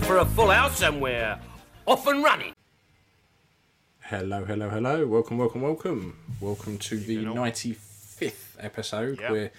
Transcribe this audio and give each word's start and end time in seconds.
Eyes 0.00 0.06
for 0.06 0.18
a 0.18 0.24
full 0.24 0.50
house 0.50 0.82
and 0.82 1.00
we're 1.00 1.38
off 1.86 2.06
and 2.06 2.22
running. 2.22 2.52
Hello, 4.00 4.44
hello, 4.44 4.68
hello. 4.68 5.06
Welcome, 5.06 5.38
welcome, 5.38 5.62
welcome. 5.62 6.16
Welcome 6.40 6.78
to 6.78 6.98
the 6.98 7.24
95th 7.24 8.56
episode. 8.58 9.20
Yep. 9.20 9.30
We're 9.30 9.50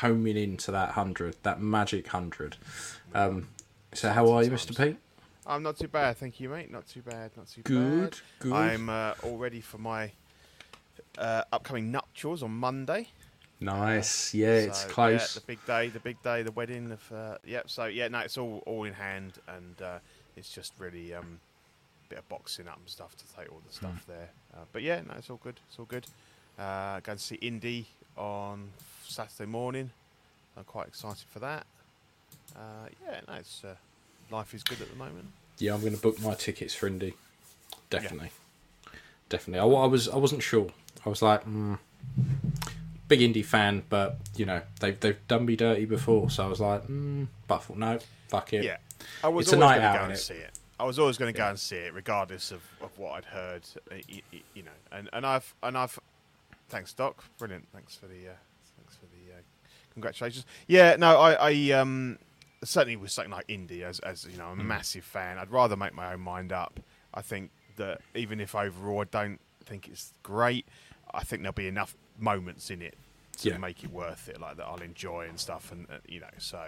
homing 0.00 0.36
into 0.36 0.70
that 0.70 0.88
100, 0.88 1.36
that 1.42 1.60
magic 1.60 2.06
100. 2.06 2.56
Um, 3.14 3.48
so, 3.92 4.10
how 4.10 4.30
are 4.30 4.42
you, 4.42 4.50
Mr. 4.50 4.76
Pete? 4.76 4.96
I'm 5.46 5.62
not 5.62 5.78
too 5.78 5.88
bad, 5.88 6.16
thank 6.16 6.40
you, 6.40 6.48
mate. 6.48 6.70
Not 6.70 6.86
too 6.86 7.02
bad, 7.02 7.30
not 7.36 7.48
too 7.48 7.62
bad. 7.62 7.64
Good, 7.64 8.10
bad. 8.10 8.20
good. 8.38 8.52
I'm 8.52 8.88
uh, 8.88 9.14
all 9.22 9.36
ready 9.36 9.60
for 9.60 9.78
my 9.78 10.12
uh, 11.18 11.44
upcoming 11.52 11.90
nuptials 11.90 12.42
on 12.42 12.52
Monday. 12.52 13.08
Nice. 13.62 14.34
Yeah, 14.34 14.48
it's 14.54 14.84
close. 14.84 15.20
Yeah, 15.34 15.40
the 15.40 15.46
big 15.46 15.64
day, 15.66 15.88
the 15.88 16.00
big 16.00 16.22
day, 16.22 16.42
the 16.42 16.52
wedding. 16.52 16.92
Of, 16.92 17.12
uh, 17.12 17.38
yep. 17.44 17.70
So 17.70 17.86
yeah, 17.86 18.08
no, 18.08 18.18
it's 18.20 18.38
all 18.38 18.62
all 18.66 18.84
in 18.84 18.92
hand, 18.92 19.34
and 19.48 19.80
uh, 19.82 19.98
it's 20.36 20.50
just 20.52 20.72
really 20.78 21.14
um, 21.14 21.38
a 22.06 22.08
bit 22.10 22.18
of 22.18 22.28
boxing 22.28 22.68
up 22.68 22.78
and 22.78 22.88
stuff 22.88 23.16
to 23.16 23.24
take 23.36 23.50
all 23.52 23.60
the 23.66 23.78
Hmm. 23.78 23.86
stuff 23.92 24.04
there. 24.06 24.30
Uh, 24.54 24.58
but 24.72 24.82
yeah, 24.82 25.00
no, 25.06 25.14
it's 25.16 25.30
all 25.30 25.40
good. 25.42 25.58
It's 25.68 25.78
all 25.78 25.84
good. 25.86 26.06
Uh, 26.58 27.00
going 27.00 27.18
to 27.18 27.24
see 27.24 27.36
Indy 27.36 27.86
on 28.16 28.70
Saturday 29.06 29.48
morning. 29.50 29.90
I'm 30.56 30.64
quite 30.64 30.88
excited 30.88 31.24
for 31.30 31.38
that. 31.38 31.66
Uh, 32.54 32.88
yeah, 33.06 33.20
no, 33.26 33.34
it's 33.34 33.64
uh, 33.64 33.74
life 34.30 34.52
is 34.52 34.62
good 34.62 34.80
at 34.82 34.90
the 34.90 34.96
moment. 34.96 35.26
Yeah, 35.58 35.74
I'm 35.74 35.80
going 35.80 35.94
to 35.94 36.00
book 36.00 36.20
my 36.20 36.34
tickets 36.34 36.74
for 36.74 36.86
Indy. 36.88 37.14
Definitely, 37.88 38.30
definitely. 39.28 39.60
I, 39.60 39.64
I 39.82 39.86
was, 39.86 40.08
I 40.08 40.16
wasn't 40.16 40.42
sure. 40.42 40.68
I 41.06 41.08
was 41.08 41.22
like, 41.22 41.44
mm, 41.46 41.78
big 43.12 43.22
Indy 43.22 43.42
fan, 43.42 43.82
but 43.90 44.18
you 44.36 44.46
know, 44.46 44.62
they've 44.80 44.98
they've 45.00 45.28
done 45.28 45.44
me 45.44 45.54
dirty 45.56 45.84
before, 45.84 46.30
so 46.30 46.44
I 46.44 46.48
was 46.48 46.60
like, 46.60 46.86
mm, 46.86 47.26
but 47.46 47.56
I 47.56 47.58
thought, 47.58 47.76
no, 47.78 47.98
fuck 48.28 48.52
it. 48.52 48.64
Yeah, 48.64 48.76
I 49.22 49.28
was 49.28 49.46
It's 49.46 49.52
always 49.54 49.68
going 49.78 49.82
to 49.92 49.98
go 49.98 50.04
and 50.04 50.12
innit? 50.12 50.18
see 50.18 50.34
it. 50.34 50.58
I 50.80 50.84
was 50.84 50.98
always 50.98 51.18
going 51.18 51.32
to 51.32 51.36
go 51.38 51.48
and 51.48 51.58
see 51.58 51.76
it, 51.76 51.92
regardless 51.94 52.50
of, 52.50 52.62
of 52.80 52.98
what 52.98 53.12
I'd 53.12 53.24
heard. 53.26 53.62
uh, 53.90 53.94
y- 54.08 54.22
y- 54.32 54.42
You 54.54 54.62
know, 54.64 54.70
and, 54.90 55.08
and 55.12 55.24
I've 55.26 55.54
and 55.62 55.76
I've 55.76 55.98
thanks 56.70 56.92
Doc, 56.94 57.24
brilliant. 57.38 57.66
Thanks 57.72 57.94
for 57.94 58.06
the 58.06 58.28
uh, 58.28 58.32
thanks 58.78 58.96
for 58.96 59.06
the 59.06 59.34
uh, 59.36 59.40
congratulations. 59.92 60.46
Yeah, 60.66 60.96
no, 60.98 61.18
I, 61.18 61.50
I 61.50 61.70
um 61.72 62.18
certainly 62.64 62.96
with 62.96 63.10
something 63.10 63.32
like 63.32 63.44
Indy, 63.48 63.84
as 63.84 63.98
as 64.00 64.26
you 64.30 64.38
know, 64.38 64.44
Mm. 64.44 64.52
I'm 64.52 64.60
a 64.60 64.64
massive 64.64 65.04
fan. 65.04 65.38
I'd 65.38 65.50
rather 65.50 65.76
make 65.76 65.94
my 65.94 66.12
own 66.14 66.20
mind 66.20 66.52
up. 66.52 66.80
I 67.14 67.20
think 67.22 67.50
that 67.76 68.00
even 68.14 68.40
if 68.40 68.54
overall 68.54 69.02
I 69.02 69.04
don't 69.04 69.38
think 69.66 69.88
it's 69.88 70.12
great, 70.22 70.66
I 71.14 71.22
think 71.24 71.42
there'll 71.42 71.52
be 71.52 71.68
enough 71.68 71.94
moments 72.22 72.70
in 72.70 72.80
it 72.80 72.96
to 73.38 73.50
Yeah. 73.50 73.58
make 73.58 73.82
it 73.84 73.90
worth 73.90 74.28
it, 74.28 74.40
like 74.40 74.56
that 74.56 74.64
I'll 74.66 74.80
enjoy 74.82 75.26
and 75.28 75.38
stuff, 75.38 75.72
and 75.72 75.86
uh, 75.90 75.98
you 76.08 76.20
know, 76.20 76.26
so. 76.38 76.64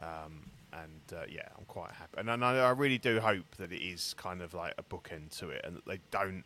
Um, 0.00 0.50
and 0.72 1.00
uh, 1.18 1.24
yeah, 1.26 1.48
I'm 1.56 1.64
quite 1.64 1.90
happy, 1.92 2.18
and, 2.18 2.28
and 2.28 2.44
I, 2.44 2.58
I 2.58 2.70
really 2.70 2.98
do 2.98 3.18
hope 3.20 3.54
that 3.56 3.72
it 3.72 3.82
is 3.82 4.14
kind 4.18 4.42
of 4.42 4.52
like 4.52 4.74
a 4.76 4.82
bookend 4.82 5.36
to 5.38 5.48
it, 5.48 5.62
and 5.64 5.76
that 5.76 5.86
they 5.86 6.00
don't 6.10 6.44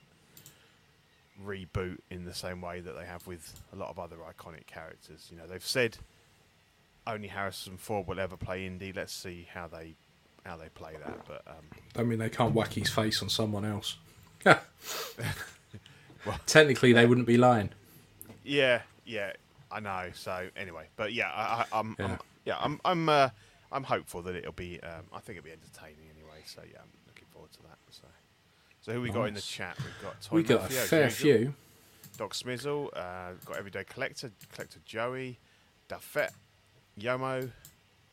reboot 1.45 1.99
in 2.11 2.25
the 2.27 2.35
same 2.35 2.61
way 2.61 2.81
that 2.81 2.97
they 2.97 3.05
have 3.07 3.27
with 3.27 3.61
a 3.73 3.77
lot 3.77 3.89
of 3.89 3.99
other 3.99 4.17
iconic 4.19 4.67
characters. 4.67 5.29
You 5.33 5.39
know, 5.39 5.47
they've 5.47 5.65
said 5.67 5.97
only 7.07 7.29
Harrison 7.29 7.77
Ford 7.77 8.07
will 8.07 8.21
ever 8.21 8.37
play 8.37 8.67
Indy. 8.67 8.93
Let's 8.93 9.13
see 9.13 9.49
how 9.53 9.67
they 9.67 9.95
how 10.45 10.57
they 10.57 10.69
play 10.69 10.93
that. 11.05 11.27
But 11.27 11.43
um, 11.49 11.65
I 11.97 12.03
mean, 12.05 12.19
they 12.21 12.31
can't 12.31 12.55
whack 12.55 12.75
his 12.75 12.89
face 12.91 13.23
on 13.23 13.29
someone 13.31 13.65
else. 13.65 13.97
well, 14.45 14.61
Technically, 16.47 16.93
they 16.93 17.07
wouldn't 17.07 17.27
be 17.27 17.37
lying. 17.37 17.71
Yeah, 18.51 18.83
yeah, 19.05 19.33
I 19.71 19.81
know. 19.81 20.11
So 20.15 20.49
anyway, 20.57 20.89
but 20.97 21.13
yeah, 21.13 21.31
I, 21.31 21.65
I, 21.73 21.79
I'm, 21.79 21.97
Yeah. 21.99 22.05
I'm 22.07 22.19
yeah, 22.45 22.57
I'm 22.59 22.81
I'm 22.85 23.09
uh, 23.09 23.29
I'm 23.71 23.85
hopeful 23.85 24.23
that 24.23 24.35
it'll 24.35 24.53
be. 24.53 24.81
Um, 24.83 25.05
I 25.13 25.21
think 25.21 25.39
it'll 25.39 25.47
be 25.47 25.53
entertaining 25.53 26.11
anyway. 26.17 26.43
So 26.47 26.63
yeah, 26.71 26.79
I'm 26.83 26.91
looking 27.07 27.27
forward 27.31 27.53
to 27.53 27.63
that. 27.63 27.79
So, 27.91 28.09
so 28.81 28.93
who 28.93 29.01
we 29.01 29.11
got 29.11 29.25
in 29.25 29.35
the 29.35 29.41
chat? 29.41 29.77
We've 29.79 30.03
got 30.03 30.21
Toy 30.21 30.37
We 30.37 30.43
got 30.43 30.71
a 30.71 30.73
fair 30.73 31.11
few. 31.11 31.55
Doc 32.17 32.35
Smizzle, 32.35 32.89
uh, 32.95 33.33
got 33.47 33.57
Everyday 33.57 33.85
Collector, 33.85 34.31
Collector 34.53 34.79
Joey, 34.85 35.39
Duffet, 35.89 36.31
Yomo, 36.99 37.51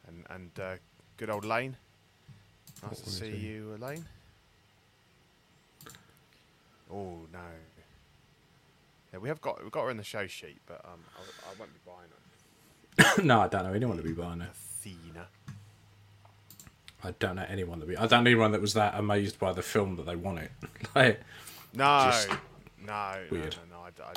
and 0.08 0.26
and 0.30 0.52
uh, 0.60 0.76
good 1.18 1.30
old 1.30 1.44
Lane. 1.46 1.76
Nice 2.84 3.02
to 3.02 3.10
see 3.10 3.36
you, 3.36 3.76
Lane. 3.80 4.06
Oh 6.94 7.22
no. 7.34 7.40
Yeah, 9.14 9.20
we 9.20 9.30
have 9.30 9.42
got 9.42 9.64
we 9.64 9.70
got 9.70 9.84
her 9.86 9.90
in 9.90 9.98
the 9.98 10.04
show 10.04 10.28
sheet, 10.28 10.60
but 10.66 10.82
um, 10.86 11.00
I, 11.18 11.52
I 11.52 11.54
won't 11.60 11.72
be 11.74 11.80
buying 11.86 13.16
her. 13.16 13.24
no, 13.24 13.42
I 13.42 13.48
don't 13.48 13.64
know 13.64 13.74
anyone 13.74 13.98
to 13.98 14.04
be 14.04 14.12
buying 14.12 14.42
it. 14.42 14.50
Athena. 14.52 15.28
I 17.04 17.12
don't 17.20 17.36
know 17.36 17.46
anyone 17.48 17.80
to 17.80 17.86
be. 17.86 17.96
I 17.96 18.08
don't 18.08 18.24
know 18.24 18.30
anyone 18.30 18.52
that 18.52 18.62
was 18.62 18.74
that 18.74 18.96
amazed 18.96 19.40
by 19.40 19.54
the 19.54 19.62
film 19.62 19.96
that 19.98 20.06
they 20.06 20.16
want 20.16 20.40
it. 20.40 20.52
like, 20.96 21.22
No, 21.74 22.12
no, 22.86 23.16
weird. 23.32 23.56
no, 23.70 23.78
no, 23.78 23.78
no. 23.78 23.82
I, 23.84 23.88
I, 24.04 24.10
I, 24.12 24.14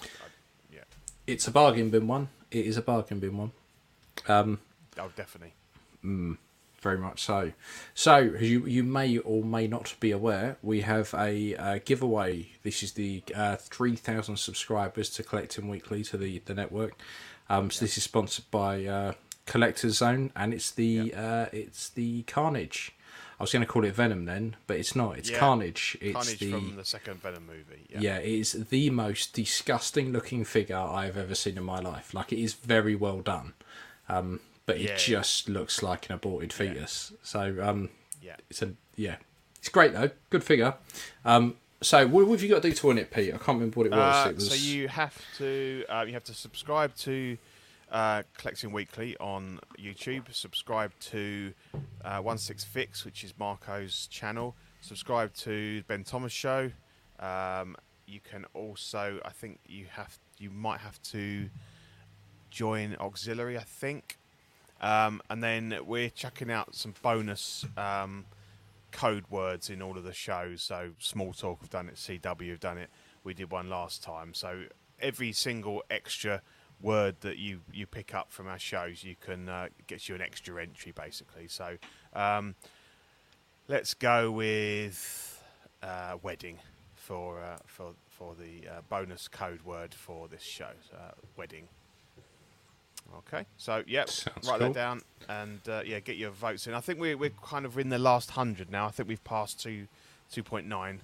yeah, 0.72 0.80
it's 1.26 1.46
a 1.46 1.50
bargain 1.50 1.90
bin 1.90 2.06
one. 2.08 2.28
It 2.50 2.66
is 2.66 2.76
a 2.76 2.82
bargain 2.82 3.20
bin 3.20 3.36
one. 3.36 3.52
Um, 4.28 4.58
oh, 4.98 5.10
definitely. 5.14 5.52
Very 6.80 6.98
much 6.98 7.22
so. 7.22 7.52
So, 7.94 8.34
as 8.38 8.50
you 8.50 8.66
you 8.66 8.82
may 8.82 9.18
or 9.18 9.44
may 9.44 9.66
not 9.66 9.94
be 10.00 10.10
aware, 10.10 10.56
we 10.62 10.80
have 10.82 11.14
a 11.14 11.54
uh, 11.56 11.78
giveaway. 11.84 12.48
This 12.62 12.82
is 12.82 12.92
the 12.92 13.22
uh, 13.34 13.56
three 13.56 13.96
thousand 13.96 14.38
subscribers 14.38 15.10
to 15.10 15.22
Collecting 15.22 15.68
Weekly 15.68 16.02
to 16.04 16.16
the 16.16 16.40
the 16.44 16.54
network. 16.54 16.94
Um, 17.48 17.70
so 17.70 17.84
this 17.84 17.96
is 17.98 18.04
sponsored 18.04 18.44
by 18.50 18.84
uh, 18.86 19.12
Collectors 19.46 19.98
Zone, 19.98 20.30
and 20.36 20.54
it's 20.54 20.70
the 20.70 21.12
uh, 21.14 21.46
it's 21.52 21.88
the 21.90 22.22
Carnage. 22.22 22.92
I 23.38 23.42
was 23.42 23.52
going 23.52 23.62
to 23.64 23.66
call 23.66 23.84
it 23.84 23.94
Venom 23.94 24.26
then, 24.26 24.56
but 24.66 24.76
it's 24.76 24.94
not. 24.94 25.16
It's 25.16 25.30
Yeah. 25.30 25.38
Carnage. 25.38 25.96
It's 26.02 26.12
Carnage 26.12 26.38
the 26.38 26.50
from 26.50 26.76
the 26.76 26.84
second 26.84 27.22
Venom 27.22 27.46
movie. 27.46 27.86
Yeah, 27.88 28.00
yeah, 28.00 28.18
it 28.18 28.28
is 28.28 28.52
the 28.68 28.90
most 28.90 29.32
disgusting 29.32 30.12
looking 30.12 30.44
figure 30.44 30.76
I've 30.76 31.16
ever 31.16 31.34
seen 31.34 31.56
in 31.56 31.64
my 31.64 31.80
life. 31.80 32.12
Like 32.12 32.32
it 32.32 32.38
is 32.38 32.52
very 32.52 32.94
well 32.94 33.20
done, 33.20 33.54
um, 34.10 34.40
but 34.70 34.76
it 34.80 34.90
Yeah. 34.90 34.96
just 34.96 35.48
looks 35.48 35.82
like 35.82 36.08
an 36.08 36.14
aborted 36.14 36.52
fetus. 36.52 37.12
So 37.24 37.56
um, 37.60 37.88
yeah. 38.22 38.36
it's 38.48 38.62
a 38.62 38.74
yeah, 38.94 39.16
it's 39.58 39.68
great 39.68 39.92
though. 39.92 40.10
Good 40.30 40.44
figure. 40.44 40.74
Um, 41.24 41.56
so 41.82 42.06
what, 42.06 42.26
what 42.28 42.34
have 42.34 42.42
you 42.44 42.50
got 42.50 42.62
to 42.62 42.68
do 42.68 42.74
to 42.76 42.86
win 42.86 42.98
it, 42.98 43.10
Pete? 43.10 43.34
I 43.34 43.38
can't 43.38 43.58
remember 43.58 43.80
what 43.80 43.86
it 43.86 43.92
was. 43.92 44.26
Uh, 44.26 44.28
it 44.28 44.34
was 44.36 44.48
So 44.48 44.54
you 44.54 44.86
have 44.86 45.20
to 45.38 45.84
uh, 45.88 46.04
you 46.06 46.12
have 46.12 46.22
to 46.24 46.34
subscribe 46.34 46.94
to 46.98 47.36
uh, 47.90 48.22
Collecting 48.38 48.70
Weekly 48.70 49.16
on 49.18 49.58
YouTube. 49.76 50.32
Subscribe 50.32 50.92
to 51.00 51.52
uh, 52.04 52.20
One 52.20 52.38
Six 52.38 52.62
Fix, 52.62 53.04
which 53.04 53.24
is 53.24 53.34
Marco's 53.40 54.06
channel. 54.06 54.54
Subscribe 54.82 55.34
to 55.34 55.82
Ben 55.88 56.04
Thomas 56.04 56.32
Show. 56.32 56.70
Um, 57.18 57.76
you 58.06 58.20
can 58.20 58.44
also, 58.54 59.18
I 59.24 59.30
think 59.30 59.58
you 59.66 59.86
have 59.90 60.16
you 60.38 60.50
might 60.50 60.78
have 60.78 61.02
to 61.10 61.50
join 62.52 62.94
Auxiliary. 63.00 63.58
I 63.58 63.64
think. 63.64 64.16
Um, 64.80 65.20
and 65.28 65.42
then 65.42 65.78
we're 65.84 66.10
chucking 66.10 66.50
out 66.50 66.74
some 66.74 66.94
bonus 67.02 67.66
um, 67.76 68.24
code 68.92 69.24
words 69.30 69.70
in 69.70 69.82
all 69.82 69.96
of 69.96 70.04
the 70.04 70.12
shows. 70.12 70.62
So 70.62 70.90
Small 70.98 71.32
Talk 71.32 71.60
have 71.60 71.70
done 71.70 71.88
it, 71.88 71.96
CW 71.96 72.50
have 72.50 72.60
done 72.60 72.78
it. 72.78 72.90
We 73.22 73.34
did 73.34 73.50
one 73.50 73.68
last 73.68 74.02
time. 74.02 74.32
So 74.34 74.64
every 75.00 75.32
single 75.32 75.82
extra 75.90 76.42
word 76.80 77.16
that 77.20 77.36
you, 77.36 77.60
you 77.72 77.86
pick 77.86 78.14
up 78.14 78.30
from 78.30 78.46
our 78.46 78.58
shows, 78.58 79.04
you 79.04 79.16
can 79.20 79.48
uh, 79.48 79.68
gets 79.86 80.08
you 80.08 80.14
an 80.14 80.22
extra 80.22 80.60
entry 80.62 80.92
basically. 80.92 81.46
So 81.48 81.76
um, 82.14 82.54
let's 83.68 83.94
go 83.94 84.30
with 84.30 85.42
uh, 85.82 86.16
wedding 86.22 86.58
for 86.94 87.42
uh, 87.42 87.58
for 87.66 87.92
for 88.08 88.34
the 88.34 88.68
uh, 88.68 88.80
bonus 88.88 89.28
code 89.28 89.62
word 89.62 89.94
for 89.94 90.28
this 90.28 90.42
show. 90.42 90.72
Uh, 90.94 91.12
wedding. 91.36 91.68
Okay, 93.18 93.44
so 93.56 93.82
yep, 93.86 94.08
Sounds 94.08 94.48
write 94.48 94.60
cool. 94.60 94.68
that 94.68 94.74
down 94.74 95.02
and 95.28 95.60
uh, 95.68 95.82
yeah, 95.84 95.98
get 96.00 96.16
your 96.16 96.30
votes 96.30 96.66
in. 96.66 96.74
I 96.74 96.80
think 96.80 96.98
we're 97.00 97.16
we're 97.16 97.30
kind 97.44 97.64
of 97.66 97.76
in 97.78 97.88
the 97.88 97.98
last 97.98 98.30
hundred 98.32 98.70
now. 98.70 98.86
I 98.86 98.90
think 98.90 99.08
we've 99.08 99.22
passed 99.24 99.60
two 99.60 99.86
two 100.30 100.42
point 100.42 100.66
nine 100.66 101.00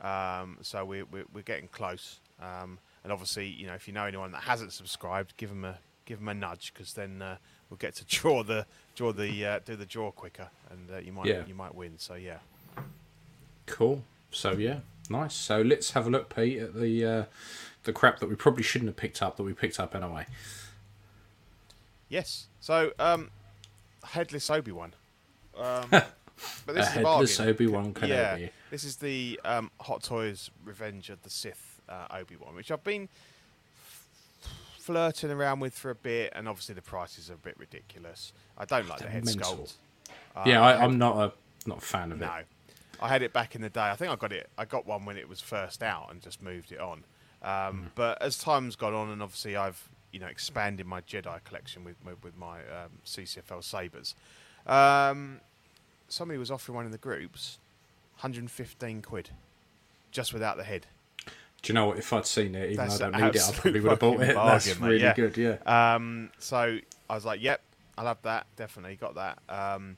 Um, 0.00 0.58
so 0.62 0.84
we're, 0.84 1.04
we're 1.06 1.24
we're 1.32 1.42
getting 1.42 1.68
close. 1.68 2.20
Um, 2.40 2.78
and 3.02 3.12
obviously, 3.12 3.46
you 3.46 3.66
know, 3.66 3.74
if 3.74 3.88
you 3.88 3.94
know 3.94 4.04
anyone 4.04 4.30
that 4.32 4.42
hasn't 4.42 4.72
subscribed, 4.72 5.34
give 5.36 5.48
them 5.48 5.64
a 5.64 5.78
give 6.04 6.18
them 6.18 6.28
a 6.28 6.34
nudge 6.34 6.72
because 6.74 6.92
then 6.94 7.22
uh, 7.22 7.36
we'll 7.70 7.78
get 7.78 7.94
to 7.96 8.04
draw 8.08 8.42
the 8.42 8.66
draw 8.94 9.12
the 9.12 9.44
uh, 9.46 9.60
do 9.64 9.74
the 9.76 9.86
draw 9.86 10.10
quicker, 10.10 10.48
and 10.70 10.90
uh, 10.94 10.98
you 10.98 11.12
might 11.12 11.26
Yeah. 11.26 11.42
you 11.46 11.54
might 11.54 11.74
win. 11.74 11.94
So 11.98 12.14
yeah. 12.14 12.38
Cool. 13.66 14.02
So 14.30 14.52
yeah, 14.52 14.80
nice. 15.10 15.34
So 15.34 15.62
let's 15.62 15.92
have 15.92 16.06
a 16.06 16.10
look, 16.10 16.34
Pete, 16.34 16.58
at 16.58 16.74
the 16.74 17.04
uh, 17.04 17.24
the 17.84 17.92
crap 17.92 18.18
that 18.20 18.28
we 18.28 18.34
probably 18.36 18.62
shouldn't 18.62 18.88
have 18.88 18.96
picked 18.96 19.22
up 19.22 19.36
that 19.36 19.42
we 19.42 19.52
picked 19.54 19.80
up 19.80 19.94
anyway. 19.94 20.26
Yes. 22.08 22.48
So 22.60 22.92
um, 22.98 23.30
headless 24.04 24.50
Obi 24.50 24.72
Wan. 24.72 24.94
Um, 25.56 25.86
but 25.90 26.06
A 26.68 26.72
this 26.72 26.86
is 26.88 26.96
a 26.96 26.98
headless 26.98 27.36
bargain. 27.36 27.54
Obi-Wan 27.54 27.94
Kenobi. 27.94 28.08
Yeah, 28.08 28.48
this 28.70 28.84
is 28.84 28.96
the 28.96 29.40
um, 29.44 29.70
Hot 29.80 30.02
Toys 30.02 30.50
Revenge 30.64 31.10
of 31.10 31.22
the 31.22 31.30
Sith 31.30 31.80
uh, 31.88 32.06
Obi 32.12 32.36
Wan, 32.36 32.54
which 32.54 32.70
I've 32.70 32.84
been 32.84 33.08
f- 33.84 34.06
flirting 34.78 35.30
around 35.30 35.60
with 35.60 35.74
for 35.74 35.90
a 35.90 35.94
bit, 35.94 36.32
and 36.36 36.48
obviously 36.48 36.74
the 36.74 36.82
prices 36.82 37.30
are 37.30 37.34
a 37.34 37.38
bit 37.38 37.56
ridiculous. 37.58 38.32
I 38.56 38.64
don't 38.64 38.88
like 38.88 39.00
the 39.00 39.08
head 39.08 39.24
mental. 39.24 39.56
sculpt. 39.56 39.74
Uh, 40.36 40.44
yeah, 40.46 40.62
I, 40.62 40.84
I'm 40.84 40.98
not 40.98 41.16
a 41.16 41.32
not 41.68 41.78
a 41.78 41.82
fan 41.82 42.12
of 42.12 42.22
it. 42.22 42.24
no. 42.24 42.32
it. 42.34 42.46
I 43.00 43.08
had 43.08 43.22
it 43.22 43.32
back 43.32 43.54
in 43.54 43.62
the 43.62 43.70
day. 43.70 43.82
I 43.90 43.94
think 43.94 44.10
I 44.10 44.16
got 44.16 44.32
it. 44.32 44.48
I 44.58 44.64
got 44.64 44.84
one 44.86 45.04
when 45.04 45.16
it 45.16 45.28
was 45.28 45.40
first 45.40 45.82
out 45.84 46.08
and 46.10 46.20
just 46.20 46.42
moved 46.42 46.72
it 46.72 46.80
on. 46.80 47.04
Um, 47.42 47.92
But 47.94 48.20
as 48.20 48.38
time's 48.38 48.74
gone 48.74 48.92
on, 48.94 49.10
and 49.10 49.22
obviously 49.22 49.56
I've 49.56 49.88
you 50.12 50.20
know 50.20 50.26
expanding 50.26 50.86
my 50.86 51.00
Jedi 51.02 51.42
collection 51.44 51.84
with 51.84 51.96
with, 52.04 52.22
with 52.22 52.36
my 52.36 52.58
um, 52.60 53.00
CCFL 53.04 53.62
sabers. 53.64 54.14
Um, 54.66 55.40
somebody 56.08 56.38
was 56.38 56.50
offering 56.50 56.76
one 56.76 56.84
in 56.84 56.92
the 56.92 56.98
groups, 56.98 57.58
115 58.16 59.02
quid, 59.02 59.30
just 60.10 60.32
without 60.32 60.56
the 60.56 60.64
head. 60.64 60.86
Do 61.62 61.72
you 61.72 61.74
know 61.74 61.86
what? 61.86 61.98
If 61.98 62.12
I'd 62.12 62.26
seen 62.26 62.54
it, 62.54 62.72
even 62.72 62.76
That's 62.76 62.98
though 62.98 63.06
I 63.06 63.10
don't 63.10 63.20
need 63.22 63.36
it, 63.36 63.42
I 63.48 63.52
probably 63.52 63.80
would 63.80 63.90
have 63.90 63.98
bought 63.98 64.20
it. 64.20 64.26
That's 64.34 64.34
bargain, 64.66 64.82
mate, 64.82 64.88
really 64.88 65.02
yeah. 65.02 65.14
good. 65.14 65.36
Yeah. 65.36 65.94
Um, 65.94 66.30
so 66.38 66.78
I 67.10 67.14
was 67.14 67.24
like, 67.24 67.42
"Yep, 67.42 67.60
I 67.96 68.02
love 68.02 68.18
that. 68.22 68.46
Definitely 68.56 68.96
got 68.96 69.14
that." 69.16 69.38
Um, 69.48 69.96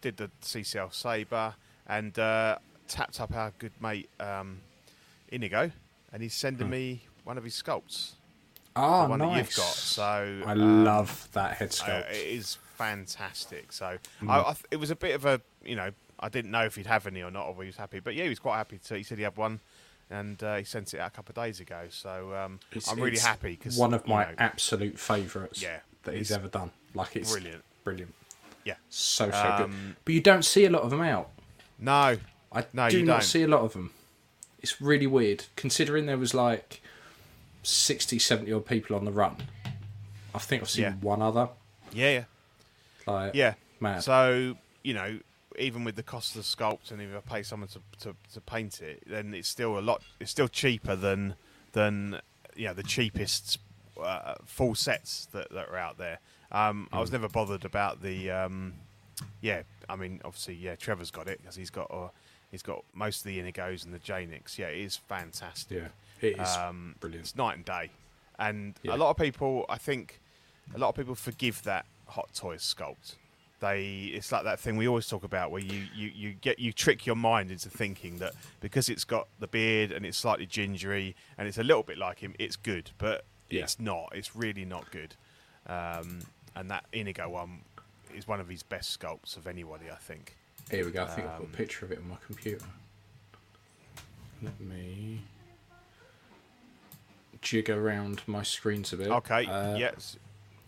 did 0.00 0.16
the 0.16 0.30
CCFL 0.42 0.94
Saber 0.94 1.54
and 1.86 2.18
uh, 2.18 2.58
tapped 2.88 3.20
up 3.20 3.34
our 3.34 3.52
good 3.58 3.72
mate 3.80 4.08
um, 4.20 4.60
Inigo, 5.30 5.70
and 6.12 6.22
he's 6.22 6.34
sending 6.34 6.70
me 6.70 7.02
one 7.24 7.36
of 7.36 7.44
his 7.44 7.60
sculpts, 7.60 8.12
Oh, 8.76 9.04
the 9.04 9.08
one 9.10 9.18
nice. 9.18 9.30
that 9.30 9.36
you've 9.38 9.56
got. 9.56 9.74
So 9.74 10.02
I 10.46 10.52
um, 10.52 10.84
love 10.84 11.28
that 11.32 11.56
head 11.56 11.68
uh, 11.68 11.72
sculpt. 11.72 12.10
it 12.10 12.26
is 12.26 12.58
fantastic. 12.76 13.72
So 13.72 13.98
Hmm. 14.20 14.30
I, 14.30 14.40
I 14.40 14.52
th- 14.52 14.64
it 14.70 14.76
was 14.76 14.90
a 14.90 14.96
bit 14.96 15.14
of 15.14 15.24
a, 15.24 15.40
you 15.64 15.76
know, 15.76 15.90
I 16.20 16.28
didn't 16.28 16.50
know 16.50 16.64
if 16.64 16.76
he'd 16.76 16.86
have 16.86 17.06
any 17.06 17.22
or 17.22 17.30
not, 17.30 17.46
or 17.48 17.62
he 17.62 17.66
was 17.66 17.76
happy. 17.76 18.00
But 18.00 18.14
yeah, 18.14 18.24
he 18.24 18.28
was 18.30 18.38
quite 18.38 18.56
happy 18.56 18.78
to. 18.86 18.96
He 18.96 19.02
said 19.02 19.18
he 19.18 19.24
had 19.24 19.36
one, 19.36 19.60
and 20.10 20.42
uh, 20.42 20.56
he 20.56 20.64
sent 20.64 20.94
it 20.94 21.00
out 21.00 21.08
a 21.08 21.10
couple 21.10 21.32
of 21.32 21.44
days 21.44 21.60
ago. 21.60 21.84
So 21.90 22.34
um, 22.34 22.60
I'm 22.90 23.00
really 23.00 23.18
happy 23.18 23.50
because 23.56 23.76
one 23.76 23.92
of 23.94 24.06
my 24.06 24.24
know, 24.24 24.30
absolute 24.38 24.98
favourites 24.98 25.62
Yeah, 25.62 25.80
that 26.04 26.14
he's 26.14 26.32
ever 26.32 26.48
done. 26.48 26.70
Like 26.94 27.16
it's 27.16 27.30
brilliant. 27.32 27.62
brilliant, 27.84 28.14
yeah. 28.64 28.76
so 28.88 29.30
so 29.30 29.54
good. 29.58 29.64
Um, 29.64 29.96
But 30.06 30.14
you 30.14 30.20
don't 30.22 30.44
see 30.44 30.64
a 30.64 30.70
lot 30.70 30.82
of 30.82 30.90
them 30.90 31.02
out. 31.02 31.28
No, 31.78 32.16
I 32.52 32.64
No, 32.72 32.88
do 32.88 32.98
you 32.98 33.04
not 33.04 33.22
see 33.22 33.42
a 33.42 33.48
lot 33.48 33.60
of 33.60 33.74
them. 33.74 33.90
It's 34.60 34.80
really 34.80 35.06
weird, 35.06 35.44
considering 35.56 36.06
there 36.06 36.16
was 36.16 36.32
like 36.32 36.80
60, 37.66 38.18
70 38.18 38.52
odd 38.52 38.66
people 38.66 38.96
on 38.96 39.04
the 39.04 39.12
run. 39.12 39.36
I 40.34 40.38
think 40.38 40.62
I've 40.62 40.70
seen 40.70 40.82
Yeah. 40.84 40.92
one 40.94 41.22
other. 41.22 41.48
yeah, 41.92 42.10
yeah. 42.10 42.24
Like, 43.12 43.34
Yeah. 43.34 43.54
Mad. 43.80 44.02
So 44.02 44.56
you 44.82 44.94
know, 44.94 45.18
even 45.58 45.84
with 45.84 45.96
the 45.96 46.02
cost 46.02 46.36
of 46.36 46.42
the 46.42 46.46
sculpt, 46.46 46.90
and 46.92 47.00
if 47.02 47.08
I 47.14 47.20
pay 47.20 47.42
someone 47.42 47.68
to, 47.70 47.80
to, 48.00 48.14
to 48.34 48.40
paint 48.40 48.80
it, 48.80 49.02
then 49.06 49.34
it's 49.34 49.48
still 49.48 49.78
a 49.78 49.80
lot. 49.80 50.02
It's 50.20 50.30
still 50.30 50.48
cheaper 50.48 50.94
than 50.96 51.34
than 51.72 52.20
you 52.54 52.66
know 52.68 52.74
the 52.74 52.82
cheapest 52.82 53.58
uh, 54.00 54.34
full 54.44 54.74
sets 54.74 55.26
that, 55.32 55.50
that 55.50 55.68
are 55.68 55.76
out 55.76 55.98
there. 55.98 56.20
Um, 56.52 56.88
I 56.92 57.00
was 57.00 57.10
never 57.10 57.28
bothered 57.28 57.64
about 57.64 58.00
the. 58.02 58.30
Um, 58.30 58.74
yeah, 59.40 59.62
I 59.88 59.96
mean, 59.96 60.20
obviously, 60.24 60.54
yeah, 60.54 60.76
Trevor's 60.76 61.10
got 61.10 61.26
it 61.28 61.40
because 61.40 61.56
he's 61.56 61.70
got 61.70 61.90
uh, 61.90 62.08
he's 62.50 62.62
got 62.62 62.84
most 62.94 63.18
of 63.18 63.24
the 63.24 63.38
Inigos 63.40 63.84
and 63.84 63.92
the 63.92 63.98
Janix. 63.98 64.56
Yeah, 64.58 64.68
it 64.68 64.78
is 64.78 64.96
fantastic. 64.96 65.78
yeah, 65.78 65.88
it 66.20 66.38
is 66.40 66.56
Um, 66.56 66.96
brilliant. 67.00 67.26
It's 67.26 67.36
night 67.36 67.56
and 67.56 67.64
day, 67.64 67.90
and 68.38 68.78
Yeah. 68.82 68.94
a 68.94 68.96
lot 68.96 69.10
of 69.10 69.16
people, 69.16 69.64
I 69.68 69.78
think, 69.78 70.20
a 70.74 70.78
lot 70.78 70.88
of 70.90 70.94
people 70.94 71.14
forgive 71.14 71.62
that 71.62 71.86
Hot 72.08 72.32
Toys 72.34 72.62
sculpt. 72.62 73.14
They, 73.58 74.10
it's 74.14 74.30
like 74.30 74.44
that 74.44 74.60
thing 74.60 74.76
we 74.76 74.86
always 74.86 75.08
talk 75.08 75.24
about, 75.24 75.50
where 75.50 75.62
you, 75.62 75.86
you, 75.94 76.08
you 76.14 76.32
get 76.34 76.58
you 76.58 76.72
trick 76.74 77.06
your 77.06 77.16
mind 77.16 77.50
into 77.50 77.70
thinking 77.70 78.18
that 78.18 78.34
because 78.60 78.90
it's 78.90 79.04
got 79.04 79.28
the 79.38 79.46
beard 79.46 79.92
and 79.92 80.04
it's 80.04 80.18
slightly 80.18 80.44
gingery 80.44 81.16
and 81.38 81.48
it's 81.48 81.56
a 81.56 81.62
little 81.64 81.82
bit 81.82 81.96
like 81.96 82.18
him, 82.18 82.34
it's 82.38 82.56
good, 82.56 82.90
but 82.98 83.24
Yeah. 83.48 83.62
it's 83.62 83.80
not. 83.80 84.10
It's 84.14 84.36
really 84.36 84.66
not 84.66 84.90
good. 84.90 85.14
Um, 85.66 86.20
and 86.54 86.70
that 86.70 86.84
Inigo 86.92 87.30
one 87.30 87.62
is 88.14 88.28
one 88.28 88.40
of 88.40 88.48
his 88.48 88.62
best 88.62 88.98
sculpts 89.00 89.36
of 89.38 89.46
anybody, 89.46 89.90
I 89.90 89.96
think. 89.96 90.36
Here 90.70 90.84
we 90.84 90.90
go. 90.90 91.04
I 91.04 91.06
think 91.06 91.26
I've 91.26 91.38
got 91.38 91.44
um, 91.46 91.50
a 91.52 91.56
picture 91.56 91.86
of 91.86 91.92
it 91.92 91.98
on 91.98 92.08
my 92.10 92.16
computer. 92.26 92.64
Let 94.42 94.60
me 94.60 95.22
jig 97.46 97.70
around 97.70 98.22
my 98.26 98.42
screens 98.42 98.92
a 98.92 98.96
bit. 98.96 99.06
Okay, 99.08 99.46
Uh, 99.46 99.76
yes, 99.76 100.16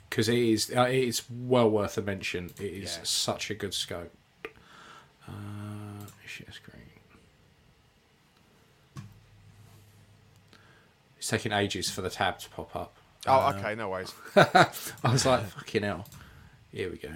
because 0.09 0.29
it 0.29 0.39
is 0.39 0.73
uh, 0.77 0.83
it 0.83 0.95
is 1.09 1.23
well 1.29 1.69
worth 1.69 1.99
a 1.99 2.03
mention. 2.03 2.47
It 2.59 2.73
is 2.85 2.97
Yeah. 2.99 3.03
such 3.05 3.51
a 3.51 3.55
good 3.55 3.75
scope. 3.75 4.15
Uh, 5.27 5.33
share 6.25 6.53
screen. 6.53 6.75
It's 11.19 11.27
taking 11.29 11.51
ages 11.53 11.91
for 11.91 12.01
the 12.01 12.11
tab 12.11 12.39
to 12.39 12.49
pop 12.51 12.75
up. 12.77 12.95
Oh, 13.27 13.33
Uh, 13.49 13.53
okay, 13.59 13.75
no 13.75 13.89
worries. 13.91 14.15
I 14.37 15.13
was 15.13 15.27
like, 15.27 15.45
fucking 15.49 15.83
hell. 15.83 16.07
Here 16.73 16.89
we 16.91 16.97
go. 16.97 17.11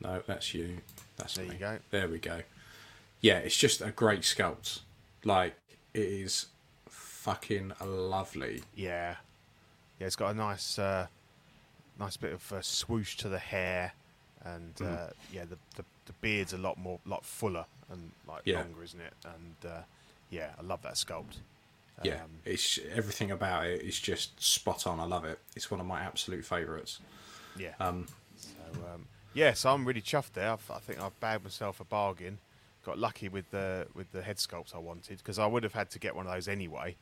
No, 0.00 0.22
that's 0.26 0.52
you. 0.52 0.78
That's 1.16 1.34
There 1.36 1.46
me. 1.46 1.52
you 1.54 1.58
go. 1.58 1.78
There 1.90 2.08
we 2.08 2.18
go. 2.18 2.42
Yeah, 3.22 3.38
it's 3.38 3.56
just 3.56 3.80
a 3.80 3.90
great 3.90 4.20
sculpt. 4.22 4.80
Like, 5.24 5.54
it 5.94 6.00
is 6.02 6.46
fucking 6.88 7.72
lovely. 7.84 8.62
Yeah, 8.74 9.16
yeah. 10.00 10.06
It's 10.06 10.16
got 10.16 10.30
a 10.32 10.34
nice, 10.34 10.78
uh, 10.78 11.06
nice 11.98 12.16
bit 12.16 12.32
of 12.32 12.52
uh, 12.52 12.60
swoosh 12.62 13.16
to 13.18 13.28
the 13.28 13.38
hair, 13.38 13.92
and 14.44 14.74
Mm. 14.76 15.08
uh, 15.08 15.10
yeah, 15.32 15.44
the, 15.44 15.56
the 15.76 15.84
the 16.06 16.12
beard's 16.14 16.52
a 16.52 16.58
lot 16.58 16.76
more, 16.78 16.98
lot 17.06 17.24
fuller 17.24 17.64
and 17.88 18.10
like 18.26 18.42
Yeah. 18.44 18.58
longer, 18.62 18.82
isn't 18.82 19.00
it? 19.00 19.14
And 19.24 19.54
uh, 19.70 19.82
yeah, 20.30 20.50
I 20.58 20.62
love 20.62 20.82
that 20.82 20.94
sculpt. 20.94 21.36
Yeah, 22.02 22.24
Um, 22.24 22.30
it's 22.44 22.80
everything 22.92 23.30
about 23.30 23.66
it 23.66 23.82
is 23.82 24.00
just 24.00 24.42
spot 24.42 24.84
on. 24.84 24.98
I 24.98 25.04
love 25.04 25.24
it. 25.24 25.38
It's 25.54 25.70
one 25.70 25.78
of 25.78 25.86
my 25.86 26.00
absolute 26.00 26.44
favourites. 26.44 26.98
yeah. 27.56 27.74
Um, 27.78 28.08
so 28.36 28.50
um, 28.92 29.06
yeah, 29.32 29.52
so 29.52 29.72
I'm 29.72 29.84
really 29.84 30.02
chuffed 30.02 30.32
there. 30.32 30.50
I've, 30.50 30.68
I 30.72 30.78
think 30.80 31.00
I've 31.00 31.18
bagged 31.20 31.44
myself 31.44 31.78
a 31.78 31.84
bargain. 31.84 32.38
Got 32.84 32.98
lucky 32.98 33.28
with 33.28 33.50
the 33.50 33.86
with 33.94 34.10
the 34.12 34.22
head 34.22 34.36
sculpt 34.38 34.74
I 34.74 34.78
wanted 34.78 35.18
because 35.18 35.38
I 35.38 35.46
would 35.46 35.62
have 35.62 35.72
had 35.74 35.90
to 35.90 35.98
get 35.98 36.16
one 36.16 36.26
of 36.26 36.32
those 36.32 36.48
anyway, 36.48 36.96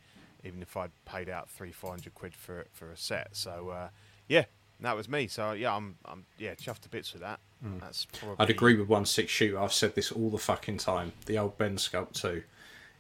even 0.45 0.61
if 0.63 0.77
I'd 0.77 0.91
paid 1.07 1.29
out 1.29 1.49
three 1.49 1.73
four 1.73 1.91
hundred 1.91 2.15
quid 2.15 2.35
for 2.35 2.67
for 2.73 2.91
a 2.91 2.97
set. 2.97 3.29
So 3.33 3.71
uh, 3.71 3.89
yeah, 4.29 4.45
that 4.81 4.95
was 4.95 5.09
me. 5.09 5.27
So 5.27 5.53
yeah, 5.53 5.75
I'm 5.75 5.97
I'm 6.05 6.27
yeah 6.39 6.55
chuffed 6.55 6.81
to 6.81 6.89
bits 6.91 7.13
with 7.15 7.23
that. 7.23 7.41
That's 7.81 8.05
probably 8.07 8.37
Mm. 8.37 8.41
I'd 8.41 8.51
agree 8.51 8.75
with 8.77 8.89
one 8.89 9.07
six 9.07 9.31
shoot. 9.33 9.57
I've 9.59 9.73
said 9.73 9.95
this 9.95 10.13
all 10.13 10.29
the 10.31 10.39
fucking 10.39 10.79
time. 10.79 11.13
The 11.27 11.39
old 11.39 11.57
Ben 11.59 11.77
sculpt 11.77 12.13
too. 12.13 12.43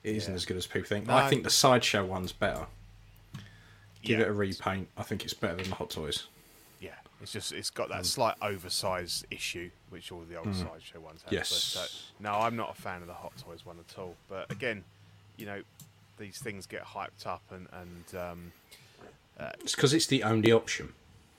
It 0.02 0.16
isn't 0.16 0.32
Yeah. 0.32 0.36
as 0.36 0.46
good 0.46 0.56
as 0.56 0.66
people 0.66 0.88
think. 0.88 1.06
No. 1.06 1.14
I 1.16 1.28
think 1.28 1.44
the 1.44 1.50
sideshow 1.50 2.04
one's 2.06 2.32
better. 2.32 2.66
Give 4.02 4.18
Yeah. 4.20 4.24
it 4.24 4.28
a 4.30 4.32
repaint. 4.32 4.88
I 4.96 5.02
think 5.02 5.24
it's 5.24 5.34
better 5.34 5.56
than 5.56 5.68
the 5.68 5.74
Hot 5.76 5.90
Toys. 5.90 6.28
It's 7.22 7.32
just 7.32 7.52
it's 7.52 7.70
got 7.70 7.88
Mm. 7.88 7.92
that 7.92 8.06
slight 8.06 8.36
oversized 8.42 9.26
issue 9.30 9.70
which 9.90 10.10
all 10.12 10.22
the 10.28 10.36
old 10.36 10.54
sideshow 10.54 11.00
ones 11.00 11.22
have. 11.22 11.32
Yes. 11.32 11.74
But, 11.74 11.82
uh, 12.28 12.32
no, 12.32 12.40
I'm 12.40 12.56
not 12.56 12.70
a 12.78 12.80
fan 12.80 13.00
of 13.02 13.06
the 13.08 13.14
Hot 13.14 13.32
Toys 13.36 13.64
one 13.66 13.76
at 13.78 13.98
all. 13.98 14.16
But 14.28 14.50
again, 14.50 14.84
you 15.36 15.46
know, 15.46 15.62
these 16.18 16.38
things 16.38 16.66
get 16.66 16.82
hyped 16.84 17.26
up 17.26 17.42
and 17.50 17.66
and 17.72 18.20
um, 18.20 18.52
It's 19.60 19.74
because 19.74 19.92
it's 19.94 20.06
the 20.06 20.22
only 20.22 20.52
option. 20.52 20.92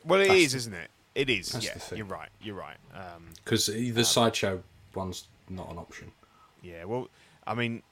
well, 0.03 0.21
it 0.21 0.27
That's 0.27 0.39
is, 0.39 0.55
isn't 0.55 0.73
it? 0.73 0.89
It 1.13 1.29
is. 1.29 1.53
Yeah, 1.63 1.77
you're 1.95 2.05
right. 2.05 2.29
You're 2.41 2.55
right. 2.55 2.77
Um, 2.93 3.25
Because 3.43 3.65
the 3.67 4.03
sideshow 4.05 4.63
one's 4.95 5.27
not 5.49 5.69
an 5.71 5.77
option. 5.77 6.11
yeah. 6.61 6.85
Well, 6.85 7.09
I 7.45 7.53
mean, 7.55 7.83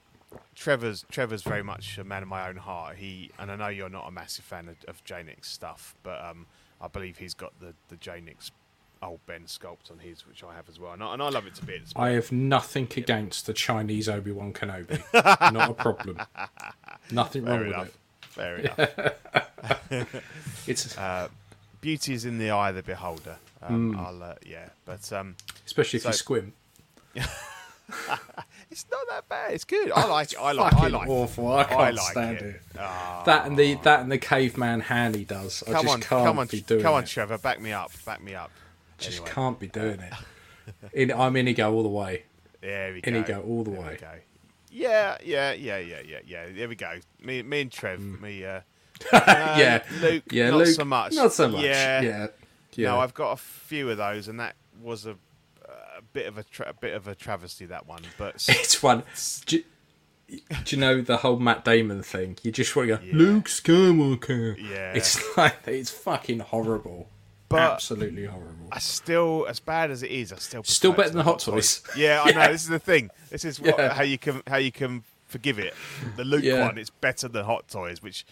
Trevor's 0.56 1.06
Trevor's 1.12 1.42
very 1.44 1.64
much 1.64 1.98
a 1.98 2.04
man 2.04 2.22
of 2.24 2.30
my 2.30 2.48
own 2.48 2.58
heart. 2.58 2.98
He 2.98 3.32
and 3.40 3.52
I 3.52 3.56
know 3.56 3.68
you're 3.68 3.90
not 3.90 4.08
a 4.08 4.12
massive 4.12 4.46
fan 4.46 4.70
of, 4.70 4.78
of 4.88 5.04
Janix 5.06 5.46
stuff, 5.46 5.96
but 6.04 6.24
um, 6.24 6.46
I 6.82 6.88
believe 6.88 7.18
he's 7.18 7.34
got 7.34 7.54
the 7.60 7.74
the 7.90 7.96
Janix 7.98 8.52
old 9.02 9.20
Ben 9.26 9.44
sculpt 9.44 9.90
on 9.92 10.00
his, 10.00 10.28
which 10.28 10.44
I 10.44 10.54
have 10.56 10.68
as 10.70 10.78
well, 10.80 10.92
and 10.94 11.02
I, 11.04 11.14
and 11.14 11.22
I 11.24 11.30
love 11.30 11.48
it 11.48 11.56
to 11.56 11.66
bits. 11.66 11.94
I 11.96 12.10
have 12.10 12.32
nothing 12.32 12.88
against 12.98 13.46
the 13.46 13.54
Chinese 13.54 14.10
Obi 14.10 14.32
Wan 14.32 14.52
Kenobi. 14.54 15.02
not 15.54 15.70
a 15.70 15.74
problem. 15.74 16.20
Nothing 17.12 17.46
wrong 17.46 17.72
Fair 18.36 18.56
with 18.58 18.66
enough. 18.66 18.78
it. 18.78 19.16
Fair 19.82 20.04
enough. 20.04 20.24
It's 20.68 20.98
Beauty 21.82 22.14
is 22.14 22.26
in 22.26 22.38
the 22.40 22.52
eye 22.52 22.70
of 22.70 22.76
the 22.76 22.84
beholder. 22.84 23.38
Um, 23.62 23.94
Hmm. 23.94 24.00
I'll, 24.00 24.24
uh, 24.24 24.34
yeah, 24.46 24.70
but 24.86 25.12
um, 25.14 25.36
especially 25.66 25.98
if 25.98 26.06
you 26.06 26.12
so- 26.12 26.18
squint. 26.18 26.54
It's 28.72 28.86
not 28.92 29.02
that 29.10 29.28
bad. 29.28 29.54
It's 29.54 29.64
good. 29.64 29.92
I 29.92 30.06
like 30.06 30.32
it. 30.34 30.38
I 30.40 30.52
like. 30.52 30.74
I 30.74 30.88
like. 30.88 31.08
awful. 31.10 31.52
I 31.54 31.64
can't 31.64 31.96
like 31.96 32.12
stand 32.12 32.38
it. 32.38 32.44
it. 32.44 32.62
Ah. 32.78 33.24
That 33.26 33.48
and 33.48 33.58
the 33.58 33.76
that 33.84 34.02
and 34.02 34.12
the 34.12 34.18
caveman 34.20 34.82
Han 34.82 35.14
he 35.16 35.24
does. 35.26 35.64
I 35.68 35.72
come 35.72 35.82
just 35.84 35.94
on, 35.96 36.02
can't 36.02 36.26
come 36.26 36.40
on, 36.40 36.48
be 36.48 36.62
doing 36.62 36.82
come 36.84 36.94
on. 36.94 37.06
Trevor. 37.06 37.38
Back 37.40 37.60
me 37.62 37.72
up. 37.72 37.92
Back 38.06 38.22
me 38.22 38.36
up. 38.36 38.52
just 39.00 39.18
Anyway. 39.20 39.32
can't 39.34 39.60
be 39.60 39.68
doing 39.68 40.00
it. 40.00 40.14
In, 40.94 41.12
I'm 41.12 41.36
Inigo 41.36 41.74
all 41.74 41.82
the 41.84 41.90
way. 41.90 42.26
There 42.62 42.94
we 42.94 43.00
In 43.00 43.14
go. 43.14 43.20
you 43.20 43.26
go, 43.26 43.42
all 43.42 43.64
the 43.64 43.72
There 43.72 43.82
way. 43.82 43.98
Yeah, 44.72 45.18
yeah, 45.24 45.54
yeah, 45.54 45.78
yeah, 45.80 46.02
yeah, 46.06 46.20
yeah. 46.26 46.46
There 46.56 46.70
we 46.70 46.76
go. 46.76 46.94
Me, 47.24 47.42
me 47.42 47.62
and 47.62 47.72
Trev. 47.72 48.00
Mm. 48.00 48.22
Me, 48.22 48.46
uh, 48.46 48.62
yeah, 49.14 49.84
Luke. 50.02 50.24
yeah, 50.30 50.50
not 50.52 50.58
Luke, 50.60 50.68
so 50.68 50.86
much. 50.86 51.14
Not 51.14 51.34
so 51.34 51.48
much. 51.48 51.64
Yeah, 51.64 52.02
Yeah, 52.02 52.28
yeah. 52.76 52.90
No, 52.90 53.00
I've 53.00 53.14
got 53.16 53.32
a 53.32 53.38
few 53.38 53.90
of 53.90 53.98
those, 53.98 54.28
and 54.28 54.40
that 54.40 54.56
was 54.82 55.06
a 55.08 55.16
bit 56.14 56.26
of 56.28 56.38
a, 56.38 56.44
tra- 56.44 56.74
bit 56.80 56.94
of 56.94 57.08
a 57.08 57.16
travesty. 57.16 57.66
That 57.66 57.88
one, 57.88 58.02
but 58.18 58.36
It's 58.50 58.82
one. 58.84 59.04
Do, 59.46 59.64
do 60.30 60.76
you 60.76 60.78
know 60.78 61.02
the 61.02 61.18
whole 61.18 61.40
Matt 61.40 61.66
Damon 61.66 62.04
thing? 62.04 62.38
You 62.44 62.52
just 62.52 62.76
want 62.76 62.90
to 62.90 62.98
go, 62.98 63.04
Yeah. 63.04 63.14
Luke 63.16 63.46
Skywalker. 63.46 64.58
Yeah. 64.58 64.94
It's 64.94 65.20
like 65.38 65.58
it's 65.68 65.90
fucking 65.90 66.40
horrible. 66.40 67.10
But- 67.48 67.60
Absolutely 67.74 68.26
horrible. 68.26 68.68
I 68.72 68.78
still, 68.78 69.48
as 69.50 69.60
bad 69.60 69.90
as 69.90 70.04
it 70.04 70.12
is, 70.12 70.32
I 70.32 70.36
still 70.36 70.64
Still 70.64 70.92
better 70.94 71.10
than 71.10 71.22
Hot 71.26 71.40
Toys. 71.40 71.82
Yeah, 71.98 72.22
I 72.24 72.32
know. 72.34 72.52
This 72.52 72.62
is 72.62 72.68
the 72.68 72.78
thing. 72.78 73.10
This 73.32 73.44
is 73.44 73.60
what, 73.60 73.76
Yeah. 73.80 73.94
how 73.94 74.04
you 74.04 74.20
can 74.20 74.44
how 74.46 74.58
you 74.58 74.72
can 74.72 75.04
forgive 75.26 75.58
it. 75.58 75.74
The 76.16 76.24
Luke 76.24 76.44
Yeah. 76.44 76.68
one, 76.68 76.78
it's 76.78 76.92
better 76.92 77.28
than 77.28 77.46
Hot 77.46 77.68
Toys, 77.68 78.04
which 78.04 78.24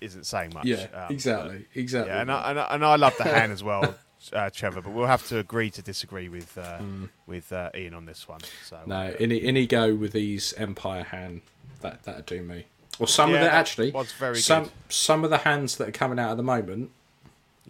isn't 0.00 0.24
saying 0.26 0.52
much. 0.54 0.66
Yeah, 0.66 0.86
Um, 0.94 1.06
exactly, 1.12 1.66
exactly. 1.74 2.12
Yeah, 2.12 2.20
and 2.20 2.30
I, 2.30 2.50
and 2.50 2.60
I, 2.60 2.64
and 2.74 2.84
I 2.84 2.94
love 2.96 3.16
the 3.18 3.24
Han 3.24 3.50
as 3.50 3.64
well, 3.64 3.96
uh, 4.32 4.50
Trevor. 4.50 4.80
But 4.82 4.92
we'll 4.92 5.06
have 5.06 5.26
to 5.28 5.38
agree 5.38 5.70
to 5.70 5.82
disagree 5.82 6.28
with 6.28 6.56
uh, 6.58 6.80
with 7.26 7.52
uh, 7.52 7.70
Ian 7.74 7.94
on 7.94 8.06
this 8.06 8.28
one. 8.28 8.40
So 8.64 8.76
Mm. 8.76 8.86
no, 8.86 9.14
any 9.18 9.42
any 9.42 9.66
go 9.66 9.94
with 9.94 10.12
these 10.12 10.52
Empire 10.54 11.04
Han 11.10 11.42
that 11.80 12.02
that'd 12.04 12.26
do 12.26 12.42
me. 12.42 12.66
Or 12.98 13.08
some 13.08 13.30
Yeah, 13.30 13.36
of 13.36 13.42
the 13.44 13.52
actually, 13.52 13.90
was 13.92 14.12
very 14.12 14.36
some 14.38 14.64
good. 14.64 14.72
some 14.90 15.24
of 15.24 15.30
the 15.30 15.38
Hans 15.38 15.76
that 15.76 15.88
are 15.88 15.92
coming 15.92 16.18
out 16.18 16.30
at 16.32 16.36
the 16.36 16.42
moment. 16.42 16.90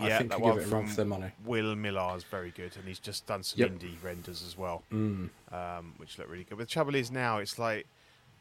I 0.00 0.16
think 0.16 0.30
that 0.30 0.40
could 0.40 0.54
give 0.54 0.62
it 0.62 0.66
a 0.73 0.75
run 0.75 0.87
for 0.87 0.97
their 0.97 1.04
money. 1.04 1.30
Will 1.45 1.76
Millar 1.76 2.16
is 2.16 2.25
very 2.25 2.50
good, 2.52 2.75
and 2.76 2.88
he's 2.88 2.99
just 2.99 3.26
done 3.26 3.42
some 3.42 3.61
Yep. 3.61 3.69
Indy 3.73 3.99
renders 4.02 4.42
as 4.42 4.57
well, 4.57 4.83
Mm. 4.90 5.28
um, 5.52 5.92
which 5.99 6.19
look 6.19 6.28
really 6.30 6.45
good. 6.45 6.57
But 6.57 6.66
the 6.69 6.73
trouble 6.73 6.95
is 6.95 7.11
now 7.11 7.37
it's 7.38 7.59
like 7.59 7.87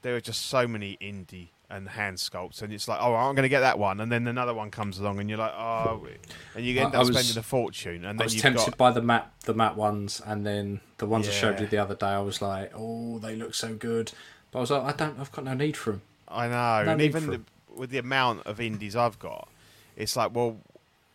there 0.01 0.15
are 0.15 0.21
just 0.21 0.45
so 0.45 0.67
many 0.69 0.93
Indy 1.01 1.51
and 1.69 1.87
Han 1.89 2.15
sculpts, 2.15 2.61
and 2.61 2.73
it's 2.73 2.87
like, 2.87 2.99
oh, 3.01 3.13
I'm 3.13 3.35
going 3.35 3.43
to 3.43 3.49
get 3.49 3.59
that 3.59 3.77
one, 3.77 3.99
and 3.99 4.11
then 4.11 4.27
another 4.27 4.53
one 4.53 4.71
comes 4.71 4.97
along, 4.97 5.19
and 5.19 5.29
you're 5.29 5.37
like, 5.37 5.53
oh, 5.53 6.07
and 6.55 6.65
you 6.65 6.79
end 6.79 6.87
I- 6.87 6.89
up 6.89 6.95
I 6.95 6.99
was- 6.99 7.09
spending 7.09 7.37
a 7.37 7.43
fortune, 7.43 8.05
and 8.05 8.07
I 8.07 8.13
then 8.13 8.25
was 8.25 8.33
you've 8.33 8.41
tempted 8.41 8.65
got 8.71 8.77
by 8.77 8.91
the 8.91 9.01
map, 9.01 9.33
the 9.41 9.53
map 9.53 9.75
ones, 9.75 10.21
and 10.25 10.45
then 10.45 10.81
the 10.97 11.05
ones 11.05 11.27
I 11.27 11.31
showed 11.31 11.59
you 11.59 11.67
the 11.67 11.77
other 11.77 11.95
day. 11.95 12.07
I 12.07 12.21
was 12.21 12.41
like, 12.41 12.71
oh, 12.75 13.19
they 13.19 13.35
look 13.35 13.53
so 13.53 13.75
good, 13.75 14.11
but 14.51 14.59
I 14.59 14.61
was 14.61 14.71
like, 14.71 14.83
I 14.83 14.97
don't, 14.97 15.19
I've 15.19 15.31
got 15.31 15.45
no 15.45 15.53
need 15.53 15.77
for 15.77 15.91
them. 15.91 16.01
I 16.27 16.47
know, 16.47 16.83
No 16.85 16.91
and 16.93 17.01
even 17.01 17.27
the, 17.27 17.41
with 17.75 17.91
the 17.91 17.97
amount 17.99 18.45
of 18.47 18.57
Indys 18.57 18.95
I've 18.95 19.19
got, 19.19 19.47
it's 19.95 20.15
like, 20.15 20.33
well, 20.33 20.57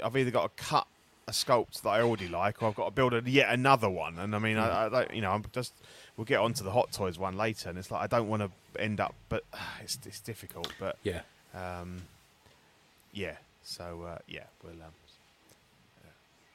I've 0.02 0.16
either 0.16 0.30
got 0.30 0.56
to 0.56 0.62
cut 0.62 0.86
a 1.26 1.30
sculpt 1.30 1.82
that 1.82 1.88
I 1.88 2.02
already 2.02 2.28
like, 2.28 2.62
or 2.62 2.68
I've 2.68 2.74
got 2.74 2.84
to 2.86 2.90
build 2.90 3.14
a, 3.14 3.22
yet 3.24 3.48
another 3.48 3.88
one. 3.88 4.18
And 4.18 4.34
I 4.34 4.38
mean, 4.38 4.56
hmm. 4.56 4.62
I, 4.62 4.86
I 4.86 4.88
don't, 4.88 5.14
you 5.14 5.22
know, 5.22 5.30
I'm 5.32 5.44
just 5.52 5.72
we'll 6.16 6.24
get 6.24 6.40
onto 6.40 6.64
the 6.64 6.70
Hot 6.70 6.92
Toys 6.92 7.18
one 7.18 7.36
later, 7.36 7.68
and 7.68 7.78
it's 7.78 7.90
like 7.90 8.02
I 8.02 8.06
don't 8.06 8.28
want 8.28 8.42
to 8.42 8.82
end 8.82 9.00
up, 9.00 9.14
but 9.28 9.44
it's 9.82 9.98
it's 10.06 10.20
difficult. 10.20 10.72
But 10.78 10.96
Yeah, 11.02 11.20
um, 11.54 12.02
yeah, 13.12 13.36
so 13.62 14.02
uh, 14.06 14.18
yeah, 14.28 14.44
we'll. 14.62 14.72
Um, 14.74 14.92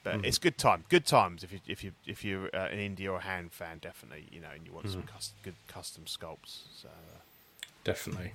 but 0.01 0.16
Mm-hmm. 0.16 0.25
it's 0.25 0.38
good 0.38 0.58
time, 0.58 0.86
good 0.88 1.06
times 1.06 1.44
if 1.44 1.51
you 1.51 1.60
if 1.68 1.84
you 1.84 1.92
if 2.08 2.24
you're 2.24 2.48
uh, 2.56 2.68
an 2.68 2.80
Indy 2.80 3.06
or 3.08 3.18
a 3.18 3.22
Han 3.22 3.50
fan, 3.50 3.80
definitely, 3.80 4.25
you 4.32 4.39
know, 4.39 4.48
and 4.56 4.66
you 4.66 4.72
want 4.72 4.86
Mm-hmm. 4.86 4.94
some 5.01 5.04
cus- 5.04 5.34
good 5.44 5.56
custom 5.68 6.06
sculpts. 6.06 6.62
So. 6.74 6.88
Uh, 6.88 7.20
definitely. 7.84 8.32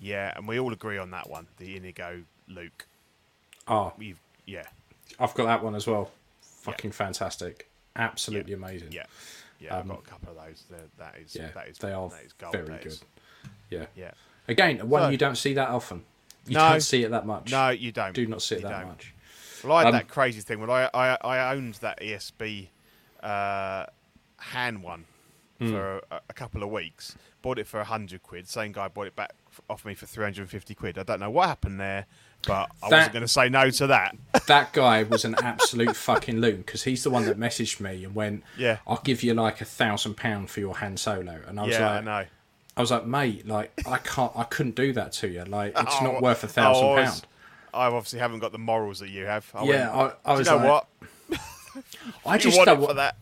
yeah, 0.00 0.32
and 0.36 0.48
we 0.48 0.58
all 0.58 0.72
agree 0.72 0.98
on 0.98 1.12
that 1.12 1.30
one. 1.30 1.46
The 1.58 1.76
Inigo 1.76 2.22
Luke. 2.48 2.86
Oh, 3.68 3.92
We've 3.96 4.18
yeah, 4.44 4.64
I've 5.20 5.32
got 5.34 5.46
that 5.46 5.62
one 5.62 5.74
as 5.76 5.86
well. 5.86 6.10
Fucking 6.42 6.90
fantastic, 6.92 7.70
absolutely 7.94 8.50
Yeah. 8.52 8.58
amazing. 8.58 8.88
yeah, 8.92 9.06
yeah. 9.64 9.74
I've 9.76 9.82
Um, 9.82 9.88
got 9.88 9.98
a 10.00 10.02
couple 10.02 10.30
of 10.30 10.46
those. 10.46 10.64
They're, 10.70 10.80
that 10.98 11.16
is 11.18 11.34
Yeah, 11.34 11.48
that 11.54 11.68
is 11.68 11.78
they 11.78 11.92
are 11.92 12.08
that 12.10 12.22
is 12.24 12.32
gold. 12.34 12.52
very 12.52 12.66
that 12.68 12.82
good. 12.82 12.92
is. 12.92 13.04
Yeah. 13.70 13.86
Yeah. 13.96 14.10
Again, 14.48 14.88
one 14.88 15.02
So- 15.02 15.08
you 15.10 15.16
don't 15.18 15.36
see 15.36 15.54
that 15.54 15.68
often. 15.70 16.04
You 16.46 16.54
No. 16.54 16.68
don't 16.70 16.80
see 16.82 17.02
it 17.04 17.10
that 17.10 17.24
much. 17.26 17.50
No, 17.50 17.70
you 17.70 17.90
don't. 17.92 18.12
do 18.12 18.26
not 18.26 18.42
see 18.42 18.56
it 18.56 18.62
You 18.62 18.68
that 18.68 18.80
don't. 18.80 18.88
much. 18.88 19.14
Well, 19.62 19.72
I 19.76 19.80
had 19.80 19.86
Um, 19.88 19.92
that 19.94 20.08
crazy 20.08 20.40
thing 20.42 20.60
Well, 20.60 20.70
I 20.70 20.90
I, 20.92 21.16
I 21.22 21.54
owned 21.54 21.74
that 21.76 21.98
ESB 22.02 22.68
uh, 23.22 23.86
Han 24.38 24.82
one 24.82 25.06
Hmm. 25.58 25.70
for 25.70 25.98
a, 26.10 26.20
a 26.28 26.32
couple 26.34 26.62
of 26.62 26.68
weeks. 26.70 27.16
Bought 27.40 27.58
it 27.58 27.66
for 27.66 27.80
a 27.80 27.84
hundred 27.84 28.22
quid. 28.22 28.48
Same 28.48 28.72
guy 28.72 28.88
bought 28.88 29.06
it 29.06 29.16
back 29.16 29.32
off 29.70 29.84
me 29.84 29.94
for 29.94 30.04
three 30.06 30.24
hundred 30.24 30.42
and 30.42 30.50
fifty 30.50 30.74
quid. 30.74 30.98
I 30.98 31.04
don't 31.04 31.20
know 31.20 31.30
what 31.30 31.48
happened 31.48 31.78
there, 31.80 32.06
but 32.46 32.70
I 32.82 32.88
That- 32.90 32.96
wasn't 32.96 33.12
going 33.12 33.22
to 33.24 33.28
say 33.28 33.48
no 33.48 33.70
to 33.70 33.86
that. 33.88 34.16
that 34.46 34.72
guy 34.72 35.02
was 35.02 35.24
an 35.24 35.34
absolute 35.42 35.96
fucking 35.96 36.40
loon 36.40 36.58
because 36.58 36.84
he's 36.84 37.02
the 37.04 37.10
one 37.10 37.24
that 37.26 37.38
messaged 37.38 37.80
me 37.80 38.04
and 38.04 38.14
went, 38.14 38.42
Yeah. 38.56 38.78
I'll 38.86 39.00
give 39.04 39.22
you 39.22 39.34
like 39.34 39.60
a 39.60 39.64
thousand 39.64 40.14
pound 40.16 40.50
for 40.50 40.60
your 40.60 40.76
Han 40.76 40.96
Solo," 40.96 41.40
and 41.46 41.58
I 41.58 41.64
was 41.66 41.72
yeah, 41.72 41.88
I 41.90 41.94
like, 41.96 42.04
know. 42.04 42.24
I 42.76 42.80
was 42.80 42.90
like, 42.90 43.06
mate, 43.06 43.46
like 43.46 43.72
I 43.86 43.98
can't, 43.98 44.32
I 44.34 44.42
couldn't 44.44 44.74
do 44.74 44.92
that 44.94 45.12
to 45.12 45.28
you. 45.28 45.44
Like 45.44 45.74
it's 45.78 45.96
Oh, 46.00 46.04
not 46.04 46.22
worth 46.22 46.42
a 46.44 46.48
thousand 46.48 46.86
I 46.86 47.04
pound. 47.04 47.26
I 47.72 47.86
obviously 47.86 48.18
haven't 48.20 48.38
got 48.40 48.52
the 48.52 48.58
morals 48.58 49.00
that 49.00 49.10
you 49.10 49.26
have. 49.26 49.50
I 49.54 49.64
Yeah, 49.64 49.96
went, 49.96 50.14
I, 50.24 50.30
I 50.32 50.36
was 50.36 50.46
you 50.48 50.52
know 50.54 50.58
like, 50.58 50.68
what? 51.30 51.40
I 52.26 52.38
just 52.38 52.56
don't 52.64 52.80
want 52.80 52.96
that? 52.96 53.16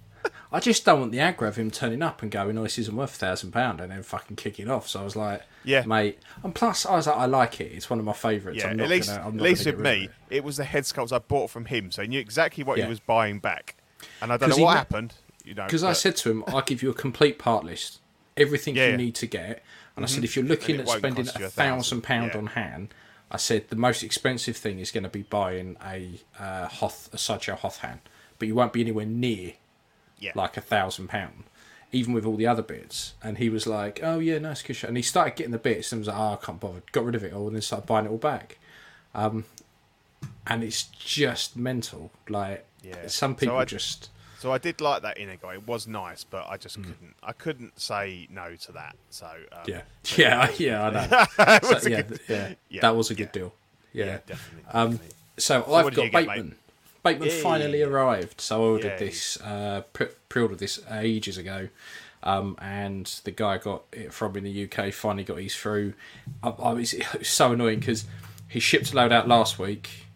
I 0.53 0.61
just 0.61 0.85
don't 0.85 1.01
want 1.01 1.13
the 1.13 1.19
aggro 1.19 1.49
of 1.49 1.57
him 1.57 1.71
turning 1.71 2.03
up 2.03 2.21
and 2.23 2.31
going, 2.31 2.59
"Oh, 2.59 2.63
this 2.65 2.79
isn't 2.79 2.95
worth 2.95 3.15
a 3.15 3.19
thousand 3.19 3.53
pound," 3.53 3.81
and 3.81 3.91
then 3.91 4.03
fucking 4.03 4.37
kicking 4.37 4.69
off. 4.71 4.87
So 4.89 5.01
I 5.01 5.05
was 5.05 5.17
like, 5.17 5.43
Yeah. 5.65 5.83
mate." 5.87 6.19
And 6.43 6.55
plus, 6.55 6.85
I 6.85 6.97
was 6.97 7.07
like, 7.07 7.17
I 7.17 7.25
like 7.27 7.61
it. 7.61 7.73
It's 7.73 7.89
one 7.89 7.99
of 7.99 8.05
my 8.05 8.13
favourites. 8.13 8.59
Yeah, 8.63 8.69
I'm 8.71 8.77
not 8.77 8.85
at 8.85 8.91
least, 8.91 9.09
gonna, 9.09 9.29
at 9.29 9.35
least 9.35 9.67
with 9.67 9.81
me, 9.81 10.05
it. 10.31 10.37
it 10.37 10.45
was 10.45 10.59
the 10.59 10.65
head 10.65 10.85
sculpts 10.85 11.13
I 11.13 11.19
bought 11.19 11.49
from 11.51 11.65
him, 11.65 11.91
so 11.91 12.03
he 12.03 12.09
knew 12.09 12.21
exactly 12.21 12.65
what 12.65 12.77
Yeah. 12.79 12.85
he 12.85 12.91
was 12.91 13.01
buying 13.01 13.39
back. 13.39 13.77
And 14.21 14.33
I 14.33 14.37
don't 14.37 14.51
know 14.51 14.57
what 14.57 14.73
ma- 14.73 14.75
happened, 14.75 15.15
you 15.45 15.55
know. 15.55 15.65
Because 15.65 15.85
I 15.85 15.93
said 15.95 16.17
to 16.17 16.31
him, 16.31 16.45
I'll 16.49 16.61
give 16.63 16.83
you 16.83 16.91
a 16.91 16.95
complete 16.95 17.39
part 17.39 17.65
list, 17.65 18.01
everything 18.37 18.77
Yeah, 18.77 18.87
you 18.87 18.91
yeah. 18.93 18.97
need 18.97 19.15
to 19.17 19.27
get. 19.27 19.63
And 19.97 20.05
I 20.05 20.09
said, 20.09 20.25
if 20.25 20.37
you're 20.37 20.45
looking 20.45 20.81
at 20.81 20.89
spending 20.89 21.29
a 21.29 21.31
thousand 21.51 22.03
pound 22.03 22.33
on 22.35 22.47
Han, 22.49 22.89
I 23.31 23.37
said 23.39 23.69
the 23.71 23.77
most 23.77 24.03
expensive 24.03 24.57
thing 24.57 24.81
is 24.81 24.91
going 24.91 25.05
to 25.05 25.09
be 25.11 25.23
buying 25.23 25.77
a 25.83 26.21
uh, 26.39 26.67
Hoth, 26.69 27.09
a 27.13 27.19
Sideshow 27.19 27.57
Hoth 27.57 27.79
Han, 27.79 28.01
but 28.39 28.49
you 28.49 28.55
won't 28.55 28.73
be 28.75 28.81
anywhere 28.83 29.07
near 29.07 29.53
yeah, 30.23 30.33
like 30.35 30.57
a 30.57 30.61
thousand 30.61 31.09
pound, 31.09 31.45
even 31.93 32.12
with 32.14 32.25
all 32.25 32.37
the 32.37 32.47
other 32.47 32.62
bits. 32.62 33.14
And 33.23 33.38
he 33.38 33.49
was 33.50 33.67
like, 33.67 34.00
"Oh 34.02 34.19
yeah, 34.19 34.38
nice 34.38 34.62
shot." 34.62 34.88
And 34.88 34.97
he 34.97 35.02
started 35.02 35.37
getting 35.37 35.52
the 35.52 35.59
bits 35.59 35.93
and 35.93 36.00
was 36.00 36.09
like, 36.09 36.17
"Oh, 36.19 36.38
I 36.41 36.45
can't 36.45 36.61
bother." 36.61 36.83
Got 36.93 37.05
rid 37.05 37.14
of 37.14 37.25
it 37.25 37.33
all 37.33 37.47
and 37.49 37.57
then 37.57 37.62
started 37.62 37.87
buying 37.87 38.07
it 38.07 38.11
all 38.11 38.19
back. 38.19 38.59
Um, 39.14 39.45
and 40.47 40.62
it's 40.64 40.85
just 40.85 41.57
mental. 41.57 42.11
Like 42.29 42.64
Yeah. 42.83 43.07
some 43.09 43.33
So 43.35 43.41
people 43.41 43.57
I- 43.59 43.64
just 43.64 44.09
So 44.38 44.52
I 44.52 44.59
did 44.59 44.81
like 44.81 45.02
that 45.02 45.19
inner 45.19 45.37
guy. 45.37 45.55
It 45.55 45.67
was 45.69 45.87
nice, 45.87 46.25
but 46.25 46.45
I 46.49 46.57
Mm. 46.57 46.61
just 46.61 46.75
couldn't. 46.76 47.14
I 47.23 47.33
couldn't 47.33 47.81
say 47.81 48.26
no 48.29 48.57
to 48.57 48.73
that. 48.73 48.97
So 49.11 49.26
um, 49.52 49.62
yeah, 49.67 49.83
yeah, 50.17 50.50
yeah. 50.59 50.87
I 50.87 50.91
know. 50.91 51.59
So, 51.81 51.88
yeah, 51.88 52.02
good- 52.02 52.21
yeah, 52.29 52.55
yeah, 52.69 52.81
that 52.81 52.97
was 52.97 53.11
a 53.11 53.14
good 53.14 53.31
deal. 53.31 53.55
Yeah. 53.93 54.07
yeah, 54.07 54.19
definitely. 54.26 54.64
Um, 54.73 54.91
definitely. 54.93 55.17
so 55.38 55.57
I've 55.75 55.95
got 55.95 56.05
you 56.05 56.11
get? 56.11 56.26
Bateman. 57.03 57.29
Yay. 57.29 57.41
finally 57.41 57.83
arrived. 57.83 58.41
So 58.41 58.63
I 58.63 58.67
ordered 58.67 59.01
Yay. 59.01 59.07
this, 59.07 59.41
uh, 59.41 59.83
pre- 59.93 60.09
pre-ordered 60.29 60.59
this 60.59 60.81
ages 60.91 61.37
ago, 61.37 61.69
um, 62.23 62.57
and 62.61 63.07
the 63.25 63.31
guy 63.31 63.59
got 63.59 63.83
it 63.93 64.13
from 64.13 64.37
in 64.37 64.45
the 64.45 64.65
UK. 64.65 64.93
Finally 64.93 65.25
got 65.25 65.39
his 65.39 65.55
through. 65.55 65.95
I, 66.43 66.51
I 66.51 66.73
was, 66.73 66.93
it 66.95 67.19
was 67.19 67.29
so 67.29 67.53
annoying 67.53 67.81
because 67.81 68.05
he 68.49 68.61
shipped 68.61 68.93
a 68.93 68.97
load 68.97 69.13
out 69.13 69.27
last 69.27 69.59
week, 69.59 70.07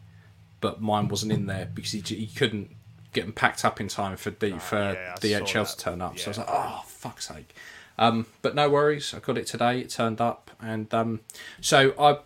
but 0.61 0.81
mine 0.81 1.09
wasn't 1.09 1.33
in 1.33 1.47
there 1.47 1.71
because 1.75 1.93
he, 1.93 2.01
he 2.01 2.27
couldn't 2.27 2.71
get 3.13 3.23
them 3.23 3.33
packed 3.33 3.65
up 3.65 3.81
in 3.81 3.89
time 3.89 4.17
for 4.17 4.31
for 4.31 4.77
Oh, 4.77 4.93
yeah, 4.93 5.15
DHL 5.19 5.71
to 5.71 5.77
turn 5.79 6.03
up. 6.03 6.19
So 6.19 6.27
I 6.27 6.31
was 6.31 6.39
like, 6.39 6.49
oh 6.51 6.83
fuck's 6.87 7.29
sake. 7.29 7.55
Um, 7.99 8.27
but 8.43 8.55
no 8.55 8.69
worries, 8.69 9.15
I 9.15 9.21
got 9.21 9.39
it 9.39 9.47
today. 9.47 9.81
It 9.81 9.89
turned 9.89 10.21
up, 10.21 10.51
and 10.61 10.93
um, 10.93 11.21
so 11.63 11.95
I, 11.99 12.19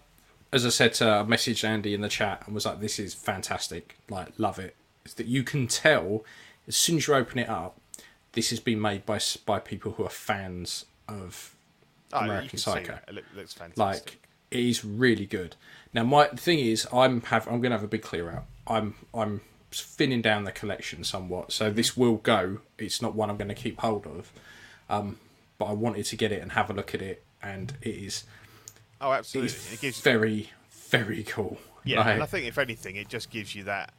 as 0.53 0.67
I 0.67 0.71
said, 0.71 0.95
to, 0.95 1.05
I 1.09 1.23
messaged 1.23 1.65
Andy 1.65 1.95
in 1.95 2.01
the 2.01 2.09
chat 2.09 2.43
and 2.47 2.55
was 2.55 2.67
like, 2.67 2.81
"This 2.81 2.99
is 2.99 3.15
fantastic. 3.15 3.97
Like, 4.09 4.29
love 4.39 4.59
it. 4.59 4.75
It's 5.05 5.15
that 5.15 5.27
you 5.27 5.43
can 5.43 5.67
tell 5.67 6.25
as 6.69 6.77
soon 6.77 6.97
as 6.99 7.09
you 7.09 7.15
open 7.15 7.39
it 7.39 7.49
up, 7.49 7.77
this 8.33 8.51
has 8.51 8.61
been 8.61 8.81
made 8.81 9.05
by 9.07 9.21
by 9.47 9.59
people 9.59 9.93
who 9.93 10.05
are 10.05 10.11
fans 10.11 10.85
of 11.09 11.55
Oh, 12.13 12.19
American 12.21 12.51
can 12.51 12.59
Psycho. 12.59 12.99
It 13.09 13.25
looks 13.37 13.55
fantastic. 13.55 13.79
like 13.79 14.19
it 14.51 14.61
is 14.61 14.85
really 14.85 15.27
good. 15.27 15.55
Now, 15.93 16.05
my 16.05 16.27
thing 16.29 16.59
is, 16.59 16.87
I'm 16.93 17.23
have 17.23 17.47
I'm 17.47 17.61
going 17.61 17.71
to 17.71 17.77
have 17.77 17.85
a 17.85 17.89
big 17.89 18.03
clear 18.03 18.31
out. 18.31 18.45
I'm 18.67 18.95
I'm 19.15 19.43
thinning 19.71 20.23
down 20.23 20.45
the 20.45 20.53
collection 20.53 21.05
somewhat, 21.05 21.53
so 21.53 21.71
this 21.71 21.97
will 21.97 22.17
go. 22.17 22.59
It's 22.79 23.01
not 23.01 23.15
one 23.15 23.31
I'm 23.31 23.37
going 23.37 23.49
to 23.49 23.55
keep 23.55 23.81
hold 23.81 24.07
of, 24.07 24.33
um, 24.89 25.19
but 25.59 25.67
I 25.67 25.73
wanted 25.73 26.05
to 26.07 26.17
get 26.17 26.33
it 26.33 26.43
and 26.43 26.53
have 26.53 26.71
a 26.71 26.73
look 26.73 26.95
at 26.95 27.03
it, 27.03 27.23
and 27.43 27.75
it 27.83 27.95
is 27.95 28.25
oh, 29.01 29.13
absolutely. 29.13 29.53
is 29.53 29.73
It 29.73 29.81
gives 29.81 30.01
very 30.01 30.51
very 30.91 31.23
cool. 31.23 31.59
yeah, 31.85 31.99
Like, 32.01 32.15
and 32.15 32.23
I 32.23 32.27
think 32.27 32.47
if 32.47 32.59
anything, 32.59 32.97
it 32.97 33.09
just 33.09 33.31
gives 33.31 33.55
you 33.55 33.65
that 33.65 33.93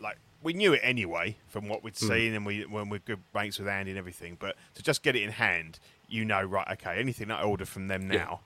like 0.00 0.18
we 0.42 0.52
knew 0.52 0.72
it 0.72 0.80
anyway 0.82 1.36
from 1.48 1.68
what 1.68 1.82
we'd 1.82 1.96
hmm. 1.98 2.08
seen 2.08 2.34
and 2.34 2.46
we 2.46 2.62
when 2.62 2.88
we're 2.88 2.98
good 3.00 3.20
mates 3.34 3.58
with 3.58 3.68
Andy 3.68 3.90
and 3.90 3.98
everything. 3.98 4.36
But 4.38 4.56
to 4.74 4.82
just 4.82 5.02
get 5.02 5.16
it 5.16 5.22
in 5.22 5.30
hand, 5.30 5.78
you 6.08 6.24
know, 6.24 6.42
right? 6.42 6.68
Okay, 6.72 6.98
anything 6.98 7.28
that 7.28 7.40
I 7.40 7.42
order 7.42 7.64
from 7.64 7.88
them 7.88 8.10
Yeah. 8.10 8.18
now 8.18 8.40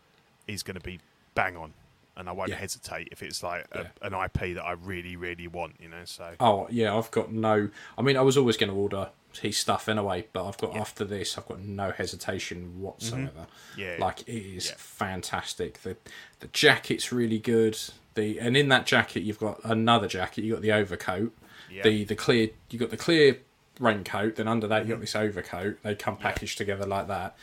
is 0.46 0.62
going 0.62 0.76
to 0.76 0.80
be 0.80 1.00
bang 1.34 1.56
on, 1.56 1.72
and 2.16 2.28
I 2.28 2.32
won't 2.32 2.50
Yeah. 2.50 2.56
hesitate 2.56 3.08
if 3.10 3.22
it's 3.22 3.42
like 3.42 3.66
Yeah. 3.74 3.88
an 4.02 4.14
IP 4.14 4.54
that 4.54 4.64
I 4.64 4.72
really, 4.72 5.16
really 5.16 5.48
want. 5.48 5.76
You 5.80 5.88
know, 5.88 6.04
so 6.04 6.34
Oh 6.40 6.68
yeah, 6.70 6.96
I've 6.96 7.10
got 7.10 7.32
no. 7.32 7.70
I 7.98 8.02
mean, 8.02 8.16
I 8.16 8.22
was 8.22 8.36
always 8.36 8.56
going 8.56 8.70
to 8.70 8.76
order 8.76 9.10
his 9.38 9.56
stuff 9.56 9.88
anyway, 9.88 10.26
but 10.32 10.46
I've 10.46 10.58
got 10.58 10.76
after 10.76 11.04
this, 11.04 11.36
I've 11.36 11.46
got 11.46 11.60
no 11.60 11.90
hesitation 11.90 12.80
whatsoever. 12.80 13.46
Mm-hmm. 13.74 13.80
Yeah. 13.80 13.96
like 13.98 14.22
it 14.22 14.32
is 14.32 14.68
Yeah. 14.68 14.74
fantastic. 14.76 15.82
the 15.82 15.96
The 16.40 16.48
jacket's 16.48 17.12
really 17.12 17.38
good. 17.38 17.78
The 18.14 18.38
and 18.38 18.56
in 18.56 18.68
that 18.68 18.86
jacket, 18.86 19.22
you've 19.22 19.38
got 19.40 19.60
another 19.64 20.08
jacket. 20.08 20.44
You 20.44 20.52
have 20.54 20.62
got 20.62 20.62
the 20.62 20.72
overcoat. 20.72 21.32
Yeah. 21.70 21.82
The 21.82 22.04
the 22.04 22.16
clear. 22.16 22.50
You 22.70 22.78
got 22.78 22.90
the 22.90 22.96
clear 22.96 23.38
raincoat. 23.80 24.36
Then 24.36 24.48
under 24.48 24.66
that, 24.68 24.82
you 24.82 24.88
got 24.88 24.94
mm-hmm. 24.94 25.00
this 25.02 25.16
overcoat. 25.16 25.82
They 25.82 25.94
come 25.94 26.16
packaged 26.16 26.58
together 26.58 26.86
like 26.86 27.08
that. 27.08 27.36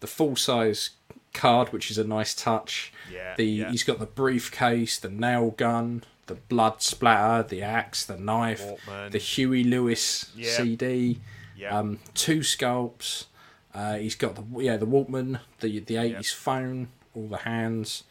The 0.00 0.06
full 0.06 0.36
size 0.36 0.90
card, 1.32 1.72
which 1.72 1.90
is 1.90 1.98
a 1.98 2.04
nice 2.04 2.34
touch. 2.34 2.92
Yeah, 3.12 3.34
The 3.36 3.44
yeah. 3.44 3.70
he's 3.70 3.82
got 3.84 3.98
the 3.98 4.06
briefcase, 4.06 4.98
the 4.98 5.08
nail 5.08 5.50
gun, 5.50 6.04
the 6.26 6.34
blood 6.34 6.80
splatter, 6.82 7.46
the 7.48 7.62
axe, 7.62 8.04
the 8.06 8.16
knife, 8.16 8.62
Walkman. 8.62 9.10
the 9.12 9.18
Huey 9.18 9.64
Lewis 9.64 10.30
Yeah. 10.34 10.50
CD, 10.56 11.20
Yeah. 11.56 11.78
um, 11.78 11.98
two 12.14 12.40
sculpts. 12.40 13.26
Uh, 13.74 13.96
he's 13.96 14.14
got 14.14 14.36
the 14.36 14.44
yeah 14.62 14.76
the 14.76 14.86
Walkman, 14.86 15.40
the 15.60 15.80
the 15.80 15.96
eighties 15.96 16.32
phone, 16.32 16.88
all 17.14 17.26
the 17.28 17.38
hands, 17.38 18.04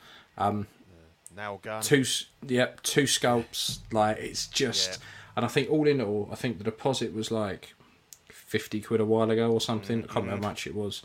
nail 1.35 1.59
gun. 1.61 1.81
two 1.81 2.03
yep 2.45 2.81
two 2.83 3.03
sculpts. 3.03 3.79
Like 3.91 4.17
it's 4.17 4.47
just, 4.47 4.89
Yeah. 4.99 5.05
and 5.37 5.45
I 5.45 5.47
think 5.47 5.69
all 5.69 5.87
in 5.87 6.01
all, 6.01 6.29
I 6.31 6.35
think 6.35 6.57
the 6.57 6.63
deposit 6.63 7.13
was 7.13 7.31
like 7.31 7.73
fifty 8.29 8.81
quid 8.81 8.99
a 9.01 9.05
while 9.05 9.31
ago 9.31 9.51
or 9.51 9.61
something. 9.61 9.99
I 9.99 10.01
can't 10.01 10.09
Mm-hmm. 10.11 10.19
remember 10.25 10.43
how 10.45 10.51
much 10.51 10.67
it 10.67 10.75
was. 10.75 11.01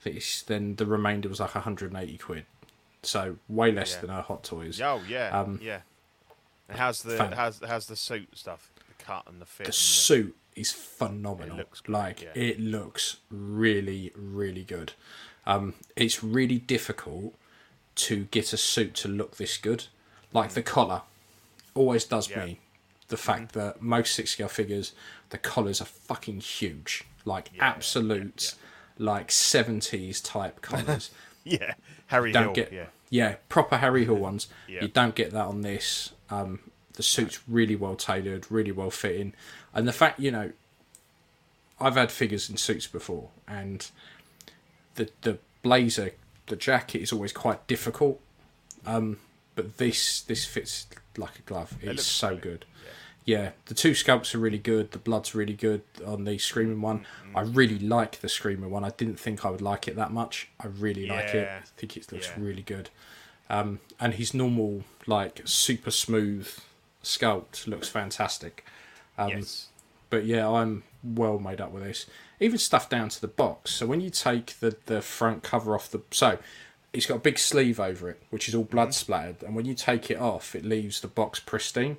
I 0.00 0.04
think 0.04 0.16
it's, 0.16 0.42
then 0.42 0.76
the 0.76 0.86
remainder 0.86 1.28
was 1.28 1.40
like 1.40 1.50
hundred 1.50 1.92
and 1.92 2.02
eighty 2.02 2.18
quid. 2.18 2.46
So 3.02 3.36
way 3.48 3.70
less 3.72 3.94
Yeah. 3.94 4.00
than 4.02 4.10
our 4.10 4.22
hot 4.22 4.42
toys. 4.44 4.80
Oh 4.80 5.00
yeah, 5.08 5.28
Um, 5.38 5.60
yeah. 5.62 5.80
How's 6.70 7.02
the 7.02 7.16
fan- 7.16 7.32
how's 7.32 7.60
how's 7.66 7.86
the 7.86 7.96
suit 7.96 8.28
stuff? 8.36 8.70
The 8.76 9.04
cut 9.04 9.24
and 9.26 9.40
the 9.40 9.46
fit. 9.46 9.66
the 9.66 9.72
suit 9.72 10.36
is 10.54 10.72
phenomenal. 10.72 11.56
It 11.56 11.58
looks 11.58 11.80
great, 11.80 11.92
like 11.94 12.22
yeah. 12.22 12.30
it 12.34 12.60
looks 12.60 13.18
really, 13.30 14.12
really 14.16 14.64
good. 14.64 14.92
Um, 15.46 15.74
it's 15.96 16.22
really 16.22 16.58
difficult 16.58 17.34
to 17.96 18.24
get 18.30 18.52
a 18.52 18.56
suit 18.56 18.94
to 18.96 19.08
look 19.08 19.36
this 19.36 19.56
good. 19.56 19.86
Like 20.32 20.50
the 20.50 20.62
collar 20.62 21.02
always 21.74 22.04
does 22.04 22.28
Mm. 22.28 22.30
Yeah. 22.30 22.36
Mm-hmm. 22.38 22.46
me. 22.48 22.60
The 23.08 23.16
fact 23.16 23.52
that 23.54 23.80
most 23.80 24.14
six 24.14 24.32
scale 24.32 24.48
figures, 24.48 24.92
the 25.30 25.38
collars 25.38 25.80
are 25.80 25.86
fucking 25.86 26.40
huge, 26.40 27.04
like 27.24 27.48
absolute, 27.58 28.54
like 28.98 29.30
seventies 29.30 30.20
type 30.20 30.60
collars. 30.70 31.10
yeah, 31.44 31.74
Harry 32.08 32.32
don't 32.32 32.44
Hill. 32.44 32.52
get 32.52 32.72
yeah, 32.72 32.86
yeah 33.08 33.36
proper 33.48 33.78
Harry 33.78 34.04
Hill 34.04 34.16
ones. 34.16 34.48
Yeah. 34.68 34.82
You 34.82 34.88
don't 34.88 35.14
get 35.14 35.30
that 35.30 35.46
on 35.46 35.62
this. 35.62 36.12
Um, 36.30 36.60
the 36.94 37.02
suit's 37.02 37.40
really 37.48 37.76
well 37.76 37.94
tailored, 37.94 38.50
really 38.50 38.72
well 38.72 38.90
fitting, 38.90 39.34
and 39.72 39.86
the 39.86 39.92
fact 39.92 40.18
you 40.20 40.30
know, 40.30 40.52
I've 41.80 41.94
had 41.94 42.10
figures 42.10 42.50
in 42.50 42.56
suits 42.56 42.86
before, 42.86 43.30
and 43.46 43.88
the 44.96 45.10
the 45.22 45.38
blazer, 45.62 46.12
the 46.46 46.56
jacket 46.56 47.02
is 47.02 47.12
always 47.12 47.32
quite 47.32 47.66
difficult. 47.66 48.20
Um, 48.86 49.18
but 49.54 49.78
this 49.78 50.22
this 50.22 50.44
fits 50.44 50.86
like 51.16 51.38
a 51.38 51.42
glove. 51.42 51.76
It's 51.82 52.04
so 52.04 52.36
good. 52.36 52.64
Yeah, 53.24 53.50
the 53.66 53.74
two 53.74 53.90
sculpts 53.90 54.34
are 54.34 54.38
really 54.38 54.58
good. 54.58 54.92
The 54.92 54.98
blood's 54.98 55.34
really 55.34 55.52
good 55.52 55.82
on 56.06 56.24
the 56.24 56.38
screaming 56.38 56.80
one. 56.80 57.00
Mm-hmm. 57.00 57.36
I 57.36 57.42
really 57.42 57.78
like 57.78 58.20
the 58.20 58.28
screaming 58.28 58.70
one. 58.70 58.84
I 58.84 58.90
didn't 58.90 59.20
think 59.20 59.44
I 59.44 59.50
would 59.50 59.60
like 59.60 59.86
it 59.86 59.96
that 59.96 60.12
much. 60.12 60.48
I 60.58 60.68
really 60.68 61.06
like 61.06 61.34
it. 61.34 61.46
I 61.46 61.60
think 61.76 61.98
it 61.98 62.10
looks 62.10 62.28
yeah. 62.28 62.42
really 62.42 62.62
good. 62.62 62.88
Um, 63.50 63.80
and 63.98 64.14
his 64.14 64.34
normal, 64.34 64.84
like 65.06 65.40
super 65.44 65.90
smooth 65.90 66.48
sculpt 67.02 67.66
looks 67.66 67.88
fantastic. 67.88 68.64
Um, 69.16 69.30
yes, 69.30 69.68
But 70.10 70.24
yeah, 70.26 70.48
I'm 70.48 70.82
well 71.02 71.38
made 71.38 71.60
up 71.60 71.72
with 71.72 71.82
this. 71.84 72.06
Even 72.40 72.58
stuff 72.58 72.88
down 72.88 73.08
to 73.08 73.20
the 73.20 73.28
box. 73.28 73.72
So 73.72 73.86
when 73.86 74.00
you 74.00 74.10
take 74.10 74.58
the, 74.60 74.76
the 74.86 75.00
front 75.02 75.42
cover 75.42 75.74
off 75.74 75.90
the 75.90 76.00
so 76.10 76.38
it's 76.92 77.06
got 77.06 77.16
a 77.16 77.20
big 77.20 77.38
sleeve 77.38 77.80
over 77.80 78.08
it, 78.10 78.22
which 78.30 78.48
is 78.48 78.54
all 78.54 78.64
blood 78.64 78.88
Mm-hmm. 78.88 78.92
splattered, 78.92 79.42
and 79.42 79.54
when 79.56 79.64
you 79.66 79.74
take 79.74 80.10
it 80.10 80.18
off, 80.18 80.54
it 80.54 80.64
leaves 80.64 81.00
the 81.00 81.08
box 81.08 81.38
pristine, 81.40 81.96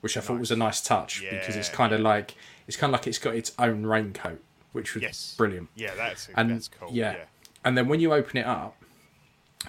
which 0.00 0.16
I 0.16 0.20
thought 0.20 0.38
was 0.40 0.50
a 0.50 0.56
nice 0.56 0.80
touch 0.80 1.22
because 1.30 1.56
it's 1.56 1.68
kind 1.68 1.92
of 1.92 2.00
like 2.00 2.34
it's 2.66 2.76
kind 2.76 2.92
of 2.94 3.00
like 3.00 3.06
it's 3.06 3.18
got 3.18 3.34
its 3.34 3.52
own 3.58 3.84
raincoat, 3.86 4.40
which 4.72 4.94
was 4.94 5.02
yes, 5.02 5.34
brilliant. 5.38 5.68
Yeah, 5.74 5.94
that's 5.96 6.28
And 6.36 6.50
that's 6.50 6.68
cool. 6.68 6.90
yeah. 6.92 7.12
Yeah, 7.12 7.24
and 7.64 7.76
then 7.78 7.88
when 7.88 8.00
you 8.00 8.12
open 8.12 8.36
it 8.36 8.46
up, 8.46 8.76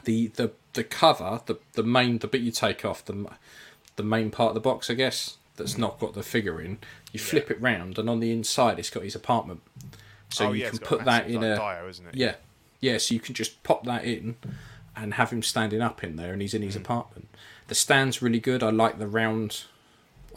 the 0.04 0.28
the 0.28 0.52
the 0.74 0.84
cover, 0.84 1.42
the 1.46 1.56
the 1.74 1.84
main 1.84 2.20
the 2.20 2.28
bit 2.28 2.42
you 2.42 2.52
take 2.52 2.86
off 2.86 3.04
the 3.06 3.30
the 3.96 4.04
main 4.04 4.32
part 4.32 4.50
of 4.50 4.54
the 4.56 4.62
box, 4.62 4.90
I 4.90 4.94
guess 4.94 5.38
that's 5.58 5.78
not 5.78 6.00
got 6.00 6.14
the 6.14 6.24
figure 6.24 6.62
in. 6.62 6.78
You 7.12 7.20
flip 7.20 7.52
it 7.52 7.60
round, 7.62 7.98
and 7.98 8.10
on 8.10 8.20
the 8.20 8.32
inside, 8.32 8.80
it's 8.80 8.90
got 8.90 9.04
his 9.04 9.16
apartment. 9.16 9.62
So 10.30 10.48
oh 10.48 10.52
you 10.54 10.64
yeah, 10.64 10.70
can 10.70 10.80
put 10.80 11.06
that 11.06 11.28
in 11.28 11.42
like, 11.42 11.44
a 11.44 11.56
dio, 11.56 11.88
it? 11.88 12.16
yeah, 12.16 12.36
yeah. 12.80 12.98
So 13.00 13.14
you 13.14 13.20
can 13.20 13.34
just 13.36 13.62
pop 13.64 13.84
that 13.86 14.06
in, 14.06 14.36
and 14.96 15.16
have 15.16 15.32
him 15.32 15.42
standing 15.44 15.82
up 15.82 16.04
in 16.04 16.16
there, 16.16 16.32
and 16.34 16.42
he's 16.42 16.54
in 16.54 16.62
Mm. 16.62 16.66
his 16.66 16.76
apartment. 16.76 17.28
The 17.68 17.76
stand's 17.76 18.22
really 18.22 18.40
good. 18.40 18.64
I 18.64 18.70
like 18.70 19.00
the 19.00 19.08
round. 19.08 19.64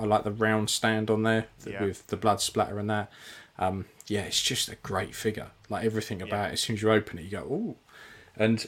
I 0.01 0.05
like 0.05 0.25
the 0.25 0.33
round 0.33 0.71
stand 0.71 1.11
on 1.11 1.23
there 1.23 1.47
Yeah. 1.67 1.83
with 1.85 2.07
the 2.09 2.17
blood 2.17 2.41
splatter 2.41 2.79
and 2.79 2.89
that. 2.91 3.13
Um, 3.59 3.85
yeah, 4.09 4.23
it's 4.23 4.43
just 4.43 4.69
a 4.71 4.77
great 4.77 5.15
figure. 5.15 5.51
Like 5.69 5.85
everything 5.85 6.21
about 6.23 6.51
it. 6.51 6.55
As 6.55 6.63
soon 6.63 6.77
as 6.77 6.83
you 6.83 6.91
open 6.91 7.19
it, 7.19 7.23
you 7.23 7.31
go, 7.31 7.43
"Ooh!" 7.45 7.77
And 8.35 8.67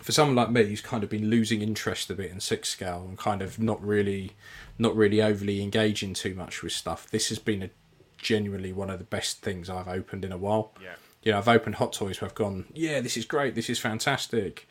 for 0.00 0.12
someone 0.12 0.36
like 0.36 0.50
me 0.50 0.64
who's 0.64 0.80
kind 0.80 1.02
of 1.02 1.10
been 1.10 1.30
losing 1.30 1.62
interest 1.62 2.10
a 2.10 2.14
bit 2.14 2.30
in 2.30 2.40
six 2.40 2.68
scale 2.68 3.04
and 3.08 3.18
kind 3.18 3.42
of 3.42 3.58
not 3.58 3.82
really, 3.84 4.32
not 4.78 4.94
really 4.96 5.22
overly 5.22 5.62
engaging 5.62 6.14
too 6.14 6.34
much 6.34 6.62
with 6.62 6.72
stuff, 6.72 7.08
this 7.10 7.28
has 7.28 7.38
been 7.38 7.62
a 7.62 7.70
genuinely 8.18 8.72
one 8.72 8.90
of 8.90 8.98
the 8.98 9.04
best 9.04 9.40
things 9.42 9.68
I've 9.70 9.88
opened 9.88 10.24
in 10.24 10.32
a 10.32 10.38
while. 10.38 10.72
Yeah. 10.82 10.94
You 11.22 11.32
know, 11.32 11.38
I've 11.38 11.48
opened 11.48 11.76
Hot 11.76 11.92
Toys 11.92 12.20
where 12.20 12.28
I've 12.28 12.34
gone, 12.36 12.66
yeah, 12.72 13.00
this 13.00 13.16
is 13.16 13.24
great, 13.24 13.54
this 13.54 13.68
is 13.68 13.78
fantastic. 13.78 14.68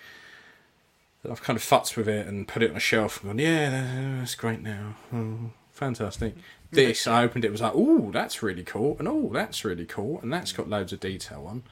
And 1.24 1.32
I've 1.32 1.42
kind 1.42 1.58
of 1.58 1.64
futzed 1.64 1.98
with 1.98 2.08
it 2.08 2.28
and 2.28 2.48
put 2.48 2.64
it 2.64 2.72
on 2.72 2.78
a 2.78 2.80
shelf 2.82 3.22
and 3.22 3.32
gone, 3.32 3.40
yeah, 3.40 4.18
that's 4.20 4.36
great 4.36 4.62
now. 4.62 4.96
Oh, 5.14 5.52
fantastic. 5.72 6.36
This, 6.72 7.08
I 7.08 7.24
opened 7.24 7.46
it, 7.46 7.52
was 7.52 7.62
like, 7.62 7.72
oh, 7.74 8.12
that's 8.12 8.44
really 8.44 8.64
cool, 8.64 8.98
and 9.00 9.08
oh, 9.08 9.30
that's 9.32 9.64
really 9.64 9.86
cool, 9.86 10.20
and 10.20 10.34
that's 10.34 10.52
got 10.52 10.68
loads 10.68 10.92
of 10.92 11.00
detail 11.00 11.46
on. 11.48 11.64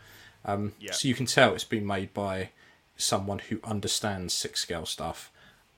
Um, 0.46 0.74
Yeah. 0.80 0.94
So 0.94 1.10
you 1.10 1.14
can 1.14 1.26
tell 1.26 1.54
it's 1.54 1.66
been 1.66 1.86
made 1.86 2.14
by 2.14 2.52
someone 2.98 3.40
who 3.40 3.60
understands 3.64 4.34
six 4.34 4.62
scale 4.62 4.86
stuff 4.86 5.32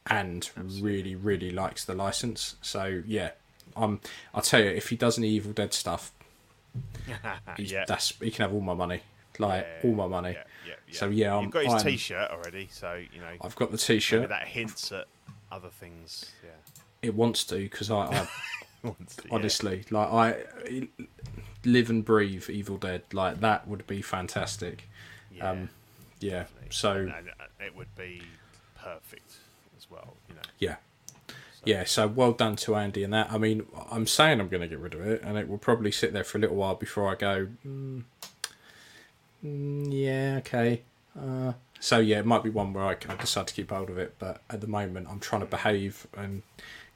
and 0.08 0.50
really, 0.80 1.16
really 1.16 1.50
likes 1.52 1.84
the 1.86 1.96
license. 1.96 2.56
So 2.62 3.02
yeah, 3.08 3.32
um, 3.76 4.00
I'll 4.34 4.42
tell 4.42 4.60
you, 4.62 4.70
if 4.70 4.90
he 4.90 4.96
does 4.96 5.18
any 5.18 5.30
Evil 5.30 5.52
Dead 5.54 5.74
stuff, 5.74 6.12
he's, 7.58 7.72
yeah. 7.72 7.86
that's 7.88 8.14
he 8.20 8.32
can 8.32 8.44
have 8.44 8.54
all 8.54 8.62
my 8.62 8.74
money, 8.74 9.02
like 9.40 9.66
Yeah, 9.84 9.90
all 9.90 9.96
my 9.96 10.08
money. 10.08 10.32
Yeah, 10.34 10.44
yeah, 10.68 10.74
yeah. 10.88 10.94
So 11.00 11.08
yeah, 11.10 11.36
I'm, 11.36 11.44
you've 11.44 11.52
got 11.52 11.64
his 11.64 11.74
I'm- 11.74 11.84
T-shirt 11.84 12.32
already, 12.32 12.68
so 12.72 13.02
you 13.14 13.20
know 13.20 13.32
I've 13.42 13.56
got 13.56 13.72
the 13.72 13.78
T-shirt. 13.78 14.30
that 14.30 14.48
hints 14.48 14.92
at 14.92 15.06
other 15.52 15.70
things. 15.70 16.32
Yeah, 16.44 16.50
It 17.02 17.16
wants 17.16 17.44
to 17.46 17.56
because 17.56 17.90
I, 17.90 18.06
I 18.06 18.28
Wants 18.84 19.16
to- 19.16 19.24
yeah. 19.28 19.34
honestly 19.34 19.86
like 19.90 20.10
I 20.10 20.88
live 21.64 21.90
and 21.90 22.04
breathe 22.06 22.50
Evil 22.50 22.78
Dead. 22.78 23.04
Like 23.14 23.40
that 23.40 23.68
would 23.68 23.88
be 23.88 24.02
fantastic. 24.02 24.88
Yeah, 25.32 25.50
Um, 25.52 25.70
yeah. 26.20 26.46
So 26.70 26.92
and, 26.94 27.10
and 27.10 27.30
it 27.60 27.76
would 27.76 27.94
be 27.96 28.22
perfect 28.82 29.38
as 29.78 29.90
well. 29.90 30.16
You 30.30 30.36
know, 30.36 30.42
yeah. 30.60 30.76
Yeah, 31.64 31.84
so 31.84 32.06
well 32.06 32.32
done 32.32 32.56
to 32.58 32.76
Andy 32.76 33.04
and 33.04 33.12
that. 33.14 33.32
I 33.32 33.40
mean, 33.40 33.66
I'm 33.90 34.06
saying 34.06 34.40
I'm 34.40 34.50
going 34.50 34.62
to 34.62 34.68
get 34.68 34.78
rid 34.78 34.94
of 34.94 35.02
it, 35.02 35.24
and 35.24 35.36
it 35.36 35.50
will 35.50 35.58
probably 35.58 35.92
sit 35.92 36.14
there 36.14 36.24
for 36.24 36.38
a 36.38 36.42
little 36.42 36.56
while 36.56 36.76
before 36.76 37.12
I 37.12 37.16
go. 37.16 37.48
Mm, 37.66 38.04
yeah, 39.44 40.36
okay. 40.40 40.84
Uh, 41.20 41.54
so 41.80 42.00
yeah, 42.00 42.20
it 42.20 42.26
might 42.26 42.44
be 42.44 42.50
one 42.50 42.74
where 42.74 42.86
I, 42.86 42.92
I 43.10 43.16
decide 43.16 43.48
to 43.48 43.54
keep 43.54 43.72
hold 43.72 43.90
of 43.90 43.98
it, 43.98 44.16
but 44.20 44.42
at 44.50 44.62
the 44.62 44.68
moment 44.68 45.08
I'm 45.10 45.20
trying 45.20 45.42
to 45.42 45.48
behave 45.48 46.08
and 46.16 46.44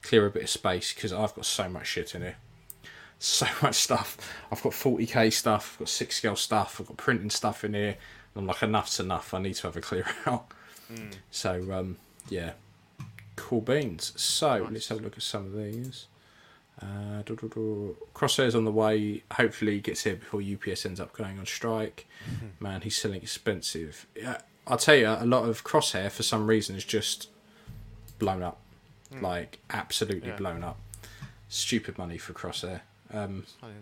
clear 0.02 0.26
a 0.26 0.30
bit 0.30 0.44
of 0.44 0.50
space 0.50 0.92
because 0.94 1.12
I've 1.12 1.34
got 1.34 1.46
so 1.46 1.68
much 1.68 1.86
shit 1.86 2.14
in 2.14 2.22
here, 2.22 2.36
so 3.18 3.46
much 3.62 3.74
stuff. 3.76 4.16
I've 4.50 4.62
got 4.62 4.72
40k 4.72 5.32
stuff, 5.32 5.72
I've 5.74 5.78
got 5.80 5.88
six 5.88 6.16
scale 6.16 6.36
stuff, 6.36 6.80
I've 6.80 6.86
got 6.86 6.96
printing 6.96 7.30
stuff 7.30 7.64
in 7.64 7.74
here. 7.74 7.96
I'm 8.36 8.46
like, 8.46 8.62
enough's 8.62 9.00
enough. 9.00 9.34
I 9.34 9.40
need 9.40 9.54
to 9.54 9.62
have 9.64 9.76
a 9.76 9.80
clear 9.80 10.04
out. 10.26 10.46
So 11.30 11.72
um, 11.72 11.96
yeah, 12.28 12.52
cool 13.36 13.60
beans. 13.60 14.12
So 14.16 14.68
let's 14.70 14.88
have 14.88 14.98
a 14.98 15.02
look 15.02 15.16
at 15.16 15.22
some 15.22 15.46
of 15.46 15.54
these. 15.56 16.06
Uh. 16.82 17.22
Crosshairs 18.14 18.54
on 18.54 18.64
the 18.64 18.72
way. 18.72 19.22
Hopefully, 19.32 19.72
he 19.74 19.80
gets 19.80 20.02
here 20.04 20.16
before 20.16 20.40
UPS 20.42 20.84
ends 20.86 21.00
up 21.00 21.12
going 21.12 21.38
on 21.38 21.46
strike. 21.46 22.06
Man, 22.60 22.80
he's 22.80 22.96
selling 22.96 23.22
expensive. 23.22 24.06
Yeah, 24.16 24.38
I'll 24.66 24.78
tell 24.78 24.94
you, 24.96 25.08
a 25.08 25.26
lot 25.26 25.48
of 25.48 25.62
Crosshair 25.64 26.10
for 26.10 26.22
some 26.22 26.46
reason 26.46 26.76
is 26.76 26.84
just 26.84 27.28
blown 28.18 28.42
up, 28.42 28.58
like 29.20 29.58
absolutely 29.70 30.28
Yeah. 30.30 30.36
blown 30.36 30.62
up. 30.64 30.78
stupid 31.48 31.98
money 31.98 32.16
for 32.18 32.32
Crosshair. 32.32 32.80
Um, 33.12 33.44
Funny, 33.60 33.74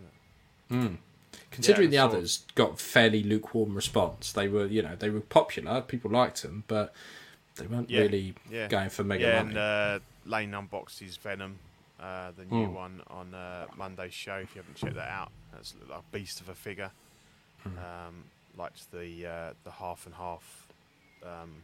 isn't 0.71 0.93
it? 0.95 0.99
Considering 1.51 1.93
Yeah, 1.93 2.03
the 2.03 2.07
of. 2.07 2.15
others 2.15 2.45
got 2.55 2.79
fairly 2.79 3.23
lukewarm 3.23 3.75
response, 3.75 4.33
they 4.33 4.49
were 4.49 4.67
you 4.67 4.83
know 4.83 4.97
they 4.97 5.11
were 5.11 5.21
popular. 5.21 5.81
People 5.81 6.11
liked 6.11 6.43
them, 6.43 6.65
but 6.69 6.95
they 7.57 7.67
weren't 7.67 7.91
Yeah, 7.91 8.01
really 8.03 8.35
yeah. 8.51 8.69
going 8.69 8.91
for 8.91 9.05
mega 9.05 9.25
yeah, 9.25 9.43
money. 9.43 9.49
and 9.51 9.59
uh, 9.59 9.99
Lane 10.27 10.53
unboxed 10.55 10.99
his 11.01 11.17
Venom, 11.17 11.59
uh, 12.01 12.31
the 12.37 12.45
new 12.45 12.69
Mm. 12.69 12.73
one 12.75 13.03
on 13.09 13.35
uh, 13.35 13.67
Monday's 13.77 14.15
show. 14.15 14.37
If 14.37 14.55
you 14.55 14.61
haven't 14.63 14.77
checked 14.77 14.95
that 14.97 15.09
out, 15.11 15.31
that's 15.53 15.75
a 15.93 16.03
beast 16.13 16.41
of 16.41 16.49
a 16.49 16.55
figure. 16.55 16.91
Hmm. 17.65 17.79
Um, 17.79 18.25
liked 18.57 18.91
the 18.93 19.27
uh, 19.27 19.53
the 19.65 19.71
half 19.73 20.07
and 20.07 20.15
half 20.15 20.67
um, 21.25 21.63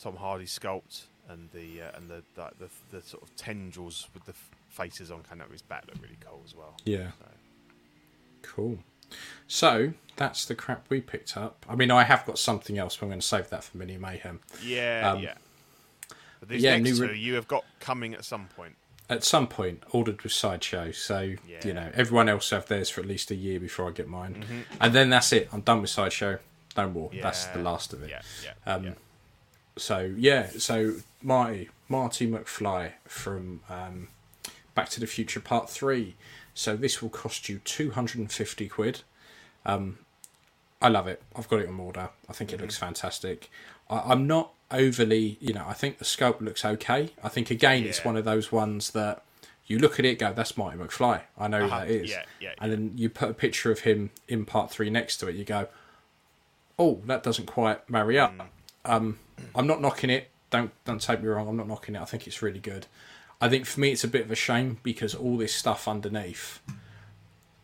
Tom 0.00 0.16
Hardy 0.16 0.44
sculpt 0.46 1.04
and 1.28 1.48
the 1.52 1.80
uh, 1.82 1.96
and 1.96 2.08
the, 2.10 2.22
the 2.34 2.50
the 2.58 2.68
the 2.90 3.00
sort 3.02 3.22
of 3.22 3.34
tendrils 3.36 4.08
with 4.12 4.24
the 4.26 4.34
faces 4.68 5.10
on 5.10 5.22
coming 5.22 5.42
up 5.42 5.50
his 5.52 5.62
back 5.62 5.84
look 5.86 5.96
really 6.02 6.18
cool 6.20 6.42
as 6.44 6.54
well. 6.54 6.74
yeah, 6.84 7.12
So, 7.18 7.26
cool. 8.42 8.78
So 9.46 9.92
that's 10.16 10.44
the 10.44 10.54
crap 10.54 10.86
we 10.88 11.00
picked 11.00 11.36
up. 11.36 11.64
I 11.68 11.74
mean, 11.74 11.90
I 11.90 12.04
have 12.04 12.24
got 12.24 12.38
something 12.38 12.78
else, 12.78 12.96
but 12.96 13.06
I'm 13.06 13.10
going 13.10 13.20
to 13.20 13.26
save 13.26 13.50
that 13.50 13.64
for 13.64 13.76
Mini 13.76 13.96
Mayhem. 13.98 14.40
yeah, 14.62 15.12
Um, 15.12 15.20
yeah. 15.22 15.34
But 16.40 16.48
these 16.48 16.62
yeah, 16.62 16.76
next 16.76 16.82
new 17.00 17.06
two 17.06 17.12
re- 17.12 17.18
you 17.18 17.34
have 17.34 17.48
got 17.48 17.64
coming 17.80 18.14
at 18.14 18.24
some 18.24 18.46
point. 18.48 18.76
At 19.10 19.22
some 19.24 19.46
point, 19.48 19.82
ordered 19.90 20.22
with 20.22 20.32
Sideshow, 20.32 20.90
so 20.92 21.34
Yeah. 21.46 21.60
you 21.64 21.74
know 21.74 21.90
everyone 21.94 22.28
else 22.28 22.50
have 22.50 22.66
theirs 22.68 22.88
for 22.90 23.00
at 23.02 23.06
least 23.06 23.30
a 23.30 23.34
year 23.34 23.60
before 23.60 23.88
I 23.88 23.92
get 23.92 24.08
mine, 24.08 24.34
Mm-hmm. 24.46 24.60
and 24.80 24.94
then 24.94 25.10
that's 25.10 25.32
it. 25.32 25.48
I'm 25.52 25.60
done 25.60 25.80
with 25.82 25.90
Sideshow. 25.90 26.38
No 26.76 26.88
more. 26.88 27.10
That's 27.22 27.44
the 27.46 27.58
last 27.60 27.92
of 27.92 28.02
it. 28.02 28.10
Yeah, 28.10 28.22
yeah. 28.42 28.72
Um, 28.74 28.84
yeah. 28.84 28.92
So 29.76 30.12
yeah, 30.16 30.48
so 30.58 30.94
Marty 31.22 31.68
Marty 31.88 32.26
McFly 32.28 32.92
from 33.06 33.60
um, 33.68 34.08
Back 34.74 34.88
to 34.90 35.00
the 35.00 35.06
Future 35.06 35.40
Part 35.40 35.68
Three. 35.70 36.14
So 36.54 36.76
this 36.76 37.02
will 37.02 37.10
cost 37.10 37.48
you 37.48 37.60
two 37.64 37.90
hundred 37.92 38.20
and 38.20 38.30
fifty 38.32 38.68
quid. 38.68 39.00
Um, 39.66 39.98
I 40.80 40.88
love 40.88 41.06
it. 41.06 41.22
I've 41.34 41.48
got 41.48 41.60
it 41.60 41.68
on 41.68 41.80
order. 41.80 42.10
I 42.28 42.32
think 42.32 42.50
it 42.52 42.56
Mm-hmm. 42.56 42.62
looks 42.62 42.76
fantastic. 42.76 43.50
I, 43.90 44.02
I'm 44.06 44.26
not 44.26 44.52
overly, 44.70 45.36
you 45.40 45.52
know, 45.54 45.64
I 45.66 45.72
think 45.72 45.98
the 45.98 46.04
sculpt 46.04 46.40
looks 46.40 46.64
okay. 46.64 47.10
I 47.22 47.28
think 47.28 47.50
again, 47.50 47.84
it's 47.84 48.04
one 48.04 48.16
of 48.16 48.24
those 48.24 48.50
ones 48.52 48.90
that 48.90 49.22
you 49.66 49.78
look 49.78 49.98
at 49.98 50.04
it, 50.04 50.18
go, 50.18 50.32
"That's 50.32 50.56
Marty 50.58 50.76
McFly." 50.78 51.22
I 51.38 51.48
know 51.48 51.64
Uh-huh. 51.64 51.80
that 51.80 51.88
is. 51.90 52.10
Yeah, 52.10 52.24
yeah, 52.40 52.52
And 52.58 52.70
then 52.72 52.92
you 52.96 53.08
put 53.08 53.30
a 53.30 53.34
picture 53.34 53.70
of 53.72 53.80
him 53.80 54.10
in 54.28 54.44
Part 54.44 54.70
Three 54.70 54.90
next 54.90 55.16
to 55.18 55.26
it. 55.28 55.34
You 55.36 55.44
go, 55.44 55.68
"Oh, 56.78 57.00
that 57.06 57.22
doesn't 57.22 57.46
quite 57.46 57.88
marry 57.88 58.18
up." 58.18 58.34
Mm. 58.36 58.46
Um, 58.84 59.18
I'm 59.54 59.66
not 59.66 59.80
knocking 59.80 60.10
it. 60.10 60.28
Don't 60.50 60.70
don't 60.84 61.00
take 61.00 61.22
me 61.22 61.28
wrong. 61.28 61.48
I'm 61.48 61.56
not 61.56 61.66
knocking 61.66 61.94
it. 61.94 62.00
I 62.02 62.04
think 62.04 62.26
it's 62.26 62.42
really 62.42 62.60
good. 62.60 62.86
I 63.44 63.48
think 63.48 63.66
for 63.66 63.80
me 63.80 63.92
it's 63.92 64.04
a 64.04 64.08
bit 64.08 64.22
of 64.24 64.30
a 64.30 64.34
shame 64.36 64.78
because 64.82 65.14
all 65.14 65.36
this 65.36 65.54
stuff 65.54 65.86
underneath, 65.88 66.60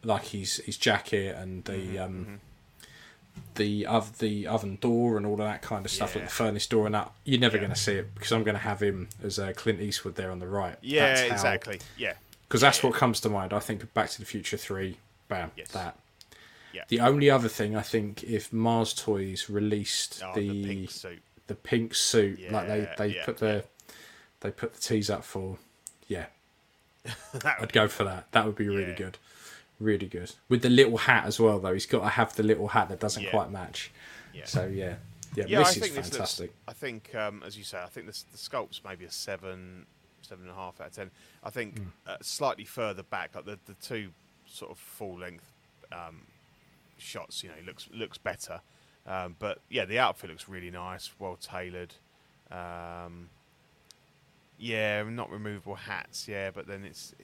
like 0.05 0.25
his 0.27 0.57
his 0.59 0.77
jacket 0.77 1.37
and 1.37 1.65
the 1.65 1.73
Mm-hmm, 1.73 1.99
um, 2.03 2.41
the 3.55 3.87
of 3.87 4.19
the 4.19 4.47
oven 4.47 4.77
door 4.81 5.17
and 5.17 5.25
all 5.25 5.35
of 5.35 5.39
that 5.39 5.63
kind 5.63 5.85
of 5.85 5.91
stuff, 5.91 6.15
like 6.15 6.25
the 6.25 6.31
furnace 6.31 6.67
door 6.67 6.87
and 6.87 6.95
that, 6.95 7.11
you're 7.25 7.41
never 7.41 7.57
Yeah. 7.57 7.63
going 7.63 7.73
to 7.75 7.79
see 7.81 7.95
it 7.95 8.15
because 8.15 8.33
I'm 8.33 8.43
going 8.45 8.55
to 8.57 8.61
have 8.63 8.83
him 8.83 9.09
as 9.23 9.39
uh, 9.39 9.53
Clint 9.57 9.81
Eastwood 9.81 10.17
there 10.17 10.31
on 10.31 10.39
the 10.39 10.47
right. 10.49 10.77
Yeah, 10.83 11.17
how- 11.29 11.35
exactly. 11.35 11.81
Yeah, 11.97 12.15
because 12.49 12.61
that's 12.61 12.83
Yeah. 12.83 12.91
what 12.91 12.99
comes 12.99 13.21
to 13.21 13.29
mind. 13.29 13.53
I 13.53 13.59
think 13.61 13.93
Back 13.95 14.11
to 14.11 14.19
the 14.19 14.25
Future 14.27 14.57
Three, 14.57 14.99
bam, 15.29 15.51
Yes. 15.57 15.69
that. 15.73 15.97
Yeah. 16.73 16.85
The 16.89 17.01
only 17.01 17.31
other 17.31 17.49
thing 17.49 17.75
I 17.77 17.83
think, 17.83 18.23
if 18.25 18.53
Mars 18.53 18.93
Toys 18.95 19.49
released 19.49 20.23
oh, 20.25 20.35
the 20.35 20.49
the, 20.49 20.65
pink 20.65 20.91
suit. 20.91 21.23
the 21.47 21.55
pink 21.55 21.95
suit, 21.95 22.51
like 22.53 22.67
they 22.69 22.89
they 22.99 23.07
yeah, 23.17 23.25
put 23.25 23.39
the 23.39 23.65
they 24.41 24.51
put 24.51 24.75
the 24.75 24.81
teas 24.81 25.11
up 25.11 25.25
for, 25.25 25.51
yeah, 25.51 25.57
I'd 27.45 27.73
go 27.73 27.89
for 27.89 28.05
that. 28.05 28.31
That 28.33 28.47
would 28.47 28.57
be 28.57 28.69
really 28.69 28.91
Yeah. 28.91 28.97
good, 28.97 29.19
really 29.79 30.07
good. 30.07 30.35
With 30.49 30.63
the 30.63 30.71
little 30.71 30.99
hat 30.99 31.25
as 31.27 31.41
well, 31.41 31.59
though, 31.59 31.73
he's 31.73 31.87
got 31.87 32.01
to 32.01 32.09
have 32.09 32.37
the 32.37 32.43
little 32.43 32.69
hat 32.69 32.89
that 32.91 33.01
doesn't 33.01 33.23
Yeah. 33.23 33.31
quite 33.31 33.51
match. 33.51 33.91
Yeah. 34.33 34.45
So 34.45 34.67
yeah, 34.67 34.97
yeah, 35.35 35.45
Yeah, 35.47 35.59
this 35.61 35.69
I 35.69 35.71
is 35.71 35.77
think 35.79 35.95
this 35.95 36.19
looks. 36.41 36.53
I 36.69 36.73
think, 36.73 37.15
um, 37.15 37.43
as 37.45 37.57
you 37.59 37.65
say, 37.65 37.81
I 37.83 37.87
think 37.87 38.07
this, 38.07 38.23
the 38.31 38.39
sculpt's 38.39 38.83
maybe 38.85 39.05
a 39.05 39.11
seven, 39.11 39.87
seven 40.23 40.45
and 40.45 40.53
a 40.53 40.55
half 40.55 40.81
out 40.81 40.89
of 40.89 40.93
ten. 40.95 41.11
I 41.43 41.51
think 41.51 41.79
Hmm. 41.79 41.85
uh, 42.07 42.17
slightly 42.21 42.65
further 42.65 43.03
back, 43.03 43.35
like 43.35 43.45
the 43.47 43.59
the 43.67 43.75
two 43.75 44.13
sort 44.47 44.71
of 44.71 44.79
full 44.79 45.19
length 45.19 45.45
um, 45.93 46.27
shots, 46.99 47.43
you 47.43 47.49
know, 47.49 47.55
looks 47.67 47.89
looks 47.93 48.19
better. 48.19 48.61
Um, 49.07 49.35
but 49.39 49.61
yeah, 49.69 49.87
the 49.87 49.99
outfit 49.99 50.31
looks 50.31 50.49
really 50.49 50.71
nice, 50.71 51.11
well 51.19 51.37
tailored. 51.37 51.95
Um, 52.51 53.31
yeah, 54.61 55.03
not 55.03 55.31
removable 55.31 55.75
hats. 55.75 56.29
Yeah, 56.29 56.51
but 56.51 56.67
then 56.67 56.85
it's. 56.85 57.15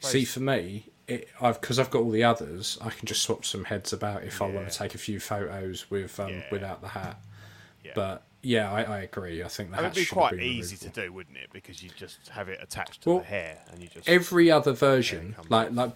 See, 0.00 0.24
for 0.24 0.40
me, 0.40 0.84
it, 1.08 1.28
I've 1.40 1.60
because 1.60 1.78
I've 1.78 1.90
got 1.90 2.02
all 2.02 2.10
the 2.10 2.24
others, 2.24 2.76
I 2.82 2.90
can 2.90 3.06
just 3.06 3.22
swap 3.22 3.44
some 3.44 3.64
heads 3.64 3.92
about 3.92 4.24
if 4.24 4.42
I 4.42 4.46
want 4.46 4.70
to 4.70 4.76
take 4.78 4.94
a 4.94 4.98
few 4.98 5.18
photos 5.20 5.90
with 5.90 6.18
um, 6.20 6.30
Yeah. 6.30 6.42
without 6.50 6.82
the 6.82 6.88
hat. 6.88 7.18
yeah. 7.84 7.92
But 7.94 8.22
yeah, 8.42 8.70
I, 8.70 8.82
I 8.82 8.98
agree. 9.00 9.42
I 9.42 9.48
think 9.48 9.70
the 9.70 9.76
I 9.76 9.80
mean, 9.80 9.84
hat 9.90 9.96
it'd 9.96 10.08
be 10.10 10.14
quite 10.14 10.36
be 10.36 10.44
easy 10.44 10.76
to 10.76 10.88
do, 10.90 11.12
wouldn't 11.12 11.38
it? 11.38 11.48
Because 11.52 11.82
you 11.82 11.90
just 11.96 12.28
have 12.28 12.48
it 12.50 12.58
attached 12.62 13.02
to 13.04 13.08
Well, 13.10 13.18
the 13.20 13.24
hair, 13.24 13.58
and 13.72 13.82
you 13.82 13.88
just 13.88 14.06
every 14.08 14.50
other 14.50 14.72
version, 14.72 15.34
like 15.48 15.72
like 15.72 15.92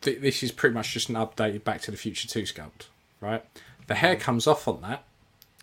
th- 0.00 0.20
this 0.20 0.42
is 0.42 0.50
pretty 0.50 0.74
much 0.74 0.92
just 0.94 1.10
an 1.10 1.16
updated 1.16 1.64
Back 1.64 1.82
to 1.82 1.90
the 1.90 1.96
Future 1.98 2.28
Two 2.28 2.42
sculpt, 2.44 2.86
right? 3.20 3.44
The 3.88 3.96
hair 3.96 4.16
Mm. 4.16 4.20
comes 4.20 4.46
off 4.46 4.66
on 4.66 4.80
that 4.82 5.04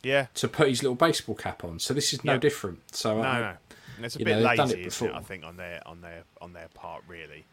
yeah. 0.06 0.28
to 0.36 0.48
put 0.48 0.68
his 0.70 0.82
little 0.84 0.96
baseball 0.96 1.36
cap 1.36 1.64
on, 1.64 1.80
so 1.80 1.94
this 1.94 2.14
is 2.14 2.24
no 2.24 2.34
Yeah. 2.34 2.40
different. 2.40 2.96
So 2.96 3.22
No, 3.22 3.28
I, 3.28 3.40
no, 3.40 3.54
and 3.98 4.06
it's 4.06 4.16
a 4.16 4.20
bit 4.20 4.38
know, 4.38 4.44
lazy, 4.44 4.82
it 4.82 4.88
isn't 4.88 5.10
it? 5.10 5.16
I 5.16 5.20
think 5.22 5.44
on 5.44 5.58
their 5.58 5.82
on 5.88 6.02
their 6.02 6.24
on 6.42 6.54
their 6.54 6.68
part, 6.74 7.04
really. 7.08 7.46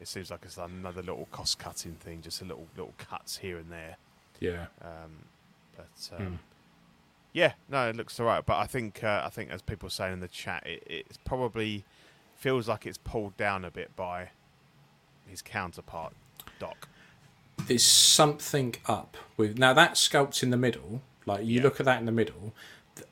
It 0.00 0.08
seems 0.08 0.30
like 0.30 0.40
it's 0.44 0.56
another 0.56 1.02
little 1.02 1.28
cost 1.30 1.58
cutting 1.58 1.92
thing, 1.94 2.22
just 2.22 2.40
a 2.40 2.44
little 2.44 2.66
little 2.76 2.94
cuts 2.96 3.36
here 3.38 3.58
and 3.58 3.70
there. 3.70 3.96
yeah, 4.40 4.66
Um, 4.80 5.26
but 5.76 6.10
um, 6.18 6.38
yeah, 7.34 7.52
no, 7.68 7.88
it 7.90 7.96
looks 7.96 8.18
alright. 8.18 8.44
But 8.46 8.56
I 8.56 8.66
think 8.66 9.04
uh, 9.04 9.22
I 9.24 9.28
think 9.28 9.50
as 9.50 9.60
people 9.62 9.86
are 9.88 9.90
saying 9.90 10.14
in 10.14 10.20
the 10.20 10.28
chat, 10.28 10.66
it 10.66 10.82
it's 10.86 11.18
probably 11.18 11.84
feels 12.36 12.66
like 12.68 12.86
it's 12.86 12.96
pulled 12.98 13.36
down 13.36 13.64
a 13.66 13.70
bit 13.70 13.94
by 13.94 14.30
his 15.26 15.42
counterpart, 15.42 16.14
Doc. 16.58 16.88
there's 17.66 17.84
something 17.84 18.74
up 18.86 19.16
with 19.36 19.58
now 19.58 19.74
that 19.74 19.92
sculpt 19.94 20.42
in 20.42 20.48
the 20.50 20.56
middle. 20.56 21.02
Like 21.26 21.44
you 21.44 21.56
Yeah. 21.58 21.62
look 21.62 21.80
at 21.80 21.86
that 21.86 22.00
in 22.00 22.06
the 22.06 22.12
middle, 22.12 22.52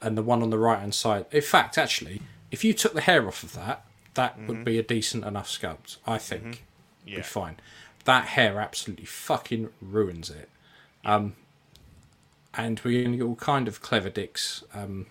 and 0.03 0.17
the 0.17 0.23
one 0.23 0.43
on 0.43 0.51
the 0.51 0.59
right 0.59 0.79
hand 0.81 0.95
side. 0.95 1.27
In 1.31 1.43
fact, 1.43 1.79
actually, 1.79 2.21
if 2.51 2.65
you 2.65 2.73
took 2.75 2.95
the 2.95 3.01
hair 3.03 3.27
off 3.29 3.43
of 3.43 3.53
that, 3.55 3.85
that 4.15 4.39
would 4.47 4.65
be 4.65 4.79
a 4.79 4.83
decent 4.83 5.25
enough 5.25 5.49
sculpt. 5.49 5.99
I 6.07 6.19
think 6.19 6.43
Mm-hmm. 6.43 7.09
Yeah. 7.09 7.17
be 7.17 7.23
fine. 7.23 7.57
That 8.05 8.27
hair 8.29 8.59
absolutely 8.61 9.05
fucking 9.07 9.71
ruins 9.81 10.29
it. 10.31 10.49
Um, 11.05 11.37
and 12.55 12.81
we're 12.85 13.05
to 13.05 13.17
get 13.17 13.23
all 13.23 13.37
kind 13.37 13.69
of 13.69 13.81
clever 13.81 14.11
dicks 14.11 14.65
um, 14.75 15.07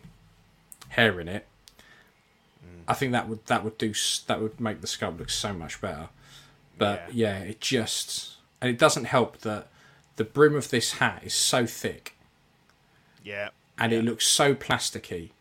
hair 0.90 1.20
in 1.20 1.28
it. 1.28 1.48
Mm. 2.64 2.82
I 2.88 2.94
think 2.94 3.12
that 3.14 3.30
would 3.30 3.46
that 3.46 3.64
would 3.64 3.78
do 3.78 3.94
that 4.28 4.42
would 4.42 4.60
make 4.60 4.82
the 4.82 4.88
sculpt 4.88 5.20
look 5.20 5.30
so 5.30 5.54
much 5.54 5.80
better. 5.80 6.10
But 6.78 7.14
yeah. 7.14 7.38
it 7.40 7.62
just 7.62 8.36
and 8.62 8.70
it 8.70 8.78
doesn't 8.78 9.06
help 9.06 9.40
that 9.40 9.68
the 10.18 10.24
brim 10.24 10.56
of 10.56 10.70
this 10.70 10.94
hat 10.94 11.22
is 11.24 11.34
so 11.34 11.66
thick 11.66 12.16
Yeah, 13.24 13.50
and 13.78 13.92
yeah. 13.92 14.00
it 14.00 14.06
looks 14.06 14.28
so 14.28 14.54
plasticky. 14.56 15.32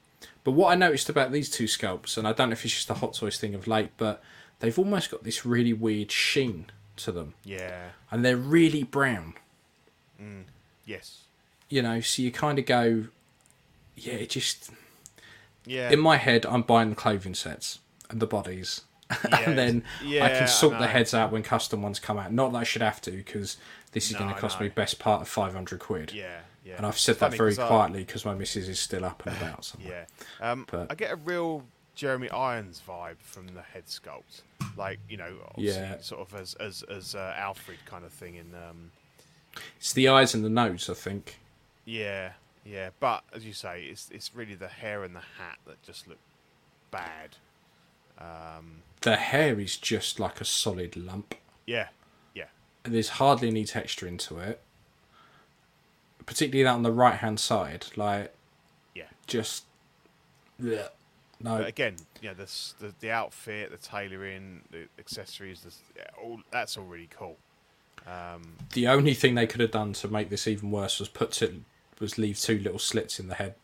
But 0.44 0.52
what 0.52 0.70
I 0.70 0.76
noticed 0.76 1.08
about 1.08 1.32
these 1.32 1.50
two 1.50 1.64
sculpts, 1.64 2.16
and 2.16 2.26
I 2.26 2.32
don't 2.32 2.50
know 2.50 2.52
if 2.54 2.64
it's 2.64 2.74
just 2.74 2.90
a 2.90 2.94
Hot 2.94 3.14
Toys 3.14 3.38
thing 3.38 3.54
of 3.54 3.66
late, 3.66 3.90
but 3.96 4.22
they've 4.60 4.78
almost 4.78 5.10
got 5.10 5.24
this 5.24 5.44
really 5.44 5.72
weird 5.72 6.12
sheen 6.12 6.66
to 6.98 7.12
them, 7.12 7.34
yeah, 7.44 7.88
and 8.10 8.24
they're 8.24 8.36
really 8.36 8.82
brown. 8.84 9.34
yes, 10.84 11.22
You 11.68 11.82
know, 11.82 12.00
so 12.00 12.22
you 12.22 12.30
kind 12.30 12.58
of 12.58 12.66
go, 12.66 13.06
yeah, 13.96 14.14
it 14.14 14.30
just 14.30 14.70
yeah. 15.64 15.90
in 15.90 16.00
my 16.00 16.16
head, 16.16 16.46
I'm 16.46 16.62
buying 16.62 16.90
the 16.90 16.96
clothing 16.96 17.34
sets 17.34 17.80
and 18.08 18.20
the 18.20 18.26
bodies, 18.26 18.82
Yeah, 19.30 19.50
and 19.50 19.58
then 19.58 19.84
I 20.02 20.28
can 20.30 20.48
sort 20.48 20.78
the 20.78 20.86
heads 20.86 21.12
out 21.12 21.32
when 21.32 21.42
custom 21.42 21.82
ones 21.82 21.98
come 21.98 22.18
out. 22.18 22.32
Not 22.32 22.52
that 22.52 22.58
I 22.58 22.64
should 22.64 22.82
have 22.82 23.00
to, 23.02 23.10
because 23.10 23.56
this 23.92 24.06
is 24.06 24.12
No, 24.12 24.20
going 24.20 24.34
to 24.34 24.40
cost 24.40 24.60
me 24.60 24.68
best 24.68 24.98
part 24.98 25.22
of 25.22 25.28
five 25.28 25.54
hundred 25.54 25.80
quid. 25.80 26.12
Yeah, 26.12 26.40
yeah. 26.66 26.76
And 26.76 26.84
I've 26.86 26.98
said 26.98 27.18
that 27.20 27.32
very 27.34 27.52
I- 27.58 27.66
quietly 27.68 28.04
because 28.04 28.24
my 28.24 28.34
missus 28.34 28.68
is 28.68 28.80
still 28.80 29.04
up 29.04 29.24
and 29.26 29.36
about 29.36 29.64
somewhere. 29.64 30.06
Yeah, 30.40 30.50
um, 30.50 30.66
But- 30.70 30.90
I 30.90 30.94
get 30.96 31.12
a 31.12 31.16
real 31.16 31.64
Jeremy 31.94 32.28
Irons 32.30 32.82
vibe 32.86 33.18
from 33.20 33.46
the 33.48 33.62
head 33.62 33.86
sculpt, 33.86 34.42
like 34.76 34.98
you 35.08 35.16
know, 35.16 35.38
Yeah. 35.56 35.98
sort 36.00 36.20
of 36.28 36.34
as 36.38 36.54
as 36.54 36.82
as 36.82 37.14
uh, 37.14 37.34
Alfred 37.36 37.78
kind 37.86 38.04
of 38.04 38.12
thing 38.12 38.34
in. 38.34 38.54
Um, 38.54 38.90
It's 39.78 39.92
the 39.94 40.08
eyes 40.08 40.34
and 40.34 40.44
the 40.44 40.50
nose, 40.50 40.90
I 40.90 40.94
think. 40.94 41.38
yeah, 41.86 42.32
yeah, 42.64 42.90
but 43.00 43.22
as 43.32 43.44
you 43.46 43.52
say, 43.54 43.84
it's 43.84 44.10
it's 44.10 44.34
really 44.34 44.54
the 44.54 44.68
hair 44.68 45.04
and 45.04 45.14
the 45.16 45.24
hat 45.38 45.58
that 45.66 45.82
just 45.82 46.06
look 46.08 46.18
bad. 46.90 47.36
Um, 48.18 48.82
The 49.02 49.16
hair 49.16 49.58
is 49.60 49.76
just 49.76 50.18
like 50.18 50.40
a 50.40 50.44
solid 50.44 50.96
lump. 50.96 51.34
yeah, 51.66 51.88
yeah, 52.34 52.48
There's 52.82 53.10
hardly 53.10 53.48
any 53.48 53.64
texture 53.64 54.06
into 54.06 54.38
it. 54.38 54.60
Particularly 56.26 56.64
that 56.64 56.74
on 56.74 56.82
the 56.82 56.92
right 56.92 57.14
hand 57.16 57.38
side, 57.40 57.86
like 57.96 58.34
yeah, 58.94 59.04
just, 59.26 59.64
yeah, 60.60 60.88
no. 61.40 61.58
But 61.58 61.68
again, 61.68 61.96
yeah, 62.20 62.32
the, 62.34 62.50
the 62.80 62.92
the 63.00 63.10
outfit, 63.10 63.70
the 63.70 63.76
tailoring, 63.76 64.62
the 64.70 64.88
accessories, 64.98 65.60
the, 65.60 65.72
yeah, 65.96 66.04
all 66.22 66.40
that's 66.50 66.76
all 66.76 66.84
really 66.84 67.08
cool. 67.16 67.36
Um, 68.06 68.54
The 68.74 68.88
only 68.88 69.14
thing 69.14 69.34
they 69.36 69.46
could 69.46 69.60
have 69.60 69.70
done 69.70 69.92
to 69.94 70.08
make 70.08 70.28
this 70.30 70.46
even 70.46 70.70
worse 70.70 70.98
was 71.00 71.08
put 71.08 71.32
to, 71.32 71.62
was 72.00 72.18
leave 72.18 72.38
two 72.38 72.58
little 72.58 72.78
slits 72.78 73.18
in 73.20 73.28
the 73.28 73.34
head. 73.36 73.54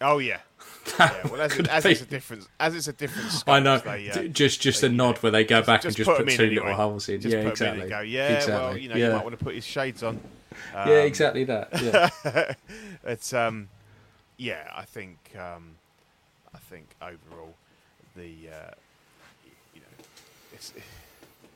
oh 0.00 0.18
yeah, 0.18 0.40
yeah. 0.98 1.26
Well, 1.28 1.40
as, 1.40 1.58
it, 1.58 1.68
as 1.68 1.84
it's 1.86 2.00
a 2.02 2.06
different, 2.06 2.46
as 2.60 2.74
it's 2.74 2.88
a 2.88 2.92
different. 2.92 3.42
I 3.46 3.58
know, 3.60 3.78
They, 3.78 4.10
uh, 4.10 4.22
just 4.24 4.60
just 4.60 4.80
they, 4.82 4.86
a 4.88 4.90
nod 4.90 5.18
where 5.18 5.32
they 5.32 5.44
go 5.44 5.58
just- 5.60 5.66
back 5.66 5.82
just 5.82 5.98
and 5.98 6.04
just 6.04 6.08
put 6.16 6.24
put, 6.24 6.28
in 6.30 6.36
two 6.36 6.44
anyway. 6.44 6.60
little 6.60 6.74
holes 6.74 7.08
in. 7.08 7.20
just 7.22 7.34
yeah, 7.34 7.40
in 7.42 7.46
exactly. 7.48 7.80
and 7.82 7.90
go, 7.90 8.00
yeah, 8.00 8.28
exactly. 8.36 8.54
well, 8.54 8.76
you 8.76 8.88
know, 8.88 8.96
yeah. 8.96 9.06
you 9.08 9.12
might 9.14 9.24
want 9.24 9.38
to 9.38 9.44
put 9.44 9.54
his 9.54 9.64
shades 9.64 10.02
on. 10.02 10.20
Um, 10.74 10.88
yeah, 10.88 11.02
exactly 11.02 11.44
that. 11.44 11.68
Yeah. 12.24 12.54
it's 13.04 13.32
um, 13.32 13.68
yeah, 14.36 14.70
I 14.74 14.84
think 14.84 15.18
um, 15.38 15.76
I 16.54 16.58
think 16.58 16.86
overall 17.00 17.54
the 18.16 18.48
uh, 18.50 18.70
you 19.74 19.80
know, 19.80 20.04
it's 20.54 20.72
it's 20.76 20.84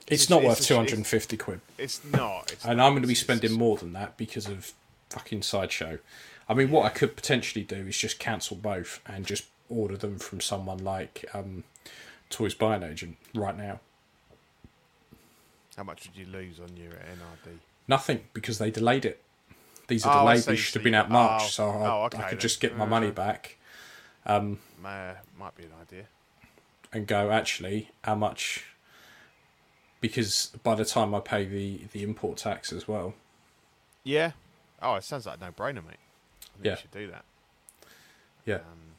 it's- 0.08 0.30
not 0.30 0.40
it's 0.42 0.48
worth 0.48 0.60
a 0.60 0.62
sh- 0.62 0.66
two 0.68 0.76
hundred 0.76 0.94
and 0.98 1.06
fifty 1.06 1.36
quid, 1.36 1.60
it's 1.78 2.02
not. 2.04 2.52
It's 2.52 2.64
and 2.64 2.78
not, 2.78 2.86
I'm 2.86 2.92
going 2.92 3.02
to 3.02 3.08
be 3.08 3.14
spending 3.14 3.52
more 3.52 3.76
than 3.76 3.92
that 3.94 4.16
because 4.16 4.46
of 4.48 4.72
fucking 5.10 5.42
sideshow. 5.42 5.98
I 6.48 6.54
mean, 6.54 6.70
what 6.70 6.84
I 6.86 6.90
could 6.90 7.16
potentially 7.16 7.64
do 7.64 7.86
is 7.88 7.96
just 7.98 8.18
cancel 8.20 8.56
both 8.56 9.00
and 9.06 9.26
just 9.26 9.44
order 9.68 9.96
them 9.96 10.18
from 10.18 10.40
someone 10.40 10.78
like 10.78 11.24
um, 11.34 11.64
Toys 12.30 12.54
by 12.54 12.76
an 12.76 12.84
Agent 12.84 13.16
right 13.34 13.56
now. 13.56 13.80
How 15.76 15.82
much 15.82 16.06
would 16.08 16.16
you 16.16 16.30
lose 16.32 16.60
on 16.60 16.76
your 16.76 16.92
NRD? 16.92 17.58
Nothing 17.88 18.20
because 18.32 18.58
they 18.58 18.70
delayed 18.70 19.04
it. 19.04 19.22
These 19.88 20.04
are 20.06 20.16
Oh, 20.16 20.20
delayed. 20.20 20.44
These 20.44 20.58
should 20.58 20.74
have 20.74 20.84
been 20.84 20.94
out 20.94 21.10
March, 21.10 21.42
oh, 21.44 21.48
so 21.48 21.70
I, 21.70 21.86
oh, 21.86 22.04
I 22.04 22.08
could 22.08 22.30
then. 22.30 22.38
just 22.38 22.60
get 22.60 22.76
my 22.76 22.84
money 22.86 23.10
back 23.10 23.56
May, 24.26 25.12
might 25.38 25.56
be 25.56 25.64
an 25.64 25.70
idea. 25.80 26.06
and 26.92 27.06
go. 27.06 27.30
Actually, 27.30 27.90
how 28.02 28.14
much? 28.16 28.64
Because 30.00 30.46
by 30.62 30.74
the 30.74 30.84
time 30.84 31.14
I 31.14 31.20
pay 31.20 31.44
the 31.44 31.82
the 31.92 32.02
import 32.02 32.38
tax 32.38 32.72
as 32.72 32.86
well, 32.88 33.14
Yeah. 34.04 34.32
Oh, 34.82 34.96
it 34.96 35.04
sounds 35.04 35.24
like 35.26 35.38
a 35.38 35.44
no-brainer, 35.44 35.76
mate. 35.76 35.96
I 36.42 36.46
think 36.58 36.64
Yeah. 36.64 36.70
you 36.72 36.76
should 36.78 36.90
do 36.90 37.06
that. 37.10 37.24
yeah, 38.44 38.56
Um, 38.56 38.96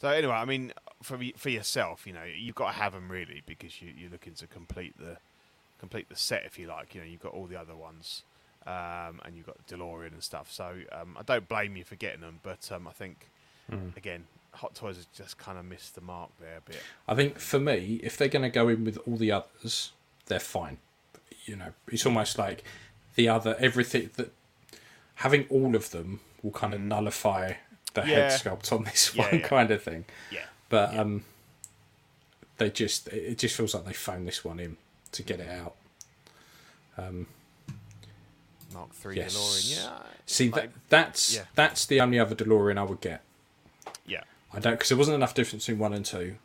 so 0.00 0.08
anyway, 0.08 0.32
I 0.34 0.44
mean, 0.44 0.72
for 1.02 1.18
for 1.36 1.50
yourself, 1.50 2.06
you 2.06 2.12
know, 2.12 2.24
you've 2.24 2.54
got 2.54 2.72
to 2.72 2.78
have 2.78 2.92
them 2.92 3.10
really 3.10 3.42
because 3.46 3.82
you, 3.82 3.92
you're 3.96 4.10
looking 4.10 4.34
to 4.34 4.46
complete 4.46 4.94
the 4.98 5.18
complete 5.82 6.08
the 6.08 6.16
set, 6.16 6.44
if 6.46 6.58
you 6.58 6.66
like. 6.68 6.94
You 6.94 7.00
know, 7.00 7.06
you've 7.06 7.20
got 7.28 7.32
all 7.34 7.46
the 7.46 7.56
other 7.60 7.74
ones, 7.74 8.22
um, 8.66 9.20
and 9.24 9.30
you've 9.36 9.46
got 9.46 9.56
DeLorean 9.66 10.12
and 10.12 10.22
stuff. 10.22 10.50
So 10.52 10.66
um, 10.92 11.16
I 11.18 11.22
don't 11.22 11.48
blame 11.48 11.76
you 11.76 11.84
for 11.84 11.96
getting 11.96 12.20
them, 12.20 12.38
but 12.42 12.70
um, 12.72 12.86
I 12.88 12.92
think 12.92 13.28
Mm. 13.70 13.96
again, 13.96 14.24
Hot 14.54 14.74
Toys 14.74 14.96
has 14.96 15.06
just 15.16 15.38
kind 15.38 15.56
of 15.56 15.64
missed 15.64 15.94
the 15.94 16.00
mark 16.00 16.30
there 16.40 16.58
a 16.58 16.60
bit. 16.60 16.82
I 17.06 17.14
think 17.14 17.38
for 17.38 17.60
me, 17.60 18.00
if 18.02 18.16
they're 18.18 18.26
going 18.36 18.42
to 18.42 18.50
go 18.50 18.68
in 18.68 18.84
with 18.84 18.98
all 19.06 19.16
the 19.16 19.30
others, 19.32 19.92
they're 20.26 20.40
fine. 20.40 20.78
You 21.46 21.56
know, 21.56 21.72
it's 21.88 22.04
almost 22.04 22.38
like 22.38 22.64
the 23.14 23.28
other 23.28 23.56
everything 23.60 24.10
that 24.16 24.32
having 25.16 25.46
all 25.48 25.76
of 25.76 25.90
them 25.90 26.20
will 26.42 26.50
kind 26.50 26.74
of 26.74 26.80
nullify 26.80 27.54
the. 27.94 28.00
Yeah. 28.02 28.06
head 28.28 28.40
sculpt 28.40 28.72
on 28.72 28.82
this 28.84 29.14
Yeah, 29.14 29.22
one 29.30 29.40
yeah. 29.40 29.46
kind 29.48 29.70
of 29.70 29.80
thing. 29.82 30.04
Yeah. 30.30 30.46
But 30.68 30.94
um, 30.98 31.24
they 32.58 32.68
just 32.70 33.08
it 33.08 33.22
it 33.32 33.38
just 33.38 33.56
feels 33.56 33.74
like 33.74 33.84
they 33.84 33.92
phoned 33.92 34.26
this 34.26 34.44
one 34.44 34.58
in 34.60 34.76
to 35.12 35.22
get 35.22 35.40
it 35.40 35.48
out. 35.48 35.74
Mark 38.72 38.92
Three 38.94 39.16
Yes. 39.16 39.34
DeLorean, 39.36 39.76
yeah. 39.84 39.98
See 40.26 40.50
like- 40.50 40.62
that 40.62 40.70
that's 40.88 41.34
yeah. 41.36 41.44
that's 41.54 41.84
the 41.86 42.00
only 42.00 42.18
other 42.18 42.34
DeLorean 42.34 42.78
I 42.78 42.82
would 42.84 43.00
get. 43.00 43.22
yeah. 44.06 44.22
I 44.54 44.58
don't 44.60 44.74
because 44.74 44.88
there 44.90 44.98
wasn't 44.98 45.14
enough 45.14 45.34
difference 45.34 45.64
between 45.66 45.78
one 45.78 45.92
and 45.94 46.04
two. 46.04 46.36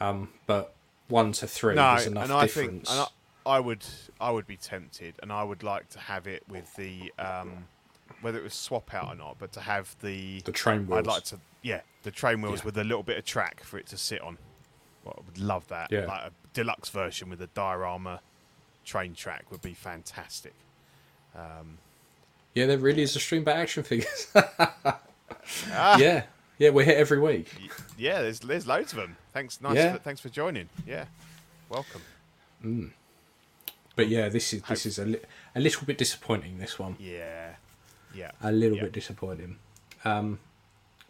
Um, 0.00 0.30
but 0.46 0.74
one 1.08 1.32
to 1.32 1.46
three 1.46 1.74
no, 1.74 1.94
was 1.94 2.06
enough 2.06 2.24
and 2.24 2.32
I 2.32 2.42
difference. 2.46 2.88
think 2.88 2.98
and 2.98 3.08
I, 3.46 3.50
I 3.56 3.60
would 3.60 3.84
I 4.20 4.30
would 4.30 4.46
be 4.46 4.56
tempted, 4.56 5.14
and 5.22 5.32
I 5.32 5.42
would 5.44 5.62
like 5.62 5.88
to 5.90 5.98
have 5.98 6.26
it 6.26 6.42
with 6.48 6.74
the 6.76 7.12
um, 7.18 7.66
whether 8.20 8.38
it 8.38 8.44
was 8.44 8.54
swap 8.54 8.92
out 8.94 9.12
or 9.12 9.14
not, 9.16 9.36
but 9.38 9.52
to 9.52 9.60
have 9.60 9.94
the 10.02 10.40
the 10.44 10.52
train 10.52 10.86
wheels. 10.86 10.98
I'd 11.00 11.06
like 11.06 11.24
to 11.24 11.38
yeah 11.62 11.80
the 12.04 12.10
train 12.10 12.40
wheels 12.42 12.60
Yeah. 12.60 12.64
with 12.66 12.78
a 12.78 12.84
little 12.84 13.02
bit 13.02 13.18
of 13.18 13.24
track 13.24 13.62
for 13.62 13.78
it 13.78 13.86
to 13.88 13.96
sit 13.96 14.20
on. 14.20 14.38
Well, 15.04 15.14
I 15.18 15.22
would 15.26 15.38
love 15.38 15.66
that. 15.68 15.90
Yeah. 15.92 16.06
Like 16.06 16.22
a 16.22 16.30
deluxe 16.52 16.88
version 16.88 17.30
with 17.30 17.40
a 17.42 17.46
diorama 17.48 18.20
train 18.84 19.14
track 19.14 19.50
would 19.50 19.62
be 19.62 19.74
fantastic. 19.74 20.54
Um, 21.34 21.78
Yeah, 22.54 22.66
there 22.66 22.78
really 22.78 23.02
is 23.02 23.14
a 23.16 23.20
stream 23.20 23.44
back 23.44 23.56
action 23.56 23.82
figures. 23.82 24.26
Ah. 25.72 25.98
Yeah, 25.98 26.24
yeah, 26.58 26.70
we're 26.70 26.84
here 26.84 26.96
every 26.98 27.18
week. 27.18 27.50
yeah, 27.98 28.20
there's 28.22 28.40
there's 28.40 28.66
loads 28.66 28.92
of 28.92 28.98
them. 28.98 29.16
Thanks, 29.32 29.60
nice. 29.60 29.74
Yeah. 29.76 29.94
For, 29.94 29.98
thanks 30.00 30.20
for 30.20 30.28
joining. 30.28 30.68
Yeah, 30.86 31.06
welcome. 31.68 32.02
But 33.96 34.08
yeah, 34.08 34.28
this 34.28 34.52
is 34.52 34.62
this 34.62 34.86
is 34.86 34.98
a, 34.98 35.04
li- 35.06 35.20
a 35.54 35.60
little 35.60 35.86
bit 35.86 35.98
disappointing. 35.98 36.58
This 36.58 36.78
one, 36.78 36.96
Yeah, 37.00 37.54
yeah. 38.14 38.30
a 38.42 38.52
little 38.52 38.76
Yeah. 38.76 38.84
bit 38.84 38.92
disappointing. 38.92 39.58
Um, 40.04 40.38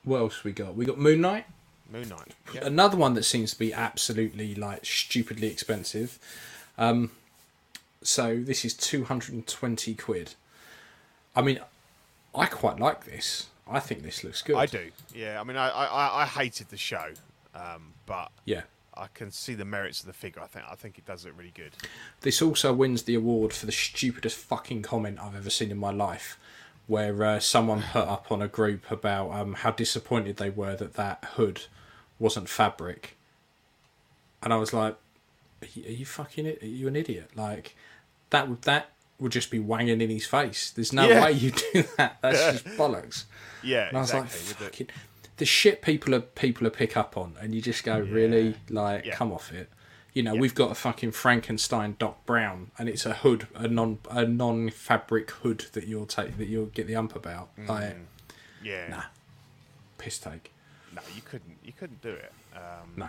what 0.05 0.19
else 0.19 0.43
we 0.45 0.53
got? 0.53 0.75
We 0.75 0.85
got 0.87 0.99
Moon 0.99 1.21
Knight, 1.21 1.47
Moon 1.91 2.09
Knight. 2.09 2.35
Yeah. 2.55 2.65
another 2.67 2.97
one 2.97 3.15
that 3.15 3.25
seems 3.25 3.53
to 3.53 3.59
be 3.59 3.73
absolutely 3.73 4.55
like 4.55 4.85
stupidly 4.85 5.49
expensive. 5.49 6.19
Um, 6.79 7.11
so 8.03 8.41
this 8.41 8.65
is 8.65 8.75
two 8.75 9.05
hundred 9.05 9.35
and 9.35 9.47
twenty 9.47 9.95
quid. 9.95 10.35
I 11.37 11.43
mean, 11.43 11.61
I 12.35 12.47
quite 12.47 12.79
like 12.79 13.05
this. 13.05 13.49
I 13.69 13.79
think 13.81 14.03
this 14.03 14.25
looks 14.25 14.43
good. 14.43 14.57
I 14.57 14.67
do. 14.67 14.91
Yeah, 15.15 15.41
I 15.41 15.45
mean, 15.45 15.57
I 15.57 15.69
I, 15.69 15.85
I- 15.85 16.23
I 16.23 16.27
hated 16.27 16.69
the 16.71 16.77
show, 16.77 17.11
um, 17.55 17.93
but 18.07 18.31
Yeah. 18.45 18.63
I 18.97 19.07
can 19.15 19.31
see 19.31 19.55
the 19.55 19.65
merits 19.65 20.01
of 20.01 20.07
the 20.07 20.13
figure. 20.13 20.43
I 20.43 20.47
think 20.47 20.65
I 20.71 20.75
think 20.75 20.99
it 20.99 21.07
does 21.07 21.25
look 21.25 21.35
really 21.39 21.53
good. 21.55 21.73
This 22.23 22.43
also 22.43 22.73
wins 22.73 23.05
the 23.05 23.15
award 23.15 23.53
for 23.53 23.65
the 23.67 23.73
stupidest 23.73 24.37
fucking 24.37 24.83
comment 24.83 25.19
I've 25.21 25.37
ever 25.37 25.49
seen 25.51 25.71
in 25.71 25.79
my 25.79 25.93
life, 25.93 26.39
where 26.87 27.23
uh, 27.25 27.39
someone 27.41 27.83
put 27.93 28.07
up 28.09 28.31
on 28.33 28.43
a 28.43 28.49
group 28.49 28.91
about 28.91 29.31
um, 29.31 29.55
how 29.55 29.71
disappointed 29.71 30.37
they 30.37 30.51
were 30.51 30.75
that 30.77 30.95
that 30.95 31.25
hood 31.37 31.63
wasn't 32.21 32.49
fabric, 32.49 33.17
and 34.43 34.53
I 34.53 34.57
was 34.57 34.73
like, 34.73 34.97
"Are 35.63 35.69
you, 35.75 35.85
are 35.87 35.93
you 35.93 36.07
fucking? 36.07 36.47
i- 36.47 36.59
Are 36.63 36.67
you 36.67 36.87
an 36.87 36.95
idiot? 36.97 37.31
Like 37.35 37.75
that 38.31 38.49
would 38.49 38.63
that 38.63 38.91
would 39.19 39.33
just 39.33 39.51
be 39.51 39.59
wanging 39.59 40.01
in 40.01 40.09
his 40.11 40.27
face. 40.27 40.71
There's 40.71 40.93
no 40.93 41.09
Yeah. 41.09 41.25
way 41.25 41.33
you 41.33 41.51
do 41.73 41.85
that. 41.97 42.19
That's 42.23 42.39
just 42.63 42.65
bollocks." 42.79 43.25
Yeah, 43.63 43.89
And 43.89 43.97
I 43.99 44.01
was 44.01 44.15
like, 44.15 44.25
exactly. 44.25 44.55
the- 44.67 44.71
"Fucking." 44.71 44.87
The 45.39 45.45
shit 45.47 45.81
people 45.81 46.15
are 46.15 46.21
people 46.21 46.67
are 46.67 46.71
pick 46.71 46.97
up 46.99 47.17
on, 47.17 47.35
and 47.41 47.55
you 47.55 47.63
just 47.63 47.83
go, 47.83 47.99
really, 47.99 48.57
like, 48.69 49.07
Yeah. 49.07 49.15
come 49.17 49.33
off 49.33 49.51
it. 49.53 49.71
You 50.13 50.23
know, 50.23 50.35
we've 50.35 50.55
got 50.55 50.71
a 50.71 50.75
fucking 50.75 51.13
Frankenstein 51.13 51.97
Doc 51.99 52.27
Brown, 52.27 52.73
and 52.79 52.89
it's 52.91 53.07
a 53.07 53.15
hood, 53.15 53.47
a 53.55 53.67
non 53.67 53.99
a 54.11 54.27
non 54.27 54.69
fabric 54.69 55.31
hood 55.31 55.67
that 55.73 55.87
you'll 55.87 56.05
take 56.05 56.37
that 56.37 56.49
you'll 56.49 56.67
get 56.67 56.87
the 56.87 56.95
ump 56.97 57.15
about. 57.17 57.49
Like, 57.57 57.95
mm. 57.97 58.05
yeah. 58.63 58.89
nah. 58.89 59.03
piss 59.97 60.19
take. 60.19 60.53
No, 60.95 61.03
you 61.15 61.23
couldn't. 61.23 61.57
You 61.65 61.73
couldn't 61.73 62.03
do 62.03 62.11
it. 62.11 62.33
Um, 62.55 62.93
No. 62.97 63.09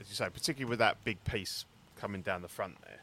as 0.00 0.08
you 0.08 0.14
say, 0.14 0.28
particularly 0.32 0.68
with 0.70 0.78
that 0.78 1.02
big 1.04 1.22
piece 1.24 1.64
coming 2.00 2.22
down 2.22 2.42
the 2.42 2.48
front 2.48 2.76
there, 2.82 3.00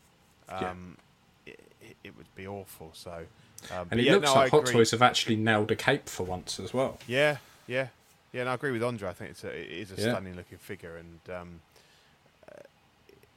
Yeah. 0.62 0.70
um, 0.72 0.98
it, 1.46 1.60
it, 1.82 1.98
it 2.04 2.18
would 2.18 2.34
be 2.36 2.48
awful. 2.48 2.92
So, 2.94 3.26
um, 3.72 3.88
And 3.92 4.00
it 4.00 4.06
yeah, 4.06 4.14
looks 4.14 4.26
no, 4.28 4.34
like 4.36 4.52
Hot. 4.52 4.66
Toys 4.66 4.92
have 4.92 5.02
actually 5.02 5.36
nailed 5.36 5.72
a 5.72 5.76
cape 5.76 6.10
for 6.10 6.24
once 6.24 6.60
as 6.60 6.74
well. 6.74 6.98
Yeah, 7.08 7.38
yeah, 7.68 7.88
yeah. 8.34 8.42
And 8.42 8.50
I 8.50 8.56
agree 8.56 8.72
with 8.72 8.84
Andre. 8.84 9.10
I 9.10 9.14
think 9.14 9.32
it's 9.32 9.44
a, 9.44 9.50
it 9.50 9.70
is 9.72 9.92
a 9.92 9.96
Yeah. 10.02 10.12
stunning 10.14 10.36
looking 10.36 10.58
figure, 10.58 10.98
and 10.98 11.20
um, 11.36 11.62
uh, 12.50 12.62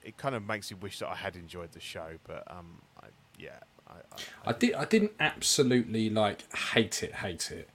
it 0.02 0.16
kind 0.16 0.34
of 0.34 0.46
makes 0.46 0.70
you 0.70 0.76
wish 0.78 0.98
that 1.00 1.08
I 1.08 1.14
had 1.16 1.36
enjoyed 1.36 1.72
the 1.72 1.80
show. 1.80 2.12
But 2.26 2.44
um, 2.50 2.80
I, 3.02 3.06
yeah, 3.38 3.50
I, 3.88 3.92
I, 3.92 4.50
I 4.50 4.52
did. 4.54 4.74
I 4.74 4.84
didn't 4.86 5.12
absolutely 5.20 6.08
like 6.10 6.50
hate 6.56 7.02
it, 7.02 7.16
hate 7.16 7.50
it, 7.50 7.68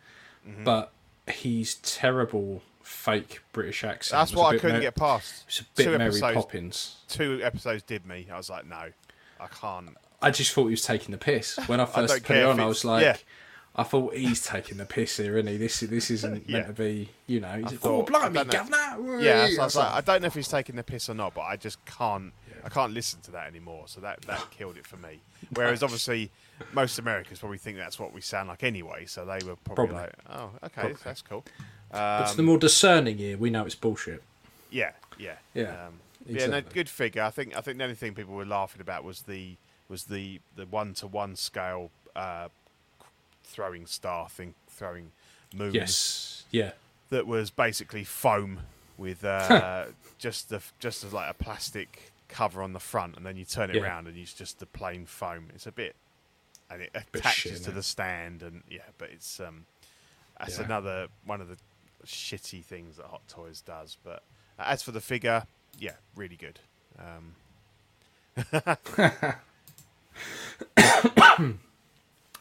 Mm-hmm. 0.47 0.63
but 0.63 0.91
he's 1.31 1.75
terrible 1.75 2.63
fake 2.89 3.41
British 3.53 3.83
accent. 3.83 4.19
that's 4.19 4.33
what 4.33 4.55
I 4.55 4.57
couldn't 4.57 4.77
Mar- 4.77 4.81
get 4.81 4.95
past. 4.95 5.43
It's 5.47 5.59
a 5.61 5.63
bit 5.75 5.83
two 5.85 5.91
Mary 5.97 6.05
episodes, 6.09 6.35
Poppins. 6.35 6.95
two 7.07 7.39
episodes 7.43 7.83
did 7.83 8.05
me. 8.05 8.27
I 8.31 8.37
was 8.37 8.49
like, 8.49 8.65
no, 8.65 8.89
I 9.39 9.47
can't. 9.47 9.89
I 10.21 10.31
just 10.31 10.51
thought 10.53 10.65
he 10.65 10.71
was 10.71 10.81
taking 10.81 11.11
the 11.11 11.17
piss 11.17 11.57
when 11.67 11.79
I 11.79 11.85
first 11.85 12.23
put 12.23 12.37
it 12.37 12.45
on. 12.45 12.59
I 12.59 12.65
was 12.65 12.83
like, 12.83 13.03
yeah. 13.03 13.17
I 13.75 13.83
thought 13.83 14.15
he's 14.15 14.43
taking 14.43 14.77
the 14.77 14.85
piss 14.85 15.17
here, 15.17 15.37
isn't 15.37 15.47
he? 15.49 15.57
This 15.57 15.79
this 15.81 16.09
isn't 16.11 16.43
Yeah. 16.49 16.57
meant 16.57 16.67
to 16.67 16.73
be, 16.83 17.09
you 17.27 17.39
know. 17.39 17.53
He's, 17.57 17.73
oh, 17.83 18.03
thought- 18.03 18.11
oh, 18.13 18.17
I 18.25 18.29
blimey, 18.29 18.49
governor! 18.49 19.19
Yeah, 19.21 19.45
so 19.47 19.47
I, 19.47 19.47
was 19.47 19.57
was 19.59 19.75
like, 19.77 19.91
I 19.93 20.01
don't 20.01 20.21
know 20.21 20.27
if 20.27 20.33
he's 20.33 20.47
taking 20.47 20.75
the 20.75 20.83
piss 20.83 21.09
or 21.09 21.13
not, 21.13 21.33
but 21.35 21.41
I 21.41 21.55
just 21.55 21.83
can't. 21.85 22.33
I 22.61 22.67
can't 22.67 22.91
listen 22.91 23.21
to 23.21 23.31
that 23.31 23.47
anymore. 23.47 23.83
So 23.85 24.01
that 24.01 24.21
that 24.23 24.51
killed 24.51 24.75
it 24.77 24.85
for 24.85 24.97
me. 24.97 25.21
Whereas 25.53 25.81
obviously, 25.83 26.29
most 26.73 26.99
Americans 26.99 27.39
probably 27.39 27.57
think 27.59 27.77
that's 27.77 27.97
what 27.97 28.11
we 28.13 28.19
sound 28.19 28.49
like 28.49 28.63
anyway. 28.63 29.05
So 29.05 29.23
they 29.23 29.39
were 29.47 29.55
probably, 29.63 29.87
Probably. 29.87 29.95
like, 29.95 30.13
"Oh, 30.29 30.49
okay, 30.65 30.81
Probably. 30.81 30.97
that's 31.05 31.21
cool." 31.21 31.45
But 31.91 32.25
to 32.25 32.29
Um, 32.31 32.37
the 32.37 32.43
more 32.43 32.57
discerning 32.57 33.19
ear, 33.19 33.37
we 33.37 33.49
know 33.49 33.65
it's 33.65 33.75
bullshit. 33.75 34.23
Yeah, 34.71 34.91
yeah, 35.17 35.35
Yeah, 35.53 35.87
um, 35.87 35.99
yeah. 36.27 36.45
No, 36.47 36.57
exactly. 36.57 36.73
good 36.73 36.89
figure. 36.89 37.23
I 37.23 37.29
think. 37.31 37.55
I 37.57 37.61
think 37.61 37.77
the 37.77 37.83
only 37.85 37.95
thing 37.95 38.13
people 38.13 38.35
were 38.35 38.45
laughing 38.45 38.81
about 38.81 39.03
was 39.03 39.23
the 39.23 39.55
was 39.87 40.05
the 40.05 40.39
the 40.55 40.65
one 40.65 40.93
to 40.95 41.07
one 41.07 41.35
scale 41.35 41.89
uh, 42.15 42.49
throwing 43.43 43.85
star 43.85 44.29
thing, 44.29 44.53
throwing 44.67 45.11
moons. 45.55 45.73
Yes, 45.75 46.45
yeah, 46.51 46.71
that 47.09 47.25
was 47.25 47.49
basically 47.49 48.03
foam 48.03 48.59
with 48.97 49.23
uh, 49.23 49.85
just 50.19 50.49
the 50.49 50.61
just 50.79 51.03
as 51.03 51.13
like 51.13 51.29
a 51.29 51.33
plastic 51.33 52.11
cover 52.27 52.61
on 52.61 52.73
the 52.73 52.79
front, 52.79 53.17
and 53.17 53.25
then 53.25 53.37
you 53.37 53.45
turn 53.45 53.71
it 53.71 53.75
Yeah. 53.77 53.81
around 53.83 54.07
and 54.07 54.15
it's 54.15 54.33
just 54.33 54.59
the 54.59 54.67
plain 54.67 55.05
foam. 55.07 55.47
It's 55.55 55.65
a 55.65 55.71
bit, 55.71 55.95
and 56.69 56.83
it 56.83 56.91
attaches 56.93 57.53
shit, 57.53 57.63
to 57.63 57.71
innit? 57.71 57.73
the 57.73 57.83
stand, 57.83 58.43
and 58.43 58.61
yeah, 58.69 58.81
but 58.99 59.09
it's 59.09 59.39
um, 59.39 59.65
that's 60.37 60.59
Yeah. 60.59 60.65
another 60.65 61.07
one 61.25 61.41
of 61.41 61.47
the 61.47 61.57
shitty 62.05 62.63
things 62.63 62.97
that 62.97 63.05
Hot 63.07 63.27
Toys 63.27 63.61
does. 63.61 63.97
But 64.03 64.23
as 64.57 64.81
for 64.81 64.91
the 64.91 65.01
figure, 65.01 65.43
yeah, 65.77 65.93
really 66.15 66.35
good. 66.37 66.59
Um, 66.97 67.35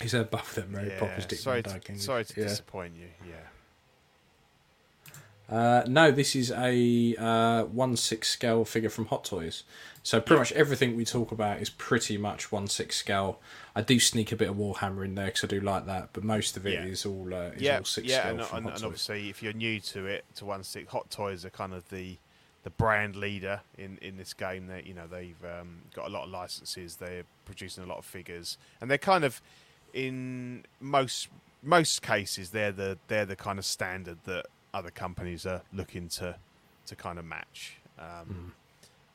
He's 0.00 0.12
had 0.12 0.30
both 0.30 0.56
of 0.56 0.62
them 0.64 0.72
Mary 0.72 0.88
yeah, 0.90 1.00
Poppins, 1.00 1.26
Dick 1.26 1.38
sorry, 1.40 1.62
to, 1.62 1.98
sorry 1.98 2.24
to 2.24 2.40
Yeah. 2.40 2.46
disappoint 2.46 2.94
you. 2.96 3.08
Yeah. 3.28 3.34
Uh, 5.48 5.82
no, 5.86 6.10
this 6.10 6.36
is 6.36 6.50
a 6.50 7.14
uh, 7.18 7.64
one 7.64 7.96
six 7.96 8.28
scale 8.28 8.64
figure 8.64 8.90
from 8.90 9.06
Hot 9.06 9.24
Toys. 9.24 9.64
So 10.02 10.20
pretty 10.20 10.38
much 10.40 10.52
everything 10.52 10.94
we 10.96 11.04
talk 11.04 11.32
about 11.32 11.60
is 11.60 11.70
pretty 11.70 12.18
much 12.18 12.52
one 12.52 12.66
six 12.66 12.96
scale. 12.96 13.40
I 13.74 13.80
do 13.82 13.98
sneak 13.98 14.30
a 14.32 14.36
bit 14.36 14.48
of 14.50 14.56
Warhammer 14.56 15.04
in 15.04 15.14
there 15.14 15.26
because 15.26 15.44
I 15.44 15.46
do 15.46 15.60
like 15.60 15.86
that, 15.86 16.10
but 16.12 16.22
most 16.24 16.56
of 16.56 16.66
it 16.66 16.74
Yeah. 16.74 16.84
is 16.84 17.06
all 17.06 17.32
uh, 17.32 17.50
is 17.56 17.62
yeah, 17.62 17.78
all 17.78 17.84
six 17.84 18.08
yeah, 18.08 18.20
scale 18.20 18.34
and, 18.38 18.44
from 18.44 18.56
and, 18.58 18.66
Hot 18.66 18.72
and 18.74 18.82
Toys. 18.82 18.84
obviously, 18.86 19.28
if 19.30 19.42
you're 19.42 19.52
new 19.54 19.80
to 19.80 20.06
it, 20.06 20.24
to 20.36 20.44
one 20.44 20.62
six, 20.64 20.90
Hot 20.92 21.10
Toys 21.10 21.44
are 21.44 21.50
kind 21.50 21.72
of 21.72 21.88
the 21.88 22.16
the 22.64 22.70
brand 22.70 23.16
leader 23.16 23.60
in, 23.78 23.98
in 24.02 24.16
this 24.18 24.34
game. 24.34 24.66
They 24.66 24.82
you 24.84 24.92
know 24.94 25.06
they've 25.06 25.42
um, 25.44 25.82
got 25.94 26.06
a 26.08 26.10
lot 26.10 26.24
of 26.24 26.30
licenses. 26.30 26.96
They're 26.96 27.24
producing 27.46 27.84
a 27.84 27.86
lot 27.86 27.98
of 27.98 28.04
figures, 28.04 28.58
and 28.80 28.90
they're 28.90 28.98
kind 28.98 29.24
of 29.24 29.40
in 29.94 30.64
most 30.80 31.28
most 31.62 32.02
cases 32.02 32.50
they're 32.50 32.70
the 32.72 32.98
they're 33.08 33.24
the 33.24 33.34
kind 33.34 33.58
of 33.58 33.64
standard 33.64 34.18
that 34.24 34.46
other 34.74 34.90
companies 34.90 35.46
are 35.46 35.62
looking 35.72 36.08
to 36.10 36.36
to 36.86 36.96
kind 36.96 37.18
of 37.18 37.24
match. 37.24 37.76
Um, 37.98 38.52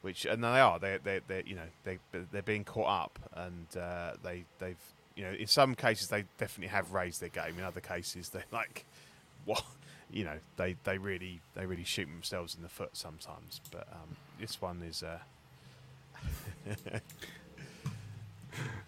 Which 0.01 0.25
and 0.25 0.43
they 0.43 0.59
are 0.59 0.79
they 0.79 0.97
they 1.03 1.21
they 1.27 1.43
you 1.45 1.55
know 1.55 1.67
they 1.83 1.99
they're 2.31 2.41
being 2.41 2.63
caught 2.65 2.89
up 3.05 3.19
and 3.35 3.67
uh, 3.77 4.13
they 4.23 4.43
they've 4.59 4.77
you 5.15 5.23
know 5.23 5.31
in 5.31 5.47
some 5.47 5.75
cases 5.75 6.07
they 6.09 6.25
definitely 6.37 6.67
have 6.69 6.91
raised 6.91 7.21
their 7.21 7.29
game. 7.29 7.57
In 7.57 7.63
other 7.63 7.81
cases 7.81 8.29
they're 8.33 8.43
like 8.51 8.85
what 9.45 9.63
you 10.11 10.23
know 10.25 10.37
they 10.57 10.75
they 10.83 10.97
really 10.97 11.39
they 11.55 11.65
really 11.65 11.83
shoot 11.85 12.05
themselves 12.07 12.55
in 12.55 12.61
the 12.63 12.69
foot 12.69 12.95
sometimes. 12.97 13.61
But 13.71 13.87
um, 13.91 14.17
this 14.39 14.61
one 14.61 14.81
is 14.83 15.01
uh, 15.03 15.19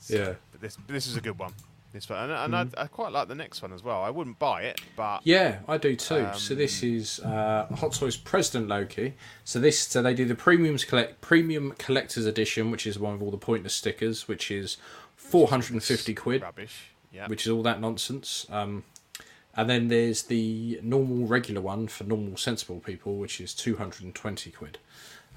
Yeah. 0.07 0.33
but 0.51 0.61
this 0.61 0.77
this 0.87 1.07
is 1.07 1.15
a 1.17 1.21
good 1.21 1.39
one. 1.39 1.53
This 1.95 2.09
one 2.09 2.29
and, 2.29 2.53
and 2.53 2.73
I, 2.77 2.83
I 2.83 2.87
quite 2.87 3.13
like 3.13 3.29
the 3.29 3.35
next 3.35 3.61
one 3.61 3.71
as 3.71 3.81
well. 3.81 4.03
I 4.03 4.09
wouldn't 4.09 4.37
buy 4.37 4.63
it, 4.63 4.81
but 4.97 5.21
Yeah, 5.23 5.59
I 5.65 5.77
do 5.77 5.95
too. 5.95 6.27
so 6.35 6.53
Um, 6.53 6.57
this 6.57 6.83
is 6.83 7.21
uh, 7.21 7.67
Hot 7.77 7.93
Toys 7.93 8.17
President 8.17 8.67
Loki. 8.67 9.13
So 9.45 9.61
this, 9.61 9.79
so 9.79 10.01
they 10.01 10.13
do 10.13 10.25
the 10.25 10.35
premiums 10.35 10.83
collect 10.83 11.21
premium 11.21 11.71
collector's 11.77 12.25
edition, 12.25 12.69
which 12.69 12.85
is 12.85 12.99
one 12.99 13.13
with 13.13 13.21
all 13.21 13.31
the 13.31 13.37
pointless 13.37 13.73
stickers, 13.73 14.27
which 14.27 14.51
is 14.51 14.75
four 15.15 15.47
hundred 15.47 15.71
and 15.71 15.81
fifty 15.81 16.13
quid, 16.13 16.41
rubbish. 16.41 16.87
Yeah, 17.13 17.27
which 17.27 17.45
is 17.45 17.51
all 17.53 17.63
that 17.63 17.79
nonsense. 17.79 18.45
Um, 18.49 18.83
and 19.55 19.69
then 19.69 19.87
there's 19.87 20.23
the 20.23 20.81
normal 20.83 21.27
regular 21.27 21.61
one 21.61 21.87
for 21.87 22.03
normal 22.03 22.35
sensible 22.35 22.81
people, 22.81 23.15
which 23.15 23.39
is 23.39 23.53
two 23.53 23.77
hundred 23.77 24.03
and 24.03 24.13
twenty 24.13 24.51
quid. 24.51 24.79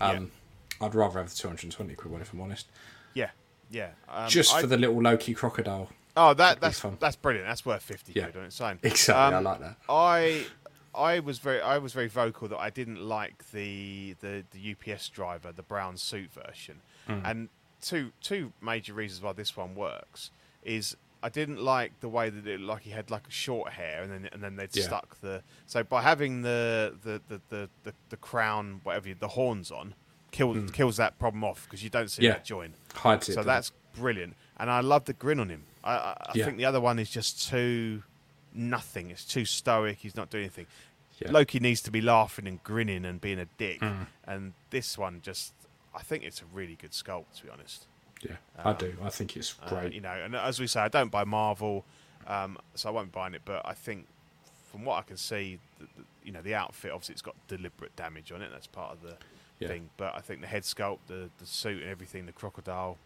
Um, 0.00 0.32
I'd 0.80 0.96
rather 0.96 1.20
have 1.20 1.30
the 1.30 1.36
two 1.36 1.46
hundred 1.46 1.64
and 1.66 1.72
twenty 1.72 1.94
quid 1.94 2.10
one 2.10 2.20
if 2.20 2.32
I'm 2.32 2.40
honest, 2.40 2.66
yeah, 3.14 3.30
yeah. 3.70 3.90
Um, 4.08 4.28
just 4.28 4.52
I- 4.52 4.60
for 4.60 4.66
the 4.66 4.76
little 4.76 5.00
Loki 5.00 5.34
crocodile. 5.34 5.90
Oh 6.18 6.34
that 6.34 6.60
that's 6.60 6.80
fun. 6.80 6.96
that's 7.00 7.16
brilliant. 7.16 7.46
That's 7.48 7.64
worth 7.64 7.82
fifty 7.82 8.12
Yeah. 8.14 8.24
quid 8.24 8.36
on 8.36 8.44
its 8.44 8.60
own. 8.60 8.78
Exactly, 8.82 9.14
I 9.34 9.38
Um, 9.38 9.44
like 9.44 9.60
that. 9.60 9.76
I 9.88 10.46
I 10.94 11.20
was 11.20 11.38
very 11.38 11.60
I 11.60 11.78
was 11.78 11.92
very 11.92 12.08
vocal 12.08 12.48
that 12.48 12.58
I 12.58 12.70
didn't 12.70 13.00
like 13.00 13.50
the 13.52 14.16
the, 14.20 14.44
the 14.50 14.72
UPS 14.92 15.08
driver, 15.08 15.52
the 15.52 15.62
brown 15.62 15.96
suit 15.96 16.30
version, 16.32 16.82
Hmm. 17.06 17.20
and 17.24 17.48
two 17.80 18.12
two 18.20 18.52
major 18.60 18.92
reasons 18.92 19.22
why 19.22 19.32
this 19.32 19.56
one 19.56 19.74
works 19.74 20.30
is 20.62 20.96
I 21.22 21.28
didn't 21.28 21.60
like 21.60 21.98
the 22.00 22.08
way 22.08 22.30
that 22.30 22.46
it 22.46 22.60
like 22.60 22.82
he 22.82 22.90
had 22.90 23.10
like 23.10 23.26
a 23.26 23.30
short 23.30 23.72
hair 23.72 24.02
and 24.02 24.10
then 24.12 24.28
and 24.32 24.42
then 24.42 24.56
they'd 24.56 24.74
Yeah. 24.74 24.84
stuck 24.84 25.20
the 25.20 25.42
so 25.66 25.82
by 25.82 26.02
having 26.02 26.42
the 26.42 26.96
the 27.02 27.20
the 27.28 27.40
the, 27.48 27.70
the, 27.84 27.94
the 28.10 28.16
crown 28.16 28.80
whatever 28.84 29.08
you, 29.08 29.14
the 29.18 29.28
horns 29.28 29.70
on 29.70 29.94
kills 30.30 30.70
kills 30.72 30.96
that 30.96 31.18
problem 31.18 31.42
off 31.42 31.64
because 31.64 31.82
you 31.82 31.90
don't 31.90 32.10
see. 32.10 32.22
Yeah. 32.24 32.32
that 32.34 32.44
join. 32.44 32.74
Hides 32.94 33.28
it. 33.28 33.34
So 33.34 33.42
that's 33.42 33.72
brilliant, 33.94 34.36
and 34.58 34.70
I 34.70 34.80
love 34.80 35.04
the 35.04 35.12
grin 35.12 35.40
on 35.40 35.48
him. 35.48 35.64
I, 35.84 35.92
I, 35.94 36.10
I 36.20 36.32
Yeah. 36.34 36.44
think 36.46 36.56
the 36.58 36.64
other 36.64 36.80
one 36.80 36.98
is 36.98 37.10
just 37.10 37.48
too 37.48 38.02
nothing. 38.54 39.10
It's 39.10 39.24
too 39.24 39.44
stoic. 39.44 39.98
He's 39.98 40.16
not 40.16 40.30
doing 40.30 40.44
anything. 40.44 40.66
Yeah. 41.20 41.30
Loki 41.32 41.58
needs 41.60 41.80
to 41.82 41.90
be 41.90 42.00
laughing 42.00 42.46
and 42.46 42.62
grinning 42.62 43.04
and 43.04 43.20
being 43.20 43.38
a 43.40 43.46
dick, 43.58 43.80
Mm. 43.80 44.06
and 44.24 44.54
this 44.70 44.96
one 44.96 45.20
just. 45.22 45.52
I 45.94 46.02
think 46.02 46.22
it's 46.22 46.40
a 46.42 46.44
really 46.52 46.76
good 46.76 46.92
sculpt, 46.92 47.32
to 47.38 47.44
be 47.44 47.50
honest. 47.50 47.86
Yeah, 48.22 48.36
I 48.56 48.72
do. 48.72 48.96
I 49.02 49.10
think 49.10 49.36
it's 49.36 49.54
Uh, 49.62 49.68
great. 49.68 49.92
you 49.92 50.00
know, 50.00 50.10
and 50.12 50.34
as 50.36 50.60
we 50.60 50.66
say, 50.66 50.80
I 50.80 50.88
don't 50.88 51.10
buy 51.10 51.24
Marvel, 51.24 51.84
um, 52.26 52.58
so 52.74 52.88
I 52.88 52.92
won't 52.92 53.10
be 53.12 53.16
buying 53.16 53.34
it. 53.34 53.42
But 53.44 53.66
I 53.66 53.74
think, 53.74 54.06
from 54.70 54.84
what 54.84 54.96
I 54.98 55.02
can 55.02 55.16
see, 55.16 55.58
the, 55.78 55.86
the, 55.96 56.04
you 56.24 56.30
know, 56.32 56.42
the 56.42 56.54
outfit 56.54 56.90
obviously 56.92 57.14
it's 57.14 57.22
got 57.22 57.34
deliberate 57.48 57.94
damage 57.96 58.30
on 58.32 58.42
it. 58.42 58.50
That's 58.52 58.66
part 58.68 58.92
of 58.92 59.02
the 59.02 59.16
Yeah. 59.60 59.68
thing. 59.68 59.90
But 59.96 60.14
I 60.14 60.20
think 60.20 60.40
the 60.40 60.46
head 60.46 60.62
sculpt, 60.64 60.98
the 61.08 61.30
the 61.38 61.46
suit, 61.46 61.80
and 61.82 61.90
everything, 61.90 62.26
the 62.26 62.32
crocodile, 62.32 62.98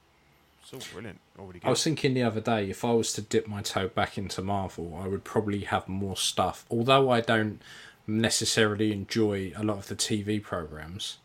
all 0.73 0.81
brilliant. 0.93 1.21
Good. 1.37 1.61
I 1.65 1.71
was 1.71 1.83
thinking 1.83 2.15
the 2.15 2.23
other 2.23 2.41
day, 2.41 2.71
if 2.71 2.85
I 2.85 2.93
was 2.93 3.13
to 3.15 3.23
dip 3.23 3.47
my 3.47 3.63
toe 3.63 3.89
back 3.89 4.17
into 4.17 4.43
Marvel, 4.43 4.99
I 5.03 5.09
would 5.09 5.25
probably 5.25 5.61
have 5.61 5.89
more 5.89 6.17
stuff. 6.17 6.65
Although 6.71 7.11
I 7.11 7.21
don't 7.21 7.61
necessarily 8.07 8.93
enjoy 8.93 9.53
a 9.57 9.63
lot 9.63 9.79
of 9.79 9.89
the 9.89 9.97
TV 9.97 10.43
programs, 10.43 11.19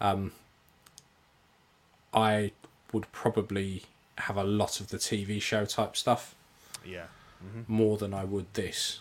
um, 0.00 0.32
I 2.12 2.52
would 2.92 3.10
probably 3.12 3.84
have 4.18 4.36
a 4.36 4.44
lot 4.44 4.80
of 4.80 4.88
the 4.88 4.98
TV 4.98 5.40
show 5.40 5.64
type 5.64 5.96
stuff 5.96 6.34
yeah. 6.84 7.06
more 7.66 7.96
than 7.96 8.12
I 8.12 8.24
would 8.24 8.52
this. 8.54 9.00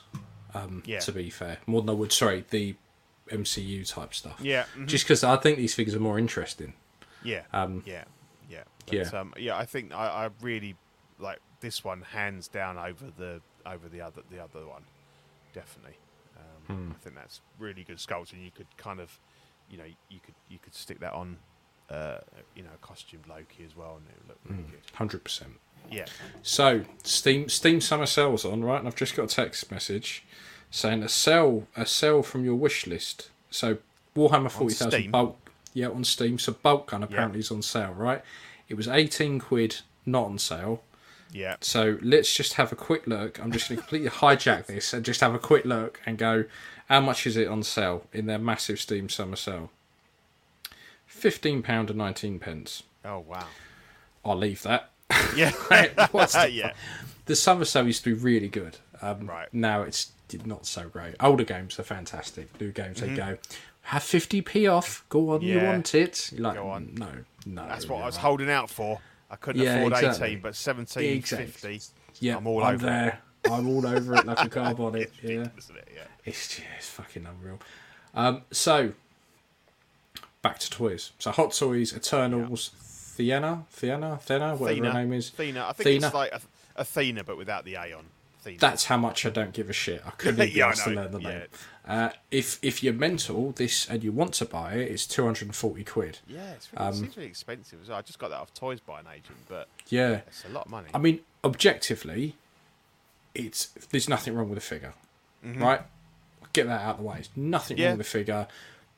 Um, 0.54 0.84
Yeah. 0.86 1.00
To 1.00 1.12
be 1.12 1.30
fair, 1.30 1.58
more 1.65 1.82
than 1.82 1.89
I 1.89 1.94
would 1.94 2.12
sorry 2.12 2.46
the 2.50 2.76
MCU 3.30 3.88
type 3.88 4.13
stuff. 4.13 4.39
Yeah. 4.41 4.65
mhm. 4.76 4.88
Just 4.88 5.06
because 5.06 5.24
I 5.24 5.38
think 5.38 5.58
these 5.58 5.74
figures 5.74 5.96
are 5.96 6.00
more 6.00 6.20
interesting. 6.20 6.74
Yeah. 7.24 7.44
Um, 7.54 7.84
yeah. 7.86 8.04
Yeah. 8.52 8.64
But, 8.86 8.94
yeah. 8.96 9.20
Um, 9.20 9.34
yeah. 9.38 9.58
I 9.58 9.66
think 9.66 9.94
I, 9.94 10.26
I 10.26 10.30
really 10.42 10.76
like 11.20 11.40
this 11.62 11.84
one 11.84 12.02
hands 12.02 12.48
down 12.48 12.78
over 12.78 13.06
the 13.18 13.42
over 13.66 13.88
the 13.88 14.02
other 14.02 14.22
the 14.32 14.44
other 14.44 14.66
one, 14.66 14.84
definitely. 15.54 15.98
Um, 16.38 16.76
Hmm. 16.76 16.92
I 16.92 16.96
think 17.04 17.16
that's 17.16 17.42
really 17.60 17.84
good 17.84 17.98
sculpt, 17.98 18.34
and 18.34 18.44
you 18.44 18.52
could 18.52 18.68
kind 18.78 19.00
of, 19.00 19.20
you 19.70 19.78
know, 19.78 19.86
you 20.10 20.20
could 20.26 20.36
you 20.50 20.58
could 20.60 20.74
stick 20.74 21.00
that 21.00 21.14
on, 21.14 21.38
uh, 21.90 22.18
you 22.56 22.64
know, 22.64 22.70
a 22.74 22.86
costumed 22.86 23.28
Loki 23.28 23.64
as 23.66 23.76
well, 23.76 23.98
and 23.98 24.06
it 24.10 24.16
would 24.20 24.28
look 24.30 24.40
really 24.50 24.64
Hmm. 24.64 24.72
good. 24.72 24.82
Hundred 24.94 25.24
percent. 25.24 25.54
Yeah. 25.92 26.06
So 26.42 26.84
Steam 27.04 27.50
Steam 27.50 27.82
summer 27.82 28.06
sales 28.06 28.46
on 28.46 28.64
right, 28.64 28.80
and 28.80 28.88
I've 28.88 28.96
just 28.96 29.16
got 29.16 29.24
a 29.32 29.36
text 29.36 29.72
message 29.72 30.24
saying 30.70 31.04
a 31.04 31.10
sell 31.10 31.68
a 31.76 31.86
sell 31.86 32.24
from 32.24 32.46
your 32.46 32.56
wish 32.56 32.88
list. 32.88 33.30
So 33.50 33.78
Warhammer 34.16 34.50
forty 34.52 34.74
thousand 34.76 35.12
Bolt, 35.12 35.38
yeah, 35.74 35.88
on 35.88 36.04
Steam. 36.04 36.40
So 36.40 36.54
Boltgun 36.54 37.04
apparently 37.04 37.40
is 37.40 37.52
on 37.52 37.62
sale, 37.62 37.94
right? 37.94 38.22
It 38.70 38.76
was 38.76 38.88
eighteen 38.88 39.40
quid, 39.40 39.78
not 40.06 40.26
on 40.26 40.38
sale. 40.40 40.82
Yeah. 41.34 41.56
So 41.62 41.98
let's 42.02 42.34
just 42.34 42.54
have 42.56 42.72
a 42.72 42.76
quick 42.76 43.08
look. 43.08 43.40
I'm 43.40 43.52
just 43.52 43.70
going 43.70 43.78
to 43.78 43.82
completely 43.82 44.10
hijack 44.10 44.66
this 44.66 44.94
and 44.94 45.06
just 45.06 45.22
have 45.22 45.34
a 45.34 45.40
quick 45.40 45.64
look 45.64 46.02
and 46.06 46.18
go, 46.18 46.44
how 46.90 47.00
much 47.00 47.26
is 47.26 47.38
it 47.38 47.48
on 47.48 47.64
sale 47.64 48.06
in 48.12 48.26
their 48.26 48.38
massive 48.38 48.80
Steam 48.80 49.08
summer 49.08 49.38
sale? 49.38 49.72
Fifteen 51.06 51.62
pound 51.62 51.90
and 51.90 51.98
nineteen 51.98 52.40
pence. 52.40 52.84
Oh 53.06 53.20
wow. 53.20 53.48
I'll 54.26 54.38
leave 54.38 54.64
that. 54.64 54.90
Yeah. 55.36 55.52
What's 56.12 56.34
the 56.34 56.50
yeah. 56.52 56.74
the 57.26 57.36
summer 57.36 57.66
sale 57.66 57.86
used 57.88 58.04
to 58.04 58.16
be 58.16 58.22
really 58.22 58.48
good. 58.50 58.78
Um, 59.02 59.28
Right. 59.28 59.48
Now 59.54 59.84
it's 59.84 60.12
not 60.46 60.66
so 60.66 60.88
great. 60.88 61.16
Older 61.20 61.44
games 61.44 61.80
are 61.80 61.84
fantastic. 61.84 62.60
New 62.60 62.72
games 62.72 63.02
they 63.02 63.14
go 63.14 63.38
have 63.84 64.04
fifty 64.04 64.41
p 64.41 64.67
off. 64.67 65.04
Go 65.10 65.32
on, 65.32 65.41
you 65.41 65.58
Mm-hmm. 65.58 65.65
Want 65.65 65.96
it? 65.96 66.32
Like, 66.38 66.56
Go 66.56 66.70
on. 66.70 66.94
no, 66.96 67.10
no. 67.46 67.67
That's 67.67 67.88
what 67.88 68.01
I 68.01 68.06
was 68.06 68.18
holding 68.18 68.49
out 68.49 68.70
for. 68.70 68.99
I 69.30 69.36
couldn't 69.38 69.62
Yeah, 69.64 69.78
afford 69.78 69.93
exactly. 69.93 70.28
eighteen, 70.28 70.41
but 70.41 70.56
seventeen 70.56 71.18
Exactly. 71.18 71.47
fifty. 71.78 71.82
Yeah, 72.20 72.38
I'm 72.38 72.47
all 72.47 72.64
I'm 72.64 72.76
over 72.76 72.86
there. 72.86 73.20
I'm 73.49 73.68
all 73.68 73.88
over 73.88 74.16
it 74.16 74.26
like 74.26 74.39
a 74.45 74.49
carb 74.49 74.80
on 74.80 74.95
it. 74.95 75.12
It's 75.22 75.24
Yeah, 75.24 75.47
isn't 75.58 75.78
it? 75.78 75.88
Yeah. 75.95 76.01
it's 76.26 76.60
it's 76.78 76.89
fucking 76.89 77.26
unreal. 77.26 77.60
Um, 78.14 78.43
so 78.51 78.93
back 80.41 80.60
to 80.60 80.70
toys. 80.70 81.12
So 81.20 81.32
Hot 81.32 81.53
Toys, 81.53 81.95
Eternals, 81.95 82.72
Theana, 83.18 83.64
Theana, 83.76 84.20
Thena, 84.22 84.58
whatever 84.58 84.86
her 84.88 84.93
name 84.93 85.14
is. 85.14 85.30
Athena. 85.30 85.66
I 85.68 85.74
think 85.74 85.80
Athena. 85.88 86.06
it's 86.08 86.14
like 86.16 86.34
Ath- 86.34 86.47
Athena, 86.76 87.24
but 87.24 87.38
without 87.38 87.66
the 87.66 87.76
A 87.76 87.93
on. 87.93 88.06
Athena. 88.41 88.58
That's 88.60 88.86
how 88.86 88.97
much 88.97 89.26
I 89.26 89.30
don't 89.30 89.53
give 89.53 89.70
a 89.70 89.74
shit. 89.74 90.01
I 90.06 90.12
couldn't 90.12 90.45
be 90.45 90.51
Yeah, 90.56 90.74
learn 90.88 91.12
the 91.12 91.20
Yeah. 91.22 91.30
name. 91.30 91.41
Uh, 91.88 92.10
if 92.30 92.60
if 92.62 92.84
you're 92.84 92.94
mental, 92.94 93.52
this 93.54 93.90
and 93.90 94.04
you 94.04 94.12
want 94.12 94.34
to 94.36 94.46
buy 94.46 94.74
it, 94.74 94.92
it's 94.92 95.08
two 95.08 95.24
hundred 95.26 95.46
and 95.48 95.56
forty 95.56 95.84
quid. 95.84 96.20
yeah, 96.28 96.52
it's 96.52 96.72
really, 96.72 96.86
Um, 96.86 96.94
it 96.94 96.98
seems 96.98 97.18
really 97.18 97.28
expensive 97.30 97.82
as 97.82 97.90
well. 97.90 97.98
I 97.98 98.02
just 98.04 98.20
got 98.20 98.30
that 98.30 98.38
off 98.40 98.54
Toys 98.54 98.80
by 98.80 99.00
an 99.00 99.08
agent, 99.12 99.38
but 99.50 99.68
Yeah, 99.90 100.22
it's 100.28 100.46
a 100.46 100.50
lot 100.50 100.66
of 100.66 100.72
money. 100.72 100.90
I 100.94 101.00
mean, 101.00 101.22
objectively, 101.44 102.36
it's 103.34 103.68
there's 103.90 104.08
nothing 104.08 104.36
wrong 104.36 104.48
with 104.50 104.58
the 104.60 104.66
figure, 104.66 104.94
right? 105.44 105.82
Get 106.54 106.68
that 106.68 106.82
out 106.82 106.92
of 106.92 106.98
the 106.98 107.04
way. 107.04 107.16
There's 107.16 107.30
nothing 107.36 107.78
Mm-hmm. 107.78 107.82
Yeah. 107.82 107.90
wrong 107.90 107.98
with 107.98 108.06
the 108.08 108.12
figure. 108.12 108.48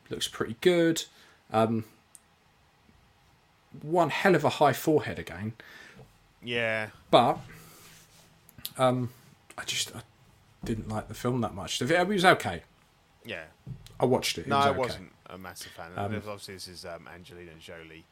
looks 0.10 0.28
pretty 0.28 0.58
good. 0.60 1.06
Um, 1.54 1.86
one 3.82 4.10
hell 4.10 4.36
of 4.36 4.44
a 4.44 4.50
high 4.50 4.74
forehead 4.74 5.18
again, 5.20 5.54
Yeah. 6.44 6.90
but 7.10 7.40
um, 8.78 9.10
I 9.58 9.64
just 9.64 9.96
I 9.96 10.02
didn't 10.64 10.90
like 10.90 11.08
the 11.08 11.14
film 11.14 11.42
that 11.42 11.54
much. 11.56 11.82
It 11.82 12.08
was 12.08 12.26
okay. 12.26 12.64
Yeah. 13.26 13.44
I 14.00 14.06
watched 14.06 14.38
it. 14.38 14.42
it 14.42 14.48
no, 14.48 14.58
was 14.58 14.66
I 14.66 14.70
okay. 14.70 14.80
wasn't 14.80 15.12
a 15.28 15.38
massive 15.38 15.72
fan. 15.72 15.92
Um, 15.96 16.16
obviously, 16.16 16.56
this 16.56 16.68
is 16.68 16.86
um, 16.86 17.08
Angelina 17.14 17.52
Jolie, 17.60 18.04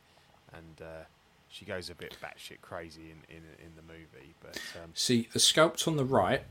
and 0.53 0.81
uh, 0.81 1.03
she 1.49 1.65
goes 1.65 1.89
a 1.89 1.95
bit 1.95 2.15
batshit 2.23 2.61
crazy 2.61 3.11
in, 3.11 3.35
in 3.35 3.43
in 3.65 3.71
the 3.75 3.81
movie. 3.81 4.33
But 4.41 4.57
um, 4.81 4.91
See 4.93 5.27
the 5.33 5.39
sculpt 5.39 5.87
on 5.87 5.97
the 5.97 6.05
right. 6.05 6.43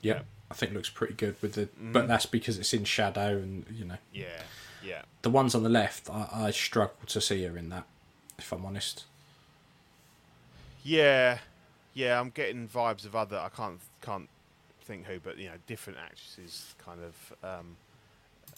Yeah, 0.00 0.14
Yeah. 0.14 0.22
I 0.50 0.54
think 0.54 0.72
looks 0.74 0.90
pretty 0.90 1.14
good 1.14 1.36
with 1.42 1.54
the, 1.54 1.62
Mm-hmm. 1.66 1.92
but 1.92 2.08
that's 2.08 2.26
because 2.26 2.58
it's 2.58 2.72
in 2.74 2.84
shadow 2.84 3.36
and 3.38 3.64
you 3.70 3.84
know 3.86 3.96
yeah, 4.12 4.42
yeah, 4.84 5.02
the 5.22 5.30
ones 5.30 5.54
on 5.54 5.62
the 5.62 5.68
left. 5.70 6.08
I, 6.10 6.28
I 6.32 6.50
struggle 6.50 6.96
to 7.06 7.20
see 7.20 7.42
her 7.44 7.56
in 7.56 7.68
that. 7.70 7.84
If 8.38 8.52
I'm 8.52 8.64
honest. 8.66 9.04
yeah, 10.82 11.38
yeah. 11.94 12.18
I'm 12.20 12.30
getting 12.30 12.68
vibes 12.68 13.04
of 13.06 13.14
other. 13.16 13.38
I 13.38 13.48
can't 13.48 13.80
can't 14.00 14.28
think 14.92 15.06
who, 15.06 15.18
but 15.20 15.38
you 15.38 15.46
know, 15.46 15.54
different 15.66 15.98
actresses, 15.98 16.74
kind 16.84 17.00
of. 17.02 17.32
Um, 17.42 17.76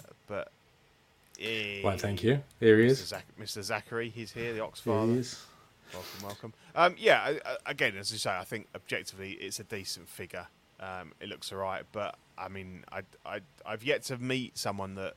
uh, 0.00 0.12
but 0.26 0.50
Well, 1.84 1.96
thank 1.96 2.22
you. 2.22 2.42
Here 2.60 2.78
he 2.78 2.86
Mr. 2.86 2.90
is. 2.90 3.04
Zach- 3.06 3.26
Mr. 3.40 3.62
Zachary, 3.62 4.08
he's 4.10 4.32
here, 4.32 4.48
the 4.52 4.54
Here 4.56 4.64
Oxfather. 4.64 5.12
he 5.12 5.18
is. 5.18 5.44
Welcome, 5.92 6.22
welcome. 6.26 6.54
Um, 6.74 6.94
yeah, 6.98 7.20
I- 7.22 7.50
I- 7.52 7.56
again, 7.66 7.96
as 7.96 8.10
you 8.10 8.18
say, 8.18 8.30
I 8.30 8.44
think 8.44 8.66
objectively 8.74 9.32
it's 9.32 9.60
a 9.60 9.64
decent 9.64 10.08
figure. 10.08 10.48
Um, 10.80 11.12
it 11.20 11.28
looks 11.28 11.52
alright, 11.52 11.84
but 11.92 12.16
I 12.36 12.48
mean, 12.48 12.84
I, 12.90 13.02
I, 13.24 13.40
I've 13.64 13.84
yet 13.84 14.02
to 14.04 14.18
meet 14.18 14.58
someone 14.58 14.96
that 14.96 15.14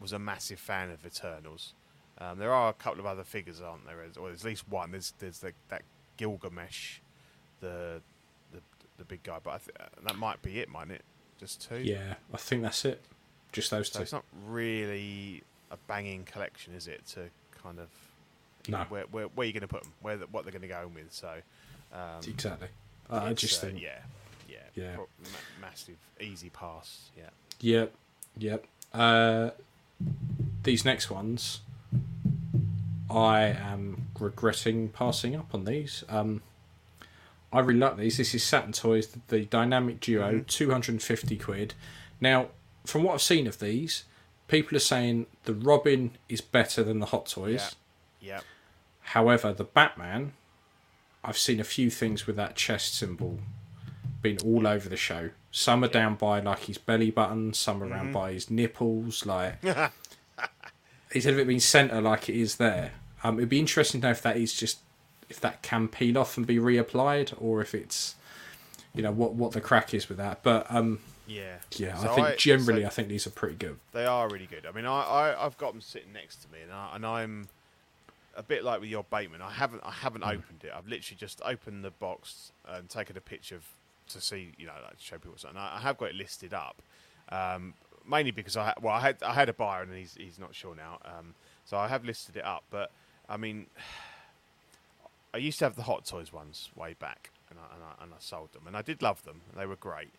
was 0.00 0.12
a 0.12 0.18
massive 0.18 0.58
fan 0.58 0.90
of 0.90 1.04
Eternals. 1.04 1.74
Um, 2.18 2.38
there 2.38 2.52
are 2.52 2.70
a 2.70 2.72
couple 2.72 3.00
of 3.00 3.06
other 3.06 3.24
figures, 3.24 3.60
aren't 3.60 3.84
there? 3.86 3.98
Or 4.18 4.28
there's 4.28 4.42
at 4.42 4.48
least 4.48 4.66
one. 4.68 4.92
There's 4.92 5.12
there's 5.18 5.38
the, 5.40 5.52
that 5.68 5.82
Gilgamesh, 6.16 7.00
the 7.60 8.00
the 8.98 9.04
big 9.04 9.22
guy, 9.22 9.38
but 9.42 9.50
I 9.50 9.58
th- 9.58 9.76
that 10.04 10.16
might 10.16 10.40
be 10.42 10.60
it, 10.60 10.68
mightn't 10.68 10.92
it? 10.92 11.02
Just 11.38 11.68
two. 11.68 11.78
Yeah, 11.78 12.14
I 12.32 12.36
think 12.36 12.62
that's 12.62 12.84
it. 12.84 13.00
Just 13.52 13.70
those 13.70 13.88
So 13.90 13.98
two. 13.98 14.02
it's 14.02 14.12
not 14.12 14.24
really 14.46 15.42
a 15.70 15.76
banging 15.88 16.24
collection, 16.24 16.74
is 16.74 16.86
it? 16.86 17.06
To 17.14 17.28
kind 17.62 17.78
of 17.80 17.88
No. 18.68 18.84
where 18.88 19.04
where 19.10 19.26
where 19.28 19.44
are 19.44 19.46
you 19.46 19.52
going 19.52 19.62
to 19.62 19.68
put 19.68 19.82
them? 19.82 19.92
Where 20.02 20.16
the, 20.16 20.26
what 20.26 20.44
they're 20.44 20.52
going 20.52 20.62
to 20.62 20.68
go 20.68 20.82
in 20.86 20.94
with? 20.94 21.12
So 21.12 21.34
um, 21.92 22.20
Exactly. 22.26 22.68
I 23.10 23.28
I 23.28 23.32
just 23.34 23.62
uh, 23.62 23.66
think. 23.66 23.80
yeah, 23.82 23.98
yeah, 24.48 24.56
Yeah. 24.74 24.94
pro- 24.94 25.08
ma- 25.22 25.66
massive, 25.68 25.96
easy 26.20 26.50
pass. 26.50 27.10
Yeah, 27.16 27.30
Yep. 27.60 27.94
Yep. 28.38 28.64
Uh, 28.92 29.50
these 30.62 30.84
next 30.84 31.10
ones, 31.10 31.60
I 33.10 33.42
am 33.44 34.06
regretting 34.18 34.88
passing 34.88 35.36
up 35.36 35.54
on 35.54 35.64
these. 35.64 36.04
Um, 36.08 36.42
I 37.54 37.60
really 37.60 37.78
like 37.78 37.96
these. 37.96 38.16
This 38.16 38.34
is 38.34 38.42
Saturn 38.42 38.72
Toys, 38.72 39.06
the, 39.06 39.20
the 39.28 39.44
Dynamic 39.44 40.00
Duo, 40.00 40.44
250 40.46 41.36
quid. 41.36 41.74
Now, 42.20 42.48
from 42.84 43.04
what 43.04 43.14
I've 43.14 43.22
seen 43.22 43.46
of 43.46 43.60
these, 43.60 44.04
people 44.48 44.76
are 44.76 44.80
saying 44.80 45.26
the 45.44 45.54
Robin 45.54 46.10
is 46.28 46.40
better 46.40 46.82
than 46.82 46.98
the 46.98 47.06
Hot 47.06 47.26
Toys. 47.26 47.76
yeah, 48.20 48.40
However, 49.00 49.52
the 49.52 49.64
Batman, 49.64 50.32
I've 51.22 51.38
seen 51.38 51.60
a 51.60 51.64
few 51.64 51.90
things 51.90 52.26
with 52.26 52.36
that 52.36 52.56
chest 52.56 52.96
symbol 52.96 53.38
been 54.24 54.38
all 54.44 54.66
over 54.66 54.88
the 54.88 54.96
show. 54.96 55.30
Some 55.52 55.84
are 55.84 55.88
down 55.88 56.16
by 56.16 56.40
like 56.40 56.60
his 56.60 56.78
belly 56.78 57.12
button, 57.12 57.52
some 57.52 57.82
are 57.82 57.86
around 57.86 58.12
by 58.12 58.32
his 58.32 58.50
nipples. 58.50 59.24
Like 59.24 59.62
instead 61.12 61.34
of 61.34 61.38
it 61.38 61.46
being 61.46 61.60
centre 61.60 62.00
like 62.00 62.28
it 62.28 62.34
is 62.34 62.56
there, 62.56 62.92
um, 63.22 63.38
it'd 63.38 63.50
be 63.50 63.60
interesting 63.60 64.00
to 64.00 64.08
know 64.08 64.10
if 64.10 64.22
that 64.22 64.36
is 64.36 64.52
just 64.52 64.78
if 65.34 65.40
that 65.40 65.62
can 65.62 65.88
peel 65.88 66.16
off 66.16 66.36
and 66.36 66.46
be 66.46 66.56
reapplied, 66.58 67.34
or 67.40 67.60
if 67.60 67.74
it's 67.74 68.14
you 68.94 69.02
know 69.02 69.10
what 69.10 69.34
what 69.34 69.50
the 69.52 69.60
crack 69.60 69.92
is 69.92 70.08
with 70.08 70.18
that. 70.18 70.42
But 70.44 70.66
um, 70.70 71.00
yeah, 71.26 71.56
yeah, 71.76 71.96
So 71.96 72.10
I 72.10 72.14
think 72.14 72.38
generally 72.38 72.82
so 72.82 72.86
I 72.86 72.90
think 72.90 73.08
these 73.08 73.26
are 73.26 73.30
pretty 73.30 73.56
good. 73.56 73.78
they 73.92 74.06
are 74.06 74.28
really 74.28 74.46
good. 74.46 74.64
I 74.64 74.70
mean, 74.70 74.86
I, 74.86 75.00
I 75.02 75.44
I've 75.44 75.58
got 75.58 75.72
them 75.72 75.80
sitting 75.80 76.12
next 76.12 76.36
to 76.42 76.52
me, 76.52 76.58
and 76.62 76.72
I, 76.72 76.92
and 76.94 77.04
I'm 77.04 77.48
a 78.36 78.42
bit 78.42 78.62
like 78.62 78.80
with 78.80 78.90
your 78.90 79.04
Bateman. 79.04 79.42
I 79.42 79.50
haven't 79.50 79.82
I 79.84 79.90
haven't 79.90 80.22
Hmm. 80.22 80.30
opened 80.30 80.62
it. 80.64 80.72
I've 80.76 80.86
literally 80.86 81.16
just 81.18 81.42
opened 81.44 81.84
the 81.84 81.90
box 81.90 82.52
and 82.68 82.88
taken 82.88 83.16
a 83.16 83.20
picture 83.20 83.56
of, 83.56 83.64
to 84.10 84.20
see 84.20 84.52
you 84.56 84.66
know 84.66 84.74
like 84.84 84.96
to 84.98 85.02
show 85.02 85.18
people. 85.18 85.36
I, 85.56 85.76
I 85.78 85.80
have 85.80 85.98
got 85.98 86.10
it 86.10 86.14
listed 86.14 86.54
up, 86.54 86.80
um, 87.30 87.74
mainly 88.08 88.30
because 88.30 88.56
I 88.56 88.72
well 88.80 88.94
I 88.94 89.00
had 89.00 89.16
I 89.22 89.34
had 89.34 89.48
a 89.48 89.52
buyer 89.52 89.82
and 89.82 89.92
he's 89.92 90.14
he's 90.14 90.38
not 90.38 90.54
sure 90.54 90.76
now. 90.76 91.00
Um, 91.04 91.34
so 91.64 91.76
I 91.76 91.88
have 91.88 92.04
listed 92.04 92.36
it 92.36 92.44
up, 92.44 92.62
but 92.70 92.92
I 93.28 93.36
mean. 93.36 93.66
I 95.34 95.38
used 95.38 95.58
to 95.58 95.64
have 95.64 95.74
the 95.74 95.82
Hot 95.82 96.04
Toys 96.04 96.32
ones 96.32 96.70
way 96.76 96.94
back, 96.98 97.30
and 97.50 97.58
I, 97.58 97.74
and 97.74 97.82
I, 97.82 98.04
and 98.04 98.14
I 98.14 98.16
sold 98.20 98.52
them, 98.52 98.68
and 98.68 98.76
I 98.76 98.82
did 98.82 99.02
love 99.02 99.24
them. 99.24 99.40
They 99.56 99.66
were 99.66 99.76
great, 99.76 100.12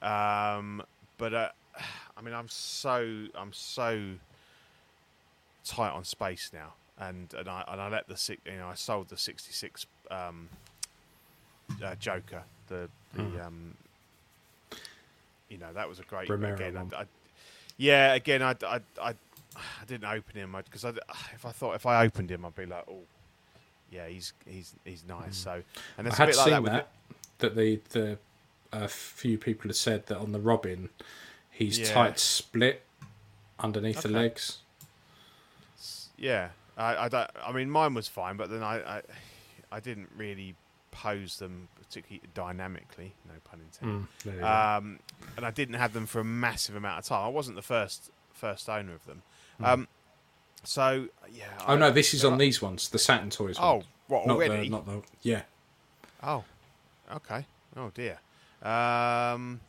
um, 0.00 0.82
but 1.18 1.34
uh, 1.34 1.48
I 2.16 2.22
mean, 2.22 2.32
I'm 2.34 2.48
so 2.48 3.26
I'm 3.34 3.52
so 3.52 4.14
tight 5.64 5.90
on 5.90 6.04
space 6.04 6.50
now, 6.54 6.72
and 6.98 7.32
and 7.34 7.48
I 7.48 7.64
and 7.68 7.80
I 7.82 7.88
let 7.90 8.08
the 8.08 8.38
you 8.46 8.56
know 8.56 8.68
I 8.68 8.74
sold 8.74 9.08
the 9.08 9.18
'66 9.18 9.86
um, 10.10 10.48
uh, 11.84 11.94
Joker, 11.96 12.42
the 12.68 12.88
the 13.12 13.46
um, 13.46 13.74
you 15.50 15.58
know 15.58 15.72
that 15.74 15.86
was 15.86 15.98
a 15.98 16.04
great 16.04 16.30
Romero 16.30 16.54
again. 16.54 16.76
I, 16.78 17.02
I, 17.02 17.04
yeah, 17.76 18.14
again, 18.14 18.42
I, 18.42 18.54
I, 18.64 18.80
I, 19.00 19.10
I 19.56 19.84
didn't 19.86 20.04
open 20.04 20.36
him 20.36 20.56
because 20.64 20.84
I, 20.84 20.90
if 21.34 21.44
I 21.44 21.50
thought 21.50 21.74
if 21.74 21.84
I 21.84 22.04
opened 22.06 22.30
him, 22.30 22.46
I'd 22.46 22.54
be 22.54 22.64
like, 22.64 22.84
oh, 22.88 23.00
yeah, 23.92 24.08
he's 24.08 24.32
he's 24.46 24.74
he's 24.84 25.04
nice. 25.06 25.36
So, 25.36 25.62
and 25.98 26.06
I 26.08 26.10
that's 26.10 26.14
a 26.14 26.16
had 26.18 26.26
bit 26.26 26.36
like 26.36 26.44
seen 26.44 26.52
that. 26.54 26.62
With 26.62 26.72
that 26.72 26.88
that 27.38 27.56
the 27.56 27.80
the 27.90 28.18
a 28.72 28.88
few 28.88 29.36
people 29.38 29.68
had 29.68 29.76
said 29.76 30.06
that 30.06 30.16
on 30.18 30.32
the 30.32 30.40
Robin, 30.40 30.88
he's 31.50 31.78
Yeah. 31.78 31.92
tight 31.92 32.18
split 32.18 32.82
underneath 33.60 34.00
the 34.02 34.08
legs. 34.08 34.58
yeah, 36.16 36.48
I, 36.76 36.96
I 37.04 37.08
don't. 37.08 37.30
I 37.44 37.52
mean, 37.52 37.70
mine 37.70 37.94
was 37.94 38.08
fine, 38.08 38.36
but 38.36 38.50
then 38.50 38.62
I, 38.62 38.98
I, 38.98 39.02
I 39.70 39.80
didn't 39.80 40.08
really 40.16 40.54
pose 40.90 41.38
them 41.38 41.68
particularly 41.82 42.22
dynamically. 42.34 43.12
No 43.26 43.34
pun 43.44 43.60
intended. 43.60 44.40
Go. 44.40 44.46
um, 44.46 44.98
and 45.36 45.44
I 45.44 45.50
didn't 45.50 45.74
have 45.74 45.92
them 45.92 46.06
for 46.06 46.20
a 46.20 46.24
massive 46.24 46.76
amount 46.76 46.98
of 47.00 47.04
time. 47.06 47.24
I 47.24 47.28
wasn't 47.28 47.56
the 47.56 47.62
first 47.62 48.10
first 48.32 48.68
owner 48.68 48.94
of 48.94 49.04
them. 49.06 49.22
Um, 49.62 49.88
so 50.64 51.06
yeah. 51.32 51.44
Oh 51.66 51.74
I- 51.74 51.76
no, 51.76 51.90
this 51.90 52.14
is 52.14 52.24
on 52.24 52.32
like- 52.32 52.40
these 52.40 52.62
ones, 52.62 52.88
the 52.88 52.98
Saturn 52.98 53.30
toys. 53.30 53.56
Oh, 53.60 53.74
ones. 53.74 53.84
what 54.08 54.26
not 54.26 54.36
already? 54.36 54.64
the 54.64 54.70
not 54.70 54.86
the 54.86 55.02
yeah. 55.22 55.42
Oh, 56.22 56.44
okay. 57.14 57.46
Oh 57.76 57.90
dear. 57.94 58.18
Um, 58.62 59.60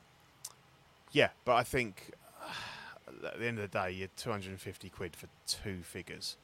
yeah, 1.12 1.30
but 1.46 1.54
I 1.56 1.64
think 1.64 2.12
uh, 2.42 3.28
at 3.28 3.40
the 3.40 3.46
end 3.48 3.60
of 3.60 3.72
the 3.72 3.80
day, 3.80 3.92
you're 3.92 4.08
250 4.18 4.90
quid 4.90 5.16
for 5.16 5.28
two 5.48 5.82
figures. 5.84 6.38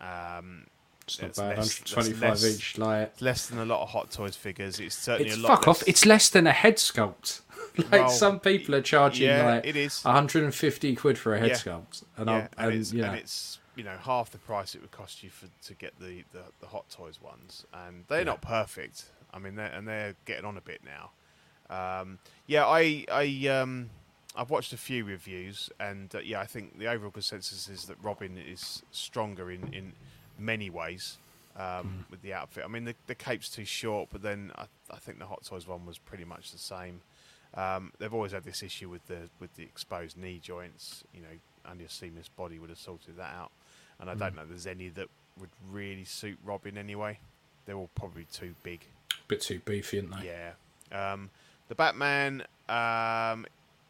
Um, 0.00 0.66
It's 1.04 1.20
not 1.22 1.28
It's 1.30 1.38
bad. 1.38 1.56
less- 1.58 1.78
that's 1.78 1.96
125 1.96 2.30
less- 2.42 2.44
each. 2.58 2.78
Like 2.78 3.08
it's 3.12 3.22
less 3.22 3.46
than 3.46 3.58
a 3.60 3.64
lot 3.64 3.82
of 3.82 3.90
Hot 3.90 4.10
Toys 4.10 4.36
figures. 4.36 4.78
It's 4.80 4.96
certainly 4.96 5.30
it's 5.30 5.38
a 5.38 5.40
lot. 5.40 5.58
fuck 5.58 5.68
off. 5.68 5.82
It's 5.86 6.04
less 6.04 6.28
than 6.28 6.46
a 6.46 6.52
head 6.52 6.76
sculpt. 6.76 7.40
like 7.78 7.90
Well, 7.92 8.08
some 8.10 8.40
people 8.40 8.74
are 8.74 8.82
charging 8.82 9.28
yeah, 9.28 9.46
like 9.54 9.66
it 9.66 9.76
is. 9.76 10.02
150 10.04 10.96
quid 10.96 11.16
for 11.18 11.34
a 11.34 11.38
head 11.38 11.48
Yeah. 11.50 11.54
sculpt, 11.56 12.04
and, 12.16 12.28
yeah, 12.28 12.48
and, 12.58 12.68
and, 12.72 12.74
it's, 12.74 12.92
you 12.92 13.02
know, 13.02 13.08
and 13.08 13.16
it's 13.20 13.58
you 13.76 13.84
know 13.84 13.96
half 14.00 14.30
the 14.30 14.38
price 14.38 14.74
it 14.74 14.80
would 14.80 14.90
cost 14.90 15.22
you 15.22 15.30
for 15.30 15.46
to 15.66 15.74
get 15.74 15.98
the, 16.00 16.24
the, 16.32 16.42
the 16.60 16.66
Hot 16.66 16.88
Toys 16.90 17.20
ones, 17.22 17.64
and 17.72 18.04
they're 18.08 18.24
not 18.24 18.40
perfect. 18.40 19.06
I 19.32 19.38
mean, 19.38 19.54
they're, 19.54 19.66
and 19.66 19.86
they're 19.86 20.14
getting 20.24 20.44
on 20.44 20.56
a 20.56 20.60
bit 20.60 20.80
now. 20.84 21.10
Um, 21.68 22.18
yeah, 22.46 22.64
I 22.66 23.04
I 23.12 23.48
um, 23.48 23.90
I've 24.34 24.50
watched 24.50 24.72
a 24.72 24.76
few 24.78 25.04
reviews, 25.04 25.70
and 25.78 26.14
uh, 26.14 26.20
yeah, 26.20 26.40
I 26.40 26.46
think 26.46 26.78
the 26.78 26.86
overall 26.86 27.10
consensus 27.10 27.68
is 27.68 27.84
that 27.84 27.96
Robin 28.02 28.38
is 28.38 28.82
stronger 28.90 29.50
in 29.50 29.72
in 29.72 29.92
many 30.38 30.70
ways. 30.70 31.18
Um, 31.58 32.04
With 32.10 32.20
the 32.20 32.34
outfit, 32.34 32.64
I 32.66 32.68
mean 32.68 32.84
the, 32.84 32.94
the 33.06 33.14
cape's 33.14 33.48
too 33.48 33.64
short, 33.64 34.10
but 34.12 34.20
then 34.20 34.52
I, 34.56 34.66
I 34.90 34.98
think 34.98 35.18
the 35.18 35.24
Hot 35.24 35.42
Toys 35.42 35.66
one 35.66 35.86
was 35.86 35.96
pretty 35.96 36.24
much 36.24 36.52
the 36.52 36.58
same. 36.58 37.00
Um, 37.54 37.92
they've 37.98 38.12
always 38.12 38.32
had 38.32 38.44
this 38.44 38.62
issue 38.62 38.90
with 38.90 39.06
the 39.06 39.30
with 39.40 39.54
the 39.56 39.62
exposed 39.62 40.18
knee 40.18 40.38
joints. 40.38 41.02
You 41.14 41.22
know, 41.22 41.28
only 41.70 41.84
a 41.84 41.88
seamless 41.88 42.28
body 42.28 42.58
would 42.58 42.68
have 42.68 42.78
sorted 42.78 43.16
that 43.16 43.32
out. 43.34 43.52
And 44.00 44.10
I 44.10 44.14
don't 44.14 44.36
know 44.36 44.42
if 44.42 44.48
there's 44.48 44.66
any 44.66 44.88
that 44.90 45.08
would 45.38 45.50
really 45.70 46.04
suit 46.04 46.38
Robin 46.44 46.76
anyway. 46.76 47.18
They're 47.64 47.76
all 47.76 47.90
probably 47.94 48.26
too 48.32 48.54
big. 48.62 48.86
a 49.10 49.14
bit 49.28 49.40
too 49.40 49.60
beefy, 49.64 49.98
aren't 50.00 50.20
they? 50.20 50.26
Yeah. 50.26 51.12
Um, 51.12 51.30
the 51.68 51.74
Batman. 51.74 52.42
Um, 52.68 53.46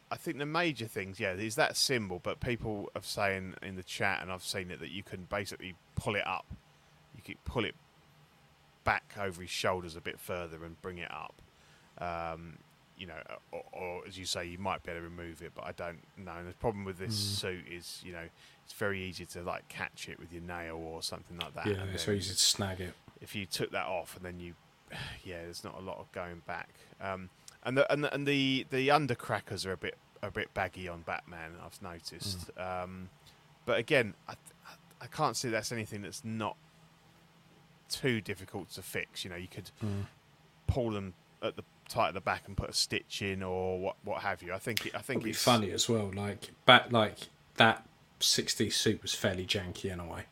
I 0.09 0.15
think 0.15 0.37
the 0.37 0.45
major 0.45 0.85
things, 0.85 1.19
yeah, 1.19 1.33
is 1.33 1.55
that 1.55 1.75
symbol. 1.75 2.19
But 2.23 2.39
people 2.39 2.89
are 2.95 3.01
saying 3.03 3.55
in 3.61 3.75
the 3.75 3.83
chat, 3.83 4.21
and 4.21 4.31
I've 4.31 4.43
seen 4.43 4.71
it, 4.71 4.79
that 4.79 4.89
you 4.89 5.03
can 5.03 5.25
basically 5.29 5.75
pull 5.95 6.15
it 6.15 6.25
up. 6.25 6.45
You 7.15 7.21
can 7.23 7.35
pull 7.43 7.65
it 7.65 7.75
back 8.83 9.15
over 9.19 9.41
his 9.41 9.51
shoulders 9.51 9.97
a 9.97 10.01
bit 10.01 10.19
further 10.19 10.63
and 10.63 10.81
bring 10.81 10.97
it 10.97 11.11
up. 11.11 11.41
Um, 11.97 12.59
you 12.97 13.05
know, 13.07 13.15
or, 13.51 13.63
or 13.73 14.01
as 14.07 14.17
you 14.17 14.25
say, 14.25 14.45
you 14.45 14.57
might 14.57 14.81
be 14.83 14.91
able 14.91 15.01
to 15.01 15.03
remove 15.03 15.41
it, 15.41 15.51
but 15.55 15.65
I 15.65 15.71
don't 15.71 15.99
know. 16.17 16.33
And 16.37 16.47
the 16.49 16.53
problem 16.53 16.83
with 16.85 16.97
this 16.97 17.13
Mm. 17.15 17.39
suit 17.39 17.65
is, 17.71 18.01
you 18.03 18.11
know, 18.11 18.27
it's 18.65 18.73
very 18.73 19.01
easy 19.01 19.25
to 19.27 19.43
like 19.43 19.67
catch 19.69 20.09
it 20.09 20.19
with 20.19 20.31
your 20.33 20.41
nail 20.41 20.75
or 20.77 21.01
something 21.03 21.37
like 21.37 21.53
that. 21.55 21.67
Yeah, 21.67 21.83
it's 21.93 22.05
very 22.05 22.17
easy 22.17 22.33
to 22.33 22.39
snag 22.41 22.81
it. 22.81 22.93
if 23.21 23.35
you 23.35 23.45
took 23.45 23.71
that 23.71 23.85
off 23.85 24.15
and 24.15 24.25
then 24.25 24.39
you, 24.39 24.53
yeah, 25.23 25.43
there's 25.43 25.63
not 25.63 25.77
a 25.77 25.81
lot 25.81 25.97
of 25.99 26.11
going 26.11 26.41
back. 26.47 26.69
Um, 27.01 27.29
and 27.63 27.77
the 27.77 27.91
and 27.91 28.03
the, 28.03 28.13
and 28.13 28.25
the 28.27 28.65
the 28.69 28.87
undercrackers 28.89 29.65
are 29.65 29.73
a 29.73 29.77
bit 29.77 29.95
a 30.23 30.31
bit 30.31 30.53
baggy 30.53 30.87
on 30.87 31.01
Batman. 31.01 31.51
I've 31.63 31.81
noticed. 31.81 32.49
Mm. 32.55 32.83
Um, 32.83 33.09
but 33.65 33.77
again, 33.77 34.13
I, 34.27 34.33
I 34.65 34.73
I 35.01 35.07
can't 35.07 35.35
see 35.37 35.49
that's 35.49 35.71
anything 35.71 36.01
that's 36.01 36.23
not 36.25 36.55
too 37.89 38.21
difficult 38.21 38.69
to 38.71 38.81
fix. 38.81 39.23
You 39.23 39.29
know, 39.29 39.35
you 39.35 39.47
could 39.47 39.69
Mm. 39.83 40.05
pull 40.67 40.91
them 40.91 41.13
at 41.41 41.55
the 41.55 41.63
tight 41.87 42.09
at 42.09 42.13
the 42.13 42.21
back 42.21 42.43
and 42.47 42.55
put 42.57 42.69
a 42.69 42.73
stitch 42.73 43.21
in 43.21 43.41
or 43.43 43.79
what 43.79 43.95
what 44.03 44.21
have 44.21 44.41
you. 44.43 44.53
I 44.53 44.57
think 44.59 44.85
it, 44.85 44.95
I 44.95 44.99
think 44.99 45.25
it's 45.25 45.41
funny 45.41 45.71
as 45.71 45.87
well. 45.89 46.11
Like 46.13 46.49
back, 46.65 46.91
like 46.91 47.17
that 47.55 47.85
'60s 48.19 48.73
suit 48.73 49.01
was 49.01 49.13
fairly 49.13 49.45
janky 49.45 49.91
in 49.91 49.99
a 49.99 50.05
way. 50.05 50.23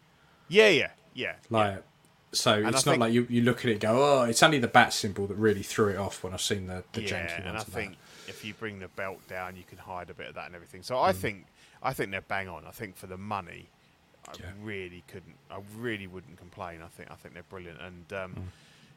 Yeah, 0.47 0.70
yeah, 0.70 0.89
yeah. 1.14 1.36
Like, 1.49 1.84
so 2.32 2.51
I 2.53 2.68
it's 2.70 2.86
not 2.86 2.93
think- 2.93 2.99
like 3.01 3.14
you, 3.14 3.26
you 3.30 3.41
look 3.41 3.60
at 3.60 3.66
it 3.66 3.72
and 3.74 3.82
go, 3.82 4.20
oh, 4.20 4.24
it's 4.24 4.43
only 4.43 4.60
the 4.60 4.68
bat 4.68 4.93
symbol 4.93 5.26
that 5.28 5.36
really 5.36 5.64
threw 5.64 5.88
it 5.89 5.97
off 5.97 6.24
when 6.24 6.34
I've 6.34 6.41
seen 6.41 6.68
the, 6.68 6.84
the 6.93 7.01
yeah, 7.03 7.10
janky 7.28 7.39
and 7.39 7.49
I 7.49 7.51
ones. 7.53 7.64
of 7.68 7.74
that. 7.74 7.80
think 7.80 7.95
if 8.28 8.43
you 8.45 8.53
bring 8.53 8.80
the 8.80 8.88
belt 8.89 9.26
down, 9.28 9.56
you 9.56 9.64
can 9.64 9.78
hide 9.78 10.10
a 10.10 10.14
bit 10.14 10.28
of 10.28 10.36
that 10.36 10.45
and 10.47 10.56
everything. 10.56 10.84
So 10.84 10.95
Mm. 10.95 11.03
I 11.03 11.14
think 11.14 11.45
I 11.84 11.93
think 11.93 12.12
they're 12.12 12.22
bang 12.22 12.47
on. 12.49 12.66
I 12.66 12.72
think 12.72 12.95
for 12.97 13.08
the 13.08 13.18
money, 13.18 13.68
I 14.28 14.34
Yeah. 14.39 14.45
really 14.64 15.03
couldn't. 15.08 15.36
I 15.51 15.60
really 15.78 16.08
wouldn't 16.08 16.38
complain. 16.38 16.82
I 16.84 16.88
think 16.88 17.10
I 17.12 17.16
think 17.16 17.34
they're 17.36 17.43
brilliant. 17.43 17.80
And 17.82 18.14
um, 18.14 18.34
Mm. 18.34 18.41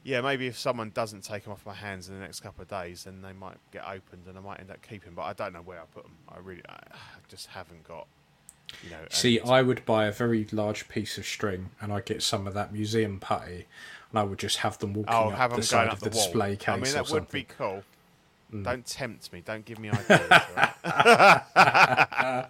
Yeah, 0.05 0.21
maybe 0.21 0.47
if 0.47 0.59
someone 0.59 0.91
doesn't 0.91 1.23
take 1.23 1.45
them 1.45 1.53
off 1.53 1.67
my 1.67 1.75
hands 1.75 2.09
in 2.09 2.15
the 2.15 2.21
next 2.21 2.41
couple 2.41 2.63
of 2.63 2.69
days, 2.69 3.05
then 3.05 3.23
they 3.23 3.33
might 3.33 3.57
get 3.73 3.85
opened 3.87 4.27
and 4.27 4.39
I 4.39 4.41
might 4.41 4.61
end 4.61 4.71
up 4.71 4.81
keeping. 4.83 5.13
But 5.15 5.23
I 5.23 5.33
don't 5.33 5.53
know 5.53 5.63
where 5.63 5.81
I 5.81 5.85
put 5.93 6.05
them. 6.05 6.17
I 6.29 6.39
really, 6.39 6.63
I, 6.69 6.79
just 7.29 7.49
haven't 7.49 7.85
got. 7.85 8.07
You 8.85 8.91
know, 8.91 8.99
See, 9.09 9.41
I 9.41 9.63
would 9.63 9.85
buy 9.87 10.07
a 10.07 10.13
very 10.13 10.47
large 10.53 10.89
piece 10.89 11.17
of 11.17 11.25
string 11.25 11.71
and 11.81 11.91
I'd 11.91 12.05
get 12.05 12.23
some 12.23 12.47
of 12.47 12.53
that 12.53 12.71
museum 12.71 13.19
putty 13.19 13.67
and 14.11 14.19
I 14.19 14.23
would 14.25 14.39
just 14.39 14.59
have 14.59 14.79
them 14.79 14.93
walking 14.93 15.15
Oh, 15.15 15.31
up 15.31 15.39
have 15.39 15.51
the 15.51 15.57
them 15.57 15.63
side 15.63 15.89
of 15.89 16.01
the, 16.01 16.05
the, 16.05 16.11
display 16.11 16.55
case 16.57 16.69
I 16.69 16.77
mean, 16.77 16.85
or 16.85 16.93
that 16.93 17.01
would 17.01 17.09
something. 17.09 17.27
Mm. 17.27 17.33
be 17.33 17.45
cool. 17.45 17.83
Don't 18.63 18.87
tempt 18.87 19.33
me. 19.33 19.43
Don't 19.45 19.65
give 19.65 19.79
me 19.79 19.91
ideas. 20.11 20.21
right? 20.31 20.75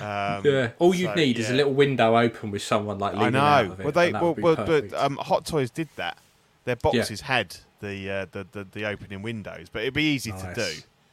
um, 0.00 0.42
Yeah, 0.44 0.70
all 0.78 0.94
you'd 0.94 1.08
so, 1.08 1.14
need 1.14 1.38
is 1.38 1.50
a 1.50 1.54
little 1.54 1.74
window 1.74 2.16
open 2.16 2.50
with 2.50 2.62
someone 2.62 2.98
like 2.98 3.14
I 3.14 3.24
leaning 3.24 3.36
out 3.36 3.64
of 3.66 3.80
it. 3.80 3.84
Well, 3.84 3.92
they 3.92 4.12
well, 4.12 4.34
well 4.34 4.56
but 4.56 4.92
um, 4.94 5.16
Hot 5.16 5.44
Toys 5.44 5.70
did 5.70 5.88
that. 5.96 6.16
Their 6.64 6.76
boxes 6.76 7.22
had 7.22 7.56
the, 7.80 8.10
uh, 8.10 8.26
the 8.30 8.46
the 8.52 8.64
the 8.70 8.84
opening 8.86 9.22
windows, 9.22 9.68
but 9.72 9.82
it'd 9.82 9.94
be 9.94 10.04
easy 10.14 10.30
to 10.32 10.52
do. 10.54 10.70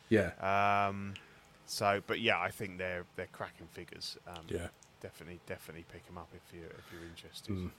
Yeah. 0.09 0.87
Um, 0.87 1.13
so, 1.65 2.01
but 2.07 2.19
yeah, 2.19 2.39
I 2.39 2.49
think 2.49 2.77
they're 2.77 3.05
they're 3.15 3.27
cracking 3.31 3.67
figures. 3.71 4.17
Um, 4.27 4.43
yeah, 4.47 4.67
definitely, 5.01 5.39
definitely 5.47 5.85
pick 5.91 6.05
them 6.07 6.17
up 6.17 6.29
if 6.33 6.53
you 6.53 6.65
if 6.65 6.83
you're 6.93 7.07
interested. 7.09 7.53
Mm. 7.55 7.71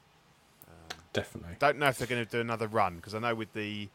definitely. 1.13 1.57
Don't 1.59 1.79
know 1.79 1.89
if 1.89 1.99
they're 1.99 2.07
going 2.07 2.25
to 2.25 2.31
do 2.31 2.41
another 2.41 2.69
run 2.69 2.97
because 2.97 3.15
I 3.15 3.19
know 3.19 3.35
with 3.35 3.53
the 3.53 3.89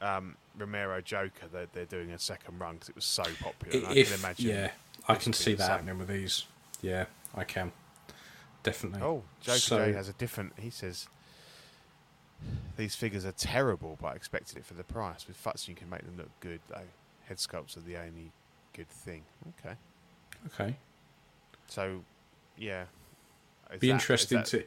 um, 0.00 0.36
Romero 0.56 1.00
Joker 1.00 1.46
they're 1.52 1.68
they're 1.72 1.84
doing 1.84 2.10
a 2.10 2.18
second 2.18 2.58
run 2.58 2.74
because 2.74 2.88
it 2.88 2.94
was 2.94 3.04
so 3.04 3.22
popular. 3.40 3.78
and 3.78 3.86
I 3.86 4.02
can 4.04 4.12
imagine. 4.14 4.48
yeah, 4.48 4.70
I 5.08 5.14
can 5.14 5.32
see 5.32 5.54
that 5.54 5.68
happening 5.68 5.98
with 5.98 6.08
these. 6.08 6.44
Yeah, 6.82 7.06
I 7.34 7.44
can. 7.44 7.72
Definitely. 8.62 9.02
Oh, 9.02 9.22
Joker 9.40 9.58
So- 9.58 9.84
J 9.86 9.92
has 9.92 10.08
a 10.08 10.12
different. 10.14 10.52
He 10.58 10.70
says 10.70 11.08
these 12.76 12.94
figures 12.94 13.24
are 13.24 13.32
terrible, 13.32 13.98
but 14.00 14.08
I 14.08 14.14
expected 14.14 14.58
it 14.58 14.64
for 14.64 14.74
the 14.74 14.84
price. 14.84 15.26
With 15.26 15.42
Futz, 15.42 15.68
you 15.68 15.74
can 15.74 15.90
make 15.90 16.02
them 16.02 16.16
look 16.16 16.30
good, 16.40 16.60
though. 16.68 16.82
Head 17.26 17.38
sculpts 17.38 17.76
are 17.76 17.80
the 17.80 17.96
only 17.96 18.30
good 18.72 18.88
thing. 18.88 19.22
Okay, 19.60 19.74
Okay. 20.46 20.76
so 21.68 22.02
yeah, 22.56 22.84
Is 23.72 23.80
Be 23.80 23.88
that- 23.88 23.94
interesting 23.94 24.38
that- 24.38 24.46
to 24.46 24.64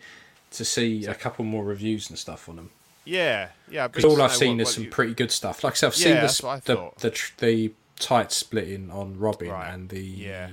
to 0.52 0.66
see 0.66 1.06
a 1.06 1.16
couple 1.16 1.46
more 1.46 1.64
reviews 1.64 2.10
and 2.10 2.20
stuff 2.20 2.50
on 2.50 2.58
them. 2.58 2.72
Yeah, 3.06 3.50
yeah. 3.70 3.88
Because 3.88 4.04
all 4.06 4.22
I've 4.22 4.36
seen 4.36 4.60
is 4.60 4.74
some 4.74 4.90
pretty 4.90 5.14
good 5.16 5.32
stuff. 5.32 5.64
Like 5.64 5.74
I 5.74 5.76
said, 5.76 5.88
I've 5.88 5.96
seen 5.96 6.16
Yeah, 6.16 6.22
this, 6.22 6.38
that's 6.40 6.66
the, 6.66 6.92
the 7.00 7.32
the 7.38 7.74
tight 7.98 8.32
splitting 8.32 8.92
on 8.92 9.18
Robin 9.18 9.50
Right, 9.50 9.74
and 9.74 9.88
the 9.90 10.02
yeah. 10.04 10.50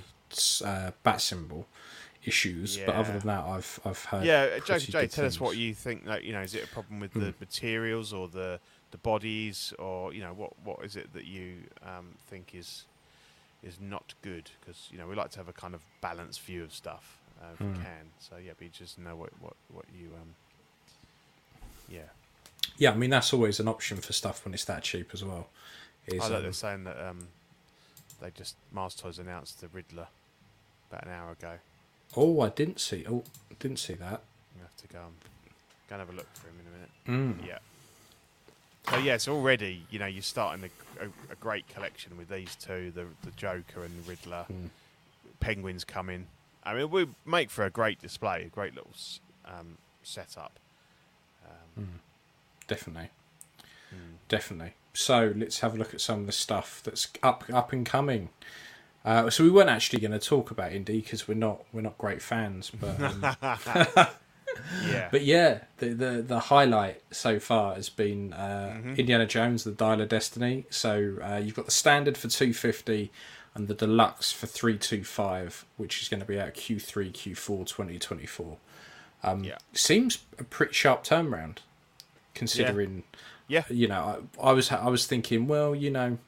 uh, 0.64 0.92
bat 1.02 1.20
symbol 1.20 1.66
issues, 2.28 2.76
but 2.78 2.94
other 2.94 3.12
than 3.18 3.26
that, 3.26 3.44
I've 3.44 3.80
I've 3.84 4.04
heard. 4.04 4.24
Yeah, 4.24 4.42
uh, 4.42 4.58
Joker 4.58 4.64
pretty 4.72 4.92
J, 4.92 5.00
good 5.02 5.10
tell 5.10 5.24
us 5.26 5.40
what. 5.40 5.54
Hmm. 5.54 5.60
you 5.60 5.74
think. 5.74 6.06
Like, 6.06 6.24
you 6.24 6.32
know, 6.32 6.42
is 6.42 6.54
it 6.54 6.64
a 6.64 6.68
problem 6.68 7.00
with 7.00 7.12
the 7.14 7.34
materials 7.40 8.12
or 8.12 8.28
the 8.28 8.60
the 8.90 8.98
bodies, 8.98 9.72
or 9.78 10.12
you 10.14 10.20
know, 10.20 10.32
what 10.32 10.52
what 10.64 10.84
is 10.84 10.96
it 10.96 11.12
that 11.14 11.24
you 11.24 11.64
um, 11.82 12.14
think 12.30 12.54
is 12.54 12.84
is 13.62 13.78
not 13.80 14.14
good? 14.22 14.50
Because 14.60 14.88
you 14.92 14.98
know, 14.98 15.06
we 15.06 15.14
like 15.14 15.30
to 15.30 15.38
have 15.38 15.48
a 15.48 15.52
kind 15.52 15.74
of 15.74 15.80
balanced 16.00 16.40
view 16.42 16.62
of 16.62 16.72
stuff 16.72 17.18
uh, 17.40 17.46
if 17.54 17.58
Hmm. 17.58 17.72
we 17.72 17.78
can. 17.78 18.04
So 18.20 18.36
yeah, 18.36 18.52
be 18.58 18.68
just 18.68 18.98
know 18.98 19.16
what 19.16 19.30
what 19.40 19.54
what 19.72 19.84
you 19.98 20.08
um. 20.20 20.34
Yeah, 21.88 22.00
Yeah, 22.76 22.92
I 22.92 22.96
mean 22.96 23.10
that's 23.10 23.32
always 23.32 23.60
an 23.60 23.68
option 23.68 23.96
for 23.98 24.12
stuff 24.12 24.44
when 24.44 24.52
it's 24.54 24.64
that 24.66 24.82
cheap 24.82 25.10
as 25.14 25.24
well. 25.24 25.48
Is, 26.06 26.20
I 26.22 26.28
like 26.28 26.36
um, 26.36 26.42
they're 26.42 26.52
saying 26.52 26.84
that 26.84 27.00
um, 27.08 27.28
they 28.20 28.30
just 28.30 28.56
Mars 28.72 28.94
Toys 28.94 29.18
announced 29.18 29.60
the 29.60 29.68
Riddler 29.68 30.08
about 30.90 31.04
an 31.04 31.12
hour 31.12 31.32
ago. 31.32 31.54
Oh, 32.16 32.40
I 32.40 32.48
didn't 32.50 32.80
see. 32.80 33.04
Oh, 33.08 33.24
didn't 33.58 33.78
see 33.78 33.94
that. 33.94 34.22
We 34.54 34.62
have 34.62 34.76
to 34.76 34.86
go 34.88 35.00
and 35.00 35.14
go 35.88 35.96
and 35.96 36.00
have 36.00 36.10
a 36.10 36.16
look 36.16 36.28
for 36.34 36.48
him 36.48 36.54
in 36.60 36.66
a 36.66 37.16
minute. 37.16 37.40
Mm. 37.42 37.46
Yeah. 37.46 37.58
So 38.90 38.98
yes, 38.98 39.28
already 39.28 39.84
you 39.90 39.98
know 39.98 40.06
you're 40.06 40.22
starting 40.22 40.64
a, 40.64 41.04
a, 41.04 41.08
a 41.32 41.34
great 41.40 41.68
collection 41.68 42.16
with 42.16 42.28
these 42.28 42.54
two, 42.56 42.90
the 42.94 43.06
the 43.22 43.30
Joker 43.36 43.84
and 43.84 44.04
the 44.04 44.10
Riddler. 44.10 44.46
Mm. 44.50 44.70
Penguins 45.40 45.84
coming. 45.84 46.26
I 46.64 46.74
mean, 46.74 46.90
we 46.90 47.06
make 47.24 47.48
for 47.50 47.64
a 47.64 47.70
great 47.70 48.00
display, 48.00 48.42
a 48.42 48.48
great 48.48 48.74
little 48.74 48.90
um, 49.44 49.78
setup. 50.02 50.58
Um, 51.76 52.00
Definitely, 52.66 53.08
hmm. 53.88 54.16
definitely. 54.28 54.74
So 54.92 55.32
let's 55.34 55.60
have 55.60 55.74
a 55.74 55.78
look 55.78 55.94
at 55.94 56.02
some 56.02 56.20
of 56.20 56.26
the 56.26 56.32
stuff 56.32 56.82
that's 56.84 57.08
up 57.22 57.44
up 57.50 57.72
and 57.72 57.86
coming. 57.86 58.28
Uh, 59.04 59.30
so 59.30 59.42
we 59.44 59.50
weren't 59.50 59.70
actually 59.70 60.00
going 60.00 60.12
to 60.12 60.18
talk 60.18 60.50
about 60.50 60.72
Indy 60.72 61.00
because 61.00 61.26
we're 61.26 61.34
not 61.34 61.62
we're 61.72 61.80
not 61.80 61.96
great 61.98 62.20
fans, 62.20 62.70
but 62.70 63.00
um, 63.00 64.06
Yeah. 64.90 65.08
But 65.10 65.24
yeah, 65.24 65.60
the, 65.78 65.90
the 65.90 66.22
the 66.22 66.40
highlight 66.40 67.02
so 67.10 67.38
far 67.38 67.74
has 67.74 67.88
been 67.88 68.32
uh, 68.32 68.74
Mm-hmm. 68.78 68.94
Indiana 68.94 69.26
Jones: 69.26 69.64
The 69.64 69.70
Dial 69.70 70.00
of 70.00 70.08
Destiny. 70.08 70.66
So 70.70 71.16
uh, 71.22 71.36
you've 71.36 71.54
got 71.54 71.66
the 71.66 71.70
standard 71.70 72.18
for 72.18 72.28
two 72.28 72.52
fifty 72.52 73.10
and 73.54 73.68
the 73.68 73.74
deluxe 73.74 74.32
for 74.32 74.46
three 74.46 74.76
two 74.76 75.04
five, 75.04 75.64
which 75.76 76.02
is 76.02 76.08
going 76.08 76.20
to 76.20 76.26
be 76.26 76.40
out 76.40 76.54
Q 76.54 76.80
three 76.80 77.10
Q 77.10 77.34
four 77.34 77.64
twenty 77.64 77.98
twenty 77.98 78.26
four. 78.26 78.56
Um, 79.22 79.44
Yeah. 79.44 79.58
Seems 79.72 80.24
a 80.38 80.44
pretty 80.44 80.72
sharp 80.72 81.04
turnaround, 81.04 81.58
considering 82.34 83.04
yeah. 83.46 83.64
you 83.68 83.86
know 83.88 84.20
I, 84.40 84.48
I 84.48 84.52
was 84.52 84.70
I 84.72 84.88
was 84.88 85.06
thinking, 85.06 85.46
well, 85.46 85.74
you 85.74 85.90
know, 85.90 86.18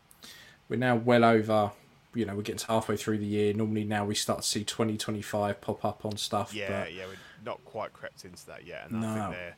we're 0.68 0.76
now 0.76 0.96
well 0.96 1.24
over. 1.24 1.72
You 2.14 2.26
know, 2.26 2.34
we're 2.34 2.42
getting 2.42 2.58
to 2.58 2.66
halfway 2.66 2.96
through 2.96 3.18
the 3.18 3.26
year. 3.26 3.52
Normally, 3.54 3.84
now 3.84 4.04
we 4.04 4.14
start 4.14 4.42
to 4.42 4.46
see 4.48 4.64
twenty 4.64 4.96
twenty 4.96 5.22
five 5.22 5.60
pop 5.60 5.84
up 5.84 6.04
on 6.04 6.16
stuff. 6.16 6.52
Yeah, 6.52 6.82
but 6.82 6.92
yeah, 6.94 7.06
we're 7.06 7.14
not 7.44 7.64
quite 7.64 7.92
crept 7.92 8.24
into 8.24 8.44
that 8.46 8.66
yet, 8.66 8.90
and 8.90 8.96
I 8.96 9.00
No. 9.00 9.08
Hmm. 9.08 9.18
think 9.20 9.34
they're 9.36 9.56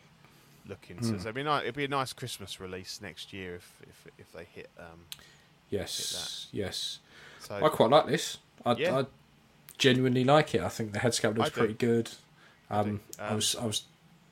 looking. 0.68 0.96
To, 0.98 1.04
so 1.20 1.28
it'd 1.28 1.34
be 1.34 1.42
nice. 1.42 1.62
It'd 1.62 1.74
be 1.74 1.84
a 1.84 1.88
nice 1.88 2.12
Christmas 2.12 2.60
release 2.60 3.00
next 3.02 3.32
year 3.32 3.56
if 3.56 3.72
if, 3.88 4.06
if 4.18 4.32
they 4.32 4.44
hit. 4.44 4.70
Um, 4.78 5.06
yes, 5.70 6.48
yes. 6.52 6.98
so 7.40 7.54
I 7.56 7.68
quite 7.68 7.90
like 7.90 8.06
this. 8.06 8.38
I, 8.66 8.72
Yeah. 8.74 8.98
I 9.00 9.06
genuinely 9.78 10.24
like 10.24 10.54
it. 10.54 10.60
I 10.60 10.68
think 10.68 10.92
the 10.92 10.98
head 10.98 11.12
sculpt 11.12 11.38
looks 11.38 11.50
pretty 11.50 11.74
good. 11.74 12.10
Um. 12.70 13.00
I 13.18 13.28
Um, 13.28 13.36
was 13.36 13.56
I 13.56 13.64
was 13.66 13.84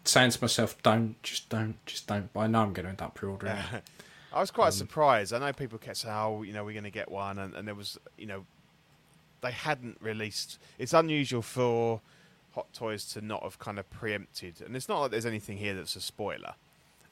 saying 0.05 0.31
to 0.33 0.43
myself, 0.43 0.81
don't 0.83 1.21
just 1.23 1.49
don't 1.49 1.75
just 1.87 2.07
don't. 2.07 2.33
But 2.33 2.41
I 2.41 2.47
know 2.49 2.61
I'm 2.63 2.73
going 2.73 2.85
to 2.85 2.91
end 2.91 3.03
up 3.03 3.15
pre-ordering 3.15 3.57
it. 3.57 3.83
I 4.33 4.41
was 4.41 4.51
Um, 4.51 4.55
quite 4.55 4.73
surprised. 4.73 5.33
I 5.33 5.39
know 5.39 5.53
people 5.53 5.79
kept 5.79 5.99
saying, 5.99 6.15
"Oh, 6.15 6.43
you 6.43 6.53
know, 6.53 6.65
we're 6.65 6.73
going 6.73 6.85
to 6.85 6.91
get 6.91 7.11
one," 7.11 7.39
and, 7.39 7.55
and 7.55 7.67
there 7.67 7.75
was, 7.75 7.99
you 8.17 8.27
know, 8.27 8.47
they 9.41 9.51
hadn't 9.53 9.99
released. 10.01 10.59
It's 10.79 10.93
unusual 10.93 11.43
for 11.43 12.01
Hot 12.55 12.73
Toys 12.73 13.05
to 13.13 13.21
not 13.21 13.43
have 13.43 13.59
kind 13.59 13.79
of 13.79 13.89
preempted, 13.91 14.61
and 14.61 14.77
it's 14.77 14.89
not 14.89 15.01
like 15.01 15.11
there's 15.11 15.27
anything 15.27 15.57
here 15.59 15.75
that's 15.75 15.97
a 15.97 16.01
spoiler. 16.01 16.55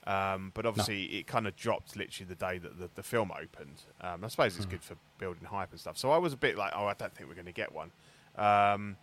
Um, 0.07 0.53
but 0.55 0.65
obviously, 0.65 1.05
it 1.19 1.27
kind 1.27 1.47
of 1.47 1.55
dropped 1.55 1.95
literally 1.97 2.27
the 2.29 2.35
day 2.35 2.57
that 2.59 2.79
the, 2.79 2.89
the 2.95 3.03
film 3.03 3.31
opened. 3.31 3.83
Um, 4.01 4.25
I 4.25 4.29
suppose 4.29 4.57
it's 4.57 4.65
Hmm. 4.65 4.71
good 4.71 4.83
for 4.83 4.97
building 5.19 5.45
hype 5.45 5.71
and 5.71 5.79
stuff. 5.79 5.99
So 5.99 6.11
I 6.11 6.17
was 6.19 6.33
a 6.33 6.37
bit 6.37 6.57
like, 6.57 6.73
"Oh, 6.75 6.87
I 6.87 6.95
don't 6.95 7.15
think 7.15 7.29
we're 7.29 7.35
going 7.35 7.47
to 7.47 7.53
get 7.53 7.73
one," 7.73 7.91
um, 8.37 8.97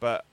but 0.00 0.24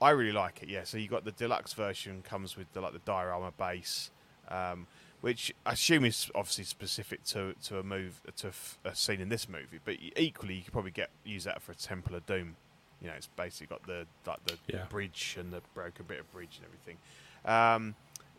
I 0.00 0.10
really 0.10 0.32
like 0.32 0.62
it. 0.62 0.68
Yeah. 0.68 0.84
So 0.84 0.98
you 0.98 1.08
got 1.08 1.24
the 1.24 1.32
deluxe 1.32 1.72
version 1.72 2.22
comes 2.22 2.56
with 2.56 2.70
the 2.74 2.80
like 2.80 2.92
the 2.92 3.00
diorama 3.00 3.50
base, 3.58 4.10
um, 4.48 4.86
which 5.20 5.52
I 5.64 5.72
assume 5.72 6.04
is 6.04 6.30
obviously 6.34 6.64
specific 6.64 7.24
to 7.24 7.54
to 7.64 7.78
a 7.78 7.82
move 7.82 8.20
to 8.36 8.48
f- 8.48 8.78
a 8.84 8.94
scene 8.94 9.20
in 9.20 9.28
this 9.28 9.48
movie. 9.48 9.80
But 9.84 9.96
equally, 10.16 10.54
you 10.54 10.62
could 10.62 10.72
probably 10.72 10.90
get 10.90 11.10
use 11.24 11.44
that 11.44 11.62
for 11.62 11.72
a 11.72 11.76
Temple 11.76 12.14
of 12.16 12.26
Doom. 12.26 12.56
You 13.00 13.08
know, 13.08 13.14
it's 13.14 13.28
basically 13.36 13.66
got 13.68 13.86
the 13.86 14.06
like 14.26 14.44
the 14.46 14.56
Yeah. 14.66 14.84
bridge 14.88 15.36
and 15.38 15.52
the 15.52 15.62
broken 15.74 16.06
bit 16.06 16.20
of 16.20 16.32
bridge 16.32 16.58
and 16.58 16.64
everything. 16.66 16.96
Um, 17.44 17.94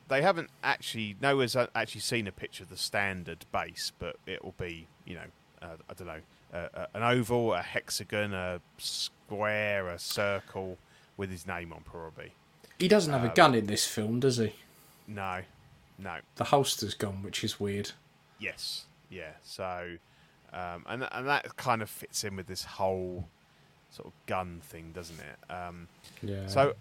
they 0.07 0.21
haven't 0.21 0.49
actually. 0.63 1.15
No 1.21 1.38
one's 1.38 1.55
uh, 1.55 1.67
actually 1.75 2.01
seen 2.01 2.28
a 2.28 2.32
picture 2.32 2.63
of 2.63 2.69
the 2.69 2.78
standard 2.78 3.45
base, 3.51 3.91
but 3.99 4.17
it 4.25 4.43
will 4.43 4.55
be 4.57 4.88
you 5.05 5.15
know 5.15 5.25
uh, 5.61 5.75
I 5.89 5.93
don't 5.95 6.07
know, 6.07 6.21
uh, 6.53 6.67
uh, 6.73 6.86
an 6.93 7.03
oval, 7.03 7.53
a 7.53 7.61
hexagon, 7.63 8.34
a 8.34 8.61
square, 8.78 9.89
a 9.89 9.99
circle 9.99 10.78
with 11.17 11.32
his 11.32 11.47
name 11.47 11.73
on, 11.73 11.82
probably. 11.82 12.34
He 12.78 12.88
doesn't 12.88 13.11
have 13.11 13.23
a 13.23 13.30
Um, 13.30 13.34
gun 13.34 13.55
in 13.55 13.65
this 13.65 13.88
film, 13.88 14.19
does 14.19 14.38
he? 14.38 14.53
No, 15.07 15.41
no. 15.97 16.17
The 16.35 16.45
holster's 16.45 16.93
gone, 16.93 17.23
which 17.23 17.43
is 17.43 17.59
weird. 17.59 17.91
Yes, 18.39 18.85
yeah. 19.09 19.31
So, 19.43 19.97
um, 20.53 20.85
and 20.87 21.07
and 21.11 21.27
that 21.27 21.55
kind 21.57 21.81
of 21.81 21.89
fits 21.89 22.23
in 22.23 22.35
with 22.35 22.47
this 22.47 22.63
whole 22.63 23.27
sort 23.89 24.07
of 24.07 24.13
gun 24.25 24.61
thing, 24.63 24.91
doesn't 24.93 25.19
it? 25.19 25.51
Um, 25.51 25.87
Yeah. 26.21 26.47
so, 26.47 26.73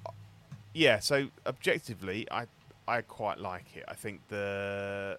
yeah. 0.75 0.99
So 0.99 1.29
objectively, 1.47 2.27
I 2.31 2.47
I 2.87 3.01
quite 3.03 3.39
like 3.39 3.65
it. 3.77 3.85
I 3.89 3.95
think 3.95 4.21
the 4.29 5.19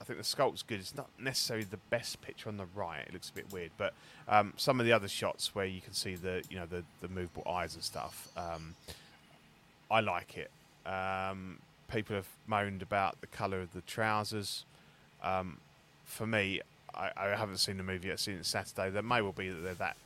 I 0.00 0.04
think 0.04 0.18
the 0.18 0.24
sculpt's 0.24 0.62
good. 0.62 0.80
It's 0.80 0.96
not 0.96 1.10
necessarily 1.18 1.64
the 1.64 1.76
best 1.90 2.22
picture 2.22 2.48
on 2.48 2.56
the 2.56 2.66
right. 2.74 3.04
It 3.06 3.12
looks 3.12 3.30
a 3.30 3.32
bit 3.34 3.52
weird, 3.52 3.70
but 3.76 3.94
um, 4.26 4.52
some 4.56 4.80
of 4.80 4.86
the 4.86 4.92
other 4.92 5.06
shots 5.08 5.54
where 5.54 5.66
you 5.66 5.80
can 5.80 5.92
see 5.92 6.14
the 6.16 6.42
you 6.50 6.56
know 6.56 6.66
the 6.66 6.82
the 7.00 7.08
movable 7.08 7.48
eyes 7.48 7.74
and 7.74 7.84
stuff. 7.84 8.28
Um, 8.36 8.74
I 9.90 10.00
like 10.00 10.36
it. 10.38 10.50
Um, 10.88 11.58
people 11.92 12.16
have 12.16 12.28
moaned 12.46 12.82
about 12.82 13.20
the 13.20 13.26
colour 13.26 13.60
of 13.60 13.72
the 13.72 13.80
trousers. 13.82 14.64
Um, 15.22 15.58
for 16.04 16.26
me, 16.26 16.60
I, 16.94 17.10
I 17.16 17.26
haven't 17.36 17.58
seen 17.58 17.76
the 17.76 17.82
movie 17.82 18.08
yet. 18.08 18.18
Seen 18.20 18.36
it 18.36 18.46
Saturday. 18.46 18.90
There 18.90 19.02
may 19.02 19.20
well 19.22 19.32
be 19.32 19.48
that 19.50 19.60
they're 19.62 19.74
that. 19.74 19.96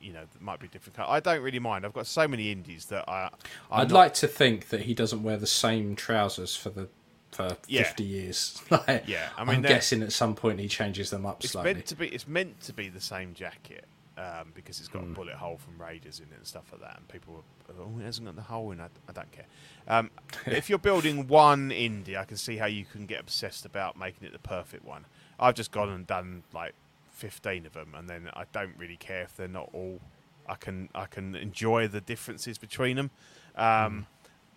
You 0.00 0.12
know, 0.12 0.24
might 0.40 0.58
be 0.58 0.66
different 0.66 0.96
colour. 0.96 1.10
I 1.10 1.20
don't 1.20 1.42
really 1.42 1.60
mind. 1.60 1.86
I've 1.86 1.92
got 1.92 2.08
so 2.08 2.26
many 2.26 2.52
Indys 2.52 2.88
that 2.88 3.08
I. 3.08 3.26
I'm 3.70 3.82
I'd 3.82 3.90
not- 3.90 3.94
like 3.96 4.14
to 4.14 4.26
think 4.26 4.70
that 4.70 4.80
he 4.82 4.94
doesn't 4.94 5.22
wear 5.22 5.36
the 5.36 5.46
same 5.46 5.94
trousers 5.94 6.56
for 6.56 6.70
the 6.70 6.88
for 7.30 7.56
Yeah. 7.68 7.84
fifty 7.84 8.02
years. 8.02 8.60
like, 8.70 9.04
Yeah, 9.06 9.28
I 9.38 9.44
mean, 9.44 9.58
I 9.58 9.60
they're- 9.60 9.70
guessing 9.70 10.02
at 10.02 10.12
some 10.12 10.34
point 10.34 10.58
he 10.58 10.66
changes 10.66 11.10
them 11.10 11.24
up 11.24 11.44
It's 11.44 11.52
slightly. 11.52 11.74
meant 11.74 11.86
to 11.86 11.94
be. 11.94 12.08
It's 12.08 12.26
meant 12.26 12.60
to 12.62 12.72
be 12.72 12.88
the 12.88 13.00
same 13.00 13.32
jacket 13.34 13.84
um, 14.18 14.52
because 14.54 14.78
it's 14.80 14.88
got 14.88 15.02
Hmm. 15.02 15.12
a 15.12 15.14
bullet 15.14 15.34
hole 15.36 15.56
from 15.58 15.80
Raiders 15.80 16.18
in 16.20 16.26
it 16.26 16.36
and 16.38 16.46
stuff 16.46 16.64
like 16.72 16.80
that. 16.82 16.98
And 16.98 17.08
people, 17.08 17.44
are, 17.68 17.74
oh, 17.80 17.98
it 17.98 18.04
hasn't 18.04 18.26
got 18.26 18.36
the 18.36 18.42
hole 18.42 18.70
in. 18.72 18.80
it. 18.80 18.90
I 19.08 19.12
don't 19.12 19.30
care. 19.32 19.46
Um, 19.88 20.10
if 20.46 20.68
you're 20.68 20.78
building 20.78 21.26
one 21.28 21.70
Indy, 21.72 22.16
I 22.16 22.24
can 22.24 22.36
see 22.36 22.56
how 22.58 22.66
you 22.66 22.84
can 22.84 23.06
get 23.06 23.20
obsessed 23.20 23.64
about 23.64 23.96
making 23.96 24.26
it 24.26 24.32
the 24.32 24.38
perfect 24.38 24.84
one. 24.84 25.06
I've 25.40 25.54
just 25.54 25.70
gone 25.72 25.88
and 25.88 26.06
done 26.06 26.42
like 26.52 26.74
15 27.12 27.66
of 27.66 27.72
them, 27.72 27.94
and 27.96 28.08
then 28.08 28.28
I 28.34 28.44
don't 28.52 28.74
really 28.78 28.96
care 28.96 29.22
if 29.22 29.36
they're 29.36 29.48
not 29.48 29.70
all. 29.72 30.00
I 30.48 30.56
can 30.56 30.88
I 30.94 31.06
can 31.06 31.34
enjoy 31.36 31.86
the 31.88 32.00
differences 32.00 32.58
between 32.58 32.96
them. 32.96 33.10
Um, 33.54 34.06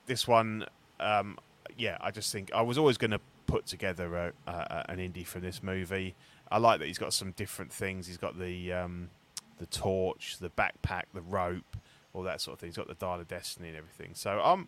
This 0.07 0.27
one, 0.27 0.65
um, 0.99 1.37
yeah, 1.77 1.97
I 2.01 2.11
just 2.11 2.31
think 2.31 2.51
I 2.53 2.61
was 2.61 2.77
always 2.77 2.97
going 2.97 3.11
to 3.11 3.19
put 3.47 3.65
together 3.65 4.33
a- 4.47 4.85
an 4.89 4.99
Indy 4.99 5.23
from 5.23 5.41
this 5.41 5.63
movie. 5.63 6.15
I 6.51 6.57
like 6.59 6.79
that 6.79 6.85
he's 6.87 6.97
got 6.99 7.11
some 7.13 7.31
different 7.31 7.71
things. 7.73 8.05
He's 8.07 8.17
got 8.17 8.37
the 8.39 8.71
um, 8.73 9.09
the 9.57 9.65
torch, 9.65 10.37
the 10.39 10.49
backpack, 10.49 11.03
the 11.13 11.21
rope, 11.21 11.77
all 12.13 12.23
that 12.23 12.41
sort 12.41 12.53
of 12.55 12.59
thing. 12.59 12.69
He's 12.69 12.77
got 12.77 12.87
the 12.87 12.93
dial 12.95 13.19
of 13.19 13.27
destiny 13.27 13.69
and 13.69 13.77
everything. 13.77 14.11
So 14.13 14.41
I'm 14.43 14.67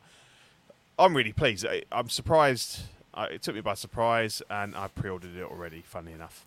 I'm 1.00 1.16
really 1.16 1.34
pleased. 1.34 1.66
I, 1.66 1.84
I'm 1.92 2.10
surprised. 2.10 2.82
I, 3.14 3.26
it 3.28 3.42
took 3.42 3.56
me 3.56 3.62
by 3.62 3.74
surprise, 3.74 4.42
and 4.50 4.76
I 4.76 4.88
pre-ordered 4.88 5.36
it 5.36 5.44
already. 5.44 5.82
Funny 5.82 6.12
enough, 6.12 6.46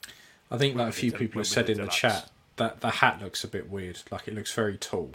I 0.50 0.58
think 0.58 0.76
like 0.76 0.88
a 0.88 0.92
few 0.92 1.12
people 1.12 1.40
have 1.40 1.46
said 1.46 1.68
in 1.70 1.76
the 1.76 1.82
deluxe. 1.82 1.96
chat 1.96 2.30
that 2.56 2.80
the 2.80 2.90
hat 2.90 3.20
looks 3.22 3.42
a 3.44 3.48
bit 3.48 3.70
weird. 3.70 4.00
Like 4.10 4.28
it 4.28 4.34
looks 4.34 4.52
very 4.52 4.76
tall. 4.76 5.12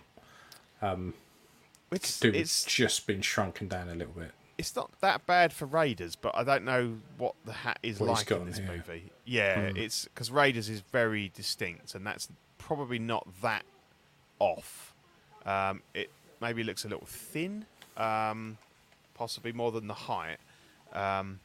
it's 1.92 2.20
Dude, 2.20 2.36
it's 2.36 2.66
it's 2.66 2.74
just 2.74 3.08
been 3.08 3.22
shrunken 3.22 3.68
down 3.68 3.90
a 3.90 3.96
little 3.96 4.14
bit. 4.14 4.32
it's 4.58 4.76
not 4.76 4.92
that 5.02 5.26
bad 5.26 5.54
for 5.54 5.66
Raiders, 5.66 6.16
but 6.16 6.36
I 6.36 6.44
don't 6.44 6.66
know 6.66 6.98
what 7.18 7.36
the 7.46 7.54
hat 7.54 7.80
is 7.84 8.00
What 8.00 8.10
like 8.10 8.32
in 8.32 8.46
this 8.46 8.58
here. 8.58 8.68
movie. 8.68 9.12
Yeah, 9.26 9.70
Hmm. 9.72 9.78
it's 9.78 10.06
because 10.06 10.32
Raiders 10.32 10.70
is 10.70 10.82
very 10.82 11.30
distinct, 11.34 11.96
and 11.96 12.06
that's 12.06 12.28
probably 12.66 13.00
not 13.00 13.28
that 13.42 13.64
off. 14.40 14.94
Um, 15.46 15.82
it 15.94 16.10
maybe 16.42 16.64
looks 16.64 16.84
a 16.84 16.88
little 16.88 17.06
thin, 17.06 17.66
um, 17.96 18.58
possibly 19.14 19.52
more 19.52 19.72
than 19.72 19.88
the 19.88 19.94
height, 19.94 20.38
um, 20.94 21.40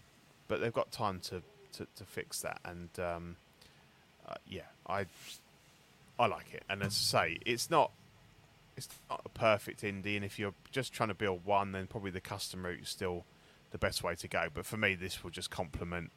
but 0.49 0.61
they've 0.61 0.73
got 0.73 0.91
time 0.91 1.21
to, 1.21 1.43
to, 1.75 1.87
to 1.97 2.05
fix 2.05 2.41
that. 2.41 2.59
And 2.65 2.89
um, 2.99 3.37
uh, 4.27 4.35
yeah, 4.49 4.63
I 4.87 5.07
I 6.19 6.27
like 6.27 6.53
it. 6.55 6.63
And 6.69 6.83
as 6.83 6.93
I 7.15 7.29
say, 7.29 7.39
it's 7.45 7.71
not 7.71 7.91
it's 8.77 8.89
not 9.11 9.21
a 9.25 9.29
perfect 9.29 9.85
Indy, 9.85 10.17
and 10.17 10.25
if 10.25 10.39
you're 10.39 10.55
just 10.73 10.93
trying 10.93 11.11
to 11.11 11.15
build 11.15 11.45
one, 11.45 11.73
then 11.73 11.87
probably 11.87 12.11
the 12.11 12.21
custom 12.21 12.65
route 12.65 12.81
is 12.83 12.89
still 12.89 13.25
the 13.73 13.79
best 13.79 14.03
way 14.03 14.15
to 14.15 14.27
go. 14.27 14.49
But 14.53 14.65
for 14.65 14.79
me, 14.79 14.95
this 14.95 15.23
will 15.23 15.31
just 15.31 15.51
complement 15.51 16.13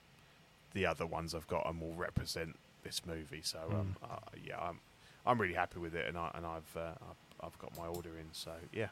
the 0.74 0.86
other 0.86 1.06
ones 1.06 1.36
I've 1.36 1.48
got 1.48 1.70
and 1.70 1.82
will 1.82 1.94
represent 1.94 2.58
this 2.84 3.06
movie. 3.06 3.42
So 3.44 3.60
um, 3.70 3.96
uh, 4.02 4.18
yeah, 4.42 4.60
I'm 4.60 4.80
I'm 5.26 5.40
really 5.40 5.54
happy 5.54 5.80
with 5.80 5.96
it, 5.96 6.08
and 6.08 6.18
I 6.18 6.32
and 6.36 6.46
I've 6.46 6.76
uh, 6.78 6.92
I've, 7.10 7.46
I've 7.48 7.60
got 7.60 7.78
my 7.78 7.88
order 7.88 8.10
in. 8.18 8.26
So 8.34 8.52
yeah, 8.74 8.88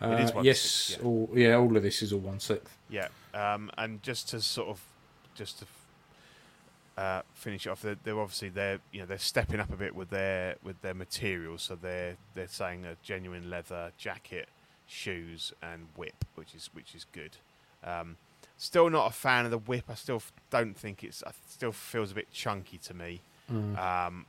Uh, 0.00 0.16
is 0.20 0.32
one 0.32 0.44
yes, 0.44 0.60
sixth, 0.60 1.00
yeah. 1.02 1.06
all 1.08 1.28
yeah, 1.34 1.54
all 1.56 1.76
of 1.76 1.82
this 1.82 2.02
is 2.02 2.12
all 2.12 2.20
one 2.20 2.40
sixth. 2.40 2.76
yeah. 2.88 3.08
Um, 3.34 3.70
and 3.78 4.02
just 4.02 4.28
to 4.30 4.40
sort 4.40 4.68
of 4.68 4.80
just 5.34 5.58
to 5.60 5.66
uh, 6.98 7.22
finish 7.34 7.66
it 7.66 7.70
off, 7.70 7.82
they're, 7.82 7.96
they're 8.04 8.18
obviously 8.20 8.48
they're 8.50 8.78
you 8.92 9.00
know 9.00 9.06
they're 9.06 9.18
stepping 9.18 9.60
up 9.60 9.72
a 9.72 9.76
bit 9.76 9.94
with 9.94 10.10
their 10.10 10.56
with 10.62 10.80
their 10.82 10.94
materials. 10.94 11.62
So 11.62 11.74
they're 11.76 12.16
they're 12.34 12.48
saying 12.48 12.84
a 12.84 12.96
genuine 13.02 13.48
leather 13.50 13.92
jacket, 13.98 14.48
shoes, 14.86 15.52
and 15.62 15.88
whip, 15.96 16.24
which 16.34 16.54
is 16.54 16.68
which 16.72 16.94
is 16.94 17.06
good. 17.12 17.36
Um, 17.84 18.16
still 18.58 18.90
not 18.90 19.08
a 19.10 19.12
fan 19.12 19.44
of 19.44 19.50
the 19.50 19.58
whip. 19.58 19.84
I 19.88 19.94
still 19.94 20.16
f- 20.16 20.32
don't 20.50 20.76
think 20.76 21.02
it's. 21.02 21.22
I 21.26 21.32
still 21.48 21.72
feels 21.72 22.12
a 22.12 22.14
bit 22.14 22.30
chunky 22.32 22.78
to 22.78 22.94
me. 22.94 23.20
Um, 23.50 24.24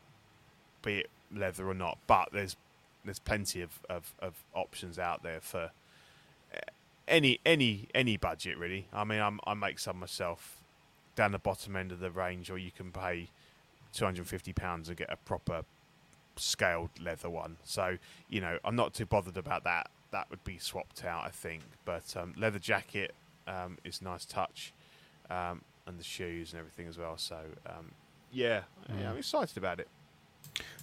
be 0.84 1.00
it 1.00 1.10
leather 1.34 1.68
or 1.68 1.74
not, 1.74 1.98
but 2.06 2.30
there's 2.32 2.56
there's 3.04 3.20
plenty 3.20 3.62
of, 3.62 3.80
of, 3.90 4.14
of 4.20 4.34
options 4.54 4.98
out 4.98 5.24
there 5.24 5.42
for 5.42 5.72
any 7.08 7.40
any 7.46 7.88
any 7.94 8.18
budget 8.18 8.58
really. 8.58 8.88
I 8.94 9.04
mean, 9.04 9.20
I'm, 9.20 9.40
I 9.46 9.54
make 9.54 9.80
some 9.80 10.00
myself 10.00 10.58
down 11.16 11.32
the 11.32 11.40
bottom 11.40 11.76
end 11.76 11.92
of 11.92 12.00
the 12.00 12.12
range, 12.12 12.50
or 12.50 12.58
you 12.58 12.72
can 12.72 12.92
pay 12.92 13.30
two 13.94 14.06
hundred 14.06 14.20
and 14.20 14.28
fifty 14.28 14.54
pounds 14.54 14.88
and 14.90 14.98
get 14.98 15.12
a 15.12 15.18
proper 15.18 15.64
scaled 16.36 16.90
leather 17.00 17.30
one. 17.30 17.58
So 17.64 17.98
you 18.30 18.42
know, 18.42 18.58
I'm 18.64 18.76
not 18.76 18.94
too 18.94 19.06
bothered 19.06 19.38
about 19.38 19.64
that. 19.66 19.90
That 20.12 20.30
would 20.30 20.44
be 20.44 20.58
swapped 20.58 21.04
out, 21.04 21.26
I 21.26 21.30
think. 21.30 21.64
But 21.86 22.16
um, 22.16 22.34
leather 22.38 22.60
jacket 22.60 23.14
um, 23.48 23.78
is 23.84 24.00
a 24.02 24.04
nice 24.04 24.26
touch, 24.26 24.74
um, 25.30 25.62
and 25.86 26.00
the 26.00 26.04
shoes 26.04 26.54
and 26.54 26.60
everything 26.60 26.88
as 26.88 26.98
well. 26.98 27.18
So 27.18 27.38
um, 27.66 27.92
yeah, 28.32 28.62
yeah, 29.00 29.12
I'm 29.12 29.18
excited 29.18 29.58
about 29.58 29.80
it. 29.80 29.88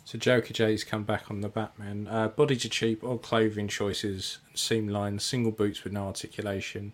So 0.05 0.19
Joker 0.19 0.53
J's 0.53 0.83
come 0.83 1.05
back 1.05 1.31
on 1.31 1.41
the 1.41 1.49
Batman. 1.49 2.09
Uh, 2.11 2.29
bodies 2.29 2.65
are 2.65 2.69
cheap, 2.69 3.05
odd 3.05 3.23
clothing 3.23 3.69
choices, 3.69 4.39
seam 4.55 4.89
lines, 4.89 5.23
single 5.23 5.53
boots 5.53 5.85
with 5.85 5.93
no 5.93 6.07
articulation. 6.07 6.93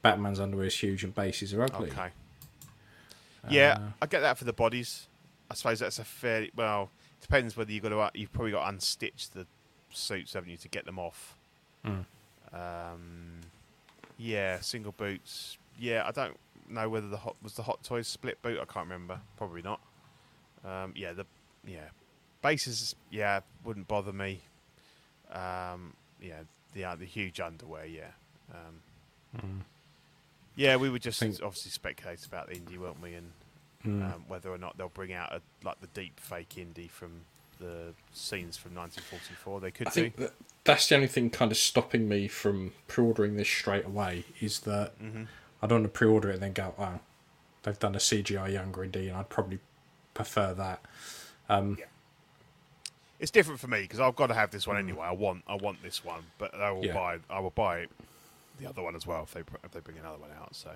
Batman's 0.00 0.40
underwear 0.40 0.66
is 0.66 0.74
huge 0.74 1.04
and 1.04 1.14
bases 1.14 1.52
are 1.52 1.62
ugly. 1.62 1.90
Okay. 1.90 2.08
Yeah, 3.48 3.78
Uh, 3.78 3.88
I 4.02 4.06
get 4.06 4.20
that 4.20 4.38
for 4.38 4.44
the 4.44 4.52
bodies. 4.52 5.06
I 5.50 5.54
suppose 5.54 5.78
that's 5.80 5.98
a 5.98 6.04
fairly 6.04 6.50
well. 6.56 6.90
Depends 7.20 7.56
whether 7.56 7.70
you 7.72 7.80
got 7.80 7.90
to. 7.90 8.18
You've 8.18 8.32
probably 8.32 8.52
got 8.52 8.68
to 8.70 8.76
unstitch 8.76 9.30
the 9.32 9.46
suits, 9.90 10.32
haven't 10.34 10.50
you, 10.50 10.56
to 10.56 10.68
get 10.68 10.84
them 10.84 10.98
off? 10.98 11.36
Mm. 11.84 12.04
Um, 12.52 13.40
yeah, 14.16 14.60
single 14.60 14.92
boots. 14.92 15.58
Yeah, 15.78 16.04
I 16.06 16.10
don't 16.10 16.36
know 16.68 16.88
whether 16.88 17.08
the 17.08 17.18
hot 17.18 17.36
was 17.42 17.54
the 17.54 17.62
Hot 17.62 17.82
Toys 17.84 18.08
split 18.08 18.40
boot. 18.42 18.58
I 18.60 18.64
can't 18.64 18.86
remember. 18.86 19.20
Probably 19.36 19.62
not. 19.62 19.80
Um, 20.64 20.92
yeah, 20.96 21.12
the 21.12 21.26
yeah 21.66 21.88
bases. 22.42 22.94
Yeah, 23.10 23.40
wouldn't 23.64 23.88
bother 23.88 24.12
me. 24.12 24.42
Um, 25.32 25.94
yeah, 26.20 26.40
the 26.74 26.84
uh, 26.84 26.94
the 26.96 27.04
huge 27.04 27.40
underwear. 27.40 27.86
Yeah. 27.86 28.10
Um, 28.52 29.64
Yeah, 30.54 30.76
we 30.76 30.88
were 30.88 30.98
just 30.98 31.20
Think- 31.20 31.42
obviously 31.42 31.70
speculating 31.70 32.24
about 32.26 32.48
the 32.48 32.54
Indy, 32.56 32.78
weren't 32.78 33.00
we? 33.02 33.14
And 33.14 33.32
Mm. 33.84 34.14
um, 34.14 34.24
whether 34.26 34.50
or 34.50 34.56
not 34.58 34.76
they'll 34.78 34.88
bring 34.88 35.12
out 35.12 35.32
a, 35.32 35.42
like 35.62 35.80
the 35.80 35.86
deep 35.88 36.18
fake 36.18 36.56
Indy 36.56 36.88
from 36.88 37.20
the 37.60 37.92
scenes 38.12 38.56
from 38.56 38.74
1944. 38.74 39.60
They 39.60 39.70
could 39.70 39.86
I 39.86 39.90
think 39.90 40.16
do. 40.16 40.22
that 40.24 40.32
that's 40.64 40.88
the 40.88 40.94
only 40.96 41.06
thing 41.08 41.28
kind 41.30 41.52
of 41.52 41.58
stopping 41.58 42.08
me 42.08 42.26
from 42.26 42.72
pre-ordering 42.88 43.36
this 43.36 43.48
straight 43.48 43.84
away 43.84 44.24
is 44.40 44.60
that 44.60 44.98
Mm-hmm. 44.98 45.24
I 45.62 45.66
don't 45.66 45.82
want 45.82 45.92
to 45.94 45.98
pre-order 45.98 46.30
it 46.30 46.34
and 46.34 46.42
then 46.42 46.52
go, 46.54 46.74
oh, 46.78 47.00
they've 47.62 47.78
done 47.78 47.94
a 47.94 47.98
CGI 47.98 48.52
younger 48.52 48.82
Indy, 48.84 49.08
and 49.08 49.16
I'd 49.18 49.28
probably 49.28 49.58
prefer 50.14 50.52
that. 50.54 50.82
Um, 51.48 51.78
It's 53.18 53.30
different 53.30 53.60
for 53.60 53.68
me 53.68 53.82
because 53.82 53.98
I've 54.00 54.14
got 54.16 54.26
to 54.26 54.34
have 54.34 54.50
this 54.50 54.66
one 54.66 54.76
anyway. 54.76 55.02
I 55.06 55.12
want 55.12 55.42
I 55.48 55.54
want 55.54 55.82
this 55.82 56.04
one, 56.04 56.24
but 56.38 56.54
I 56.54 56.70
will 56.70 56.82
Mm. 56.82 56.86
Yeah. 56.86 56.94
buy 56.94 57.18
I 57.30 57.40
will 57.40 57.50
buy 57.50 57.86
the 58.58 58.66
other 58.68 58.82
one 58.82 58.94
as 58.96 59.06
well 59.06 59.22
if 59.22 59.32
they 59.32 59.40
if 59.64 59.70
they 59.72 59.80
bring 59.80 59.98
another 59.98 60.18
one 60.18 60.30
out. 60.38 60.54
So 60.54 60.70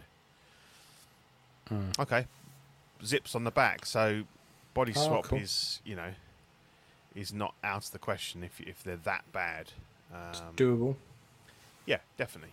Mm. 1.71 1.99
okay, 2.01 2.27
zips 3.05 3.35
on 3.35 3.45
the 3.45 3.51
back. 3.51 3.85
So 3.87 4.25
body 4.75 4.93
Oh, 4.97 5.07
swap 5.07 5.25
cool. 5.27 5.39
is 5.39 5.81
you 5.85 5.95
know 5.97 6.15
is 7.15 7.33
not 7.33 7.55
out 7.63 7.85
of 7.85 7.91
the 7.93 7.99
question 7.99 8.43
if 8.43 8.61
if 8.61 8.83
they're 8.83 8.97
that 8.97 9.31
bad. 9.33 9.73
Um, 10.13 10.55
doable. 10.57 10.97
yeah, 11.87 11.99
definitely. 12.17 12.53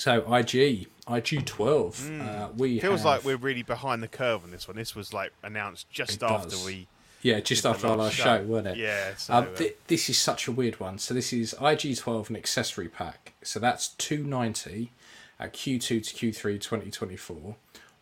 So 0.00 0.32
IG, 0.32 0.86
IG 1.06 1.44
twelve. 1.44 2.00
Uh, 2.22 2.48
we 2.56 2.78
Mm. 2.78 2.80
Feels 2.80 3.00
have- 3.00 3.04
like 3.04 3.24
we're 3.24 3.36
really 3.36 3.62
behind 3.62 4.02
the 4.02 4.08
curve 4.08 4.42
on 4.44 4.50
this 4.50 4.66
one. 4.66 4.78
This 4.78 4.94
was 4.94 5.12
like 5.12 5.30
announced 5.42 5.90
just 5.90 6.12
It 6.14 6.22
after 6.22 6.48
does. 6.50 6.64
we. 6.64 6.88
yeah, 7.20 7.40
just 7.40 7.66
after 7.66 7.86
our 7.86 7.96
last 7.98 8.14
show, 8.14 8.42
wasn't 8.44 8.68
it? 8.68 8.76
Yeah. 8.78 9.14
So, 9.16 9.34
Um, 9.34 9.44
uh, 9.52 9.56
th- 9.56 9.76
this 9.88 10.08
is 10.08 10.16
such 10.18 10.48
a 10.48 10.52
weird 10.52 10.80
one. 10.80 10.98
So 10.98 11.12
this 11.12 11.34
is 11.34 11.54
IG12 11.60 12.30
an 12.30 12.36
accessory 12.36 12.88
pack. 12.88 13.34
So 13.42 13.60
that's 13.60 13.88
290 13.88 14.90
at 15.38 15.52
Q2 15.52 16.00
to 16.00 16.14
Q3 16.14 16.58
2024, 16.58 17.56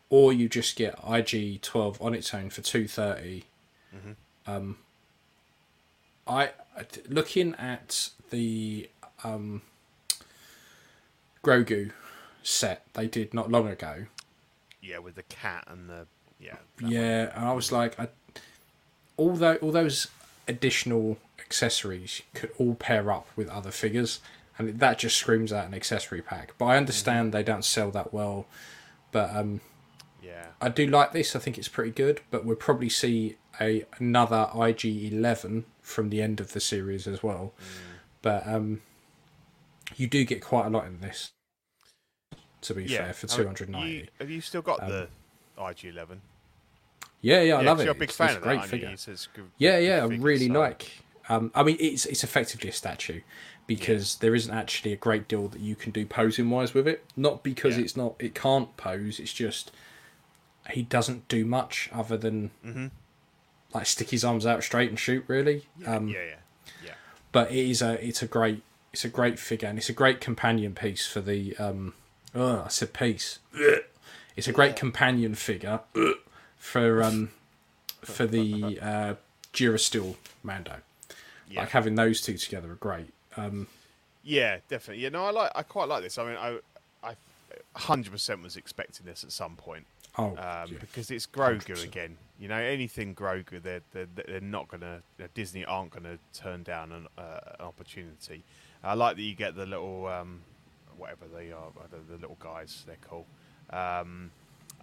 or 0.08 0.32
you 0.32 0.48
just 0.48 0.76
get 0.76 0.94
IG12 1.02 2.00
on 2.00 2.14
its 2.14 2.32
own 2.32 2.50
for 2.50 2.62
230. 2.62 3.44
Um, 4.46 4.78
I 6.28 6.52
I- 6.76 6.86
looking 7.08 7.56
at 7.56 8.10
the 8.30 8.88
um, 9.24 9.62
Grogu 11.44 11.90
set 12.42 12.86
they 12.94 13.06
did 13.06 13.34
not 13.34 13.50
long 13.50 13.68
ago. 13.68 14.06
yeah, 14.80 14.98
with 14.98 15.14
the 15.16 15.22
cat 15.24 15.64
and 15.68 15.88
the 15.88 16.06
yeah. 16.40 16.56
Yeah, 16.80 17.32
and 17.34 17.44
I 17.44 17.52
was 17.52 17.72
like, 17.72 17.98
I, 17.98 18.08
all 19.16 19.34
tho- 19.34 19.56
all 19.56 19.72
those 19.72 20.06
additional 20.46 21.18
accessories 21.40 22.22
could 22.34 22.50
all 22.58 22.74
pair 22.74 23.10
up 23.10 23.26
with 23.34 23.48
other 23.48 23.70
figures, 23.72 24.20
and 24.56 24.78
that 24.78 24.98
just 25.00 25.16
screams 25.16 25.52
out 25.52 25.66
an 25.66 25.74
accessory 25.74 26.22
pack. 26.22 26.52
But 26.58 26.66
I 26.66 26.76
understand 26.76 27.32
they 27.32 27.42
don't 27.42 27.64
sell 27.64 27.90
that 27.92 28.12
well. 28.14 28.46
But 29.12 29.34
um. 29.34 29.60
Yeah. 30.22 30.46
I 30.60 30.68
do 30.68 30.86
like 30.86 31.12
this. 31.12 31.34
I 31.34 31.38
think 31.38 31.56
it's 31.58 31.68
pretty 31.68 31.90
good. 31.92 32.20
But 32.30 32.44
we'll 32.44 32.56
probably 32.56 32.88
see 32.88 33.36
a 33.60 33.84
another 33.98 34.48
IG 34.54 34.84
Eleven 35.12 35.64
from 35.80 36.10
the 36.10 36.20
end 36.22 36.38
of 36.40 36.52
the 36.52 36.60
series 36.60 37.06
as 37.06 37.22
well. 37.22 37.52
But 38.22 38.46
um, 38.46 38.82
you 39.98 40.06
do 40.06 40.24
get 40.24 40.42
quite 40.42 40.66
a 40.66 40.70
lot 40.70 40.86
in 40.86 41.00
this. 41.00 41.32
To 42.62 42.74
be 42.74 42.84
Yeah. 42.84 43.04
fair, 43.04 43.12
for 43.14 43.26
two 43.28 43.46
hundred 43.46 43.68
ninety. 43.68 43.92
you- 43.92 44.06
Have 44.18 44.30
you 44.30 44.40
still 44.40 44.62
got 44.62 44.80
the 44.80 45.08
IG11? 45.56 46.20
Yeah, 47.20 47.40
yeah, 47.42 47.54
I 47.56 47.62
love 47.62 47.80
it. 47.80 47.84
You're 47.84 47.92
a 47.92 47.94
big 47.94 48.10
It's- 48.10 48.16
fan 48.16 48.28
it's 48.28 48.36
of 48.36 48.42
a 48.42 48.46
great 48.46 48.60
that. 48.62 48.68
figure. 48.68 48.88
It's- 48.90 49.28
good- 49.32 49.50
Yeah, 49.58 49.78
yeah, 49.78 50.02
I 50.02 50.06
really 50.06 50.46
so- 50.48 50.52
like. 50.54 50.90
Um, 51.28 51.52
I 51.54 51.62
mean, 51.62 51.76
it's 51.78 52.06
it's 52.06 52.24
effectively 52.24 52.70
a 52.70 52.72
statue 52.72 53.20
because 53.66 54.16
there 54.16 54.34
isn't 54.34 54.52
actually 54.54 54.92
a 54.94 54.96
great 54.96 55.28
deal 55.28 55.46
that 55.48 55.60
you 55.60 55.76
can 55.76 55.92
do 55.92 56.06
posing 56.06 56.48
wise 56.48 56.72
with 56.74 56.88
it. 56.88 57.04
Not 57.16 57.44
because 57.44 57.76
Yeah. 57.76 57.84
it's 57.84 57.96
not 57.96 58.14
it 58.18 58.34
can't 58.34 58.74
pose. 58.76 59.20
It's 59.20 59.32
just 59.34 59.70
he 60.70 60.82
doesn't 60.82 61.28
do 61.28 61.44
much 61.44 61.88
other 61.92 62.16
than 62.16 62.50
like 63.74 63.86
stick 63.86 64.10
his 64.10 64.24
arms 64.24 64.46
out 64.46 64.64
straight 64.64 64.88
and 64.88 64.98
shoot. 64.98 65.24
Really. 65.28 65.66
um, 65.86 66.08
yeah, 66.08 66.24
yeah, 66.24 66.34
yeah. 66.84 66.94
But 67.30 67.50
it 67.50 67.58
is 67.70 67.82
a 67.82 68.02
it's 68.04 68.22
a 68.22 68.26
great 68.26 68.62
it's 68.92 69.04
a 69.04 69.08
great 69.08 69.38
figure 69.38 69.68
and 69.68 69.78
it's 69.78 69.88
a 69.88 69.94
great 69.94 70.20
companion 70.20 70.74
piece 70.74 71.06
for 71.06 71.20
the. 71.20 71.56
Um, 71.56 71.94
oh, 72.34 72.64
I 72.66 72.68
said 72.68 72.92
piece. 72.92 73.38
It's 74.36 74.46
a 74.46 74.52
great 74.52 74.76
companion 74.76 75.34
figure 75.34 75.80
for 76.58 77.02
um 77.02 77.30
for 78.02 78.26
the 78.26 78.78
uh, 78.80 79.14
Durasteel 79.52 80.16
Mando. 80.42 80.76
Yeah. 81.50 81.60
Like 81.60 81.70
having 81.70 81.94
those 81.94 82.20
two 82.20 82.36
together 82.36 82.72
are 82.72 82.76
great. 82.76 83.12
Um, 83.36 83.68
Yeah, 84.22 84.58
definitely. 84.68 85.02
Yeah, 85.02 85.08
no, 85.10 85.24
I 85.24 85.30
like. 85.30 85.52
I 85.54 85.62
quite 85.62 85.88
like 85.88 86.02
this. 86.02 86.18
I 86.18 86.24
mean, 86.24 86.36
I, 86.36 86.58
I, 87.02 87.14
hundred 87.74 88.12
percent 88.12 88.42
was 88.42 88.56
expecting 88.56 89.06
this 89.06 89.24
at 89.24 89.32
some 89.32 89.56
point 89.56 89.86
oh, 90.18 90.30
um, 90.30 90.36
yeah. 90.36 90.78
because 90.80 91.10
it's 91.10 91.26
Grogu 91.26 91.74
100%. 91.74 91.84
again. 91.84 92.16
You 92.38 92.48
know, 92.48 92.56
anything 92.56 93.14
Grogu, 93.14 93.62
they're 93.62 93.80
they're, 93.92 94.08
they're 94.14 94.40
not 94.40 94.68
gonna. 94.68 95.02
Know, 95.18 95.26
Disney 95.34 95.64
aren't 95.64 95.90
gonna 95.90 96.18
turn 96.34 96.62
down 96.62 96.92
an, 96.92 97.06
uh, 97.16 97.40
an 97.58 97.66
opportunity. 97.66 98.44
I 98.82 98.94
like 98.94 99.16
that 99.16 99.22
you 99.22 99.34
get 99.34 99.56
the 99.56 99.66
little, 99.66 100.06
um, 100.06 100.40
whatever 100.96 101.26
they 101.34 101.52
are, 101.52 101.68
the, 101.90 102.12
the 102.12 102.18
little 102.20 102.38
guys. 102.40 102.84
They're 102.86 102.96
cool, 103.08 103.26
um, 103.70 104.30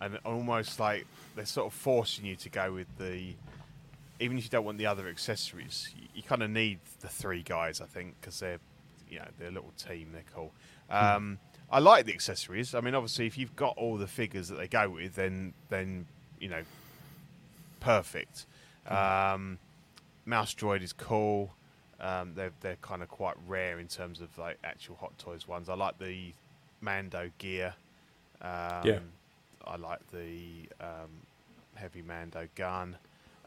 and 0.02 0.20
almost 0.26 0.80
like 0.80 1.06
they're 1.36 1.46
sort 1.46 1.68
of 1.68 1.74
forcing 1.74 2.26
you 2.26 2.36
to 2.38 2.50
go 2.50 2.74
with 2.74 2.88
the. 2.98 3.34
Even 4.20 4.38
if 4.38 4.46
you 4.46 4.50
don't 4.50 4.64
want 4.64 4.78
the 4.78 4.86
other 4.86 5.10
accessories, 5.10 5.90
you, 5.98 6.08
you 6.16 6.24
kind 6.24 6.42
of 6.42 6.50
need 6.50 6.80
the 7.02 7.10
three 7.10 7.44
guys, 7.44 7.82
I 7.82 7.86
think, 7.86 8.16
because 8.22 8.40
they're, 8.40 8.60
you 9.10 9.20
know, 9.20 9.26
they're 9.38 9.50
a 9.50 9.52
little 9.52 9.74
team. 9.78 10.12
They're 10.14 10.24
cool. 10.34 10.54
Um, 10.90 11.38
I 11.70 11.80
like 11.80 12.06
the 12.06 12.14
accessories. 12.14 12.74
I 12.74 12.80
mean, 12.80 12.96
obviously, 12.96 13.28
if 13.28 13.38
you've 13.38 13.56
got 13.58 13.78
all 13.78 13.98
the 13.98 14.08
figures 14.08 14.48
that 14.48 14.56
they 14.56 14.68
go 14.68 14.90
with, 14.90 15.16
then 15.16 15.54
then 15.70 16.06
you 16.40 16.50
know, 16.50 16.62
perfect. 17.80 18.46
Um, 18.88 19.58
Mouse 20.26 20.54
Droid 20.54 20.82
is 20.82 20.94
cool. 20.94 21.54
Um, 22.00 22.34
they're 22.36 22.52
they're 22.62 22.78
kind 22.82 23.02
of 23.02 23.10
quite 23.10 23.36
rare 23.48 23.80
in 23.80 23.88
terms 23.88 24.22
of 24.22 24.38
like 24.38 24.58
actual 24.64 24.96
Hot 24.98 25.18
Toys 25.18 25.48
ones. 25.48 25.70
I 25.70 25.76
like 25.76 25.98
the 25.98 26.34
Mando 26.82 27.32
gear. 27.38 27.74
Um, 28.42 28.82
Yeah. 28.84 29.00
I 29.66 29.78
like 29.78 30.00
the 30.12 30.70
um, 30.80 31.10
heavy 31.76 32.02
Mando 32.02 32.48
gun. 32.56 32.98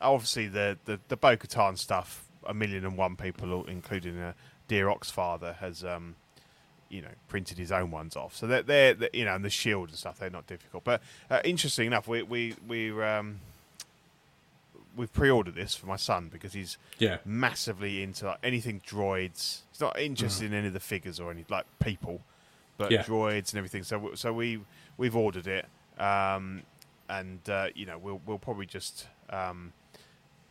Obviously, 0.01 0.49
the 0.49 0.79
the 0.85 0.99
the 1.09 1.17
Bo-Katan 1.17 1.77
stuff. 1.79 2.25
A 2.47 2.55
million 2.55 2.85
and 2.87 2.97
one 2.97 3.17
people, 3.17 3.65
including 3.67 4.19
uh, 4.19 4.33
Dear 4.69 4.87
Oxfather, 4.87 5.57
has 5.57 5.85
um, 5.85 6.15
you 6.89 7.03
know 7.03 7.11
printed 7.29 7.59
his 7.59 7.71
own 7.71 7.91
ones 7.91 8.17
off. 8.17 8.35
So 8.35 8.47
they're, 8.47 8.63
they're, 8.63 8.95
they're 8.95 9.11
you 9.13 9.25
know 9.25 9.35
and 9.35 9.45
the 9.45 9.51
shield 9.51 9.91
and 9.91 9.99
stuff. 9.99 10.19
They're 10.19 10.31
not 10.31 10.47
difficult. 10.47 10.85
But 10.85 11.03
uh, 11.31 11.41
interesting 11.45 11.87
enough, 11.89 12.09
we 12.09 12.23
we 12.23 12.55
we 12.67 12.91
um, 13.03 13.41
we've 14.99 15.13
pre-ordered 15.13 15.55
this 15.55 15.75
for 15.75 15.87
my 15.87 15.97
son 15.97 16.29
because 16.31 16.53
he's 16.53 16.77
yeah, 16.99 17.19
massively 17.25 18.03
into 18.03 18.27
like, 18.27 18.39
anything 18.43 18.81
droids. 18.87 19.61
He's 19.73 19.81
not 19.81 19.99
interested 19.99 20.47
in 20.47 20.55
any 20.55 20.67
of 20.67 20.73
the 20.75 20.81
figures 20.81 21.19
or 21.21 21.31
any 21.31 21.45
like 21.49 21.65
people, 21.83 22.21
but 22.77 22.91
Yeah. 22.91 23.03
droids 23.05 23.51
and 23.53 23.59
everything. 23.59 23.85
So 23.85 24.11
so 24.15 24.33
we 24.33 24.61
we've 24.99 25.17
ordered 25.17 25.47
it, 25.47 25.67
um, 25.99 26.63
and 27.09 27.41
uh, 27.49 27.69
you 27.75 27.87
know 27.87 27.97
we'll 27.97 28.21
we'll 28.27 28.39
probably 28.39 28.67
just. 28.67 29.07
Um, 29.31 29.73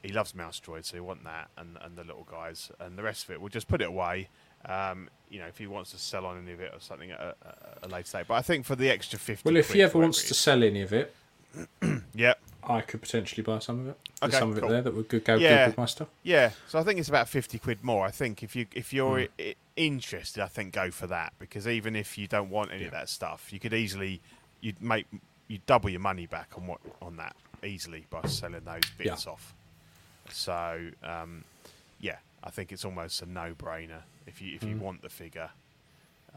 he 0.03 0.13
loves 0.13 0.33
mouse 0.35 0.61
droids, 0.65 0.85
so 0.85 0.95
he 0.95 1.01
want 1.01 1.23
that 1.25 1.49
and, 1.57 1.77
and 1.81 1.97
the 1.97 2.03
little 2.03 2.25
guys 2.31 2.71
and 2.79 2.97
the 2.97 3.03
rest 3.03 3.25
of 3.25 3.31
it. 3.31 3.41
We'll 3.41 3.49
just 3.49 3.67
put 3.67 3.81
it 3.81 3.87
away. 3.89 4.29
Um, 4.63 5.09
you 5.29 5.39
know, 5.39 5.47
if 5.47 5.57
he 5.57 5.67
wants 5.67 5.91
to 5.91 5.97
sell 5.97 6.25
on 6.25 6.37
any 6.37 6.53
of 6.53 6.61
it 6.61 6.71
or 6.73 6.79
something 6.79 7.11
at 7.11 7.19
a, 7.19 7.35
a- 7.83 7.87
later 7.89 8.19
date. 8.19 8.25
But 8.27 8.35
I 8.35 8.41
think 8.41 8.65
for 8.65 8.75
the 8.75 8.89
extra 8.89 9.17
fifty, 9.19 9.41
Well, 9.45 9.57
if 9.57 9.73
he 9.73 9.81
ever 9.81 9.97
wants 9.97 10.25
to 10.27 10.33
sell 10.33 10.63
any 10.63 10.81
of 10.83 10.93
it, 10.93 11.13
yeah, 12.13 12.35
I 12.70 12.82
could 12.82 13.01
potentially 13.01 13.43
buy 13.43 13.59
some 13.59 13.80
of 13.82 13.88
it. 13.88 13.97
There's 14.22 14.34
Okay, 14.34 14.39
some 14.39 14.51
of 14.51 14.57
it 14.57 14.68
there 14.68 14.82
that 14.82 14.93
would 14.93 15.07
go, 15.07 15.36
Yeah. 15.38 15.65
good 15.65 15.68
with 15.72 15.78
my 15.78 15.86
stuff. 15.86 16.09
Yeah, 16.24 16.51
so 16.68 16.78
I 16.80 16.84
think 16.84 16.99
it's 16.99 17.07
about 17.09 17.30
fifty 17.30 17.57
quid 17.59 17.84
more. 17.84 18.05
I 18.05 18.11
think 18.11 18.43
if 18.43 18.55
you 18.55 18.68
if 18.74 18.91
you're 18.93 19.22
Hmm. 19.26 19.32
i- 19.39 19.55
interested, 19.76 20.43
I 20.43 20.47
think 20.47 20.74
go 20.74 20.91
for 20.91 21.07
that 21.07 21.34
because 21.39 21.68
even 21.68 21.95
if 21.95 22.18
you 22.18 22.28
don't 22.28 22.49
want 22.49 22.72
any 22.72 22.86
of 22.86 22.91
that 22.91 23.09
stuff, 23.09 23.53
you 23.53 23.59
could 23.59 23.74
easily 23.74 24.22
you'd 24.61 24.82
make 24.82 25.05
you 25.47 25.59
double 25.65 25.89
your 25.89 25.99
money 26.01 26.26
back 26.26 26.49
on 26.57 26.68
what 26.68 26.80
on 27.01 27.15
that 27.18 27.36
easily 27.63 28.05
by 28.09 28.26
selling 28.28 28.65
those 28.65 28.84
bits 28.97 29.26
Yeah. 29.26 29.32
off. 29.32 29.53
So 30.30 30.89
um, 31.03 31.43
yeah, 31.99 32.18
I 32.43 32.49
think 32.49 32.72
it's 32.72 32.84
almost 32.86 33.22
a 33.22 33.26
no 33.26 33.53
brainer 33.53 34.01
if 34.26 34.41
you 34.41 34.55
if 34.55 34.63
Hmm. 34.63 34.70
you 34.70 34.78
want 34.78 35.01
the 35.01 35.09
figure, 35.09 35.51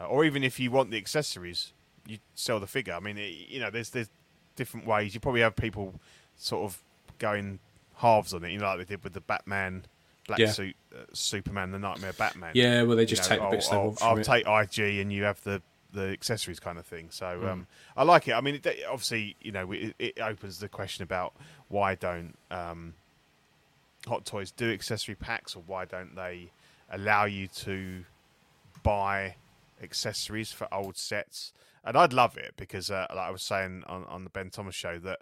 uh, 0.01 0.07
or 0.07 0.25
even 0.25 0.45
if 0.45 0.61
you 0.61 0.71
want 0.71 0.91
the 0.91 0.97
accessories, 0.99 1.73
you 2.07 2.19
sell 2.35 2.61
the 2.61 2.67
figure. 2.67 2.95
I 2.95 3.01
mean, 3.01 3.19
it, 3.19 3.49
you 3.49 3.59
know, 3.61 3.71
there's 3.71 3.91
there's 3.91 4.09
different 4.57 4.87
ways. 4.87 5.15
You 5.15 5.21
probably 5.21 5.41
have 5.41 5.57
people 5.57 5.95
sort 6.41 6.65
of 6.65 6.83
going 7.19 7.59
halves 7.97 8.33
on 8.33 8.45
it, 8.45 8.51
you 8.51 8.59
know, 8.59 8.67
like 8.67 8.79
they 8.79 8.85
did 8.97 9.05
with 9.05 9.13
the 9.13 9.21
Batman 9.21 9.85
black 10.27 10.39
Yeah. 10.41 10.53
suit, 10.53 10.77
uh, 10.95 11.05
Superman, 11.13 11.71
the 11.71 11.79
Nightmare 11.79 12.13
Batman. 12.15 12.53
Yeah, 12.55 12.83
well, 12.83 12.97
they 12.97 13.03
You 13.03 13.09
just 13.09 13.23
know, 13.25 13.37
take 13.37 13.41
I'll, 13.43 13.51
bits 13.51 13.69
they 13.69 13.77
I'll, 13.77 13.85
want 13.87 14.03
I'll 14.03 14.19
it. 14.19 14.25
take 14.25 14.47
IG, 14.47 15.01
and 15.01 15.13
you 15.13 15.25
have 15.25 15.43
the 15.43 15.63
the 15.93 16.07
accessories 16.11 16.61
kind 16.61 16.79
of 16.79 16.87
thing. 16.87 17.09
So 17.11 17.27
Mm. 17.27 17.51
um, 17.51 17.67
I 17.97 18.05
like 18.05 18.29
it. 18.29 18.33
I 18.35 18.41
mean, 18.41 18.55
it, 18.55 18.67
obviously, 18.89 19.35
you 19.41 19.51
know, 19.51 19.73
it, 19.73 19.95
it 19.99 20.21
opens 20.21 20.61
the 20.61 20.69
question 20.69 21.03
about 21.03 21.35
why 21.69 21.97
don't 21.97 22.37
um, 22.51 22.95
Hot 24.07 24.25
Toys 24.25 24.51
do 24.53 24.73
accessory 24.73 25.17
packs, 25.17 25.57
or 25.57 25.63
why 25.67 25.85
don't 25.85 26.15
they 26.15 26.53
allow 26.91 27.25
you 27.25 27.49
to 27.49 28.05
buy 28.85 29.35
accessories 29.83 30.53
for 30.53 30.73
old 30.73 30.97
sets? 30.97 31.53
And 31.85 31.97
I'd 31.97 32.13
love 32.13 32.37
it 32.37 32.55
because, 32.57 32.91
uh, 32.91 33.07
like 33.11 33.19
I 33.19 33.31
was 33.31 33.43
saying 33.43 33.83
on, 33.89 34.05
on 34.05 34.23
the 34.25 34.31
Ben 34.31 34.49
Thomas 34.51 34.75
show, 34.75 34.99
that 35.01 35.21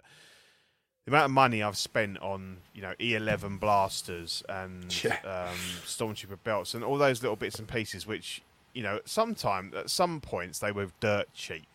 the 1.09 1.15
amount 1.15 1.25
of 1.25 1.31
money 1.31 1.63
I've 1.63 1.77
spent 1.77 2.19
on, 2.19 2.57
you 2.73 2.81
know, 2.83 2.93
E11 2.99 3.59
blasters 3.59 4.43
and 4.47 4.85
Yeah. 5.03 5.17
um, 5.23 5.57
Stormtrooper 5.85 6.37
belts 6.43 6.73
and 6.75 6.83
all 6.83 6.97
those 6.97 7.23
little 7.23 7.35
bits 7.35 7.57
and 7.57 7.67
pieces, 7.67 8.05
which, 8.05 8.41
you 8.73 8.83
know, 8.83 8.99
sometime 9.05 9.73
at 9.75 9.89
some 9.89 10.21
points 10.21 10.59
they 10.59 10.71
were 10.71 10.87
dirt 10.99 11.33
cheap. 11.33 11.67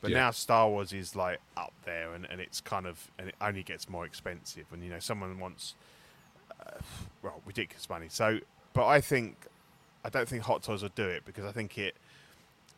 But 0.00 0.10
Yeah. 0.10 0.18
now 0.18 0.30
Star 0.32 0.68
Wars 0.68 0.92
is 0.92 1.14
like 1.14 1.40
up 1.56 1.72
there, 1.84 2.14
and, 2.14 2.26
and 2.30 2.40
it's 2.40 2.60
kind 2.60 2.86
of 2.86 3.10
and 3.18 3.28
it 3.28 3.34
only 3.40 3.62
gets 3.62 3.88
more 3.88 4.06
expensive. 4.06 4.64
And 4.72 4.82
you 4.82 4.88
know, 4.90 4.98
someone 4.98 5.38
wants 5.38 5.74
uh, 6.58 6.80
well 7.22 7.42
ridiculous 7.46 7.88
money. 7.88 8.06
So, 8.08 8.38
but 8.72 8.86
I 8.86 9.00
think 9.02 9.36
I 10.02 10.08
don't 10.08 10.26
think 10.26 10.42
Hot 10.44 10.62
Toys 10.62 10.82
will 10.82 10.90
do 10.94 11.06
it 11.06 11.24
because 11.26 11.44
I 11.44 11.52
think 11.52 11.76
it 11.76 11.96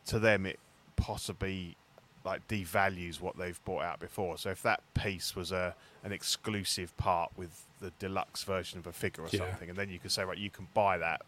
to 0.06 0.18
them 0.18 0.46
it 0.46 0.58
possibly 0.96 1.76
like 2.24 2.46
devalues 2.48 3.20
what 3.20 3.36
they've 3.36 3.62
bought 3.64 3.82
out 3.82 3.98
before. 4.00 4.38
So 4.38 4.50
if 4.50 4.62
that 4.62 4.80
piece 4.94 5.34
was 5.34 5.50
a 5.52 5.74
an 6.04 6.12
exclusive 6.12 6.96
part 6.96 7.30
with 7.36 7.66
the 7.80 7.92
deluxe 7.98 8.44
version 8.44 8.78
of 8.78 8.86
a 8.86 8.92
figure 8.92 9.24
or 9.24 9.28
Yeah. 9.32 9.40
something, 9.40 9.68
and 9.70 9.78
then 9.78 9.88
you 9.90 9.98
could 9.98 10.12
say 10.12 10.24
right, 10.24 10.38
you 10.38 10.50
can 10.50 10.68
buy 10.74 10.98
that 10.98 11.22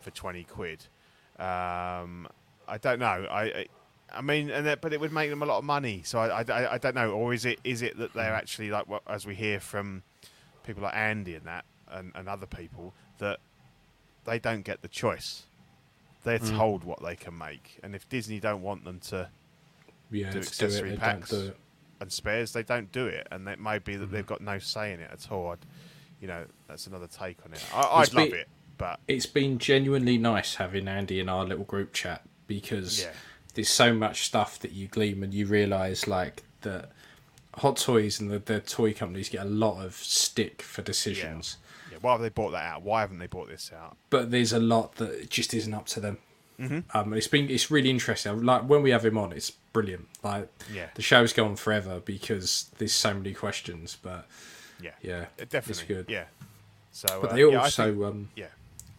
for 0.00 0.10
twenty 0.10 0.44
quid. 0.44 0.86
Um, 1.38 2.26
I 2.68 2.78
don't 2.80 2.98
know. 2.98 3.26
I, 3.30 3.42
I 3.42 3.66
I 4.12 4.20
mean, 4.20 4.50
and 4.50 4.66
that, 4.66 4.80
but 4.80 4.92
it 4.92 5.00
would 5.00 5.12
make 5.12 5.30
them 5.30 5.42
a 5.42 5.46
lot 5.46 5.58
of 5.58 5.64
money. 5.64 6.02
So 6.04 6.18
I, 6.20 6.42
I, 6.42 6.74
I 6.74 6.78
don't 6.78 6.94
know. 6.94 7.10
Or 7.12 7.34
is 7.34 7.44
it 7.44 7.58
is 7.64 7.82
it 7.82 7.98
that 7.98 8.12
they're 8.14 8.34
actually 8.34 8.70
like 8.70 8.86
what 8.88 9.02
as 9.08 9.26
we 9.26 9.34
hear 9.34 9.58
from 9.60 10.02
people 10.62 10.82
like 10.82 10.94
Andy 10.94 11.34
and 11.34 11.44
that 11.46 11.64
and, 11.90 12.12
and 12.14 12.28
other 12.28 12.46
people 12.46 12.94
that 13.18 13.40
they 14.24 14.38
don't 14.38 14.62
get 14.62 14.82
the 14.82 14.88
choice. 14.88 15.44
They're 16.22 16.38
Mm. 16.38 16.56
told 16.56 16.84
what 16.84 17.02
they 17.02 17.16
can 17.16 17.36
make, 17.36 17.78
and 17.82 17.94
if 17.94 18.08
Disney 18.08 18.40
don't 18.40 18.62
want 18.62 18.84
them 18.84 18.98
to 19.08 19.28
Yeah, 20.20 20.30
do 20.30 20.40
to 20.42 20.58
do 20.58 20.64
it, 20.66 20.66
accessory 20.68 20.96
packs. 20.96 21.30
do 21.30 21.52
and 22.00 22.12
spares, 22.12 22.52
they 22.52 22.62
don't 22.62 22.90
do 22.92 23.06
it, 23.06 23.26
and 23.30 23.48
it 23.48 23.58
may 23.60 23.78
be 23.78 23.96
that 23.96 24.04
Mm-hmm. 24.06 24.14
they've 24.14 24.26
got 24.26 24.40
no 24.40 24.58
say 24.58 24.92
in 24.92 25.00
it 25.00 25.10
at 25.12 25.30
all. 25.30 25.52
I'd, 25.52 25.58
you 26.20 26.28
know, 26.28 26.44
that's 26.68 26.86
another 26.86 27.06
take 27.06 27.38
on 27.46 27.52
it. 27.52 27.64
I, 27.72 28.04
love 28.12 28.32
it, 28.32 28.48
but 28.78 28.98
It's 29.08 29.26
been 29.26 29.58
genuinely 29.58 30.18
nice 30.18 30.56
having 30.56 30.88
Andy 30.88 31.20
in 31.20 31.28
our 31.28 31.44
little 31.44 31.64
group 31.64 31.92
chat 31.92 32.22
because 32.46 33.02
Yeah. 33.02 33.10
there's 33.54 33.68
so 33.68 33.94
much 33.94 34.24
stuff 34.26 34.58
that 34.60 34.72
you 34.72 34.88
glean 34.88 35.22
and 35.22 35.32
you 35.32 35.46
realise 35.46 36.06
like 36.08 36.42
that 36.62 36.90
Hot 37.54 37.76
Toys 37.76 38.18
and 38.20 38.30
the, 38.30 38.38
the 38.40 38.60
toy 38.60 38.92
companies 38.92 39.28
get 39.28 39.42
a 39.42 39.48
lot 39.48 39.84
of 39.84 39.94
stick 39.94 40.60
for 40.62 40.82
decisions, 40.82 41.56
yeah, 41.92 41.98
why 42.00 42.12
have 42.12 42.20
they 42.20 42.28
bought 42.30 42.50
that 42.50 42.64
out? 42.64 42.82
Why 42.82 43.00
haven't 43.02 43.18
they 43.18 43.28
bought 43.28 43.48
this 43.48 43.70
out? 43.72 43.96
but 44.10 44.30
there's 44.32 44.52
a 44.52 44.58
lot 44.58 44.96
that 44.96 45.30
just 45.30 45.54
isn't 45.54 45.72
up 45.72 45.86
to 45.86 46.00
them. 46.00 46.18
Mm-hmm. 46.60 46.96
Um, 46.96 47.12
it's 47.14 47.28
been 47.28 47.48
it's 47.48 47.70
really 47.70 47.90
interesting. 47.90 48.42
Like 48.44 48.62
when 48.68 48.82
we 48.82 48.90
have 48.90 49.04
him 49.04 49.16
on, 49.18 49.32
it's 49.32 49.52
brilliant. 49.74 50.08
Like 50.22 50.48
Yeah. 50.72 50.86
the 50.94 51.02
show's 51.02 51.34
gone 51.34 51.56
forever 51.56 52.00
because 52.02 52.70
there's 52.78 52.94
so 52.94 53.12
many 53.12 53.34
questions. 53.34 53.98
But 54.02 54.26
Yeah, 54.80 54.92
yeah, 55.02 55.26
It 55.36 55.50
definitely, 55.50 55.82
it's 55.82 55.82
good. 55.82 56.06
Yeah. 56.08 56.24
So, 56.92 57.18
But 57.20 57.32
uh, 57.32 57.34
they 57.34 57.40
yeah, 57.42 57.58
also 57.60 57.92
think- 57.92 58.04
um, 58.04 58.28
yeah. 58.36 58.46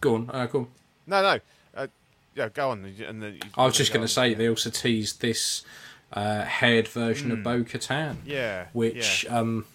go 0.00 0.14
on, 0.14 0.30
uh, 0.32 0.46
go 0.46 0.58
on. 0.60 0.68
No, 1.08 1.22
no. 1.22 1.40
Uh, 1.74 1.86
yeah, 2.34 2.48
go 2.50 2.70
on. 2.70 2.84
And 2.84 3.22
then 3.22 3.40
I 3.56 3.64
was 3.66 3.76
just 3.76 3.92
going 3.92 4.04
to 4.06 4.12
say 4.12 4.34
they 4.34 4.48
also 4.48 4.70
teased 4.70 5.20
this 5.20 5.64
uh, 6.12 6.42
haired 6.44 6.86
version 6.88 7.32
of 7.32 7.42
Bo 7.42 7.62
Katan. 7.64 8.16
Hmm. 8.16 8.30
Yeah, 8.30 8.66
Which, 8.72 9.24
yeah. 9.24 9.38
um, 9.38 9.66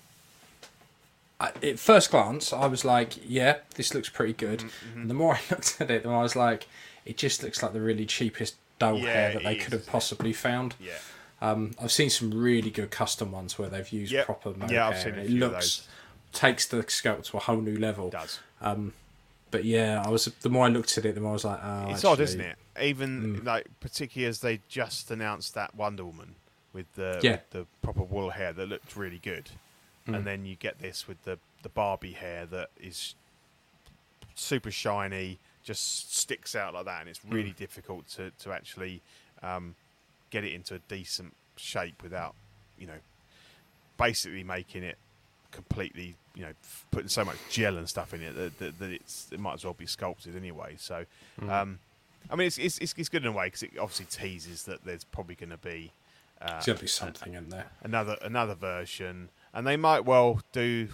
I, 1.40 1.52
at 1.64 1.80
first 1.80 2.12
glance, 2.12 2.54
I 2.54 2.68
was 2.68 2.86
like, 2.86 3.14
yeah, 3.28 3.58
this 3.76 3.94
looks 3.96 4.10
pretty 4.10 4.34
good. 4.34 4.60
Mm-hmm, 4.60 5.02
And 5.02 5.10
the 5.10 5.14
more 5.16 5.36
I 5.38 5.40
looked 5.50 5.82
at 5.82 5.90
it, 5.90 6.04
the 6.04 6.10
more 6.10 6.20
I 6.20 6.24
was 6.24 6.36
like, 6.36 6.68
it 7.06 7.18
just 7.18 7.42
looks 7.44 7.64
like 7.64 7.74
the 7.74 7.82
really 7.82 8.06
cheapest 8.06 8.56
doll 8.82 8.98
Yeah, 9.00 9.14
hair 9.14 9.34
that 9.34 9.44
they 9.44 9.56
is, 9.58 9.64
could 9.64 9.74
have 9.74 9.82
it? 9.84 9.88
possibly 9.88 10.34
found. 10.34 10.76
Yeah. 10.80 10.94
Um, 11.42 11.72
I've 11.82 11.92
seen 11.92 12.10
some 12.10 12.32
really 12.34 12.70
good 12.70 12.92
custom 12.92 13.32
ones 13.32 13.58
where 13.58 13.70
they've 13.70 13.90
used 13.90 14.12
Yep. 14.12 14.26
proper 14.26 14.50
Mo 14.54 14.68
Yeah, 14.70 14.88
I've 14.88 14.94
hair. 14.96 15.04
seen 15.04 15.14
a 15.14 15.18
and 15.18 15.26
it 15.26 15.28
few 15.30 15.46
of 15.46 15.52
looks 15.54 15.78
those. 15.78 15.88
takes 16.34 16.68
the 16.68 16.84
sculpt 16.84 17.26
to 17.32 17.38
a 17.38 17.40
whole 17.40 17.62
new 17.62 17.78
level. 17.78 18.08
It 18.08 18.12
does. 18.12 18.40
But 19.52 19.66
yeah, 19.66 20.02
I 20.06 20.10
was 20.10 20.26
the 20.26 20.50
more 20.50 20.66
I 20.66 20.70
looked 20.70 20.98
at 20.98 21.06
it, 21.06 21.14
the 21.16 21.20
more 21.22 21.32
I 21.32 21.34
was 21.34 21.44
like, 21.46 21.60
oh, 21.62 21.90
it's 21.90 22.06
odd, 22.06 22.20
isn't 22.22 22.40
it? 22.40 22.58
Even 22.82 23.42
Mm. 23.42 23.46
like 23.46 23.68
particularly 23.82 24.30
as 24.30 24.40
they 24.40 24.62
just 24.70 25.12
announced 25.12 25.54
that 25.56 25.76
Wonder 25.76 26.06
Woman 26.06 26.36
with 26.72 26.86
the 26.96 27.20
Yeah. 27.22 27.32
with 27.32 27.50
the 27.50 27.66
proper 27.82 28.04
wool 28.04 28.30
hair 28.30 28.54
that 28.54 28.66
looked 28.68 28.96
really 28.96 29.20
good, 29.20 29.50
Mm. 30.08 30.16
and 30.16 30.26
then 30.26 30.46
you 30.46 30.56
get 30.56 30.80
this 30.80 31.06
with 31.08 31.22
the 31.24 31.38
the 31.64 31.70
Barbie 31.70 32.14
hair 32.14 32.46
that 32.46 32.70
is 32.80 33.14
super 34.36 34.72
shiny, 34.72 35.38
just 35.64 36.16
sticks 36.18 36.56
out 36.56 36.74
like 36.74 36.86
that, 36.86 37.02
and 37.02 37.10
it's 37.10 37.20
Mm. 37.20 37.34
really 37.34 37.52
difficult 37.52 38.08
to 38.10 38.32
to 38.40 38.52
actually 38.52 39.02
um, 39.44 39.76
get 40.30 40.44
it 40.44 40.54
into 40.54 40.76
a 40.76 40.80
decent 40.88 41.34
shape 41.58 42.02
without 42.04 42.34
you 42.78 42.88
know 42.88 43.00
basically 43.98 44.44
making 44.44 44.84
it 44.84 44.98
completely 45.52 46.16
you 46.34 46.44
know 46.44 46.54
f- 46.64 46.86
putting 46.92 47.10
so 47.10 47.26
much 47.26 47.36
gel 47.50 47.78
and 47.78 47.88
stuff 47.90 48.14
in 48.14 48.22
it 48.22 48.34
that, 48.36 48.58
that, 48.60 48.80
that 48.80 48.90
it's 48.92 49.28
it 49.32 49.40
might 49.40 49.54
as 49.56 49.66
well 49.66 49.74
be 49.74 49.86
sculpted 49.86 50.36
anyway 50.36 50.76
so 50.80 51.04
um 51.50 51.78
i 52.30 52.36
mean 52.36 52.48
it's 52.48 52.58
it's, 52.58 52.78
it's, 52.78 52.94
it's 52.98 53.10
good 53.10 53.24
in 53.24 53.28
a 53.28 53.32
way 53.34 53.48
because 53.48 53.64
it 53.64 53.72
obviously 53.78 54.06
teases 54.06 54.64
that 54.64 54.84
there's 54.86 55.04
probably 55.04 55.36
going 55.36 55.50
to 55.50 55.58
be 55.58 55.92
uh, 56.42 56.54
There's 56.54 56.66
to 56.66 56.74
be 56.76 56.88
something 56.88 57.34
in 57.34 57.50
there. 57.50 57.68
another 57.84 58.18
another 58.22 58.56
version 58.56 59.30
and 59.54 59.68
they 59.68 59.76
might 59.78 60.06
well 60.06 60.42
do 60.54 60.88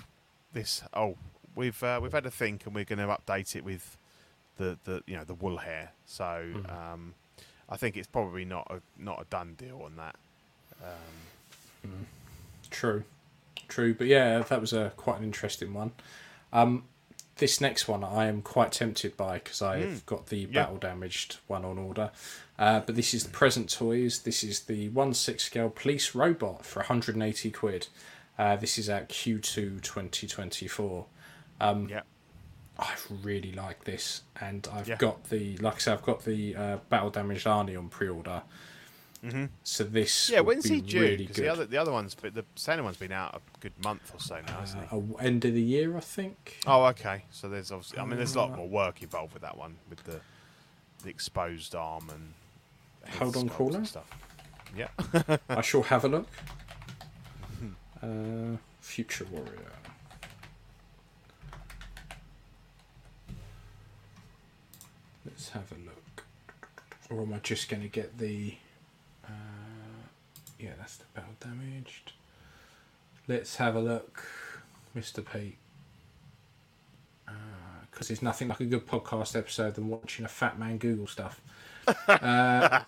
this 0.54 0.82
oh 0.94 1.16
we've 1.56 1.82
uh, 1.84 2.00
we've 2.02 2.12
had 2.12 2.26
a 2.26 2.32
think 2.32 2.66
and 2.66 2.74
we're 2.74 2.84
going 2.84 3.00
to 3.00 3.06
update 3.16 3.56
it 3.56 3.64
with 3.64 3.96
the 4.58 4.78
the 4.84 5.02
you 5.08 5.16
know 5.16 5.24
the 5.24 5.34
wool 5.34 5.58
hair 5.58 5.92
so 6.06 6.24
Mm-hmm. 6.24 6.94
um 6.94 7.14
i 7.70 7.78
think 7.78 7.96
it's 7.98 8.08
probably 8.08 8.46
not 8.46 8.68
a 8.70 8.82
not 9.02 9.22
a 9.22 9.26
done 9.30 9.56
deal 9.58 9.82
on 9.84 9.96
that 9.98 10.16
True, 12.70 13.04
true. 13.70 13.94
But 13.94 14.08
yeah, 14.08 14.40
that 14.40 14.60
was 14.62 14.74
a 14.74 14.92
quite 14.98 15.20
an 15.20 15.24
interesting 15.24 15.74
one. 15.74 15.92
Um, 16.52 16.84
this 17.38 17.62
next 17.62 17.88
one 17.88 18.04
I 18.04 18.26
am 18.26 18.42
quite 18.42 18.72
tempted 18.74 19.16
by 19.16 19.36
because 19.40 19.62
I've 19.62 20.06
got 20.06 20.28
the 20.28 20.40
Yeah. 20.40 20.64
battle 20.64 20.78
damaged 20.78 21.38
one 21.48 21.64
on 21.64 21.78
order. 21.78 22.12
Uh, 22.60 22.82
but 22.82 22.96
this 22.96 23.14
is 23.14 23.24
the 23.24 23.30
present 23.30 23.70
toys. 23.72 24.20
This 24.24 24.44
is 24.44 24.62
the 24.62 24.90
one 24.90 25.14
six 25.14 25.44
scale 25.46 25.70
police 25.70 26.14
robot 26.14 26.66
for 26.66 26.80
180 26.80 27.52
quid. 27.52 27.88
Uh, 28.38 28.56
this 28.58 28.78
is 28.78 28.90
at 28.90 29.08
Q2 29.10 29.82
2024. 29.82 31.06
yeah 31.62 32.02
I 32.80 32.94
really 33.24 33.52
like 33.54 33.84
this, 33.86 34.22
and 34.40 34.68
I've 34.72 34.88
Yeah. 34.88 34.98
got 34.98 35.24
the 35.26 35.58
like 35.58 35.76
I 35.76 35.78
said, 35.80 35.94
I've 35.94 36.04
got 36.04 36.24
the 36.26 36.56
uh, 36.56 36.78
battle 36.90 37.10
damaged 37.10 37.46
Arnie 37.48 37.78
on 37.78 37.90
pre-order. 37.90 38.44
Mm-hmm. 39.24 39.46
So 39.64 39.84
this 39.84 40.30
yeah 40.30 40.42
when's 40.42 40.66
he 40.66 40.80
due 40.80 41.02
Really 41.02 41.26
the 41.26 41.48
other 41.50 41.66
the 41.66 41.78
other 41.78 41.92
one's 41.92 42.14
but 42.14 42.36
the 42.36 42.46
Santa 42.56 42.84
one's 42.84 42.98
been 42.98 43.12
out 43.12 43.34
a 43.34 43.60
good 43.62 43.74
month 43.84 44.14
or 44.14 44.20
so 44.20 44.36
now 44.46 44.60
hasn't 44.60 44.88
he 44.90 44.96
uh, 44.96 45.02
end 45.20 45.44
of 45.44 45.56
the 45.56 45.62
year, 45.62 45.98
I 45.98 46.02
think. 46.02 46.60
Oh, 46.68 46.86
okay. 46.86 47.24
So 47.32 47.50
there's 47.50 47.72
obviously, 47.72 47.98
I 47.98 48.06
mean, 48.06 48.18
there's 48.18 48.36
a 48.36 48.40
lot 48.40 48.56
more 48.56 48.68
work 48.70 49.02
involved 49.02 49.34
with 49.34 49.42
that 49.42 49.58
one, 49.58 49.78
with 49.90 50.04
the 50.04 50.20
the 51.04 51.10
exposed 51.10 51.74
arm 51.74 52.10
and 52.12 52.34
Hold 53.16 53.38
on, 53.38 53.50
caller. 53.50 53.84
stuff. 53.86 54.08
Yeah, 54.76 54.90
I 55.50 55.62
shall 55.62 55.84
have 55.84 56.06
a 56.06 56.10
look. 56.10 56.28
Uh, 58.04 58.58
Future 58.80 59.26
Warrior. 59.32 59.72
Let's 65.28 65.50
have 65.50 65.72
a 65.72 65.76
look. 65.86 66.24
Or 67.10 67.22
am 67.24 67.34
I 67.34 67.38
just 67.40 67.70
going 67.70 67.82
to 67.84 67.90
get 67.90 68.18
the. 68.18 68.56
Uh, 69.26 69.30
yeah, 70.60 70.72
that's 70.78 70.96
the 70.98 71.06
battle 71.14 71.34
damaged. 71.40 72.14
Let's 73.28 73.58
have 73.58 73.76
a 73.76 73.80
look, 73.82 74.24
Mr. 74.96 75.24
Pete. 75.26 75.58
Because 77.92 78.10
there's 78.10 78.22
nothing 78.22 78.48
like 78.50 78.60
a 78.60 78.66
good 78.66 78.86
podcast 78.86 79.36
episode 79.36 79.74
than 79.76 79.88
watching 79.90 80.24
a 80.24 80.28
fat 80.28 80.60
man 80.60 80.78
Google 80.78 81.08
stuff. 81.08 81.42
Uh, 82.08 82.82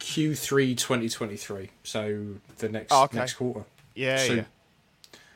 Q3 0.00 0.74
2023. 0.76 1.68
So 1.84 2.26
the 2.58 2.68
next 2.70 2.90
Oh, 2.90 3.04
okay. 3.04 3.18
next 3.18 3.34
quarter. 3.34 3.64
yeah, 3.94 4.16
Soon. 4.16 4.36
yeah, 4.38 4.44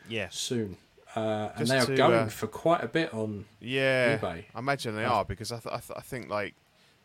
yeah, 0.09 0.29
Soon. 0.31 0.77
Uh, 1.17 1.51
and 1.57 1.67
they 1.67 1.79
are 1.79 1.87
to, 1.87 1.97
going 1.97 2.15
uh, 2.15 2.27
for 2.27 2.47
quite 2.47 2.85
a 2.85 2.89
bit 2.89 3.13
on. 3.15 3.47
yeah. 3.61 4.19
eBay. 4.19 4.45
I 4.55 4.59
imagine 4.59 4.95
they 4.95 5.05
are 5.05 5.25
because 5.25 5.51
I, 5.51 5.59
th- 5.59 5.75
I, 5.75 5.79
th- 5.79 5.97
I 5.99 6.03
think 6.03 6.29
like 6.29 6.55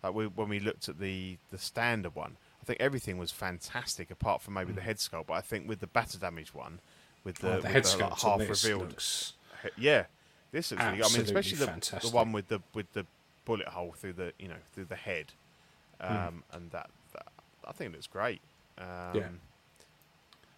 like 0.03 0.13
we, 0.13 0.27
when 0.27 0.49
we 0.49 0.59
looked 0.59 0.89
at 0.89 0.99
the 0.99 1.37
the 1.49 1.57
standard 1.57 2.13
one, 2.15 2.35
I 2.61 2.65
think 2.65 2.81
everything 2.81 3.17
was 3.17 3.31
fantastic 3.31 4.11
apart 4.11 4.41
from 4.41 4.55
maybe 4.55 4.73
the 4.73 4.81
head 4.81 4.97
sculpt. 4.97 5.27
But 5.27 5.33
I 5.35 5.41
think 5.41 5.67
with 5.69 5.79
the 5.79 5.87
batter 5.87 6.17
damage 6.17 6.53
one, 6.53 6.79
with 7.23 7.37
the, 7.39 7.47
Mm. 7.47 7.51
oh, 7.51 7.55
the 7.57 7.61
with 7.63 7.71
head 7.71 7.83
the, 7.85 7.97
like, 7.97 8.11
sculpt 8.11 8.21
half 8.21 8.49
revealed 8.49 8.89
looks 8.89 9.33
Yeah, 9.77 10.05
this 10.51 10.71
looks 10.71 10.83
really 10.83 10.97
good. 10.97 11.05
I 11.05 11.09
mean, 11.13 11.21
especially 11.21 11.57
the, 11.59 11.99
the 12.01 12.09
one 12.09 12.31
with 12.33 12.49
the 12.49 12.59
with 12.73 12.91
the 12.93 13.05
bullet 13.45 13.67
hole 13.69 13.93
through 13.97 14.13
the 14.13 14.33
you 14.37 14.47
know 14.49 14.55
through 14.73 14.85
the 14.85 14.95
head, 14.97 15.27
Hmm. 16.01 16.15
um, 16.17 16.43
and 16.51 16.71
that, 16.71 16.89
that 17.13 17.27
I 17.65 17.71
think 17.71 17.91
it 17.91 17.93
looks 17.93 18.07
great. 18.07 18.41
Um, 18.77 18.85
Yeah. 19.13 19.27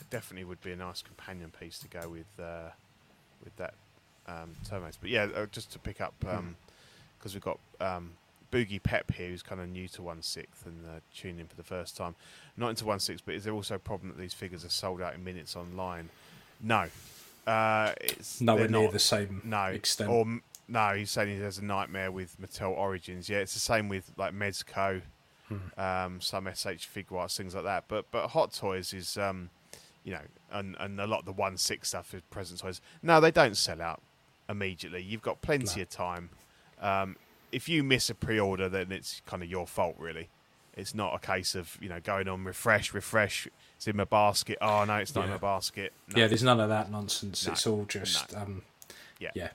definitely 0.09 0.43
would 0.45 0.61
be 0.61 0.71
a 0.71 0.75
nice 0.75 1.01
companion 1.01 1.51
piece 1.59 1.79
to 1.79 1.87
go 1.87 2.09
with 2.09 2.25
uh, 2.39 2.69
with 3.43 3.55
that 3.57 3.73
um. 4.27 4.51
But 5.01 5.09
yeah, 5.09 5.27
uh, 5.35 5.45
just 5.51 5.71
to 5.73 5.79
pick 5.79 6.01
up 6.01 6.13
because 6.19 7.33
we've 7.33 7.43
got 7.43 7.59
um, 7.79 8.11
Boogie 8.51 8.81
Pep 8.81 9.11
here, 9.11 9.29
who's 9.29 9.43
kind 9.43 9.59
of 9.61 9.67
new 9.69 9.87
to 9.89 10.01
one 10.01 10.21
sixth 10.21 10.65
and 10.65 10.85
uh, 10.85 10.99
tuning 11.15 11.39
in 11.39 11.47
for 11.47 11.55
the 11.55 11.63
first 11.63 11.97
time. 11.97 12.15
Not 12.57 12.69
into 12.69 12.85
one 12.85 12.99
sixth, 12.99 13.23
but 13.25 13.35
is 13.35 13.43
there 13.43 13.53
also 13.53 13.75
a 13.75 13.79
problem 13.79 14.09
that 14.09 14.17
these 14.19 14.33
figures 14.33 14.63
are 14.63 14.69
sold 14.69 15.01
out 15.01 15.13
in 15.15 15.23
minutes 15.23 15.55
online? 15.55 16.09
No. 16.61 16.87
Uh, 17.45 17.93
it's 17.99 18.39
nowhere 18.39 18.67
near 18.69 18.83
not. 18.83 18.93
the 18.93 18.99
same 18.99 19.41
no 19.43 19.65
extent. 19.65 20.09
Or 20.09 20.25
no, 20.67 20.93
he's 20.95 21.11
saying 21.11 21.35
he 21.35 21.41
has 21.43 21.57
a 21.57 21.65
nightmare 21.65 22.09
with 22.11 22.39
Mattel 22.41 22.71
Origins. 22.71 23.27
Yeah, 23.27 23.39
it's 23.39 23.53
the 23.53 23.59
same 23.59 23.89
with 23.89 24.11
like 24.17 24.33
Mezco, 24.33 25.01
Hmm. 25.49 25.57
um, 25.77 26.21
some 26.21 26.45
SH 26.47 26.87
Figuarts, 26.87 27.35
things 27.35 27.53
like 27.53 27.65
that. 27.65 27.83
But 27.89 28.05
but 28.11 28.27
Hot 28.29 28.53
Toys 28.53 28.93
is, 28.93 29.17
um, 29.17 29.49
you 30.05 30.13
know, 30.13 30.21
and 30.53 30.75
and 30.79 30.99
a 31.01 31.07
lot 31.07 31.19
of 31.19 31.25
the 31.25 31.31
one 31.33 31.57
six 31.57 31.89
stuff 31.89 32.13
is 32.13 32.21
present 32.29 32.59
toys. 32.61 32.79
No, 33.01 33.19
they 33.19 33.31
don't 33.31 33.57
sell 33.57 33.81
out 33.81 34.01
immediately. 34.47 35.01
You've 35.01 35.21
got 35.21 35.41
plenty 35.41 35.79
No. 35.79 35.83
of 35.83 35.89
time. 35.89 36.29
Um, 36.81 37.15
if 37.51 37.67
you 37.69 37.83
miss 37.83 38.09
a 38.09 38.15
pre-order, 38.15 38.69
then 38.69 38.91
it's 38.91 39.21
kind 39.25 39.43
of 39.43 39.49
your 39.49 39.67
fault, 39.67 39.95
really. 39.99 40.29
It's 40.75 40.95
not 40.95 41.13
a 41.13 41.19
case 41.19 41.53
of 41.55 41.77
you 41.81 41.89
know 41.89 41.99
going 41.99 42.27
on 42.27 42.43
refresh, 42.43 42.93
refresh. 42.93 43.47
It's 43.77 43.87
in 43.87 43.95
my 43.97 44.05
basket. 44.05 44.57
Oh 44.61 44.85
no, 44.85 44.95
it's 44.97 45.13
not 45.13 45.25
in 45.25 45.31
my 45.31 45.37
basket. 45.37 45.93
No. 46.13 46.21
Yeah, 46.21 46.27
there's 46.27 46.43
none 46.43 46.59
of 46.59 46.69
that 46.69 46.89
nonsense. 46.91 47.45
No, 47.45 47.51
It's 47.53 47.67
all 47.67 47.85
just. 47.85 48.33
Um, 48.35 48.63
Yeah. 49.19 49.31
yeah. 49.35 49.49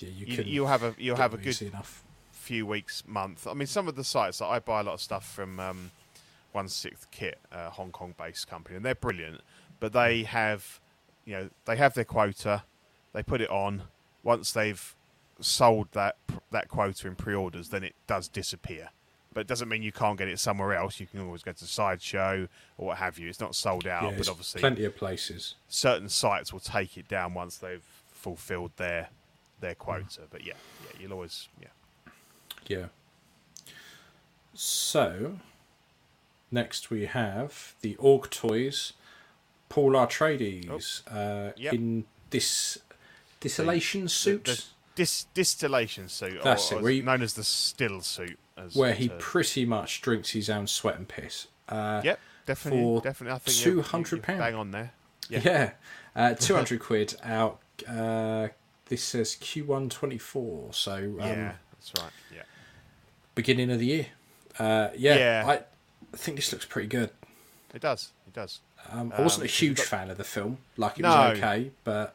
Yeah, 0.00 0.08
you, 0.08 0.26
you, 0.26 0.36
can. 0.36 0.46
you'll 0.48 0.66
have 0.66 0.82
a 0.82 0.94
you'll 0.98 1.16
have 1.16 1.34
a 1.34 1.36
good 1.36 1.62
enough. 1.62 2.02
few 2.32 2.66
weeks, 2.66 3.04
month. 3.06 3.46
I 3.46 3.54
mean, 3.54 3.68
some 3.68 3.86
of 3.86 3.94
the 3.94 4.02
sites 4.02 4.38
that 4.38 4.46
I 4.46 4.58
buy 4.58 4.80
a 4.80 4.82
lot 4.82 4.94
of 4.94 5.00
stuff 5.00 5.24
from 5.32 5.60
um, 5.60 5.92
One 6.50 6.68
Sixth 6.68 7.08
Kit, 7.12 7.38
a 7.52 7.70
Hong 7.70 7.92
Kong-based 7.92 8.48
company, 8.48 8.74
and 8.76 8.84
they're 8.84 8.96
brilliant. 8.96 9.40
But 9.80 9.92
they 9.92 10.22
have, 10.24 10.80
you 11.24 11.34
know, 11.34 11.50
they 11.64 11.76
have 11.76 11.94
their 11.94 12.04
quota. 12.04 12.62
They 13.12 13.22
put 13.22 13.40
it 13.40 13.50
on. 13.50 13.82
Once 14.22 14.52
they've 14.52 14.94
sold 15.40 15.88
that 15.92 16.16
that 16.50 16.68
quota 16.68 17.06
in 17.08 17.14
pre-orders, 17.16 17.68
then 17.68 17.82
it 17.84 17.94
does 18.06 18.28
disappear. 18.28 18.90
But 19.32 19.40
it 19.42 19.46
doesn't 19.48 19.68
mean 19.68 19.82
you 19.82 19.90
can't 19.92 20.16
get 20.16 20.28
it 20.28 20.38
somewhere 20.38 20.74
else. 20.74 21.00
You 21.00 21.06
can 21.06 21.20
always 21.20 21.42
go 21.42 21.50
to 21.52 21.64
Sideshow 21.66 22.46
or 22.78 22.86
what 22.86 22.98
have 22.98 23.18
you. 23.18 23.28
It's 23.28 23.40
not 23.40 23.56
sold 23.56 23.86
out, 23.86 24.04
Yeah, 24.04 24.16
but 24.16 24.28
obviously 24.28 24.60
plenty 24.60 24.84
of 24.84 24.96
places. 24.96 25.56
certain 25.68 26.08
sites 26.08 26.52
will 26.52 26.60
take 26.60 26.96
it 26.96 27.08
down 27.08 27.34
once 27.34 27.56
they've 27.56 27.82
fulfilled 28.06 28.70
their 28.76 29.08
their 29.60 29.74
quota. 29.74 30.22
But 30.30 30.46
yeah, 30.46 30.52
yeah, 30.84 31.00
you'll 31.02 31.12
always 31.14 31.48
yeah. 31.60 31.68
Yeah. 32.66 32.86
So, 34.54 35.38
next 36.50 36.90
we 36.90 37.06
have 37.06 37.74
the 37.80 37.96
Org 37.96 38.30
Toys 38.30 38.92
Paul 39.74 39.92
Atreides 39.94 41.02
uh, 41.10 41.52
Yep. 41.56 41.72
in 41.74 42.04
this 42.30 42.78
distillation 43.40 44.06
suit, 44.06 44.44
The 44.44 44.62
dis- 44.94 45.24
distillation 45.34 46.08
suit, 46.08 46.40
That's 46.44 46.70
or, 46.70 46.88
it, 46.88 47.00
or 47.00 47.04
known 47.04 47.22
as 47.22 47.34
the 47.34 47.42
still 47.42 48.00
suit, 48.00 48.38
as 48.56 48.76
where 48.76 48.94
he 48.94 49.08
pretty 49.18 49.64
much 49.64 50.00
drinks 50.00 50.30
his 50.30 50.48
own 50.48 50.68
sweat 50.68 50.96
and 50.96 51.08
piss. 51.08 51.48
Uh, 51.68 52.02
Yep, 52.04 52.20
definitely, 52.46 52.80
for 52.82 53.00
definitely. 53.02 53.34
I 53.34 53.38
think 53.38 53.84
£200 53.84 54.38
Bang 54.38 54.54
on 54.54 54.70
there. 54.70 54.92
Yeah, 55.28 55.40
Yeah. 55.44 55.70
Uh, 56.14 56.34
200 56.38 56.78
quid 56.78 57.16
out. 57.24 57.58
Uh, 57.88 58.48
this 58.86 59.02
says 59.02 59.34
Q 59.34 59.64
one 59.64 59.88
twenty 59.88 60.18
four. 60.18 60.72
so 60.72 60.94
um, 60.94 61.18
yeah, 61.18 61.54
that's 61.72 61.92
right. 62.00 62.12
Yeah, 62.32 62.42
beginning 63.34 63.72
of 63.72 63.80
the 63.80 63.86
year. 63.86 64.06
Uh, 64.56 64.90
yeah, 64.96 65.16
Yeah. 65.16 65.44
I 66.12 66.16
think 66.16 66.36
this 66.36 66.52
looks 66.52 66.64
pretty 66.66 66.86
good. 66.86 67.10
it 67.74 67.80
does. 67.82 68.12
It 68.28 68.34
does. 68.34 68.60
Um, 68.90 69.12
I 69.16 69.22
wasn't 69.22 69.42
Um, 69.42 69.46
a 69.46 69.50
huge 69.50 69.76
got- 69.78 69.86
fan 69.86 70.10
of 70.10 70.18
the 70.18 70.24
film. 70.24 70.58
Like 70.76 70.98
it 70.98 71.02
No. 71.02 71.08
was 71.08 71.38
okay, 71.38 71.70
but 71.84 72.14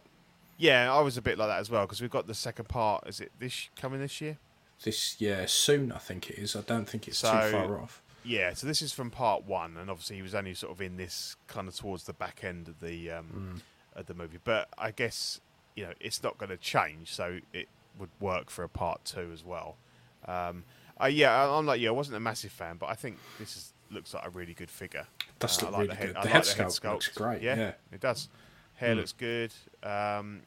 Yeah, 0.58 0.94
I 0.94 1.00
was 1.00 1.16
a 1.18 1.22
bit 1.22 1.38
like 1.38 1.48
that 1.48 1.60
as 1.60 1.70
well 1.70 1.86
because 1.86 2.02
we've 2.02 2.12
got 2.12 2.28
the 2.28 2.34
second 2.36 2.68
part. 2.68 3.08
Is 3.08 3.22
it 3.22 3.32
this 3.40 3.70
coming 3.76 4.00
this 4.02 4.20
year? 4.22 4.38
this 4.84 5.20
yeah 5.20 5.46
soon 5.46 5.92
I 5.92 5.98
think 5.98 6.30
it 6.30 6.38
is. 6.40 6.56
I 6.56 6.62
don't 6.62 6.86
think 6.86 7.08
it's 7.08 7.18
So- 7.18 7.32
too 7.32 7.52
far 7.52 7.82
off. 7.82 8.02
Yeah, 8.24 8.54
so 8.54 8.68
this 8.68 8.82
is 8.82 8.92
from 8.94 9.10
part 9.12 9.44
one, 9.46 9.76
and 9.78 9.90
obviously 9.90 10.18
he 10.18 10.22
was 10.22 10.36
only 10.36 10.54
sort 10.54 10.72
of 10.74 10.82
in 10.82 10.98
this 10.98 11.36
kind 11.48 11.68
of 11.68 11.76
towards 11.76 12.04
the 12.06 12.14
back 12.14 12.44
end 12.44 12.68
of 12.68 12.80
the 12.82 13.10
um, 13.12 13.62
of 13.96 14.06
the 14.08 14.14
movie. 14.14 14.40
But 14.44 14.70
I 14.78 14.92
guess 14.92 15.40
you 15.76 15.86
know 15.86 15.94
it's 16.00 16.22
not 16.24 16.38
going 16.38 16.50
to 16.50 16.58
change, 16.58 17.14
so 17.14 17.40
it 17.54 17.68
would 17.98 18.10
work 18.20 18.50
for 18.50 18.64
a 18.64 18.70
part 18.70 19.04
two 19.06 19.32
as 19.34 19.44
well. 19.44 19.78
Um, 20.26 20.64
uh, 21.02 21.06
yeah, 21.08 21.50
I'm 21.50 21.66
like, 21.66 21.80
yeah, 21.82 21.90
I 21.90 21.94
wasn't 21.94 22.18
a 22.18 22.20
massive 22.22 22.52
fan, 22.52 22.76
but 22.78 22.88
I 22.90 22.96
think 22.96 23.18
this 23.40 23.56
is 23.56 23.74
looks 23.92 24.14
like 24.14 24.26
a 24.26 24.30
really 24.30 24.54
good 24.54 24.70
figure. 24.72 25.08
Does 25.40 25.62
Uh, 25.62 25.68
I 25.68 25.70
look 25.70 25.72
like 25.72 25.80
really 25.80 25.88
the 25.90 25.96
head, 25.96 26.08
good. 26.08 26.16
I 26.18 26.22
The 26.22 26.26
like 26.28 26.34
head 26.34 26.44
the 26.44 26.64
head 26.64 26.68
sculpt 26.68 26.92
looks 26.94 27.08
great, 27.10 27.42
Yeah, 27.42 27.56
yeah. 27.58 27.72
it 27.92 28.00
does. 28.02 28.30
Hair 28.76 28.94
Mm. 28.94 28.98
looks 28.98 29.12
good. 29.14 29.54
Um, 29.84 30.42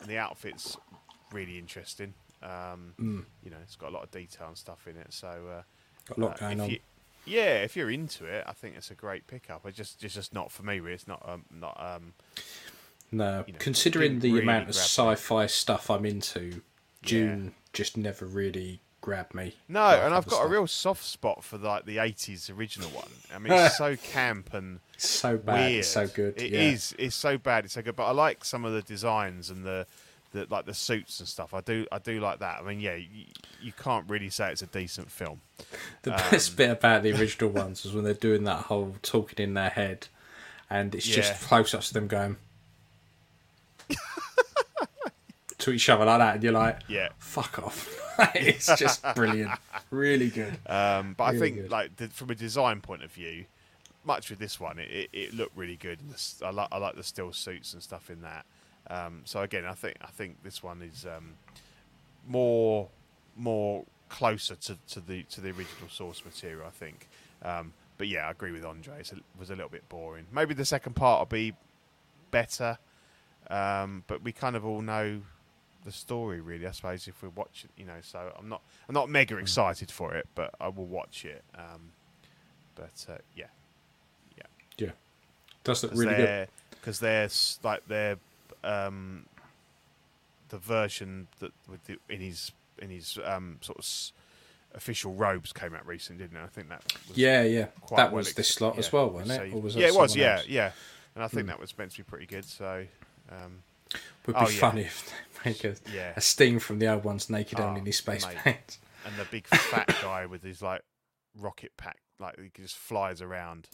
and 0.00 0.08
the 0.08 0.18
outfit's 0.18 0.76
really 1.32 1.58
interesting. 1.58 2.14
Um, 2.42 2.94
Mm. 2.98 3.24
You 3.44 3.50
know, 3.50 3.58
it's 3.62 3.76
got 3.76 3.90
a 3.90 3.92
lot 3.94 4.02
of 4.02 4.10
detail 4.10 4.48
and 4.48 4.56
stuff 4.58 4.86
in 4.88 4.96
it. 4.96 5.12
So 5.12 5.28
uh, 5.28 5.62
Got 6.06 6.18
a 6.18 6.20
lot 6.20 6.32
uh, 6.36 6.46
going 6.46 6.60
on. 6.60 6.70
you- 6.70 6.80
yeah, 7.26 7.62
if 7.62 7.76
you're 7.76 7.90
into 7.90 8.24
it, 8.24 8.44
I 8.46 8.52
think 8.54 8.76
it's 8.76 8.90
a 8.90 8.94
great 8.94 9.26
pickup. 9.26 9.66
It's 9.66 9.76
just, 9.76 10.02
it's 10.02 10.14
just 10.14 10.32
not 10.32 10.50
for 10.50 10.62
me. 10.62 10.80
Really. 10.80 10.94
It's 10.94 11.06
not, 11.06 11.22
um, 11.28 11.44
not. 11.50 11.78
Um, 11.78 12.14
No, 13.12 13.44
you 13.46 13.52
know, 13.52 13.58
considering 13.58 14.20
the 14.20 14.30
really 14.32 14.42
amount 14.44 14.68
of 14.70 14.74
sci-fi 14.74 15.46
stuff 15.46 15.90
I'm 15.90 16.06
into, 16.06 16.62
Dune 17.02 17.54
just 17.72 17.96
never 17.96 18.24
really 18.24 18.80
grabbed 19.00 19.34
me. 19.34 19.54
no, 19.68 19.80
and 19.84 20.14
I've 20.14 20.26
got 20.26 20.44
a 20.44 20.48
real 20.48 20.66
soft 20.66 21.04
spot 21.04 21.42
for 21.44 21.58
like 21.58 21.86
the 21.86 21.96
'80s 21.98 22.56
original 22.56 22.90
one. 22.90 23.08
I 23.34 23.38
mean, 23.38 23.52
it's 23.52 23.76
so 23.78 23.96
camp 24.12 24.52
and 24.54 24.80
so 24.96 25.36
bad, 25.38 25.54
weird. 25.68 25.78
it's 25.80 25.88
so 25.88 26.06
good. 26.06 26.40
It 26.40 26.52
yeah. 26.52 26.60
is. 26.60 26.94
It's 26.98 27.14
so 27.16 27.38
bad. 27.38 27.64
It's 27.64 27.74
so 27.74 27.82
good. 27.82 27.96
But 27.96 28.06
I 28.06 28.12
like 28.12 28.44
some 28.44 28.64
of 28.64 28.72
the 28.72 28.82
designs 28.82 29.50
and 29.50 29.64
the, 29.64 29.86
the 30.32 30.46
like 30.50 30.66
the 30.66 30.74
suits 30.74 31.18
and 31.20 31.28
stuff. 31.28 31.54
I 31.54 31.60
do. 31.60 31.86
I 31.90 31.98
do 31.98 32.20
like 32.20 32.38
that. 32.40 32.60
I 32.60 32.62
mean, 32.66 32.80
yeah, 32.80 32.96
you, 32.96 33.26
you 33.62 33.72
can't 33.72 34.08
really 34.08 34.30
say 34.30 34.50
it's 34.52 34.62
a 34.62 34.66
decent 34.66 35.10
film. 35.10 35.40
The 36.02 36.12
Um, 36.14 36.30
best 36.30 36.56
bit 36.56 36.70
about 36.70 37.02
the 37.02 37.12
original 37.12 37.50
ones 37.64 37.84
was 37.84 37.92
when 37.94 38.04
they're 38.04 38.14
doing 38.14 38.44
that 38.44 38.64
whole 38.66 38.96
talking 39.02 39.42
in 39.42 39.54
their 39.54 39.70
head, 39.70 40.08
and 40.68 40.94
it's 40.94 41.06
just 41.06 41.40
close 41.42 41.74
ups 41.74 41.88
to 41.88 41.94
them 41.94 42.06
going 42.08 42.36
to 45.60 45.70
each 45.72 45.88
other 45.88 46.04
like 46.04 46.18
that, 46.18 46.34
and 46.36 46.44
you're 46.44 46.52
like, 46.52 46.80
Yeah. 46.88 47.08
fuck 47.18 47.58
off. 47.58 47.88
it's 48.34 48.66
just 48.76 49.02
brilliant, 49.14 49.52
really 49.90 50.28
good. 50.28 50.58
Um, 50.66 51.14
but 51.16 51.24
I 51.24 51.38
think, 51.38 51.56
good. 51.56 51.70
like, 51.70 51.96
the, 51.96 52.08
from 52.08 52.30
a 52.30 52.34
design 52.34 52.80
point 52.80 53.02
of 53.02 53.10
view, 53.12 53.44
much 54.04 54.30
with 54.30 54.38
this 54.38 54.58
one, 54.60 54.78
it, 54.78 54.90
it, 54.90 55.08
it 55.12 55.34
looked 55.34 55.56
really 55.56 55.76
good. 55.76 56.00
And 56.00 56.10
the 56.10 56.14
s- 56.14 56.40
I 56.44 56.50
like 56.50 56.68
I 56.72 56.78
like 56.78 56.96
the 56.96 57.02
still 57.02 57.32
suits 57.32 57.74
and 57.74 57.82
stuff 57.82 58.10
in 58.10 58.22
that. 58.22 58.44
Um, 58.88 59.22
so 59.24 59.40
again, 59.42 59.64
I 59.66 59.74
think 59.74 59.96
I 60.02 60.06
think 60.08 60.42
this 60.42 60.62
one 60.62 60.82
is 60.82 61.04
um, 61.06 61.34
more 62.26 62.88
more 63.36 63.84
closer 64.08 64.54
to, 64.56 64.76
to 64.88 65.00
the 65.00 65.22
to 65.24 65.40
the 65.40 65.48
original 65.48 65.88
source 65.90 66.24
material. 66.24 66.66
I 66.66 66.70
think. 66.70 67.08
Um, 67.42 67.72
but 67.98 68.08
yeah, 68.08 68.26
I 68.26 68.30
agree 68.30 68.52
with 68.52 68.64
Andre. 68.64 69.00
It 69.00 69.12
was 69.38 69.50
a 69.50 69.54
little 69.54 69.68
bit 69.70 69.86
boring. 69.90 70.26
Maybe 70.32 70.54
the 70.54 70.64
second 70.64 70.94
part 70.94 71.20
will 71.20 71.26
be 71.26 71.52
better. 72.30 72.78
Um, 73.50 74.04
but 74.06 74.22
we 74.22 74.32
kind 74.32 74.56
of 74.56 74.64
all 74.64 74.80
know 74.80 75.20
the 75.84 75.92
story, 75.92 76.40
really. 76.40 76.66
I 76.66 76.72
suppose 76.72 77.08
if 77.08 77.22
we 77.22 77.28
watch 77.28 77.64
it, 77.64 77.70
you 77.80 77.86
know. 77.86 78.00
So 78.02 78.32
I'm 78.38 78.48
not 78.48 78.62
I'm 78.88 78.94
not 78.94 79.08
mega 79.08 79.34
Hmm. 79.34 79.40
excited 79.42 79.90
for 79.90 80.14
it, 80.14 80.26
but 80.34 80.54
I 80.60 80.68
will 80.68 80.86
watch 80.86 81.24
it. 81.24 81.42
Um, 81.56 81.92
but 82.74 83.06
uh, 83.08 83.18
yeah, 83.34 83.46
Yeah, 84.78 84.90
does 85.64 85.82
look 85.82 85.92
because 85.92 85.98
really 86.06 86.14
good. 86.14 86.48
because 86.80 87.00
they're 87.00 87.28
like 87.62 87.86
they're 87.86 88.16
um, 88.64 89.26
the 90.48 90.58
version 90.58 91.28
that 91.40 91.52
with 91.68 91.84
the, 91.86 91.98
in 92.08 92.20
his 92.20 92.52
in 92.78 92.90
his 92.90 93.18
um, 93.24 93.58
sort 93.60 93.78
of 93.78 93.86
official 94.74 95.12
robes 95.12 95.52
came 95.52 95.74
out 95.74 95.86
recently, 95.86 96.24
didn't 96.24 96.38
it? 96.40 96.44
I 96.44 96.48
think 96.48 96.68
that 96.70 96.82
was 97.08 97.18
Yeah, 97.18 97.42
yeah, 97.42 97.66
that 97.90 98.10
well 98.12 98.22
was 98.22 98.32
this 98.34 98.48
slot 98.48 98.78
as 98.78 98.92
well, 98.92 99.10
wasn't 99.10 99.42
it? 99.52 99.54
Or 99.54 99.60
was 99.60 99.76
yeah, 99.76 99.86
it 99.88 99.94
was. 99.94 100.16
Yeah, 100.16 100.36
else? 100.36 100.46
yeah. 100.48 100.70
And 101.14 101.24
I 101.24 101.28
think 101.28 101.42
Hmm. 101.42 101.48
that 101.48 101.60
was 101.60 101.76
meant 101.76 101.90
to 101.92 101.96
be 101.98 102.02
pretty 102.04 102.26
good. 102.26 102.44
So 102.44 102.86
um, 103.30 103.62
Would 104.26 104.36
be 104.36 104.44
Oh, 104.44 104.48
yeah. 104.48 104.60
funny 104.60 104.82
if 104.82 105.12
make 105.44 105.64
a, 105.64 105.74
Yeah. 105.92 106.12
a 106.16 106.20
sting 106.20 106.58
from 106.58 106.78
the 106.78 106.86
old 106.92 107.04
ones 107.04 107.28
naked 107.30 107.58
Oh, 107.60 107.64
only 107.64 107.80
in 107.80 107.86
his 107.86 107.96
space 107.98 108.26
mate. 108.26 108.36
pants. 108.36 108.78
and 109.06 109.14
the 109.16 109.24
big 109.30 109.46
fat 109.46 109.88
guy 110.02 110.26
with 110.26 110.42
his 110.42 110.60
like 110.62 110.82
rocket 111.38 111.72
pack, 111.76 111.98
like 112.18 112.38
he 112.40 112.50
just 112.62 112.76
flies 112.76 113.20
around, 113.22 113.68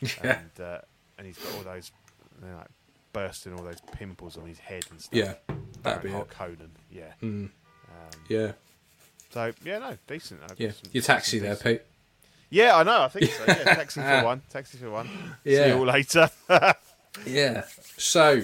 Yeah, 0.00 0.40
and 0.40 0.60
uh, 0.64 0.78
and 1.18 1.26
he's 1.26 1.38
got 1.38 1.54
all 1.54 1.62
those 1.62 1.90
you 2.42 2.48
know, 2.48 2.56
like 2.56 2.68
bursting 3.12 3.54
all 3.54 3.64
those 3.64 3.80
pimples 3.92 4.36
on 4.36 4.46
his 4.46 4.58
head 4.58 4.84
and 4.90 5.00
stuff. 5.00 5.12
yeah, 5.18 5.34
that'd 5.82 6.02
be 6.02 6.08
Baron 6.10 6.22
it. 6.22 6.30
Harkonnen, 6.30 6.68
yeah. 6.90 7.12
Mm, 7.22 7.44
Um, 7.44 7.50
yeah, 8.28 8.52
so 9.30 9.52
yeah, 9.64 9.78
no, 9.78 9.96
decent. 10.06 10.40
Got 10.46 10.58
yeah. 10.60 10.70
some- 10.72 10.90
Your 10.92 11.02
taxi 11.02 11.38
there, 11.38 11.54
decent- 11.54 11.80
Pete. 11.80 11.86
Yeah, 12.50 12.76
I 12.76 12.82
know. 12.84 13.02
I 13.02 13.08
think 13.08 13.30
so. 13.30 13.44
Yeah, 13.46 13.54
taxi 13.74 14.00
for 14.00 14.24
one. 14.24 14.40
Taxi 14.50 14.78
for 14.78 14.88
one. 14.90 15.06
See 15.44 15.54
Yeah. 15.54 15.66
you 15.66 15.74
all 15.78 15.86
later. 15.86 16.30
Yeah. 17.24 17.64
So, 17.96 18.42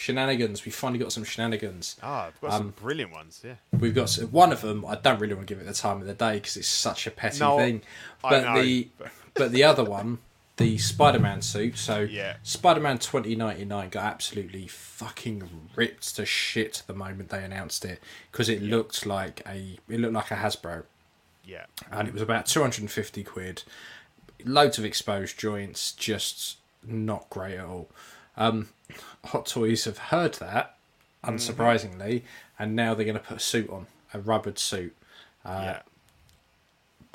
shenanigans. 0.00 0.64
We 0.64 0.70
finally 0.72 0.98
got 0.98 1.12
some 1.12 1.24
shenanigans. 1.24 1.96
Ah, 2.02 2.26
I've 2.28 2.40
got 2.40 2.52
Um, 2.52 2.58
some 2.58 2.70
brilliant 2.70 3.12
ones. 3.12 3.40
Yeah. 3.44 3.54
We've 3.78 3.94
got 3.94 4.04
s- 4.04 4.18
one 4.22 4.50
of 4.52 4.62
them. 4.62 4.84
I 4.86 4.94
don't 4.94 5.18
really 5.20 5.34
want 5.34 5.46
to 5.46 5.54
give 5.54 5.62
it 5.62 5.66
the 5.66 5.74
time 5.74 6.00
of 6.00 6.06
the 6.06 6.14
day 6.14 6.34
because 6.34 6.56
it's 6.56 6.68
such 6.68 7.06
a 7.06 7.10
petty 7.10 7.40
No, 7.40 7.58
thing. 7.58 7.82
But 8.22 8.42
know, 8.44 8.62
the 8.62 8.88
but- 8.98 9.10
but 9.34 9.52
the 9.52 9.62
other 9.64 9.84
one, 9.84 10.18
the 10.56 10.78
Spider-Man 10.78 11.42
suit. 11.42 11.76
So 11.78 12.00
Yeah. 12.00 12.36
Spider-Man 12.42 12.98
2099 12.98 13.88
got 13.90 14.04
absolutely 14.04 14.66
fucking 14.68 15.68
ripped 15.76 16.16
to 16.16 16.24
shit 16.26 16.82
the 16.86 16.94
moment 16.94 17.28
they 17.30 17.42
announced 17.44 17.84
it 17.84 18.02
because 18.32 18.48
it 18.48 18.62
looked 18.62 19.04
like 19.06 19.42
a 19.46 19.78
it 19.88 20.00
looked 20.00 20.14
like 20.14 20.30
a 20.30 20.36
Hasbro 20.36 20.84
Yeah. 21.44 21.64
and 21.90 22.08
it 22.08 22.12
was 22.14 22.22
about 22.22 22.46
250 22.46 23.22
quid 23.24 23.62
loads 24.44 24.78
of 24.78 24.84
exposed 24.84 25.38
joints 25.38 25.92
just 25.92 26.56
not 26.82 27.28
great 27.30 27.56
at 27.58 27.64
all 27.66 27.90
um, 28.36 28.70
hot 29.26 29.46
toys 29.46 29.84
have 29.84 29.98
heard 29.98 30.34
that 30.34 30.76
unsurprisingly 31.24 32.22
and 32.58 32.74
now 32.74 32.94
they're 32.94 33.04
going 33.04 33.16
to 33.16 33.22
put 33.22 33.36
a 33.36 33.40
suit 33.40 33.68
on 33.70 33.86
a 34.14 34.20
rubbered 34.20 34.58
suit 34.58 34.96
yeah. 35.44 35.80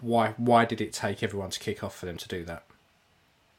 why 0.02 0.34
why 0.38 0.66
did 0.66 0.80
it 0.82 0.94
take 0.94 1.24
everyone 1.24 1.50
to 1.50 1.60
kick 1.60 1.84
off 1.84 1.96
for 1.96 2.06
them 2.06 2.18
to 2.18 2.28
do 2.28 2.44
that 2.46 2.64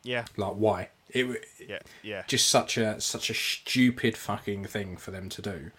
Yeah. 0.04 0.24
like 0.36 0.54
why 0.54 0.88
it 1.10 1.44
Yeah. 1.66 1.78
Yeah. 2.02 2.22
just 2.26 2.48
such 2.48 2.76
a 2.76 3.00
such 3.00 3.30
a 3.30 3.34
stupid 3.34 4.16
fucking 4.16 4.66
thing 4.66 4.96
for 4.96 5.10
them 5.10 5.28
to 5.30 5.42
do 5.42 5.70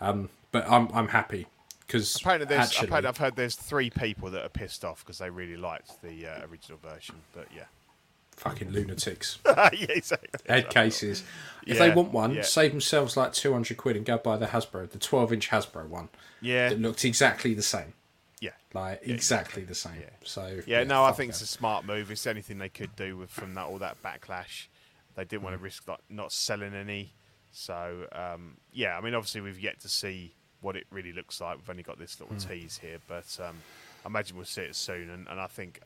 um, 0.00 0.30
but 0.52 0.68
i'm 0.70 0.88
i'm 0.94 1.08
happy 1.08 1.46
because 1.86 2.16
Apparently, 2.16 2.56
actually 2.56 2.86
apparently, 2.88 3.08
I've 3.08 3.18
heard 3.18 3.36
there's 3.36 3.56
three 3.56 3.90
people 3.90 4.30
that 4.30 4.42
are 4.42 4.48
pissed 4.48 4.84
off 4.86 5.04
because 5.04 5.18
they 5.18 5.28
really 5.28 5.56
liked 5.56 6.00
the 6.02 6.26
uh, 6.26 6.46
original 6.50 6.78
version. 6.78 7.16
But 7.34 7.48
yeah, 7.54 7.64
fucking 8.36 8.70
lunatics 8.72 9.38
yeah, 9.46 9.68
exactly. 9.72 10.28
head 10.48 10.68
cases. 10.70 11.22
If 11.66 11.78
they 11.78 11.90
want 11.90 12.12
one, 12.12 12.34
yeah. 12.34 12.42
save 12.42 12.72
themselves 12.72 13.16
like 13.16 13.32
two 13.32 13.52
hundred 13.52 13.76
quid 13.78 13.96
and 13.96 14.04
go 14.04 14.18
buy 14.18 14.36
the 14.36 14.46
Hasbro, 14.46 14.90
the 14.90 14.98
twelve 14.98 15.32
inch 15.32 15.48
Hasbro 15.50 15.88
one 15.88 16.08
Yeah, 16.40 16.68
that 16.70 16.80
looked 16.80 17.04
exactly 17.04 17.54
the 17.54 17.62
same. 17.62 17.94
Yeah. 18.40 18.50
like 18.74 19.00
Yeah, 19.06 19.14
exactly 19.14 19.64
the 19.64 19.74
same. 19.74 20.00
Yeah. 20.00 20.10
So 20.24 20.60
Yeah, 20.66 20.84
no, 20.84 21.04
I 21.04 21.12
think 21.12 21.30
it's 21.30 21.40
a 21.40 21.46
smart 21.46 21.86
move. 21.86 22.10
It's 22.10 22.26
anything 22.26 22.58
they 22.58 22.68
could 22.68 22.94
do 22.96 23.16
with 23.16 23.30
from 23.30 23.54
that 23.54 23.64
all 23.66 23.78
that 23.78 24.02
backlash. 24.02 24.66
They 25.14 25.24
didn't 25.24 25.40
Mm. 25.40 25.44
want 25.44 25.56
to 25.56 25.62
risk 25.62 25.88
like, 25.88 26.00
not 26.10 26.32
selling 26.32 26.74
any. 26.74 27.14
So 27.52 28.06
um, 28.12 28.58
yeah, 28.72 28.98
I 28.98 29.00
mean, 29.00 29.14
obviously 29.14 29.40
we've 29.40 29.58
yet 29.60 29.80
to 29.80 29.88
see 29.88 30.34
what 30.60 30.76
it 30.76 30.86
really 30.90 31.12
looks 31.12 31.40
like. 31.40 31.56
We've 31.56 31.70
only 31.70 31.82
got 31.82 31.98
this 31.98 32.20
little 32.20 32.36
Mm. 32.36 32.48
tease 32.48 32.78
here, 32.78 32.98
but 33.08 33.38
um, 33.40 33.56
I 34.04 34.08
imagine 34.08 34.36
we'll 34.36 34.44
see 34.44 34.62
it 34.62 34.74
soon. 34.76 35.08
And, 35.08 35.28
and 35.28 35.40
I 35.40 35.46
think, 35.46 35.80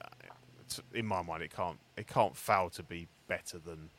it's, 0.68 0.80
in 0.94 1.06
my 1.06 1.22
mind, 1.22 1.42
it 1.42 1.54
can't 1.54 1.78
it 1.96 2.06
can't 2.06 2.36
fail 2.36 2.70
to 2.70 2.82
be 2.82 3.08
better 3.26 3.58
than 3.58 3.90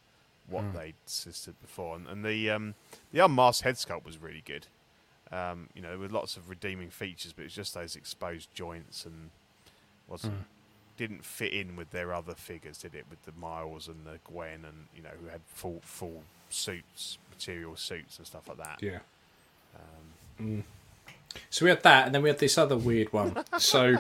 what 0.47 0.63
Mm. 0.63 0.74
they 0.74 0.93
existed 1.05 1.55
before. 1.61 1.95
And, 1.95 2.07
and 2.07 2.24
the 2.26 2.49
um, 2.49 2.76
the 3.11 3.20
unmasked 3.24 3.63
head 3.63 3.76
sculpt 3.76 4.05
was 4.05 4.17
really 4.17 4.43
good. 4.45 4.67
Um, 5.32 5.70
you 5.76 5.82
know, 5.84 5.97
with 5.99 6.11
lots 6.11 6.38
of 6.38 6.49
redeeming 6.49 6.89
features, 6.89 7.34
but 7.34 7.45
it's 7.45 7.53
just 7.53 7.74
those 7.76 7.95
exposed 7.95 8.49
joints 8.53 9.05
and 9.05 9.30
wasn't 10.07 10.34
Mm. 10.34 10.43
didn't 10.97 11.24
fit 11.26 11.53
in 11.53 11.76
with 11.76 11.91
their 11.91 12.13
other 12.13 12.34
figures, 12.34 12.80
did 12.80 12.95
it? 12.95 13.05
With 13.09 13.24
the 13.26 13.32
Miles 13.39 13.88
and 13.88 14.05
the 14.05 14.20
Gwen, 14.24 14.65
and 14.65 14.88
you 14.95 15.01
know, 15.03 15.11
who 15.22 15.28
had 15.28 15.41
full 15.53 15.82
full 15.84 16.24
suits, 16.49 17.20
material 17.30 17.76
suits 17.76 18.17
and 18.17 18.26
stuff 18.26 18.47
like 18.47 18.57
that. 18.57 18.82
yeah. 18.82 18.99
Um, 19.76 20.63
So 21.51 21.63
we 21.65 21.70
had 21.70 21.84
that, 21.84 22.07
and 22.07 22.15
then 22.15 22.24
we 22.24 22.30
had 22.30 22.39
this 22.39 22.57
other 22.57 22.76
weird 22.76 23.13
one. 23.13 23.43
so, 23.59 23.97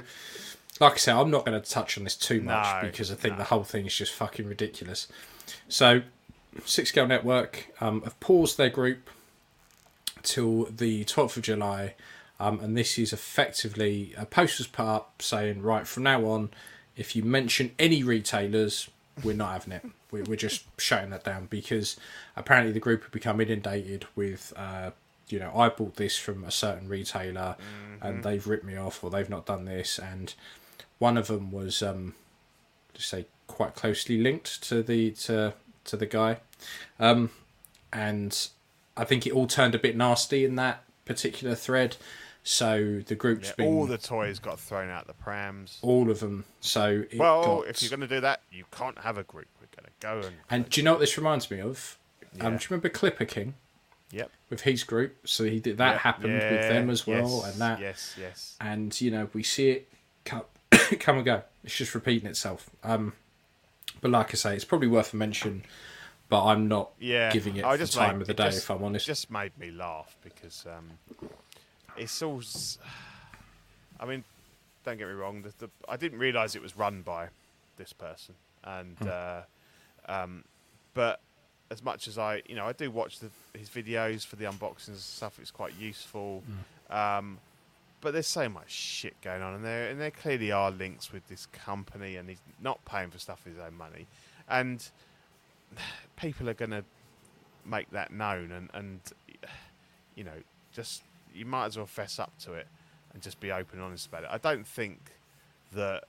like 0.79 0.93
I 0.93 0.97
said, 0.97 1.15
I'm 1.15 1.29
not 1.31 1.45
going 1.45 1.59
to 1.61 1.69
touch 1.69 1.97
on 1.97 2.03
this 2.05 2.15
too 2.15 2.41
much 2.41 2.83
No, 2.83 2.89
because 2.89 3.11
I 3.11 3.15
think 3.15 3.33
no. 3.33 3.39
the 3.39 3.43
whole 3.45 3.63
thing 3.63 3.85
is 3.85 3.95
just 3.95 4.13
fucking 4.13 4.47
ridiculous. 4.47 5.07
So, 5.67 6.01
Six 6.65 6.89
Scale 6.89 7.07
Network 7.07 7.67
um, 7.81 8.01
have 8.03 8.19
paused 8.19 8.57
their 8.57 8.69
group 8.69 9.09
till 10.23 10.65
the 10.65 11.05
12th 11.05 11.37
of 11.37 11.43
July, 11.43 11.95
um, 12.39 12.59
and 12.59 12.77
this 12.77 12.97
is 12.97 13.13
effectively 13.13 14.13
a 14.17 14.25
poster's 14.25 14.59
was 14.59 14.67
put 14.67 14.85
up 14.85 15.21
saying, 15.21 15.61
right 15.61 15.85
from 15.87 16.03
now 16.03 16.25
on, 16.25 16.49
if 16.95 17.15
you 17.15 17.23
mention 17.23 17.71
any 17.79 18.03
retailers, 18.03 18.89
we're 19.23 19.33
not 19.35 19.51
having 19.53 19.73
it. 19.73 19.85
We- 20.11 20.21
We're 20.23 20.35
just 20.35 20.63
shutting 20.79 21.11
that 21.11 21.23
down 21.23 21.47
because 21.49 21.97
apparently 22.35 22.71
the 22.71 22.79
group 22.79 23.03
have 23.03 23.11
become 23.11 23.39
inundated 23.39 24.05
with, 24.15 24.53
uh, 24.55 24.91
you 25.27 25.39
know, 25.39 25.55
I 25.55 25.69
bought 25.69 25.97
this 25.97 26.17
from 26.17 26.43
a 26.43 26.51
certain 26.51 26.87
retailer 26.89 27.55
and 28.01 28.23
they've 28.23 28.45
ripped 28.47 28.63
me 28.65 28.75
off 28.75 29.03
or 29.03 29.11
they've 29.11 29.29
not 29.29 29.45
done 29.45 29.65
this. 29.65 29.99
And 29.99 30.33
one 30.99 31.17
of 31.17 31.27
them 31.27 31.51
was, 31.51 31.81
um, 31.81 32.13
just 32.93 33.09
say, 33.09 33.25
quite 33.47 33.73
closely 33.75 34.17
linked 34.19 34.61
to 34.63 34.83
the 34.83 35.11
to 35.11 35.53
to 35.85 35.97
the 35.97 36.05
guy, 36.05 36.37
um, 36.99 37.31
and 37.91 38.49
I 38.95 39.03
think 39.05 39.25
it 39.25 39.33
all 39.33 39.47
turned 39.47 39.73
a 39.75 39.79
bit 39.79 39.95
nasty 39.97 40.45
in 40.45 40.55
that 40.55 40.83
particular 41.05 41.55
thread. 41.55 41.97
So 42.43 43.01
the 43.05 43.15
group's 43.15 43.49
yeah, 43.49 43.53
been 43.57 43.67
all 43.67 43.85
the 43.85 43.97
toys 43.97 44.39
got 44.39 44.59
thrown 44.59 44.89
out 44.89 45.07
the 45.07 45.13
prams. 45.13 45.77
all 45.81 46.09
of 46.09 46.19
them. 46.19 46.45
So 46.61 47.03
Well, 47.15 47.43
got, 47.43 47.67
if 47.67 47.81
you're 47.81 47.89
going 47.89 47.99
to 47.99 48.07
do 48.07 48.21
that, 48.21 48.41
you 48.51 48.63
can't 48.71 48.97
have 48.99 49.17
a 49.17 49.23
group. 49.23 49.47
We're 49.59 49.67
going 49.75 49.85
to 49.85 50.23
go 50.23 50.27
and. 50.27 50.35
and 50.49 50.69
do 50.69 50.79
you 50.79 50.85
know 50.85 50.93
what 50.93 50.99
this 51.01 51.17
reminds 51.17 51.51
me 51.51 51.59
of? 51.59 51.97
Um, 52.39 52.55
do 52.57 52.63
you 52.63 52.67
remember 52.69 52.89
Clipper 52.89 53.25
King 53.25 53.55
Yep. 54.11 54.31
with 54.49 54.61
his 54.61 54.83
group? 54.83 55.17
So 55.27 55.43
he 55.43 55.59
did 55.59 55.77
that 55.79 55.93
Yep. 55.93 56.01
happened 56.01 56.33
with 56.33 56.67
them 56.67 56.89
as 56.89 57.05
well, 57.05 57.41
yes, 57.43 57.51
and 57.51 57.61
that 57.61 57.79
Yes, 57.81 58.15
yes. 58.19 58.55
and 58.61 58.99
you 59.01 59.11
know 59.11 59.29
we 59.33 59.43
see 59.43 59.69
it 59.71 59.89
come, 60.99 61.17
and 61.17 61.25
go. 61.25 61.43
It's 61.63 61.75
just 61.75 61.93
repeating 61.95 62.29
itself. 62.29 62.69
Um, 62.83 63.13
but 64.01 64.11
like 64.11 64.29
I 64.31 64.35
say, 64.35 64.55
it's 64.55 64.65
probably 64.65 64.87
worth 64.87 65.13
a 65.13 65.17
mention. 65.17 65.63
But 66.29 66.45
I'm 66.45 66.67
not 66.67 66.91
Yeah, 66.99 67.31
giving 67.31 67.55
it 67.55 67.65
I 67.65 67.75
the 67.75 67.87
time 67.87 68.17
made- 68.17 68.21
of 68.21 68.27
the 68.27 68.33
day, 68.35 68.45
just- 68.45 68.59
if 68.59 68.69
I'm 68.69 68.83
honest. 68.83 69.05
It 69.07 69.11
just 69.11 69.31
made 69.31 69.57
me 69.57 69.71
laugh 69.71 70.15
because 70.23 70.65
um, 70.67 70.91
it's 71.97 72.21
all. 72.21 72.41
I 73.99 74.05
mean, 74.05 74.23
don't 74.85 74.97
get 74.97 75.07
me 75.07 75.13
wrong. 75.13 75.41
The, 75.41 75.53
the, 75.57 75.69
I 75.89 75.97
didn't 75.97 76.19
realise 76.19 76.55
it 76.55 76.61
was 76.61 76.77
run 76.77 77.01
by 77.01 77.29
this 77.77 77.93
person, 77.93 78.35
and 78.63 78.95
Hmm. 78.99 79.07
uh, 79.11 79.41
um, 80.07 80.43
but 80.93 81.19
as 81.71 81.83
much 81.83 82.07
as 82.07 82.17
I, 82.17 82.41
you 82.47 82.55
know, 82.55 82.65
I 82.65 82.73
do 82.73 82.89
watch 82.91 83.19
the, 83.19 83.29
his 83.57 83.69
videos 83.69 84.25
for 84.25 84.35
the 84.37 84.45
unboxings 84.45 84.87
and 84.87 84.97
stuff. 84.97 85.37
It's 85.39 85.51
quite 85.51 85.73
useful. 85.79 86.43
Hmm. 86.89 86.95
Um, 86.95 87.37
but 88.01 88.13
there's 88.13 88.27
so 88.27 88.47
much 88.47 88.71
shit 88.71 89.19
going 89.21 89.41
on, 89.41 89.55
and 89.55 89.65
there 89.65 89.89
and 89.89 89.99
there 89.99 90.11
clearly 90.11 90.51
are 90.51 90.71
links 90.71 91.11
with 91.11 91.27
this 91.27 91.47
company, 91.47 92.15
and 92.15 92.29
he's 92.29 92.41
not 92.61 92.83
paying 92.85 93.09
for 93.09 93.19
stuff 93.19 93.41
with 93.45 93.55
his 93.55 93.63
own 93.63 93.75
money, 93.77 94.07
and 94.47 94.89
people 96.15 96.49
are 96.49 96.53
going 96.53 96.71
to 96.71 96.83
make 97.65 97.89
that 97.91 98.11
known, 98.11 98.51
and 98.51 98.69
and 98.73 98.99
you 100.15 100.23
know, 100.23 100.43
just 100.73 101.03
you 101.33 101.45
might 101.45 101.65
as 101.65 101.77
well 101.77 101.85
fess 101.85 102.19
up 102.19 102.31
to 102.39 102.53
it 102.53 102.67
and 103.13 103.21
just 103.21 103.39
be 103.39 103.51
open 103.51 103.79
and 103.79 103.83
honest 103.85 104.07
about 104.07 104.23
it. 104.23 104.29
I 104.31 104.37
don't 104.37 104.65
think 104.65 105.11
that 105.73 106.05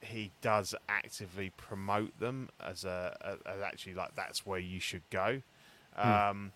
he 0.00 0.30
does 0.40 0.74
actively 0.88 1.52
promote 1.56 2.18
them 2.18 2.48
as 2.64 2.84
a, 2.84 3.38
as 3.46 3.60
actually 3.62 3.94
like 3.94 4.14
that's 4.14 4.46
where 4.46 4.58
you 4.58 4.80
should 4.80 5.02
go, 5.10 5.42
um, 5.96 6.52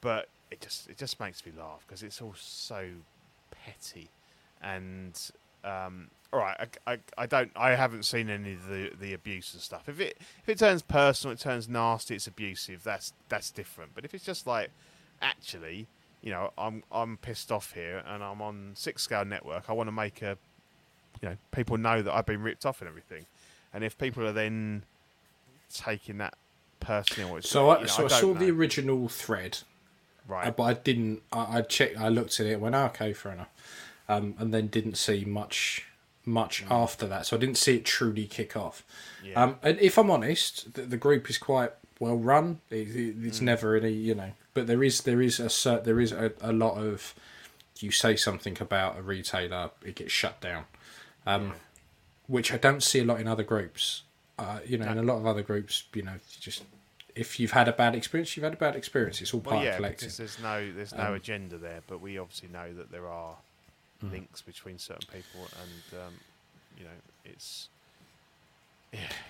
but 0.00 0.28
it 0.50 0.60
just 0.60 0.88
it 0.88 0.96
just 0.96 1.20
makes 1.20 1.44
me 1.44 1.52
laugh 1.56 1.84
because 1.86 2.02
it's 2.02 2.22
all 2.22 2.34
so 2.36 2.88
petty. 3.50 4.10
And 4.62 5.18
um, 5.64 6.08
all 6.32 6.40
right 6.40 6.68
I, 6.86 6.92
I, 6.92 6.98
I 7.16 7.26
don't 7.26 7.50
I 7.56 7.70
haven't 7.70 8.04
seen 8.04 8.28
any 8.28 8.52
of 8.52 8.66
the 8.68 8.92
the 8.98 9.14
abuse 9.14 9.54
and 9.54 9.62
stuff. 9.62 9.88
If 9.88 10.00
it 10.00 10.18
if 10.42 10.48
it 10.48 10.58
turns 10.58 10.82
personal 10.82 11.32
it 11.32 11.40
turns 11.40 11.68
nasty 11.68 12.14
it's 12.14 12.26
abusive 12.26 12.82
that's 12.82 13.12
that's 13.28 13.50
different. 13.50 13.92
But 13.94 14.04
if 14.04 14.14
it's 14.14 14.24
just 14.24 14.46
like 14.46 14.70
actually 15.22 15.86
you 16.22 16.30
know 16.30 16.52
I'm 16.58 16.82
I'm 16.92 17.16
pissed 17.16 17.50
off 17.50 17.72
here 17.72 18.02
and 18.06 18.22
I'm 18.22 18.42
on 18.42 18.72
six 18.74 19.02
scale 19.02 19.24
network 19.24 19.64
I 19.68 19.72
want 19.72 19.88
to 19.88 19.92
make 19.92 20.22
a 20.22 20.36
you 21.22 21.30
know 21.30 21.36
people 21.50 21.78
know 21.78 22.02
that 22.02 22.14
I've 22.14 22.26
been 22.26 22.42
ripped 22.42 22.66
off 22.66 22.80
and 22.80 22.88
everything. 22.88 23.26
And 23.72 23.84
if 23.84 23.98
people 23.98 24.26
are 24.26 24.32
then 24.32 24.82
taking 25.72 26.18
that 26.18 26.34
personally 26.80 27.42
so 27.42 27.68
I, 27.68 27.74
you 27.76 27.80
know, 27.82 27.86
so 27.86 28.04
I, 28.04 28.08
don't 28.08 28.20
saw 28.20 28.34
the 28.34 28.50
original 28.50 29.08
thread, 29.08 29.58
right 30.28 30.46
uh, 30.46 30.50
but 30.52 30.62
I 30.62 30.74
didn't. 30.74 31.22
I, 31.32 31.58
I 31.58 31.62
checked. 31.62 31.98
I 31.98 32.08
looked 32.08 32.38
at 32.38 32.46
it. 32.46 32.60
Went 32.60 32.74
"Oh, 32.76 32.84
okay, 32.86 33.12
fair 33.12 33.32
enough, 33.32 33.48
um, 34.08 34.34
and 34.38 34.54
then 34.54 34.68
didn't 34.68 34.96
see 34.96 35.24
much 35.24 35.84
much 36.24 36.62
after 36.70 37.06
that. 37.06 37.24
So 37.26 37.36
I 37.36 37.40
didn't 37.40 37.56
see 37.56 37.76
it 37.76 37.84
truly 37.86 38.26
kick 38.26 38.54
off. 38.56 38.84
Mm. 39.22 39.28
Yeah. 39.30 39.42
Um, 39.42 39.56
and 39.62 39.78
if 39.80 39.96
I'm 39.98 40.10
honest, 40.10 40.74
the, 40.74 40.82
the 40.82 40.96
group 40.98 41.30
is 41.30 41.38
quite 41.38 41.72
well 41.98 42.16
run. 42.16 42.60
It, 42.70 42.88
it, 42.88 43.20
Mm. 43.20 43.26
it's 43.26 43.40
never 43.40 43.74
any, 43.76 43.92
you 43.92 44.14
know, 44.14 44.32
but 44.54 44.66
there 44.66 44.82
is 44.84 45.02
there 45.02 45.22
is 45.22 45.40
a 45.40 45.46
cert, 45.46 45.84
there 45.84 45.98
is 46.00 46.12
a, 46.12 46.32
a 46.42 46.52
lot 46.52 46.76
of 46.76 47.14
you 47.80 47.90
say 47.90 48.14
something 48.16 48.56
about 48.60 48.98
a 48.98 49.02
retailer, 49.02 49.70
it 49.84 49.94
gets 49.94 50.12
shut 50.12 50.40
down, 50.40 50.64
um, 51.26 51.52
which 52.26 52.52
I 52.52 52.56
don't 52.56 52.82
see 52.82 52.98
a 52.98 53.04
lot 53.04 53.20
in 53.20 53.28
other 53.28 53.44
groups. 53.44 54.02
Uh, 54.38 54.58
you 54.66 54.76
know, 54.78 54.86
in 54.90 54.98
a 54.98 55.02
lot 55.02 55.16
of 55.16 55.26
other 55.26 55.42
groups, 55.42 55.84
you 55.94 56.02
know, 56.02 56.12
you 56.12 56.40
just 56.40 56.62
if 57.18 57.38
you've 57.40 57.52
had 57.52 57.68
a 57.68 57.72
bad 57.72 57.94
experience, 57.94 58.36
you've 58.36 58.44
had 58.44 58.54
a 58.54 58.56
bad 58.56 58.76
experience. 58.76 59.20
It's 59.20 59.34
all 59.34 59.40
part 59.40 59.56
Well, 59.56 59.64
yeah, 59.64 59.70
of 59.70 59.76
collecting. 59.76 60.10
there's 60.16 60.38
no 60.40 60.72
there's 60.72 60.94
no 60.94 61.08
Um, 61.08 61.14
agenda 61.14 61.58
there, 61.58 61.82
but 61.86 62.00
we 62.00 62.18
obviously 62.18 62.48
know 62.48 62.72
that 62.74 62.90
there 62.90 63.06
are 63.08 63.36
Hmm. 64.00 64.10
links 64.12 64.40
between 64.42 64.78
certain 64.78 65.08
people, 65.12 65.48
and 65.62 66.00
um, 66.00 66.14
you 66.78 66.84
know 66.84 66.98
it's 67.24 67.68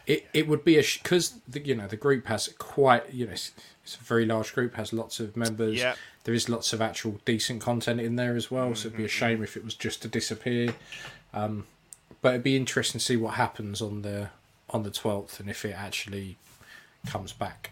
It 0.06 0.28
it 0.32 0.46
would 0.46 0.64
be 0.64 0.78
a 0.78 0.82
because 1.02 1.34
the 1.48 1.60
you 1.60 1.74
know 1.74 1.88
the 1.88 1.96
group 1.96 2.26
has 2.26 2.48
quite 2.58 3.12
you 3.12 3.26
know 3.26 3.32
it's, 3.32 3.52
it's 3.82 3.96
a 3.96 4.04
very 4.04 4.24
large 4.26 4.54
group 4.54 4.74
has 4.74 4.92
lots 4.92 5.18
of 5.20 5.36
members. 5.36 5.76
Yeah. 5.78 5.96
There 6.24 6.34
is 6.34 6.48
lots 6.48 6.72
of 6.74 6.80
actual 6.82 7.20
decent 7.24 7.62
content 7.62 8.00
in 8.00 8.16
there 8.16 8.36
as 8.36 8.50
well, 8.50 8.74
so 8.74 8.88
it'd 8.88 8.92
be 8.98 9.04
Mm-hmm, 9.04 9.06
a 9.06 9.08
shame 9.08 9.42
if 9.42 9.56
it 9.56 9.64
was 9.64 9.74
just 9.74 10.02
to 10.02 10.08
disappear. 10.08 10.74
Um, 11.32 11.66
but 12.22 12.30
it'd 12.30 12.42
be 12.42 12.56
interesting 12.56 12.98
to 12.98 13.04
see 13.04 13.16
what 13.16 13.34
happens 13.34 13.80
on 13.82 14.02
the 14.02 14.28
on 14.70 14.82
the 14.82 14.90
twelfth 14.90 15.40
and 15.40 15.48
if 15.48 15.64
it 15.64 15.72
actually 15.72 16.36
comes 17.06 17.32
back. 17.32 17.70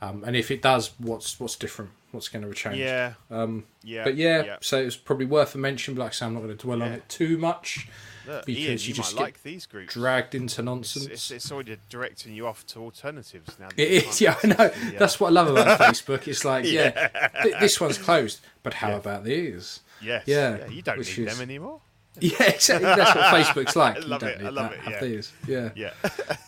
Um, 0.00 0.22
and 0.24 0.36
if 0.36 0.50
it 0.50 0.62
does, 0.62 0.92
what's 0.98 1.38
what's 1.40 1.56
different? 1.56 1.90
What's 2.10 2.28
going 2.28 2.42
to 2.44 2.54
change? 2.54 2.78
yeah, 2.78 3.14
Um, 3.30 3.64
yeah. 3.82 4.02
but 4.04 4.16
yeah, 4.16 4.42
yeah. 4.42 4.56
so 4.62 4.78
it's 4.78 4.96
probably 4.96 5.26
worth 5.26 5.54
a 5.54 5.58
mention. 5.58 5.94
But 5.94 6.02
like 6.04 6.10
I 6.12 6.14
say, 6.14 6.26
I'm 6.26 6.34
not 6.34 6.40
going 6.42 6.56
to 6.56 6.62
dwell 6.66 6.82
on 6.82 6.92
it 6.92 7.06
too 7.10 7.36
much 7.36 7.86
Look, 8.26 8.46
because 8.46 8.62
Ian, 8.62 8.78
you 8.78 8.84
you, 8.88 8.94
just 8.94 9.14
get 9.14 9.22
like 9.22 9.42
these 9.42 9.66
groups. 9.66 9.92
dragged 9.92 10.34
into 10.34 10.62
nonsense. 10.62 11.04
it's, 11.06 11.30
it's 11.30 11.52
already 11.52 11.76
directing 11.90 12.32
you 12.32 12.46
off 12.46 12.64
to 12.68 12.78
alternatives 12.80 13.54
now. 13.60 13.68
It 13.76 13.88
is, 14.06 14.20
yeah, 14.22 14.36
I 14.42 14.46
know. 14.46 14.54
uh, 14.56 14.70
That's 14.98 15.20
what 15.20 15.28
I 15.28 15.30
love 15.32 15.48
about 15.48 15.78
Facebook. 15.78 16.26
It's 16.26 16.46
like, 16.46 16.64
yeah, 16.70 17.08
th- 17.42 17.56
this 17.60 17.78
one's 17.78 17.98
closed, 17.98 18.40
but 18.62 18.72
how 18.74 18.96
about 18.96 19.24
these? 19.24 19.80
yes, 20.00 20.22
yeah, 20.26 20.66
You 20.68 20.80
don't 20.80 20.96
which 20.96 21.18
need 21.18 21.26
is- 21.28 21.34
them 21.38 21.42
anymore. 21.42 21.80
Yeah, 22.20 22.42
exactly. 22.44 22.86
That's 22.86 23.14
what 23.14 23.24
Facebook's 23.26 23.76
like. 23.76 23.96
I 23.98 24.00
You 24.00 24.06
love 24.06 24.20
don't 24.22 24.30
it, 24.30 24.46
I 24.46 24.48
love 24.48 24.70
that. 24.70 24.78
it, 24.78 24.80
Have 24.80 24.92
yeah. 24.94 25.00
these. 25.00 25.32
Yeah, 25.46 25.70
Yeah, 25.76 25.90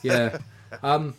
yeah. 0.03 0.39
Um, 0.83 1.15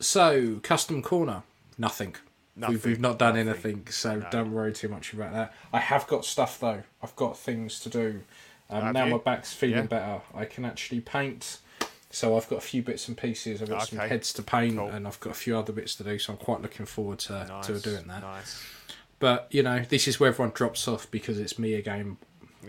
so 0.00 0.60
custom 0.62 1.02
corner, 1.02 1.42
nothing. 1.78 2.16
We've, 2.56 2.84
we've 2.84 3.00
not 3.00 3.18
done 3.18 3.34
nothing. 3.34 3.48
anything, 3.48 3.86
so 3.90 4.16
No. 4.20 4.26
don't 4.30 4.52
worry 4.52 4.72
too 4.72 4.88
much 4.88 5.12
about 5.12 5.32
that. 5.32 5.52
I 5.72 5.80
have 5.80 6.06
got 6.06 6.24
stuff 6.24 6.60
though. 6.60 6.82
I've 7.02 7.16
got 7.16 7.36
things 7.36 7.80
to 7.80 7.88
do. 7.88 8.20
Um, 8.70 8.92
now 8.92 9.06
you? 9.06 9.12
my 9.12 9.18
back's 9.18 9.52
feeling 9.52 9.76
Yeah. 9.76 9.82
better. 9.86 10.20
I 10.34 10.44
can 10.44 10.64
actually 10.64 11.00
paint. 11.00 11.58
So 12.10 12.36
I've 12.36 12.48
got 12.48 12.58
a 12.58 12.60
few 12.62 12.80
bits 12.80 13.08
and 13.08 13.16
pieces. 13.16 13.60
I've 13.60 13.68
got 13.68 13.88
some 13.88 13.98
heads 13.98 14.32
to 14.34 14.42
paint, 14.44 14.76
Cool. 14.76 14.88
and 14.88 15.04
I've 15.06 15.18
got 15.18 15.30
a 15.30 15.34
few 15.34 15.58
other 15.58 15.72
bits 15.72 15.96
to 15.96 16.04
do. 16.04 16.16
So 16.20 16.32
I'm 16.32 16.38
quite 16.38 16.62
looking 16.62 16.86
forward 16.86 17.18
to 17.20 17.44
nice, 17.44 17.66
to 17.66 17.80
doing 17.80 18.06
that. 18.06 18.22
Nice. 18.22 18.62
But 19.18 19.48
you 19.50 19.64
know, 19.64 19.80
this 19.80 20.06
is 20.06 20.20
where 20.20 20.28
everyone 20.28 20.52
drops 20.54 20.86
off 20.86 21.10
because 21.10 21.40
it's 21.40 21.58
me 21.58 21.74
again 21.74 22.18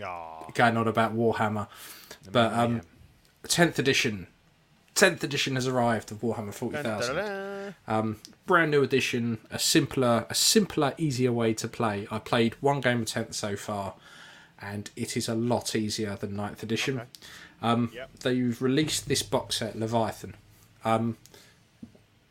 Ah, 0.04 0.46
going 0.54 0.76
on 0.76 0.88
about 0.88 1.14
Warhammer. 1.16 1.68
But 2.30 2.52
um, 2.54 2.80
10th 3.44 3.78
edition. 3.78 4.26
10th 4.96 5.22
edition 5.22 5.54
has 5.56 5.66
arrived 5.66 6.10
of 6.10 6.22
Warhammer 6.22 6.54
40,000. 6.54 7.14
Da-da-da. 7.16 8.14
brand 8.46 8.70
new 8.70 8.82
edition, 8.82 9.38
a 9.50 9.58
simpler, 9.58 10.24
a 10.30 10.34
simpler, 10.34 10.94
easier 10.96 11.32
way 11.32 11.52
to 11.54 11.68
play. 11.68 12.08
I 12.10 12.18
played 12.18 12.54
one 12.60 12.80
game 12.80 13.02
of 13.02 13.06
tenth 13.06 13.34
so 13.34 13.56
far, 13.56 13.94
and 14.60 14.90
it 14.96 15.16
is 15.16 15.28
a 15.28 15.34
lot 15.34 15.76
easier 15.76 16.16
than 16.16 16.34
9th 16.34 16.62
edition. 16.62 16.96
Okay. 17.00 17.08
Um, 17.62 17.90
Yep. 17.94 18.10
They've 18.20 18.62
released 18.62 19.06
this 19.06 19.22
box 19.22 19.58
set, 19.58 19.78
Leviathan. 19.78 20.34
Um, 20.84 21.18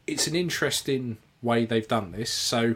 it's 0.08 0.26
an 0.28 0.36
interesting 0.36 1.18
way 1.44 1.66
they've 1.66 1.88
done 1.88 2.12
this. 2.14 2.32
So, 2.32 2.76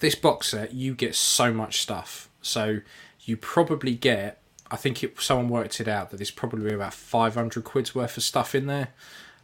this 0.00 0.14
box 0.14 0.48
set, 0.48 0.72
you 0.72 0.94
get 0.94 1.14
so 1.14 1.52
much 1.52 1.82
stuff. 1.82 2.28
So, 2.40 2.80
you 3.20 3.36
probably 3.36 3.94
get. 3.94 4.40
I 4.70 4.76
think 4.76 5.02
it, 5.02 5.20
someone 5.20 5.48
worked 5.48 5.80
it 5.80 5.88
out 5.88 6.10
that 6.10 6.16
there's 6.16 6.30
probably 6.30 6.72
about 6.72 6.94
500 6.94 7.64
quid's 7.64 7.94
worth 7.94 8.16
of 8.16 8.22
stuff 8.22 8.54
in 8.54 8.66
there 8.66 8.88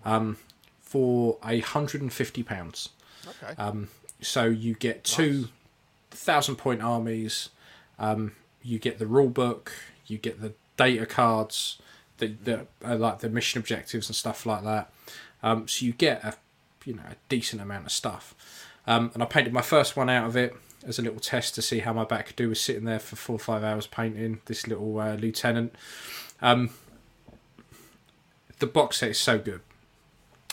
um, 0.04 0.36
for 0.80 1.38
a 1.44 1.60
hundred 1.60 2.02
and 2.02 2.12
fifty 2.12 2.42
pounds. 2.42 2.90
Okay. 3.26 3.54
Um, 3.56 3.88
so 4.20 4.44
you 4.44 4.74
get 4.74 5.04
two 5.04 5.48
thousand 6.10 6.56
point 6.56 6.82
armies. 6.82 7.48
Um, 7.98 8.32
you 8.62 8.78
get 8.78 8.98
the 8.98 9.06
rule 9.06 9.28
book. 9.28 9.72
You 10.06 10.18
get 10.18 10.40
the 10.40 10.52
data 10.76 11.06
cards. 11.06 11.78
The, 12.18 12.26
the 12.26 12.66
uh, 12.84 12.96
like 12.96 13.20
the 13.20 13.28
mission 13.28 13.58
objectives 13.58 14.08
and 14.08 14.16
stuff 14.16 14.44
like 14.44 14.64
that. 14.64 14.92
Um, 15.42 15.66
so 15.66 15.86
you 15.86 15.92
get 15.92 16.22
a 16.24 16.34
you 16.84 16.94
know 16.94 17.02
a 17.10 17.16
decent 17.28 17.62
amount 17.62 17.86
of 17.86 17.92
stuff. 17.92 18.34
Um, 18.86 19.12
and 19.14 19.22
I 19.22 19.26
painted 19.26 19.52
my 19.52 19.62
first 19.62 19.96
one 19.96 20.10
out 20.10 20.26
of 20.26 20.36
it 20.36 20.54
as 20.86 20.98
a 20.98 21.02
little 21.02 21.20
test 21.20 21.54
to 21.54 21.62
see 21.62 21.78
how 21.80 21.92
my 21.92 22.04
back 22.04 22.26
could 22.26 22.36
do 22.36 22.48
with 22.48 22.58
sitting 22.58 22.84
there 22.84 22.98
for 22.98 23.16
four 23.16 23.36
or 23.36 23.38
five 23.38 23.62
hours 23.62 23.86
painting 23.86 24.40
this 24.46 24.66
little 24.66 24.98
uh, 24.98 25.14
lieutenant. 25.14 25.74
Um, 26.40 26.70
the 28.58 28.66
box 28.66 28.98
set 28.98 29.10
is 29.10 29.18
so 29.18 29.38
good. 29.38 29.60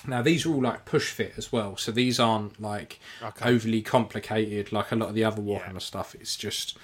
Now 0.07 0.21
these 0.21 0.45
are 0.45 0.49
all 0.53 0.61
like 0.61 0.85
push 0.85 1.11
fit 1.11 1.33
as 1.37 1.51
well, 1.51 1.75
so 1.77 1.91
these 1.91 2.19
aren't 2.19 2.61
like 2.61 2.99
Okay. 3.21 3.49
overly 3.49 3.81
complicated 3.81 4.71
like 4.71 4.91
a 4.91 4.95
lot 4.95 5.09
of 5.09 5.15
the 5.15 5.23
other 5.25 5.41
Warhammer 5.41 5.73
Yeah. 5.73 5.79
stuff. 5.79 6.15
It's 6.15 6.35
just 6.37 6.77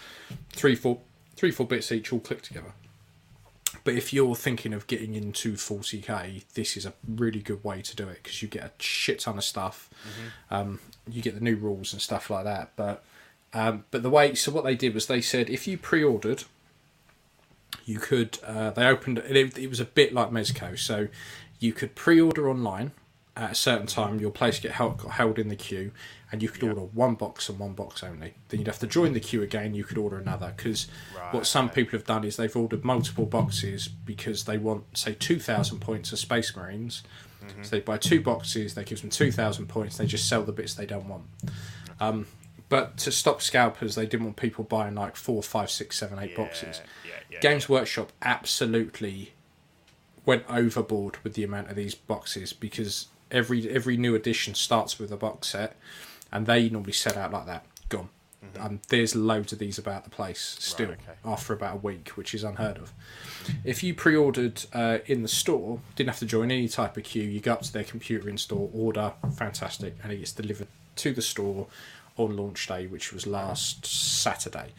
three, 0.52 0.76
four, 0.76 1.00
three, 1.36 1.52
four 1.52 1.66
bits 1.66 1.92
each 1.92 2.12
all 2.12 2.20
clicked 2.20 2.46
together. 2.46 2.74
But 3.84 3.94
if 3.94 4.12
you're 4.12 4.36
thinking 4.36 4.74
of 4.74 4.88
getting 4.88 5.14
into 5.16 5.54
40k, 5.54 6.44
this 6.56 6.76
is 6.76 6.86
a 6.86 6.94
really 7.08 7.40
good 7.40 7.64
way 7.64 7.82
to 7.84 7.96
do 7.96 8.08
it 8.10 8.24
because 8.24 8.42
you 8.42 8.48
get 8.48 8.64
a 8.64 8.72
shit 8.80 9.20
ton 9.20 9.38
of 9.38 9.44
stuff. 9.44 9.90
Um, 10.50 10.80
you 11.10 11.22
get 11.22 11.36
the 11.36 11.42
new 11.42 11.56
rules 11.56 11.94
and 11.94 12.02
stuff 12.02 12.30
like 12.30 12.46
that. 12.46 12.72
But 12.76 13.04
um, 13.56 13.86
but 13.90 14.04
the 14.04 14.10
way 14.10 14.36
so 14.36 14.52
what 14.52 14.66
they 14.66 14.76
did 14.76 14.94
was 14.94 15.08
they 15.08 15.22
said 15.22 15.50
if 15.50 15.66
you 15.66 15.78
pre-ordered, 15.78 16.44
you 17.86 18.00
could 18.00 18.38
uh, 18.46 18.70
they 18.72 18.86
opened 18.86 19.20
it, 19.20 19.58
it 19.58 19.70
was 19.70 19.80
a 19.80 19.86
bit 19.86 20.14
like 20.14 20.30
Mezco, 20.30 20.78
so 20.78 21.08
you 21.60 21.72
could 21.72 21.96
pre-order 21.96 22.50
online 22.50 22.92
at 23.38 23.52
a 23.52 23.56
certain 23.56 23.88
time. 23.88 24.20
Your 24.20 24.32
place 24.32 24.60
get 24.60 24.74
held, 24.74 24.98
got 24.98 25.12
held 25.12 25.40
in 25.40 25.48
the 25.48 25.56
queue, 25.56 25.92
and 26.32 26.44
you 26.44 26.50
could 26.50 26.64
order 26.64 26.82
one 26.82 27.16
box 27.16 27.48
and 27.48 27.58
one 27.58 27.72
box 27.74 28.04
only. 28.04 28.34
Then 28.50 28.60
you'd 28.60 28.68
have 28.68 28.80
to 28.80 28.88
join 28.88 29.14
the 29.14 29.20
queue 29.22 29.42
again. 29.42 29.74
You 29.74 29.86
could 29.86 29.98
order 29.98 30.18
another 30.18 30.54
because 30.56 30.88
what 31.32 31.46
some 31.48 31.70
people 31.70 31.98
have 31.98 32.06
done 32.06 32.26
is 32.26 32.36
they've 32.36 32.56
ordered 32.56 32.84
multiple 32.84 33.26
boxes 33.26 33.88
because 33.88 34.44
they 34.44 34.58
want 34.58 34.98
say 34.98 35.14
two 35.14 35.40
thousand 35.40 35.80
points 35.80 36.12
of 36.12 36.20
Space 36.20 36.56
Marines. 36.56 37.04
So 37.62 37.70
they 37.76 37.80
buy 37.80 37.98
two 37.98 38.22
boxes. 38.22 38.74
They 38.74 38.84
gives 38.84 39.02
them 39.02 39.12
two 39.12 39.32
thousand 39.32 39.68
points. 39.68 39.98
They 39.98 40.08
just 40.08 40.28
sell 40.28 40.44
the 40.44 40.52
bits 40.52 40.74
they 40.74 40.88
don't 40.88 41.08
want. 41.08 41.24
Um, 42.00 42.26
but 42.70 42.98
to 42.98 43.12
stop 43.12 43.42
scalpers, 43.42 43.96
they 43.96 44.06
didn't 44.06 44.26
want 44.26 44.38
people 44.38 44.64
buying 44.64 44.96
like 44.96 45.16
four, 45.16 45.44
five, 45.44 45.70
six, 45.70 45.98
seven, 45.98 46.20
eight 46.20 46.36
boxes. 46.36 46.82
Yeah, 47.06 47.12
yeah, 47.30 47.40
Games 47.40 47.70
Workshop 47.70 48.12
absolutely 48.22 49.34
went 50.26 50.44
overboard 50.50 51.18
with 51.24 51.36
the 51.36 51.44
amount 51.44 51.70
of 51.70 51.76
these 51.76 51.94
boxes 51.94 52.54
because 52.54 53.08
every 53.30 53.70
every 53.70 53.98
new 53.98 54.16
edition 54.16 54.56
starts 54.56 54.98
with 54.98 55.12
a 55.12 55.18
box 55.18 55.50
set, 55.50 55.76
and 56.32 56.48
they 56.48 56.70
normally 56.70 56.94
set 56.94 57.16
out 57.18 57.32
like 57.32 57.46
that. 57.46 57.66
Gone. 57.90 58.10
Um, 58.60 58.80
there's 58.90 59.16
loads 59.16 59.54
of 59.54 59.60
these 59.60 59.78
about 59.78 60.04
the 60.04 60.10
place 60.10 60.58
still 60.60 60.92
okay. 60.92 61.14
after 61.26 61.54
about 61.54 61.76
a 61.76 61.78
week, 61.78 62.10
which 62.10 62.34
is 62.34 62.44
unheard 62.44 62.78
of. 62.78 62.94
If 63.64 63.84
you 63.84 63.94
pre-ordered 63.94 64.64
uh, 64.72 65.00
in 65.08 65.24
the 65.24 65.28
store, 65.28 65.80
didn't 65.96 66.10
have 66.10 66.20
to 66.20 66.26
join 66.26 66.52
any 66.52 66.68
type 66.68 66.96
of 66.96 67.04
queue. 67.04 67.24
You 67.24 67.40
go 67.40 67.54
up 67.54 67.64
to 67.64 67.74
their 67.74 67.84
computer 67.84 68.30
in 68.30 68.38
store, 68.38 68.70
order, 68.74 69.14
fantastic, 69.36 69.96
and 70.04 70.12
it 70.12 70.18
gets 70.18 70.32
delivered 70.32 70.68
to 70.98 71.14
the 71.14 71.22
store 71.22 71.68
on 72.18 72.36
launch 72.38 72.68
day, 72.68 72.88
which 72.88 73.12
was 73.14 73.28
last 73.28 73.86
Saturday. 73.86 74.70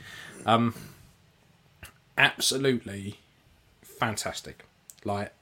Um, 0.44 0.74
absolutely 2.16 3.18
fantastic. 3.82 4.64
Like 5.04 5.32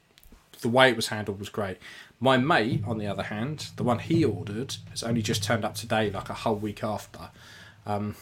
the 0.60 0.68
way 0.68 0.88
it 0.88 0.96
was 0.96 1.08
handled 1.08 1.38
was 1.38 1.48
great. 1.48 1.78
My 2.20 2.36
mate, 2.36 2.82
on 2.86 2.98
the 2.98 3.06
other 3.06 3.24
hand, 3.24 3.68
the 3.76 3.84
one 3.84 3.98
he 3.98 4.24
ordered, 4.24 4.76
has 4.90 5.02
only 5.02 5.22
just 5.22 5.42
turned 5.42 5.64
up 5.64 5.74
today, 5.74 6.10
like 6.10 6.30
a 6.30 6.34
whole 6.34 6.54
week 6.54 6.82
after. 6.82 7.30
Um, 7.86 8.16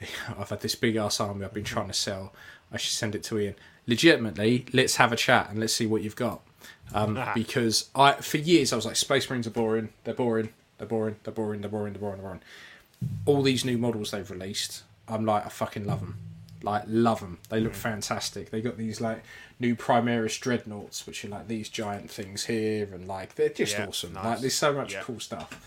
I've 0.38 0.50
had 0.50 0.60
this 0.60 0.74
big 0.74 0.96
ass 0.96 1.20
army 1.20 1.44
I've 1.44 1.54
been 1.54 1.64
trying 1.64 1.88
to 1.88 1.94
sell. 1.94 2.32
I 2.72 2.76
should 2.76 2.92
send 2.92 3.14
it 3.14 3.22
to 3.24 3.38
Ian. 3.38 3.54
Legitimately, 3.86 4.66
let's 4.72 4.96
have 4.96 5.12
a 5.12 5.16
chat 5.16 5.50
and 5.50 5.58
let's 5.58 5.74
see 5.74 5.86
what 5.86 6.02
you've 6.02 6.16
got. 6.16 6.40
Um, 6.94 7.22
because 7.34 7.90
I, 7.94 8.12
for 8.14 8.38
years, 8.38 8.72
I 8.72 8.76
was 8.76 8.86
like, 8.86 8.96
Space 8.96 9.28
Marines 9.28 9.46
are 9.46 9.50
boring. 9.50 9.90
They're 10.04 10.14
boring. 10.14 10.50
They're 10.82 10.88
boring. 10.88 11.14
They're 11.22 11.32
boring. 11.32 11.60
They're 11.60 11.70
boring. 11.70 11.92
They're 11.92 12.00
boring. 12.00 12.16
They're 12.16 12.26
boring. 12.26 12.40
All 13.24 13.42
these 13.42 13.64
new 13.64 13.78
models 13.78 14.10
they've 14.10 14.28
released, 14.28 14.82
I'm 15.06 15.24
like, 15.24 15.46
I 15.46 15.48
fucking 15.48 15.86
love 15.86 16.00
them. 16.00 16.16
Like, 16.64 16.82
love 16.88 17.20
them. 17.20 17.38
They 17.50 17.60
look 17.60 17.74
fantastic. 17.74 18.50
They 18.50 18.60
got 18.60 18.76
these 18.76 19.00
like 19.00 19.22
new 19.60 19.76
Primaris 19.76 20.40
dreadnoughts, 20.40 21.06
which 21.06 21.24
are 21.24 21.28
like 21.28 21.46
these 21.46 21.68
giant 21.68 22.10
things 22.10 22.46
here, 22.46 22.88
and 22.92 23.06
like 23.06 23.36
they're 23.36 23.48
just 23.48 23.74
Yeah, 23.78 23.86
awesome. 23.86 24.12
nice. 24.14 24.24
Like, 24.24 24.38
there's 24.40 24.54
so 24.54 24.72
much 24.72 24.92
Yeah. 24.94 25.02
cool 25.02 25.20
stuff. 25.20 25.64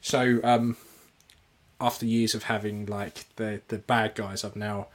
So, 0.00 0.38
um, 0.44 0.76
after 1.80 2.06
years 2.06 2.34
of 2.36 2.44
having 2.44 2.86
like 2.86 3.24
the 3.34 3.60
the 3.66 3.78
bad 3.78 4.14
guys, 4.14 4.44
I'm 4.44 4.52
now 4.54 4.86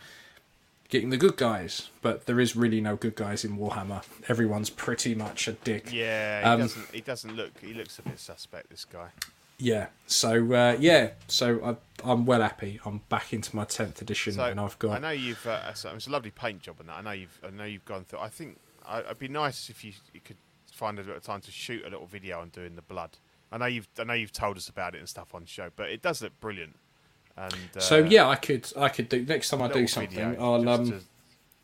getting 0.90 1.10
the 1.10 1.18
good 1.18 1.36
guys. 1.38 1.90
But 2.02 2.26
there 2.26 2.40
is 2.40 2.56
really 2.56 2.80
no 2.82 2.96
good 2.96 3.16
guys 3.16 3.44
in 3.46 3.58
Warhammer. 3.58 4.04
Everyone's 4.30 4.70
pretty 4.70 5.14
much 5.16 5.48
a 5.50 5.54
dick. 5.54 5.92
Yeah, 5.92 6.40
he 6.42 6.46
Um, 6.46 6.60
doesn't. 6.62 6.92
He 6.94 7.02
doesn't 7.02 7.36
look. 7.36 7.52
He 7.60 7.74
looks 7.74 8.00
a 8.00 8.02
bit 8.02 8.20
suspect. 8.20 8.70
This 8.70 8.86
guy. 8.86 9.10
Yeah. 9.62 9.88
So 10.08 10.52
uh, 10.54 10.76
yeah. 10.80 11.12
So 11.28 11.78
I, 12.04 12.10
I'm 12.12 12.26
well 12.26 12.42
happy. 12.42 12.80
I'm 12.84 13.02
back 13.10 13.32
into 13.32 13.56
my 13.56 13.64
tenth 13.64 14.02
edition, 14.02 14.34
So 14.34 14.46
and 14.46 14.60
I've 14.60 14.78
got. 14.80 14.98
I 14.98 15.00
know 15.00 15.12
you've. 15.12 15.46
Uh, 15.46 15.74
so 15.74 15.92
it's 15.96 16.08
a 16.08 16.10
lovely 16.10 16.32
paint 16.32 16.62
job 16.64 16.78
on 16.80 16.88
that. 16.88 16.98
I 16.98 17.02
know 17.02 17.12
you've. 17.12 17.40
I 17.46 17.52
know 17.52 17.64
you've 17.66 17.86
gone 17.86 18.04
through. 18.06 18.20
I 18.20 18.30
think 18.30 18.58
I, 18.86 19.00
it'd 19.02 19.20
be 19.20 19.28
nice 19.28 19.70
if 19.70 19.86
you, 19.86 19.94
you 20.14 20.20
could 20.26 20.38
find 20.74 20.98
a 20.98 21.04
little 21.04 21.22
time 21.22 21.42
to 21.42 21.52
shoot 21.52 21.84
a 21.86 21.90
little 21.90 22.08
video 22.08 22.42
on 22.42 22.50
doing 22.50 22.76
the 22.76 22.82
blood. 22.82 23.12
I 23.52 23.58
know 23.60 23.68
you've. 23.68 23.88
I 24.00 24.04
know 24.04 24.14
you've 24.14 24.34
told 24.34 24.58
us 24.58 24.68
about 24.68 24.96
it 24.96 24.98
and 24.98 25.08
stuff 25.08 25.36
on 25.36 25.46
show, 25.46 25.70
but 25.76 25.90
it 25.92 26.02
does 26.02 26.22
look 26.24 26.38
brilliant. 26.40 26.76
And 27.38 27.54
uh, 27.78 27.80
so 27.80 27.98
yeah, 28.00 28.28
I 28.28 28.36
could 28.36 28.68
I 28.76 28.90
could 28.90 29.10
do 29.10 29.24
next 29.24 29.50
time 29.50 29.62
I 29.62 29.68
do 29.68 29.86
something. 29.88 30.38
I'll 30.40 30.68
um. 30.68 30.90
to 30.90 31.00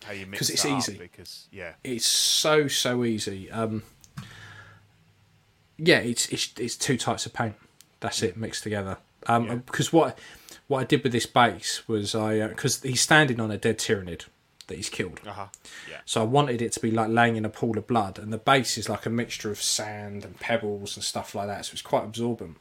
how 0.06 0.14
you 0.14 0.28
mix 0.28 0.40
'cause 0.40 0.50
it's 0.52 0.66
easy. 0.66 0.98
Because 1.00 1.48
yeah, 1.52 1.74
It's 1.84 2.06
so 2.06 2.68
so 2.68 3.04
easy. 3.04 3.50
Um. 3.50 3.82
Yeah, 5.78 5.98
it's 5.98 6.30
it's 6.30 6.54
it's 6.60 6.76
two 6.76 6.98
types 6.98 7.26
of 7.26 7.34
paint. 7.34 7.56
That's 8.00 8.22
it 8.24 8.38
mixed 8.38 8.64
together. 8.64 8.98
Um, 9.26 9.46
Yeah. 9.48 9.56
because 9.56 9.92
what 9.92 10.18
what 10.68 10.80
I 10.80 10.84
did 10.84 11.04
with 11.04 11.12
this 11.12 11.26
base 11.26 11.88
was 11.88 12.14
I 12.14 12.48
because 12.48 12.82
he's 12.82 13.02
standing 13.02 13.40
on 13.40 13.52
a 13.52 13.58
dead 13.58 13.78
Tyranid 13.80 14.26
that 14.68 14.76
he's 14.76 14.90
killed. 14.90 15.22
uh 15.26 15.32
huh, 15.32 15.48
yeah, 15.90 15.98
So 16.06 16.22
I 16.22 16.26
wanted 16.26 16.62
it 16.62 16.74
to 16.74 16.80
be 16.82 16.92
like 16.92 17.10
laying 17.10 17.38
in 17.38 17.46
a 17.46 17.50
pool 17.50 17.78
of 17.78 17.88
blood, 17.88 18.20
and 18.20 18.34
the 18.34 18.38
base 18.38 18.78
is 18.78 18.90
like 18.90 19.06
a 19.06 19.10
mixture 19.10 19.50
of 19.50 19.62
sand 19.62 20.26
and 20.26 20.38
pebbles 20.40 20.98
and 20.98 21.04
stuff 21.04 21.34
like 21.34 21.48
that. 21.48 21.66
So 21.66 21.72
it's 21.74 21.82
quite 21.82 22.04
absorbent. 22.04 22.58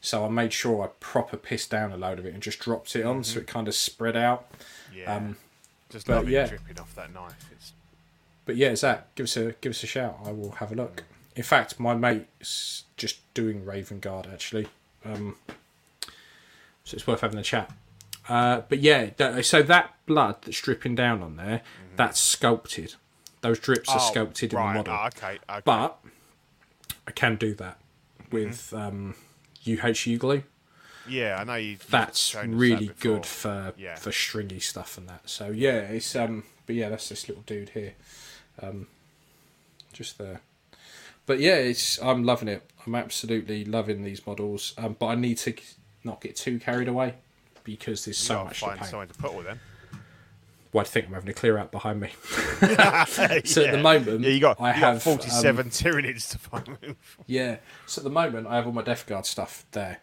So 0.00 0.24
I 0.24 0.28
made 0.28 0.52
sure 0.52 0.82
I 0.84 0.88
proper 1.00 1.36
pissed 1.36 1.70
down 1.70 1.92
a 1.92 1.96
load 1.96 2.18
of 2.18 2.24
it 2.26 2.32
and 2.32 2.42
just 2.42 2.60
dropped 2.60 2.94
it 2.96 3.04
on, 3.04 3.22
so 3.24 3.40
it 3.40 3.46
kind 3.46 3.66
of 3.68 3.74
spread 3.74 4.16
out. 4.16 4.46
yeah. 4.94 5.14
Um, 5.14 5.36
just 5.90 6.06
but 6.06 6.16
love 6.16 6.28
it 6.28 6.32
yeah. 6.32 6.46
dripping 6.46 6.78
off 6.78 6.94
that 6.94 7.12
knife. 7.12 7.50
It's 7.52 7.72
But 8.46 8.54
yeah, 8.56 8.74
Zach, 8.76 9.12
give 9.16 9.24
us 9.24 9.36
a 9.36 9.52
give 9.60 9.70
us 9.70 9.82
a 9.82 9.86
shout. 9.88 10.18
I 10.24 10.30
will 10.30 10.52
have 10.52 10.70
a 10.72 10.76
look. 10.76 11.02
In 11.40 11.44
fact, 11.44 11.80
my 11.80 11.94
mate's 11.94 12.84
just 12.98 13.16
doing 13.32 13.64
Raven 13.64 13.98
Guard 13.98 14.26
actually, 14.30 14.66
um, 15.06 15.36
so 16.84 16.94
it's 16.96 17.06
worth 17.06 17.22
having 17.22 17.38
a 17.38 17.42
chat. 17.42 17.72
Uh, 18.28 18.60
but 18.68 18.80
yeah, 18.80 19.08
so 19.40 19.62
that 19.62 19.94
blood 20.04 20.36
that's 20.42 20.60
dripping 20.60 20.96
down 20.96 21.22
on 21.22 21.36
there, 21.36 21.62
that's 21.96 22.20
sculpted. 22.20 22.96
Those 23.40 23.58
drips 23.58 23.88
are 23.88 23.96
Mm-hmm. 23.96 24.04
Oh, 24.06 24.10
sculpted 24.10 24.52
in 24.52 24.58
the 24.58 24.64
model. 24.64 24.92
ah, 24.92 25.06
okay, 25.06 25.38
okay. 25.48 25.62
but 25.64 25.98
I 27.08 27.12
can 27.12 27.36
do 27.36 27.54
that 27.54 27.78
with 28.30 28.70
Mm-hmm. 28.74 28.76
um, 28.76 29.14
UHU 29.64 30.18
glue. 30.18 30.42
yeah, 31.08 31.38
I 31.40 31.44
know 31.44 31.54
you. 31.54 31.78
That's 31.88 32.34
us 32.36 32.42
that 32.42 32.50
really 32.50 32.90
good 33.00 33.24
for 33.24 33.72
Yeah. 33.78 33.94
for 33.96 34.12
stringy 34.12 34.60
stuff 34.60 34.98
and 34.98 35.08
that. 35.08 35.22
So 35.30 35.48
yeah, 35.50 35.78
it's 35.96 36.14
um, 36.14 36.44
but 36.66 36.74
yeah, 36.74 36.90
that's 36.90 37.08
this 37.08 37.28
little 37.30 37.44
dude 37.44 37.70
here, 37.70 37.94
um, 38.62 38.88
just 39.94 40.18
there. 40.18 40.42
But 41.26 41.40
yeah, 41.40 41.56
it's 41.56 42.00
I'm 42.02 42.24
loving 42.24 42.48
it. 42.48 42.70
I'm 42.86 42.94
absolutely 42.94 43.64
loving 43.64 44.02
these 44.02 44.26
models. 44.26 44.74
Um, 44.78 44.96
but 44.98 45.06
I 45.06 45.14
need 45.14 45.38
to 45.38 45.54
not 46.04 46.20
get 46.20 46.36
too 46.36 46.58
carried 46.58 46.88
away 46.88 47.14
because 47.64 48.04
there's 48.04 48.18
so 48.18 48.44
much 48.44 48.60
to 48.60 48.66
find 48.66 48.78
paint. 48.78 48.90
somewhere 48.90 49.06
to 49.06 49.14
put 49.14 49.32
all 49.32 49.42
them. 49.42 49.60
Well, 50.72 50.82
I 50.82 50.84
think 50.84 51.08
I'm 51.08 51.14
having 51.14 51.30
a 51.30 51.34
clear 51.34 51.58
out 51.58 51.72
behind 51.72 52.00
me. 52.00 52.10
so 53.44 53.64
at 53.64 53.72
the 53.72 53.80
moment, 53.82 54.20
yeah, 54.20 54.30
you 54.30 54.40
got, 54.40 54.60
I 54.60 54.68
you 54.68 54.74
have 54.74 54.96
got 54.96 55.02
47 55.02 55.66
um, 55.66 55.70
Tyranids 55.70 56.30
to 56.30 56.38
find. 56.38 56.96
yeah. 57.26 57.56
So 57.86 58.00
at 58.00 58.04
the 58.04 58.10
moment, 58.10 58.46
I 58.46 58.54
have 58.54 58.66
all 58.66 58.72
my 58.72 58.82
Death 58.82 59.04
Guard 59.06 59.26
stuff 59.26 59.64
there, 59.72 59.98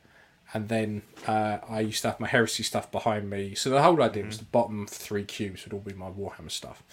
and 0.54 0.68
then 0.68 1.04
uh, 1.26 1.60
I 1.70 1.80
used 1.80 2.02
to 2.02 2.10
have 2.10 2.20
my 2.20 2.28
Heresy 2.28 2.64
stuff 2.64 2.92
behind 2.92 3.30
me. 3.30 3.56
So 3.56 3.70
the 3.70 3.82
whole 3.82 4.02
idea 4.02 4.26
was 4.26 4.40
the 4.40 4.46
bottom 4.46 4.86
three 4.88 5.24
cubes 5.24 5.64
would 5.64 5.72
all 5.72 5.80
be 5.80 5.94
my 5.94 6.10
Warhammer 6.10 6.52
stuff, 6.52 6.84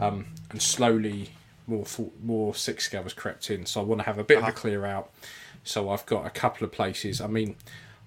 um, 0.00 0.26
and 0.50 0.60
slowly 0.60 1.30
more 1.72 2.10
more 2.22 2.54
six 2.54 2.84
scale 2.86 3.04
crept 3.16 3.50
in. 3.50 3.66
So 3.66 3.80
I 3.80 3.84
want 3.84 4.00
to 4.00 4.04
have 4.06 4.18
a 4.18 4.24
bit 4.24 4.38
of 4.38 4.48
a 4.48 4.52
clear 4.52 4.84
out. 4.84 5.10
So 5.64 5.90
I've 5.90 6.06
got 6.06 6.26
a 6.26 6.30
couple 6.30 6.64
of 6.64 6.72
places. 6.72 7.20
I 7.20 7.26
mean, 7.26 7.56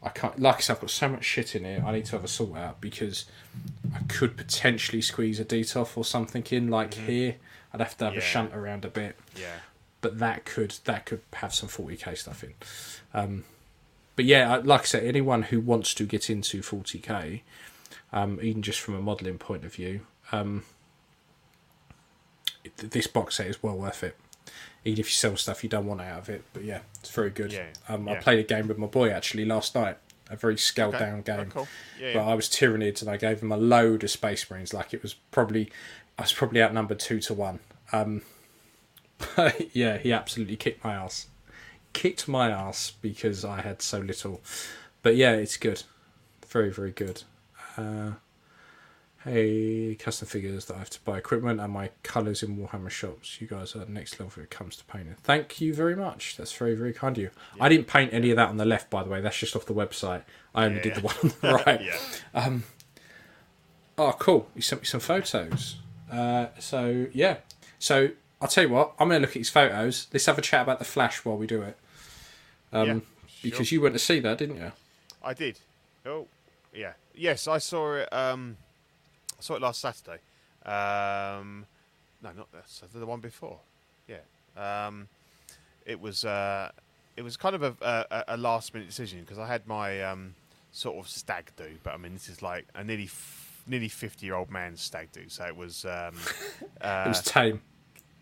I 0.03 0.09
can't. 0.09 0.39
Like 0.39 0.57
I 0.57 0.59
said, 0.59 0.73
I've 0.75 0.81
got 0.81 0.89
so 0.89 1.09
much 1.09 1.23
shit 1.25 1.55
in 1.55 1.63
here. 1.63 1.83
I 1.85 1.91
need 1.93 2.05
to 2.05 2.11
have 2.13 2.23
a 2.23 2.27
sort 2.27 2.57
out 2.57 2.81
because 2.81 3.25
I 3.93 3.99
could 4.07 4.35
potentially 4.37 5.01
squeeze 5.01 5.39
a 5.39 5.45
Detolf 5.45 5.97
or 5.97 6.03
something 6.05 6.43
in, 6.51 6.69
like 6.69 6.93
here. 6.93 7.35
I'd 7.73 7.79
have 7.81 7.97
to 7.97 8.05
have 8.05 8.13
Yeah. 8.13 8.19
a 8.19 8.23
shunt 8.23 8.53
around 8.55 8.85
a 8.85 8.89
bit 8.89 9.17
Yeah. 9.35 9.55
but 10.01 10.19
that 10.19 10.45
could 10.45 10.75
that 10.85 11.05
could 11.05 11.21
have 11.33 11.53
some 11.53 11.67
40k 11.69 12.15
stuff 12.17 12.43
in. 12.43 12.53
Um, 13.13 13.43
but 14.15 14.23
yeah, 14.25 14.61
like 14.63 14.81
I 14.81 14.85
said, 14.85 15.03
anyone 15.03 15.43
who 15.43 15.59
wants 15.59 15.93
to 15.95 16.05
get 16.05 16.29
into 16.29 16.61
40k, 16.61 17.41
um, 18.13 18.39
even 18.41 18.61
just 18.61 18.79
from 18.79 18.95
a 18.95 19.01
modelling 19.01 19.37
point 19.37 19.65
of 19.65 19.73
view, 19.73 20.01
um, 20.31 20.63
this 22.77 23.07
box 23.07 23.35
set 23.35 23.47
is 23.47 23.61
well 23.63 23.77
worth 23.77 24.03
it. 24.03 24.15
Even 24.83 24.99
if 24.99 25.07
you 25.07 25.13
sell 25.15 25.35
stuff 25.35 25.63
you 25.63 25.69
don't 25.69 25.87
want 25.87 26.01
out 26.01 26.19
of 26.19 26.29
it, 26.29 26.43
but 26.53 26.63
yeah, 26.63 26.79
it's 26.99 27.09
very 27.09 27.31
good. 27.31 27.51
Yeah, 27.51 27.65
Um, 27.89 28.07
I 28.07 28.15
played 28.15 28.39
a 28.39 28.43
game 28.43 28.67
with 28.67 28.77
my 28.77 28.85
boy 28.87 29.09
actually 29.09 29.43
last 29.45 29.73
night, 29.73 29.97
a 30.29 30.35
very 30.35 30.57
scaled 30.57 30.93
Okay. 30.95 31.05
down 31.05 31.19
Oh, 31.19 31.21
game. 31.23 31.49
cool. 31.51 31.67
Yeah, 31.99 32.13
But 32.13 32.19
yeah. 32.19 32.25
I 32.27 32.33
was 32.35 32.47
Tyranid 32.47 33.01
and 33.01 33.09
I 33.09 33.17
gave 33.17 33.41
him 33.41 33.51
a 33.51 33.57
load 33.57 34.03
of 34.03 34.11
space 34.11 34.49
marines. 34.49 34.73
Like 34.75 34.93
it 34.93 35.01
was 35.01 35.15
probably, 35.31 35.71
I 36.19 36.21
was 36.23 36.33
probably 36.33 36.61
outnumbered 36.61 36.99
two 36.99 37.19
to 37.21 37.33
one. 37.33 37.59
Um, 37.91 38.21
but 39.35 39.75
yeah, 39.75 39.97
he 39.97 40.13
absolutely 40.13 40.55
kicked 40.57 40.83
my 40.83 40.93
ass. 40.93 41.27
Kicked 41.93 42.27
my 42.27 42.49
ass 42.51 42.91
because 43.01 43.43
I 43.43 43.61
had 43.61 43.81
so 43.81 43.99
little. 43.99 44.41
But 45.01 45.15
yeah, 45.15 45.31
it's 45.31 45.57
good. 45.57 45.81
Very, 46.47 46.69
very 46.69 46.91
good. 46.91 47.23
Uh, 47.77 48.11
hey, 49.25 49.95
custom 49.95 50.27
figures 50.27 50.65
that 50.65 50.75
I 50.75 50.79
have 50.79 50.89
to 50.91 50.99
buy 51.01 51.17
equipment 51.17 51.59
and 51.59 51.73
my 51.73 51.89
colours 52.03 52.43
in 52.43 52.57
Warhammer 52.57 52.89
shops. 52.89 53.41
You 53.41 53.47
guys 53.47 53.75
are 53.75 53.85
next 53.87 54.19
level 54.19 54.31
when 54.35 54.43
it 54.45 54.51
comes 54.51 54.75
to 54.77 54.85
painting. 54.85 55.15
Thank 55.23 55.59
you 55.59 55.73
very 55.73 55.95
much. 55.95 56.37
That's 56.37 56.53
very, 56.53 56.75
very 56.75 56.93
kind 56.93 57.17
of 57.17 57.23
you. 57.23 57.29
I 57.59 57.67
didn't 57.67 57.87
paint 57.87 58.13
any 58.13 58.29
of 58.29 58.35
that 58.37 58.49
on 58.49 58.57
the 58.57 58.65
left, 58.65 58.89
by 58.89 59.03
the 59.03 59.09
way. 59.09 59.21
That's 59.21 59.37
just 59.37 59.55
off 59.55 59.65
the 59.65 59.73
website. 59.73 60.21
I 60.53 60.65
only 60.65 60.79
did 60.79 60.93
Yeah. 60.93 60.99
the 60.99 61.01
one 61.01 61.15
on 61.23 61.31
the 61.41 61.63
right. 61.65 61.81
Yeah. 61.81 61.97
Um, 62.33 62.63
Oh, 63.97 64.13
cool. 64.19 64.49
You 64.55 64.61
sent 64.61 64.81
me 64.81 64.85
some 64.85 64.99
photos. 64.99 65.77
Uh, 66.11 66.47
so, 66.59 67.07
yeah. 67.13 67.37
So, 67.79 68.09
I'll 68.41 68.49
tell 68.49 68.65
you 68.65 68.69
what, 68.69 68.93
I'm 68.99 69.07
going 69.07 69.21
to 69.21 69.25
look 69.25 69.31
at 69.35 69.37
his 69.39 69.49
photos. 69.49 70.07
Let's 70.11 70.25
have 70.25 70.37
a 70.37 70.41
chat 70.41 70.63
about 70.63 70.79
the 70.79 70.85
Flash 70.85 71.23
while 71.23 71.37
we 71.37 71.47
do 71.47 71.61
it. 71.61 71.77
Um, 72.73 72.87
yeah. 72.87 72.93
Sure. 72.93 73.01
Because 73.41 73.71
you 73.71 73.79
went 73.81 73.95
to 73.95 73.99
see 73.99 74.19
that, 74.19 74.37
didn't 74.37 74.57
you? 74.57 74.71
I 75.23 75.33
did. 75.33 75.59
Oh, 76.05 76.27
yeah. 76.73 76.93
Yes, 77.13 77.47
I 77.47 77.57
saw 77.59 77.93
it. 77.95 78.11
Um, 78.11 78.57
I 79.37 79.41
saw 79.41 79.55
it 79.55 79.61
last 79.61 79.81
Saturday. 79.81 80.19
Um, 80.65 81.65
no, 82.21 82.31
not 82.35 82.51
that 82.51 82.67
Saturday. 82.69 82.99
The 82.99 83.05
one 83.05 83.19
before. 83.19 83.59
Yeah. 84.07 84.17
Um, 84.87 85.07
it 85.85 85.99
was. 85.99 86.25
Uh, 86.25 86.71
it 87.17 87.21
was 87.23 87.37
kind 87.37 87.55
of 87.55 87.63
a, 87.63 87.75
a, 87.81 88.23
a 88.35 88.37
last 88.37 88.73
minute 88.73 88.89
decision 88.89 89.21
because 89.21 89.37
I 89.37 89.47
had 89.47 89.65
my 89.67 90.01
um, 90.03 90.35
sort 90.71 90.97
of 90.97 91.07
stag 91.07 91.51
do, 91.55 91.69
but 91.83 91.93
I 91.93 91.97
mean 91.97 92.13
this 92.13 92.27
is 92.27 92.41
like 92.41 92.67
a 92.75 92.83
nearly 92.83 93.05
f- 93.05 93.63
nearly 93.67 93.87
fifty 93.87 94.25
year 94.25 94.35
old 94.35 94.51
man's 94.51 94.81
stag 94.81 95.11
do. 95.13 95.23
So 95.29 95.45
it 95.45 95.55
was. 95.55 95.85
Um, 95.85 96.15
uh, 96.81 97.03
It 97.05 97.09
was 97.09 97.21
tame. 97.23 97.61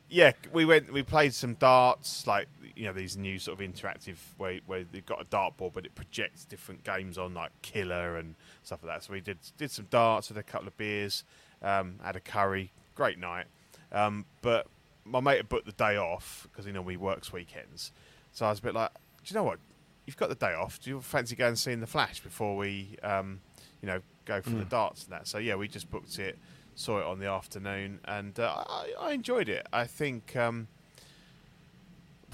yeah, 0.10 0.34
we 0.52 0.66
went. 0.66 0.92
We 0.94 1.02
played 1.04 1.34
some 1.34 1.56
darts, 1.56 2.28
like 2.28 2.48
you 2.76 2.86
know 2.86 2.94
these 2.94 3.16
new 3.18 3.40
sort 3.40 3.60
of 3.60 3.68
interactive 3.68 4.18
where 4.38 4.60
where 4.68 4.84
they've 4.92 5.06
got 5.06 5.22
a 5.22 5.26
dartboard, 5.26 5.74
but 5.74 5.86
it 5.86 5.96
projects 5.96 6.46
different 6.46 6.84
games 6.84 7.18
on, 7.18 7.34
like 7.34 7.52
Killer 7.62 8.18
and 8.18 8.36
stuff 8.66 8.84
like 8.84 8.96
that. 8.96 9.04
So 9.04 9.14
we 9.14 9.22
did 9.22 9.38
did 9.58 9.72
some 9.72 9.88
darts, 9.90 10.30
had 10.30 10.38
a 10.38 10.44
couple 10.44 10.68
of 10.68 10.78
beers, 10.78 11.24
um, 11.62 11.96
had 12.04 12.16
a 12.16 12.20
curry, 12.20 12.72
great 12.96 13.20
night. 13.20 13.46
Um, 13.92 14.26
but 14.42 14.68
my 15.06 15.20
mate 15.20 15.38
had 15.38 15.50
booked 15.50 15.66
the 15.66 15.72
day 15.74 15.98
off 15.98 16.48
because 16.52 16.66
he 16.66 16.72
normally 16.72 16.98
works 16.98 17.32
weekends, 17.32 17.92
so 18.32 18.46
I 18.46 18.50
was 18.50 18.60
a 18.60 18.64
bit 18.64 18.74
like, 18.74 18.92
do 19.24 19.34
you 19.34 19.36
know 19.36 19.44
what? 19.44 19.60
You've 20.06 20.18
got 20.18 20.30
the 20.30 20.36
day 20.36 20.54
off. 20.54 20.82
Do 20.82 20.90
you 20.90 21.02
fancy 21.02 21.36
going 21.36 21.50
and 21.50 21.60
seeing 21.60 21.80
the 21.80 21.88
Flash 21.88 22.20
before 22.20 22.58
we, 22.58 22.98
um, 23.04 23.40
you 23.82 23.88
know, 23.88 24.02
go 24.26 24.42
for 24.42 24.50
the 24.50 24.66
darts 24.66 25.04
and 25.06 25.14
that? 25.14 25.28
So 25.28 25.38
yeah, 25.38 25.56
we 25.56 25.70
just 25.70 25.90
booked 25.90 26.20
it, 26.20 26.38
saw 26.76 27.00
it 27.00 27.06
on 27.06 27.20
the 27.20 27.28
afternoon, 27.28 28.00
and 28.06 28.38
uh, 28.38 28.66
I, 28.68 28.94
I 29.00 29.12
enjoyed 29.14 29.48
it. 29.48 29.66
I 29.72 29.86
think 29.86 30.36
um, 30.36 30.68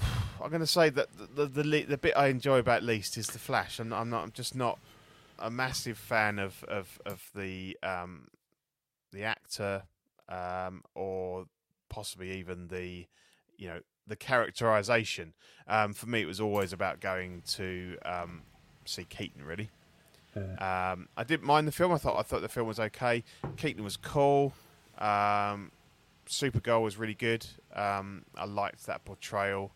I'm 0.42 0.48
going 0.48 0.60
to 0.60 0.66
say 0.66 0.90
that 0.90 1.08
the 1.36 1.46
the, 1.46 1.62
the 1.62 1.82
the 1.82 1.98
bit 1.98 2.14
I 2.16 2.28
enjoy 2.28 2.58
about 2.58 2.82
least 2.82 3.16
is 3.16 3.28
the 3.28 3.38
Flash. 3.38 3.78
I'm, 3.78 3.92
I'm 3.92 4.10
not. 4.10 4.24
I'm 4.24 4.32
just 4.32 4.54
not 4.54 4.78
a 5.40 5.50
massive 5.50 5.98
fan 5.98 6.38
of 6.38 6.64
of 6.64 7.00
of 7.06 7.30
the 7.34 7.76
um, 7.82 8.28
the 9.12 9.24
actor 9.24 9.84
um, 10.28 10.82
or 10.94 11.46
possibly 11.88 12.38
even 12.38 12.68
the 12.68 13.06
you 13.56 13.68
know 13.68 13.80
the 14.06 14.16
characterization. 14.16 15.34
Um, 15.68 15.92
for 15.92 16.06
me, 16.06 16.22
it 16.22 16.26
was 16.26 16.40
always 16.40 16.72
about 16.72 17.00
going 17.00 17.42
to 17.52 17.96
um, 18.04 18.42
see 18.84 19.04
Keaton. 19.04 19.44
Really, 19.44 19.70
um, 20.58 21.08
I 21.16 21.24
didn't 21.26 21.44
mind 21.44 21.66
the 21.66 21.72
film. 21.72 21.92
I 21.92 21.98
thought 21.98 22.18
I 22.18 22.22
thought 22.22 22.42
the 22.42 22.48
film 22.48 22.68
was 22.68 22.80
okay. 22.80 23.24
Keaton 23.56 23.82
was 23.84 23.96
cool. 23.96 24.54
Um, 24.98 25.72
Supergirl 26.28 26.82
was 26.82 26.96
really 26.96 27.14
good. 27.14 27.46
Um, 27.74 28.24
I 28.36 28.44
liked 28.44 28.86
that 28.86 29.04
portrayal. 29.04 29.72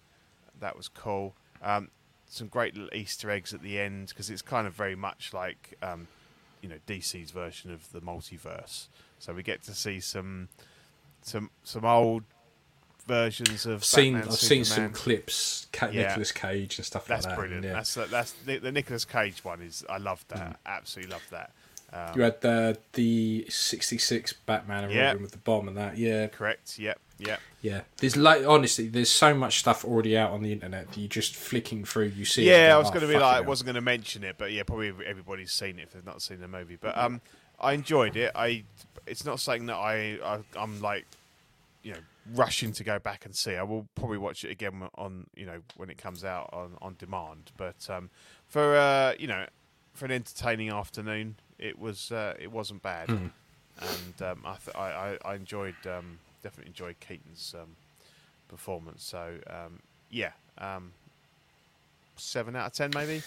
That 0.61 0.77
was 0.77 0.89
cool. 0.89 1.35
Some 2.35 2.49
great 2.49 2.75
little 2.75 2.93
Easter 2.93 3.31
eggs 3.31 3.55
at 3.55 3.63
the 3.63 3.79
end 3.79 4.09
because 4.09 4.29
it's 4.29 4.43
kind 4.43 4.67
of 4.67 4.73
very 4.75 4.97
much 4.97 5.33
like 5.33 5.75
um, 5.83 6.09
you 6.61 6.69
know 6.69 6.77
DC's 6.89 7.31
version 7.31 7.73
of 7.73 7.91
the 7.93 8.01
multiverse. 8.01 8.87
So 9.21 9.33
we 9.33 9.45
get 9.45 9.63
to 9.65 9.73
see 9.75 10.01
some 10.01 10.49
some 11.23 11.51
some 11.63 11.85
old 11.85 12.25
versions 13.07 13.67
of 13.67 13.75
I've 13.77 13.85
seen, 13.85 14.15
Batman, 14.15 14.33
I've 14.33 14.39
seen 14.39 14.65
some 14.65 14.91
clips, 14.91 15.67
Ca- 15.73 15.91
Yeah. 15.93 16.09
Nicolas 16.09 16.33
Cage 16.33 16.79
and 16.79 16.87
stuff 16.87 17.07
That's 17.07 17.25
like 17.27 17.37
that. 17.37 17.37
That's 17.37 17.39
brilliant. 17.39 17.65
Yeah. 17.65 17.73
That's 17.75 17.95
that's 18.11 18.33
the, 18.33 18.59
the 18.59 18.73
Nicolas 18.73 19.05
Cage 19.05 19.45
one 19.45 19.63
is. 19.63 19.85
I 19.89 19.99
love 19.99 20.25
that. 20.29 20.59
Absolutely 20.67 21.13
love 21.13 21.27
that. 21.31 21.53
Um, 21.93 22.17
you 22.17 22.23
had 22.23 22.41
the 22.41 22.77
the 22.95 23.47
'66 23.49 24.33
Batman 24.47 24.85
and 24.85 24.93
Yeah. 24.93 25.07
Robin 25.09 25.23
with 25.23 25.31
the 25.31 25.39
bomb 25.39 25.69
and 25.69 25.77
that. 25.77 25.97
Yeah, 25.99 26.27
correct. 26.27 26.79
Yep. 26.81 26.99
Yep. 27.19 27.41
Yeah. 27.65 27.81
There's 27.97 28.15
like 28.15 28.47
honestly, 28.47 28.89
there's 28.89 29.09
so 29.11 29.33
much 29.35 29.59
stuff 29.59 29.87
already 29.87 30.19
out 30.19 30.33
on 30.33 30.43
the 30.43 30.53
internet 30.53 30.89
that 30.93 30.99
you 30.99 31.09
just 31.09 31.35
flicking 31.35 31.83
through, 31.87 32.09
you 32.09 32.27
see. 32.27 32.45
Yeah, 32.47 32.75
I 32.75 32.79
was 32.79 32.89
"Oh, 32.89 32.91
going 32.91 33.01
to 33.01 33.09
be 33.09 33.15
like, 33.15 33.37
I 33.37 33.41
wasn't 33.41 33.67
going 33.67 33.75
to 33.77 33.81
mention 33.81 34.23
it, 34.23 34.37
but 34.37 34.53
yeah, 34.53 34.65
probably 34.65 34.93
everybody's 35.07 35.51
seen 35.51 35.79
it 35.79 35.85
if 35.85 35.93
they've 35.95 36.05
not 36.05 36.21
seen 36.21 36.41
the 36.41 36.47
movie. 36.49 36.77
But 36.79 36.97
um, 36.99 37.23
I 37.59 37.73
enjoyed 37.73 38.17
it. 38.17 38.33
I, 38.35 38.65
it's 39.07 39.25
not 39.25 39.41
something 39.41 39.65
that 39.67 39.77
I, 39.77 40.19
I 40.23 40.41
I'm 40.57 40.83
like, 40.83 41.07
you 41.83 41.93
know, 41.93 41.99
rushing 42.35 42.73
to 42.73 42.85
go 42.85 42.99
back 42.99 43.25
and 43.25 43.35
see. 43.35 43.55
I 43.55 43.63
will 43.63 43.87
probably 43.95 44.19
watch 44.19 44.45
it 44.45 44.51
again 44.51 44.83
on, 44.97 45.27
you 45.35 45.47
know, 45.47 45.61
when 45.79 45.89
it 45.89 45.97
comes 45.97 46.23
out 46.23 46.51
on 46.53 46.77
on 46.83 46.97
demand. 46.99 47.51
But 47.57 47.89
um, 47.89 48.11
for 48.47 48.77
uh, 48.77 49.15
you 49.19 49.27
know, 49.27 49.47
for 49.95 50.05
an 50.05 50.11
entertaining 50.13 50.69
afternoon, 50.69 51.37
it 51.59 51.79
was 51.79 52.13
uh, 52.13 52.35
it 52.39 52.53
wasn't 52.53 52.83
bad, 52.83 53.09
Hmm. 53.09 53.27
and 53.81 54.23
um, 54.23 54.43
I, 54.45 54.57
th- 54.63 54.77
I 54.77 55.17
I 55.25 55.33
I 55.33 55.35
enjoyed 55.37 55.77
um, 55.87 56.19
definitely 56.45 56.69
enjoyed 56.71 56.97
Keaton's 57.01 57.55
um, 57.61 57.71
performance. 58.49 59.03
So 59.03 59.39
um, 59.49 59.81
yeah. 60.11 60.31
Um, 60.59 60.93
Seven 62.17 62.55
out 62.55 62.67
of 62.67 62.73
ten, 62.75 62.93
maybe. 62.95 63.23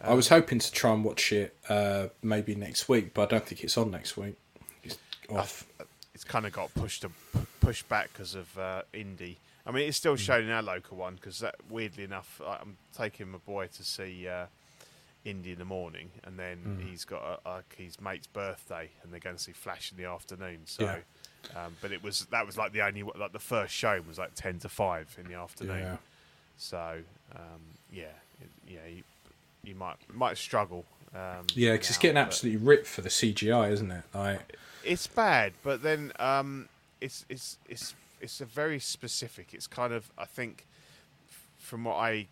I 0.00 0.12
was 0.12 0.28
hoping 0.28 0.58
to 0.58 0.72
try 0.72 0.92
and 0.92 1.04
watch 1.04 1.30
it 1.30 1.54
uh, 1.68 2.08
maybe 2.20 2.56
next 2.56 2.88
week, 2.88 3.14
but 3.14 3.22
I 3.22 3.26
don't 3.36 3.46
think 3.46 3.62
it's 3.62 3.78
on 3.78 3.92
next 3.92 4.16
week. 4.16 4.34
It's 4.82 4.98
off. 5.30 5.64
it's 6.16 6.24
kind 6.24 6.44
of 6.44 6.52
got 6.52 6.74
pushed 6.74 7.02
to, 7.02 7.12
pushed 7.60 7.88
back 7.88 8.12
because 8.12 8.34
of 8.34 8.58
uh, 8.58 8.82
Indy. 8.92 9.36
I 9.64 9.70
mean, 9.70 9.86
it's 9.86 9.96
still 9.96 10.16
shown 10.16 10.42
in 10.42 10.50
our 10.50 10.62
local 10.64 10.96
one 10.96 11.14
because 11.14 11.38
that 11.38 11.54
weirdly 11.70 12.02
enough, 12.02 12.40
I'm 12.44 12.76
taking 12.96 13.30
my 13.30 13.38
boy 13.38 13.68
to 13.68 13.84
see 13.84 14.26
uh, 14.26 14.46
Indy 15.24 15.52
in 15.52 15.58
the 15.60 15.64
morning, 15.64 16.10
and 16.24 16.36
then 16.36 16.84
he's 16.90 17.04
got 17.04 17.22
a, 17.22 17.48
like 17.48 17.76
his 17.78 18.00
mate's 18.00 18.26
birthday, 18.26 18.90
and 19.02 19.12
they're 19.12 19.20
going 19.20 19.36
to 19.36 19.42
see 19.42 19.52
Flash 19.52 19.92
in 19.92 20.02
the 20.02 20.08
afternoon. 20.10 20.62
So, 20.64 20.84
Yeah. 20.84 20.96
Um, 21.56 21.76
but 21.80 21.92
it 21.92 22.02
was 22.02 22.26
that 22.30 22.46
was 22.46 22.56
like 22.56 22.72
the 22.72 22.82
only 22.82 23.02
like 23.02 23.32
the 23.32 23.38
first 23.38 23.74
show 23.74 24.00
was 24.06 24.18
like 24.18 24.34
ten 24.34 24.58
to 24.60 24.68
five 24.68 25.16
in 25.18 25.30
the 25.30 25.38
afternoon. 25.38 25.78
Yeah. 25.78 25.96
So 26.56 26.98
um, 27.34 27.60
yeah, 27.92 28.04
it, 28.40 28.48
yeah, 28.68 28.86
you, 28.88 29.02
you 29.62 29.74
might 29.74 29.96
might 30.12 30.36
struggle. 30.36 30.84
Um, 31.14 31.46
Yeah, 31.54 31.72
because 31.72 31.90
it's 31.90 31.98
getting 31.98 32.16
absolutely 32.16 32.64
ripped 32.64 32.86
for 32.86 33.00
the 33.00 33.08
CGI, 33.08 33.70
isn't 33.70 33.90
it? 33.90 34.02
Like, 34.12 34.56
it's 34.84 35.06
bad, 35.06 35.52
but 35.62 35.82
then 35.82 36.12
um, 36.18 36.68
it's 37.00 37.24
it's 37.28 37.58
it's 37.68 37.94
it's 38.20 38.40
a 38.40 38.44
very 38.44 38.80
specific. 38.80 39.48
It's 39.52 39.66
kind 39.66 39.92
of 39.92 40.10
I 40.18 40.24
think 40.24 40.66
from 41.58 41.84
what 41.84 41.96
I 41.96 42.26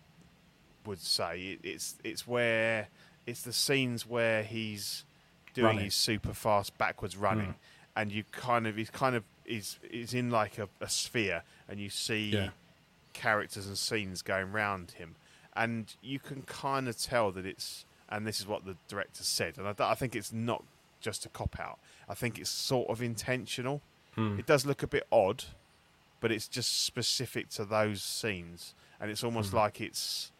would 0.84 1.01
say, 1.01 1.40
it, 1.40 1.60
it's 1.62 1.94
it's 2.02 2.26
where 2.26 2.89
it's 3.26 3.43
the 3.43 3.52
scenes 3.52 4.06
where 4.06 4.43
he's 4.43 5.05
doing 5.55 5.66
Running. 5.66 5.84
his 5.84 5.94
super 5.94 6.34
fast 6.34 6.76
backwards 6.78 7.16
running, 7.16 7.55
and 7.97 8.10
you 8.12 8.24
kind 8.32 8.66
of 8.66 8.77
he's 8.77 8.90
kind 8.90 9.14
of 9.16 9.24
is 9.44 9.78
is 9.90 10.14
in 10.14 10.31
like 10.31 10.59
a, 10.59 10.69
a 10.81 10.89
sphere, 10.89 11.43
and 11.69 11.78
you 11.81 11.90
see 11.90 12.31
Yeah. 12.31 12.51
characters 13.12 13.66
and 13.66 13.77
scenes 13.77 14.23
going 14.23 14.52
round 14.52 14.93
him, 14.93 15.16
and 15.55 15.94
you 16.02 16.19
can 16.19 16.43
kind 16.43 16.89
of 16.89 16.98
tell 16.98 17.31
that 17.32 17.47
it's. 17.47 17.85
And 18.09 18.27
this 18.27 18.40
is 18.40 18.47
what 18.47 18.66
the 18.66 18.77
director 18.89 19.23
said, 19.23 19.56
and 19.56 19.66
I, 19.66 19.74
I 19.90 19.94
think 19.94 20.14
it's 20.14 20.32
not 20.32 20.64
just 21.01 21.24
a 21.24 21.28
cop 21.31 21.59
out. 21.59 21.78
I 22.09 22.14
think 22.14 22.39
it's 22.39 22.51
sort 22.51 22.90
of 22.90 23.02
intentional. 23.02 23.81
Hmm. 24.14 24.39
It 24.39 24.47
does 24.47 24.66
look 24.66 24.82
a 24.82 24.86
bit 24.86 25.06
odd, 25.10 25.44
but 26.20 26.31
it's 26.31 26.47
just 26.47 26.85
specific 26.85 27.48
to 27.51 27.64
those 27.64 28.02
scenes, 28.02 28.74
and 29.01 29.10
it's 29.10 29.24
almost 29.24 29.51
hmm. 29.51 29.56
like 29.59 29.81
it's 29.81 30.31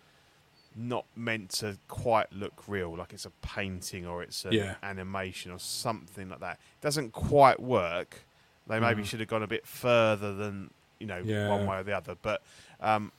not 0.77 1.05
meant 1.17 1.51
to 1.51 1.79
quite 1.89 2.33
look 2.33 2.65
real, 2.67 2.97
like 2.97 3.13
it's 3.13 3.27
a 3.27 3.31
painting 3.43 4.07
or 4.07 4.23
it's 4.23 4.45
an 4.45 4.53
Yeah. 4.53 4.75
animation 4.83 5.51
or 5.53 5.59
something 5.59 6.29
like 6.29 6.41
that. 6.41 6.55
It 6.55 6.81
doesn't 6.83 7.13
quite 7.13 7.61
work. 7.61 8.25
They 8.67 8.79
maybe 8.81 9.05
should 9.05 9.21
have 9.21 9.29
gone 9.29 9.43
a 9.43 9.47
bit 9.49 9.67
further 9.67 10.33
than 10.35 10.71
you 10.99 11.07
know 11.07 11.23
Yeah. 11.25 11.49
one 11.49 11.67
way 11.67 11.79
or 11.79 11.83
the 11.83 11.97
other, 11.97 12.15
but 12.23 12.43
um, 12.81 13.13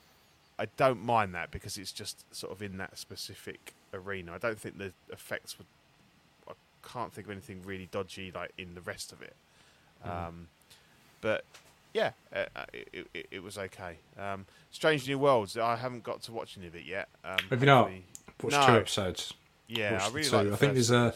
I 0.58 0.66
don't 0.78 1.04
mind 1.04 1.34
that 1.36 1.52
because 1.52 1.78
it's 1.78 1.92
just 1.92 2.24
sort 2.34 2.54
of 2.54 2.62
in 2.62 2.78
that 2.78 2.98
specific 2.98 3.74
arena. 3.94 4.34
I 4.34 4.38
don't 4.38 4.60
think 4.60 4.78
the 4.78 4.94
effects 5.12 5.58
would. 5.58 5.68
I 6.48 6.54
can't 6.88 7.12
think 7.14 7.28
of 7.28 7.32
anything 7.32 7.62
really 7.64 7.88
dodgy 7.92 8.32
like 8.32 8.52
in 8.58 8.74
the 8.76 8.82
rest 8.82 9.12
of 9.12 9.22
it. 9.22 9.36
Um, 10.04 10.48
but 11.22 11.46
yeah, 11.94 12.12
uh, 12.36 12.46
uh, 12.56 12.66
it, 12.74 13.08
it, 13.14 13.28
it 13.32 13.44
was 13.44 13.58
okay. 13.58 13.98
Um, 14.18 14.46
Strange 14.72 15.08
New 15.08 15.20
Worlds. 15.20 15.58
I 15.58 15.76
haven't 15.76 16.04
got 16.04 16.22
to 16.24 16.32
watch 16.32 16.58
any 16.58 16.68
of 16.68 16.76
it 16.76 16.86
yet. 16.86 17.10
Um, 17.24 17.38
Have 17.50 17.60
you 17.62 17.66
not? 17.68 17.90
hopefully- 17.92 18.06
Watch 18.42 18.52
No. 18.54 18.66
two 18.68 18.74
episodes. 18.80 19.34
Yeah, 19.68 19.94
Watched 19.94 20.06
I 20.06 20.10
really 20.10 20.30
like. 20.30 20.54
I 20.54 20.56
think 20.58 20.74
there's 20.74 20.92
a 20.92 21.14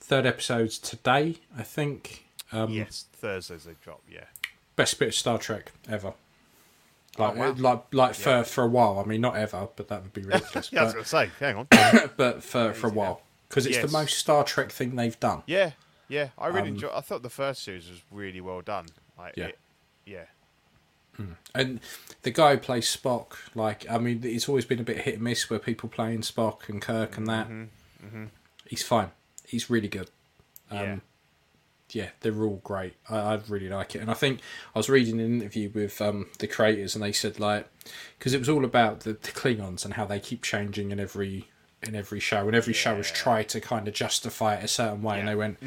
third 0.00 0.26
episode 0.26 0.70
today. 0.70 1.36
I 1.56 1.62
think. 1.62 2.24
Um, 2.52 2.70
yes 2.70 3.06
Thursdays 3.12 3.64
they 3.64 3.72
drop. 3.82 4.00
Yeah, 4.10 4.24
Best 4.76 4.98
bit 4.98 5.08
of 5.08 5.14
Star 5.14 5.38
Trek 5.38 5.72
ever. 5.88 6.14
Like, 7.16 7.36
Oh, 7.36 7.52
wow. 7.52 7.54
like, 7.56 7.82
like 7.92 8.14
for 8.14 8.30
Yeah. 8.30 8.42
for 8.42 8.64
a 8.64 8.66
while. 8.66 8.98
I 8.98 9.04
mean, 9.08 9.20
not 9.20 9.36
ever, 9.36 9.68
but 9.76 9.88
that 9.88 10.02
would 10.02 10.12
be 10.12 10.22
ridiculous. 10.24 10.72
yeah. 10.72 10.80
I 10.80 10.84
was 10.84 10.92
going 10.94 11.04
to 11.04 11.08
say, 11.08 11.30
hang 11.38 11.56
on. 11.56 11.68
but 12.16 12.42
for 12.42 12.72
for 12.72 12.88
a 12.88 12.90
while, 12.90 13.22
because 13.48 13.66
it's 13.66 13.76
Yes. 13.76 13.86
the 13.86 13.92
most 13.92 14.18
Star 14.18 14.42
Trek 14.44 14.70
thing 14.72 14.96
they've 14.96 15.18
done. 15.20 15.42
yeah, 15.46 15.72
yeah. 16.08 16.30
I 16.36 16.48
really 16.48 16.62
Um, 16.62 16.66
enjoy. 16.74 16.90
I 16.92 17.00
thought 17.02 17.22
the 17.22 17.30
first 17.30 17.62
series 17.62 17.88
was 17.88 18.00
really 18.10 18.40
well 18.40 18.62
done. 18.62 18.86
Like, 19.16 19.34
Yeah. 19.36 19.46
it- 19.46 19.58
yeah, 20.06 20.24
And 21.54 21.80
the 22.22 22.30
guy 22.30 22.52
who 22.52 22.58
plays 22.58 22.86
Spock, 22.94 23.34
like, 23.54 23.86
I 23.90 23.98
mean, 23.98 24.20
it's 24.24 24.48
always 24.48 24.64
been 24.64 24.80
a 24.80 24.84
bit 24.84 24.98
hit 25.02 25.14
and 25.14 25.22
miss 25.22 25.48
where 25.48 25.58
people 25.58 25.88
playing 25.88 26.20
Spock 26.22 26.68
and 26.68 26.82
Kirk 26.82 27.16
and 27.16 27.26
that. 27.28 27.48
Mm-hmm. 27.48 28.24
He's 28.66 28.82
fine. 28.82 29.10
He's 29.46 29.70
really 29.70 29.88
good. 29.88 30.10
yeah. 30.72 30.94
Um, 30.94 31.02
yeah, 31.90 32.08
they're 32.20 32.42
all 32.42 32.60
great. 32.64 32.94
I, 33.08 33.16
I 33.18 33.40
really 33.46 33.68
like 33.68 33.94
it, 33.94 34.00
and 34.00 34.10
I 34.10 34.14
think 34.14 34.40
I 34.74 34.78
was 34.80 34.88
reading 34.88 35.20
an 35.20 35.26
interview 35.40 35.70
with 35.72 36.00
um, 36.00 36.26
the 36.40 36.48
creators, 36.48 36.96
and 36.96 37.04
they 37.04 37.12
said 37.12 37.38
like 37.38 37.68
because 38.18 38.34
it 38.34 38.38
was 38.38 38.48
all 38.48 38.64
about 38.64 39.00
the, 39.00 39.12
the 39.12 39.30
Klingons 39.30 39.84
and 39.84 39.94
how 39.94 40.04
they 40.04 40.18
keep 40.18 40.42
changing 40.42 40.90
in 40.90 40.98
every 40.98 41.50
in 41.82 41.94
every 41.94 42.18
show, 42.18 42.46
and 42.48 42.56
every 42.56 42.72
show 42.72 42.96
has 42.96 43.10
Yeah. 43.10 43.14
tried 43.16 43.48
to 43.50 43.60
kind 43.60 43.86
of 43.86 43.94
justify 43.94 44.56
it 44.56 44.64
a 44.64 44.68
certain 44.68 45.02
way, 45.02 45.20
and 45.20 45.28
they 45.28 45.36
went, 45.36 45.58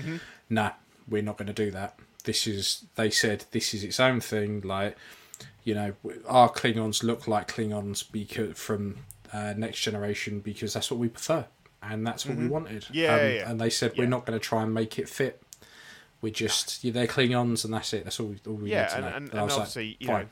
"Nah, 0.49 0.72
we're 1.07 1.22
not 1.22 1.38
going 1.38 1.47
to 1.47 1.53
do 1.53 1.72
that." 1.72 1.97
This 2.28 2.45
is 2.45 2.84
they 2.95 3.10
said 3.10 3.45
this 3.52 3.74
is 3.74 3.86
its 3.86 3.99
own 4.02 4.20
thing. 4.20 4.60
Like 4.62 4.98
you 5.64 5.74
know, 5.74 5.94
our 6.28 6.49
Klingons 6.49 7.04
look 7.04 7.26
like 7.26 7.48
Klingons 7.48 8.04
because 8.12 8.58
from 8.58 8.98
uh, 9.34 9.54
Next 9.56 9.80
Generation 9.82 10.41
because 10.41 10.74
that's 10.74 10.91
what 10.91 10.99
we 10.99 11.08
prefer, 11.08 11.45
and 11.82 12.06
that's 12.06 12.26
what 12.26 12.38
we 12.38 12.48
wanted. 12.48 12.84
Mm-hmm. 12.84 12.94
Yeah, 12.94 13.16
Um, 13.16 13.20
yeah, 13.32 13.49
and 13.49 13.62
they 13.62 13.70
said 13.70 13.94
we're 13.98 14.08
not 14.08 14.26
going 14.26 14.38
to 14.38 14.45
try 14.45 14.62
and 14.62 14.74
make 14.74 14.99
it 14.99 15.08
fit. 15.08 15.41
We 16.20 16.32
just 16.32 16.84
yeah, 16.84 16.91
they're 16.91 17.08
Klingons, 17.08 17.64
and 17.64 17.74
that's 17.74 17.94
it. 17.94 18.04
That's 18.04 18.20
all. 18.20 18.36
all 18.45 18.54
we 18.56 18.66
need 18.66 18.72
yeah, 18.72 18.88
to 18.88 18.95
and, 18.95 19.06
know. 19.06 19.16
and, 19.16 19.30
I 19.30 19.38
and 19.38 19.41
was 19.44 19.54
like, 19.54 19.60
obviously, 19.62 19.98
you 19.99 20.08
know, 20.08 20.26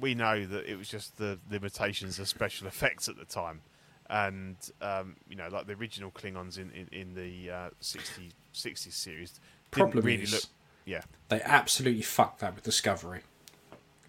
we 0.00 0.14
know 0.14 0.46
that 0.46 0.64
it 0.64 0.76
was 0.76 0.88
just 0.88 1.16
the 1.18 1.38
limitations 1.50 2.18
of 2.18 2.26
special 2.26 2.66
effects 2.66 3.06
at 3.08 3.16
the 3.18 3.26
time, 3.26 3.60
and 4.08 4.56
um, 4.80 5.16
you 5.28 5.36
know, 5.36 5.48
like 5.52 5.66
the 5.66 5.74
original 5.74 6.10
Klingons 6.10 6.56
in 6.56 6.70
in, 6.70 6.88
in 6.90 7.14
the 7.14 7.50
uh, 7.50 7.70
60, 7.80 8.30
60 8.52 8.90
series 8.90 9.30
didn't 9.30 9.40
Problem 9.70 10.06
really 10.06 10.22
is- 10.22 10.32
look. 10.32 10.44
Yeah, 10.84 11.02
they 11.28 11.40
absolutely 11.42 12.02
fucked 12.02 12.40
that 12.40 12.54
with 12.54 12.64
Discovery. 12.64 13.20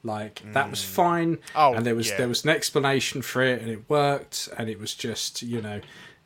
Like 0.04 0.44
that 0.54 0.70
was 0.70 0.84
fine, 0.84 1.40
Oh, 1.56 1.74
and 1.74 1.84
there 1.86 1.96
was 1.96 2.10
yeah. 2.12 2.18
there 2.18 2.28
was 2.28 2.44
an 2.44 2.52
explanation 2.52 3.22
for 3.24 3.42
it, 3.42 3.62
and 3.62 3.72
it 3.72 3.90
worked, 3.90 4.50
and 4.58 4.70
it 4.70 4.80
was 4.80 4.94
just 4.94 5.42
you 5.42 5.62
know, 5.62 5.82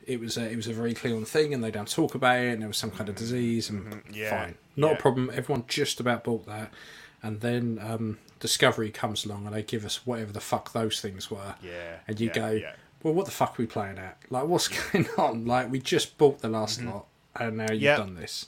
it 0.06 0.20
was 0.20 0.36
a, 0.36 0.50
it 0.50 0.56
was 0.56 0.66
a 0.66 0.72
very 0.74 0.92
Klingon 0.92 1.26
thing, 1.26 1.54
and 1.54 1.64
they 1.64 1.70
don't 1.70 1.88
talk 1.90 2.14
about 2.14 2.38
it, 2.40 2.52
and 2.52 2.60
there 2.60 2.68
was 2.68 2.76
some 2.76 2.90
kind 2.90 3.08
of 3.08 3.14
disease, 3.14 3.70
and 3.70 3.86
Mm-hmm. 3.86 4.12
yeah, 4.14 4.30
fine, 4.44 4.54
not 4.76 4.88
yeah. 4.88 4.92
a 4.94 5.00
problem. 5.00 5.30
Everyone 5.32 5.64
just 5.66 5.98
about 5.98 6.24
bought 6.24 6.44
that, 6.44 6.70
and 7.22 7.40
then 7.40 7.78
um, 7.82 8.18
Discovery 8.38 8.90
comes 8.90 9.24
along, 9.24 9.46
and 9.46 9.54
they 9.54 9.62
give 9.62 9.86
us 9.86 10.04
whatever 10.06 10.32
the 10.32 10.40
fuck 10.40 10.72
those 10.74 11.00
things 11.00 11.30
were, 11.30 11.54
yeah, 11.62 12.00
and 12.06 12.20
you 12.20 12.28
go, 12.28 12.60
well, 13.02 13.14
what 13.14 13.24
the 13.24 13.32
fuck 13.32 13.58
are 13.58 13.62
we 13.62 13.66
playing 13.66 13.96
at? 13.96 14.18
Like, 14.28 14.44
what's 14.44 14.68
going 14.92 15.08
on? 15.16 15.46
Like, 15.46 15.70
we 15.70 15.78
just 15.80 16.18
bought 16.18 16.40
the 16.40 16.48
last 16.50 16.82
lot, 16.82 17.06
and 17.34 17.56
now 17.56 17.72
you've 17.72 17.80
Mm-hmm. 17.82 18.02
Done 18.02 18.14
this. 18.16 18.46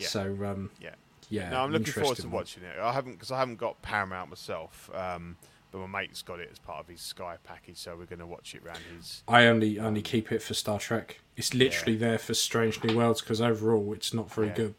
So, 0.00 0.20
um, 0.44 0.70
yeah. 0.78 0.90
Yeah, 1.28 1.50
No, 1.50 1.64
I'm 1.64 1.72
looking 1.72 1.92
forward 1.92 2.16
to 2.18 2.28
watching 2.28 2.62
it. 2.64 2.78
I 2.78 2.92
haven't 2.92 3.12
because 3.12 3.30
I 3.30 3.38
haven't 3.38 3.56
got 3.56 3.80
Paramount 3.82 4.30
myself, 4.30 4.90
um, 4.94 5.36
but 5.70 5.78
my 5.86 6.00
mate's 6.00 6.22
got 6.22 6.40
it 6.40 6.48
as 6.50 6.58
part 6.58 6.80
of 6.80 6.88
his 6.88 7.00
Sky 7.00 7.36
package, 7.44 7.76
so 7.78 7.96
we're 7.96 8.06
going 8.06 8.18
to 8.20 8.26
watch 8.26 8.54
it 8.54 8.62
around 8.64 8.80
his. 8.96 9.22
I 9.28 9.46
only 9.46 9.78
only 9.78 10.02
keep 10.02 10.32
it 10.32 10.42
for 10.42 10.54
Star 10.54 10.78
Trek. 10.78 11.20
It's 11.36 11.54
literally 11.54 11.96
there 11.96 12.18
for 12.18 12.34
Strange 12.34 12.82
New 12.82 12.96
Worlds 12.96 13.20
because 13.20 13.40
overall 13.40 13.92
it's 13.92 14.12
not 14.14 14.32
very 14.32 14.48
Yeah. 14.48 14.54
good. 14.54 14.74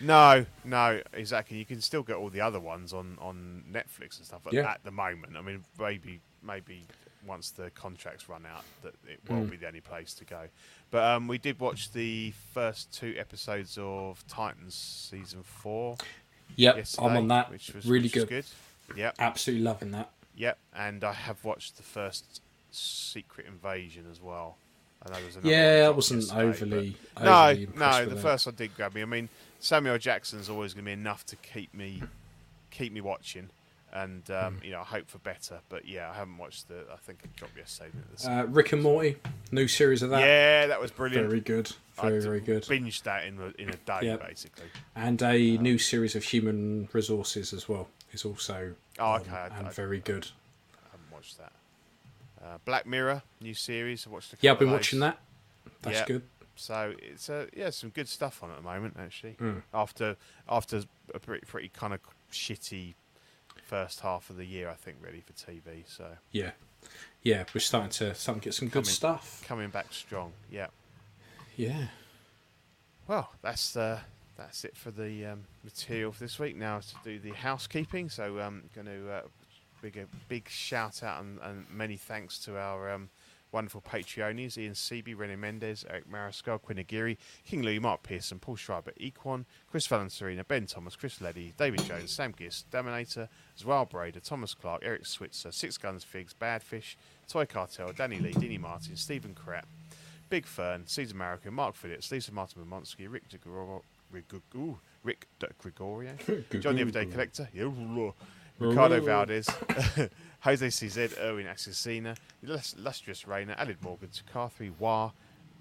No, 0.00 0.44
no, 0.64 1.00
exactly. 1.12 1.56
You 1.56 1.64
can 1.64 1.80
still 1.80 2.02
get 2.02 2.16
all 2.16 2.28
the 2.28 2.40
other 2.40 2.58
ones 2.60 2.92
on, 2.92 3.16
on 3.20 3.64
Netflix 3.70 4.18
and 4.18 4.26
stuff. 4.26 4.40
But 4.42 4.52
Yeah. 4.52 4.68
at 4.70 4.82
the 4.84 4.90
moment, 4.90 5.36
I 5.36 5.40
mean, 5.40 5.64
maybe 5.78 6.20
maybe 6.42 6.84
once 7.26 7.50
the 7.50 7.70
contracts 7.70 8.28
run 8.28 8.44
out, 8.46 8.64
that 8.82 8.94
it 9.08 9.20
Hmm. 9.26 9.34
won't 9.34 9.50
be 9.50 9.56
the 9.56 9.66
only 9.66 9.80
place 9.80 10.14
to 10.14 10.24
go. 10.24 10.48
But 10.90 11.04
um, 11.04 11.26
we 11.28 11.38
did 11.38 11.58
watch 11.58 11.92
the 11.92 12.32
first 12.52 12.92
two 12.92 13.14
episodes 13.18 13.76
of 13.80 14.24
Titans 14.28 14.74
season 14.74 15.42
four. 15.42 15.96
Yep, 16.56 16.84
I'm 16.98 17.16
on 17.16 17.28
that. 17.28 17.50
which 17.50 17.72
was 17.74 17.86
really 17.86 18.04
which 18.04 18.14
was 18.16 18.24
good. 18.24 18.44
good. 18.88 18.98
Yep, 18.98 19.14
Absolutely 19.18 19.64
loving 19.64 19.90
that. 19.92 20.10
yep. 20.36 20.58
And 20.76 21.02
I 21.02 21.12
have 21.12 21.42
watched 21.44 21.76
the 21.78 21.82
first 21.82 22.40
Secret 22.70 23.46
Invasion 23.46 24.04
as 24.10 24.20
well. 24.20 24.56
I 25.04 25.10
know 25.10 25.18
there's 25.20 25.44
Yeah, 25.44 25.86
I 25.86 25.90
wasn't 25.90 26.32
overly, 26.34 26.96
but- 27.14 27.24
no, 27.24 27.66
no. 27.76 28.06
The 28.06 28.16
first 28.20 28.46
one 28.46 28.54
did 28.54 28.74
grab 28.76 28.94
me. 28.94 29.02
I 29.02 29.06
mean, 29.06 29.28
Samuel 29.60 29.98
Jackson's 29.98 30.48
always 30.48 30.74
going 30.74 30.84
to 30.84 30.88
be 30.88 30.92
enough 30.92 31.24
to 31.26 31.36
keep 31.36 31.72
me 31.74 32.02
keep 32.70 32.92
me 32.92 33.00
watching, 33.00 33.50
and 33.94 34.28
um, 34.30 34.56
Hmm. 34.58 34.64
you 34.64 34.70
know, 34.72 34.80
I 34.80 34.84
hope 34.84 35.08
for 35.08 35.18
better. 35.18 35.60
But 35.68 35.86
yeah, 35.86 36.10
I 36.10 36.14
haven't 36.14 36.36
watched 36.36 36.68
the. 36.68 36.84
I 36.92 36.96
think 36.96 37.20
it 37.24 37.34
dropped 37.36 37.56
yesterday. 37.56 37.90
the- 38.16 38.30
Uh, 38.30 38.44
Rick 38.44 38.72
and 38.72 38.82
Morty, 38.82 39.16
new 39.52 39.68
series 39.68 40.02
of 40.02 40.10
that. 40.10 40.20
yeah, 40.20 40.66
that 40.66 40.80
was 40.80 40.90
brilliant. 40.90 41.28
very 41.28 41.40
good, 41.40 41.72
very 42.00 42.20
very 42.20 42.40
good. 42.40 42.64
Binged 42.64 43.02
that 43.04 43.24
in 43.24 43.38
a, 43.40 43.46
in 43.62 43.70
a 43.70 43.76
day, 43.76 44.00
Yep. 44.02 44.26
basically. 44.28 44.66
And 44.96 45.22
a 45.22 45.56
new 45.58 45.78
series 45.78 46.14
of 46.16 46.24
Human 46.24 46.88
Resources 46.92 47.52
as 47.52 47.68
well 47.68 47.88
is 48.12 48.24
also 48.24 48.74
Oh, 48.98 49.14
um, 49.14 49.20
okay, 49.22 49.30
I- 49.30 49.46
and 49.58 49.68
I- 49.68 49.70
very 49.70 50.00
good. 50.00 50.28
I 50.74 50.90
haven't 50.92 51.10
watched 51.12 51.38
that. 51.38 51.52
Uh, 52.42 52.58
Black 52.64 52.84
Mirror, 52.86 53.22
new 53.40 53.54
series. 53.54 54.06
I 54.06 54.10
watched. 54.10 54.32
A 54.34 54.36
Yeah, 54.40 54.52
I've 54.52 54.58
been 54.58 54.70
watching 54.70 54.98
that. 55.00 55.18
That's 55.82 55.98
Yeah. 56.00 56.04
good. 56.06 56.22
So 56.56 56.94
it's 57.00 57.28
uh, 57.30 57.46
yeah, 57.52 57.70
some 57.70 57.90
good 57.90 58.08
stuff 58.08 58.42
on 58.42 58.50
at 58.50 58.56
the 58.56 58.62
moment 58.62 58.96
actually. 58.98 59.32
Hmm. 59.34 59.58
After 59.72 60.16
after 60.48 60.82
a 61.14 61.18
pretty, 61.18 61.44
pretty 61.46 61.68
kind 61.68 61.92
of 61.94 62.00
shitty 62.30 62.94
first 63.64 64.00
half 64.00 64.30
of 64.30 64.36
the 64.36 64.44
year, 64.44 64.68
I 64.68 64.74
think 64.74 64.98
really 65.00 65.20
for 65.20 65.32
TV. 65.32 65.84
So 65.86 66.06
Yeah, 66.32 66.52
yeah, 67.22 67.44
we're 67.54 67.60
starting 67.60 67.90
to 67.90 68.14
starting 68.14 68.40
to 68.40 68.44
get 68.44 68.54
some 68.54 68.68
good 68.68 68.86
stuff. 68.86 69.42
coming 69.46 69.70
back 69.70 69.92
strong. 69.92 70.32
Yeah. 70.50 70.68
Yeah. 71.56 71.86
Well, 73.06 73.30
that's 73.42 73.76
uh, 73.76 74.00
that's 74.36 74.64
it 74.64 74.76
for 74.76 74.90
the 74.90 75.26
um, 75.26 75.44
material 75.62 76.12
for 76.12 76.20
this 76.20 76.38
week. 76.38 76.56
Now 76.56 76.80
to 76.80 76.94
do 77.04 77.18
the 77.18 77.32
housekeeping. 77.32 78.08
So 78.08 78.38
I'm 78.38 78.68
going 78.74 78.86
to 78.86 79.10
uh, 79.10 79.22
big 79.82 79.96
a 79.96 80.06
big 80.28 80.48
shout 80.48 81.02
out 81.02 81.22
and, 81.22 81.38
and 81.42 81.66
many 81.70 81.96
thanks 81.96 82.38
to 82.40 82.58
our 82.58 82.90
um, 82.90 83.10
wonderful 83.54 83.80
Patreonies: 83.80 84.58
Ian 84.58 84.74
Seeby, 84.74 85.16
René 85.16 85.38
Mendes, 85.38 85.84
Eric 85.88 86.10
Mariscal, 86.10 86.60
Quinn 86.60 86.78
Aguirre, 86.78 87.16
King 87.46 87.62
Louis, 87.62 87.78
Mark 87.78 88.02
Pearson, 88.02 88.38
Paul 88.38 88.56
Schreiber, 88.56 88.92
Equan, 89.00 89.46
Chris 89.70 89.86
Valencerina, 89.86 90.46
Ben 90.46 90.66
Thomas, 90.66 90.96
Chris 90.96 91.20
Leddy, 91.20 91.54
David 91.56 91.84
Jones, 91.84 92.10
Sam 92.10 92.34
Gist, 92.36 92.70
Dominator, 92.70 93.28
Zwal 93.58 93.88
Brader, 93.88 94.22
Thomas 94.22 94.52
Clark, 94.52 94.82
Eric 94.84 95.06
Switzer, 95.06 95.52
Six 95.52 95.78
Guns 95.78 96.04
Figs, 96.04 96.34
Badfish, 96.34 96.96
Toy 97.28 97.46
Cartel, 97.46 97.92
Danny 97.92 98.18
Lee, 98.18 98.32
Dini 98.32 98.60
Martin, 98.60 98.96
Stephen 98.96 99.34
Kratt. 99.34 99.64
Big 100.30 100.46
Fern, 100.46 100.84
Caesar 100.86 101.14
Marrow, 101.14 101.38
Mark 101.50 101.76
Phillips, 101.76 102.10
Lisa 102.10 102.32
Martin 102.32 102.64
Monsky, 102.64 103.06
Rick 103.08 103.28
de 103.28 103.38
Gregor- 103.38 103.82
ooh, 104.56 104.78
Rick 105.04 105.26
de 105.38 105.48
Gregorio, 105.58 106.16
John 106.60 106.74
the 106.74 106.80
Everyday 106.80 107.06
Collector, 107.06 107.48
Ricardo 108.58 109.00
Valdez, 109.00 109.48
Jose 110.44 110.66
CZ, 110.66 111.18
Erwin 111.22 111.46
Assassina, 111.46 112.18
Illus- 112.42 112.74
Illustrious 112.74 113.26
Rainer, 113.26 113.54
Alid 113.54 113.80
Morgan, 113.80 114.10
Carthy 114.30 114.70
Wah, 114.78 115.12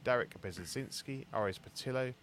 Derek 0.04 0.42
Bezinski, 0.42 1.26
Aris 1.34 1.58
Patillo, 1.58 2.14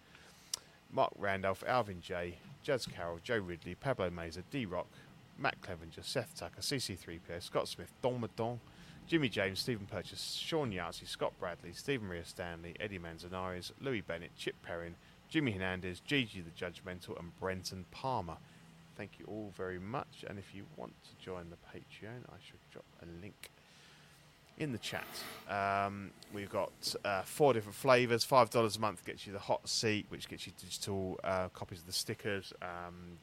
Mark 0.91 1.11
Randolph, 1.17 1.63
Alvin 1.65 2.01
J, 2.01 2.37
Judge 2.61 2.85
Carroll, 2.87 3.17
Joe 3.23 3.39
Ridley, 3.39 3.73
Pablo 3.73 4.11
Meza, 4.11 4.43
D 4.51 4.67
Rock, 4.67 4.85
Matt 5.39 5.59
Clevenger, 5.63 6.03
Seth 6.03 6.35
Tucker, 6.35 6.61
CC3PO, 6.61 7.41
Scott 7.41 7.67
Smith, 7.67 7.91
Don 8.03 8.21
Madon, 8.21 8.59
Jimmy 9.07 9.27
James, 9.27 9.59
Stephen 9.59 9.87
Purchase, 9.87 10.39
Sean 10.39 10.71
Yahtzee, 10.71 11.07
Scott 11.07 11.33
Bradley, 11.39 11.73
Stephen 11.73 12.07
Maria 12.07 12.23
Stanley, 12.23 12.75
Eddie 12.79 12.99
Manzanares, 12.99 13.73
Louis 13.81 14.01
Bennett, 14.01 14.35
Chip 14.37 14.55
Perrin, 14.61 14.93
Jimmy 15.29 15.53
Hernandez, 15.53 15.99
Gigi 16.01 16.41
the 16.41 16.51
Judgmental, 16.51 17.17
and 17.17 17.35
Brenton 17.39 17.85
Palmer. 17.89 18.37
Thank 18.97 19.19
you 19.19 19.25
all 19.27 19.51
very 19.55 19.79
much. 19.79 20.25
And 20.27 20.37
if 20.37 20.53
you 20.53 20.65
want 20.77 20.93
to 21.03 21.25
join 21.25 21.49
the 21.49 21.55
Patreon, 21.55 22.23
I 22.29 22.35
should 22.45 22.59
drop 22.71 22.85
a 23.01 23.05
link 23.21 23.49
in 24.57 24.71
the 24.71 24.77
chat. 24.77 25.07
Um, 25.49 26.11
we've 26.33 26.49
got 26.49 26.71
uh, 27.03 27.23
four 27.23 27.53
different 27.53 27.75
flavors. 27.75 28.23
Five 28.23 28.49
dollars 28.49 28.77
a 28.77 28.79
month 28.79 29.03
gets 29.05 29.25
you 29.25 29.33
the 29.33 29.39
hot 29.39 29.67
seat, 29.67 30.05
which 30.09 30.27
gets 30.27 30.45
you 30.45 30.53
digital 30.59 31.19
uh, 31.23 31.47
copies 31.49 31.79
of 31.79 31.87
the 31.87 31.93
stickers 31.93 32.53
and 32.61 33.17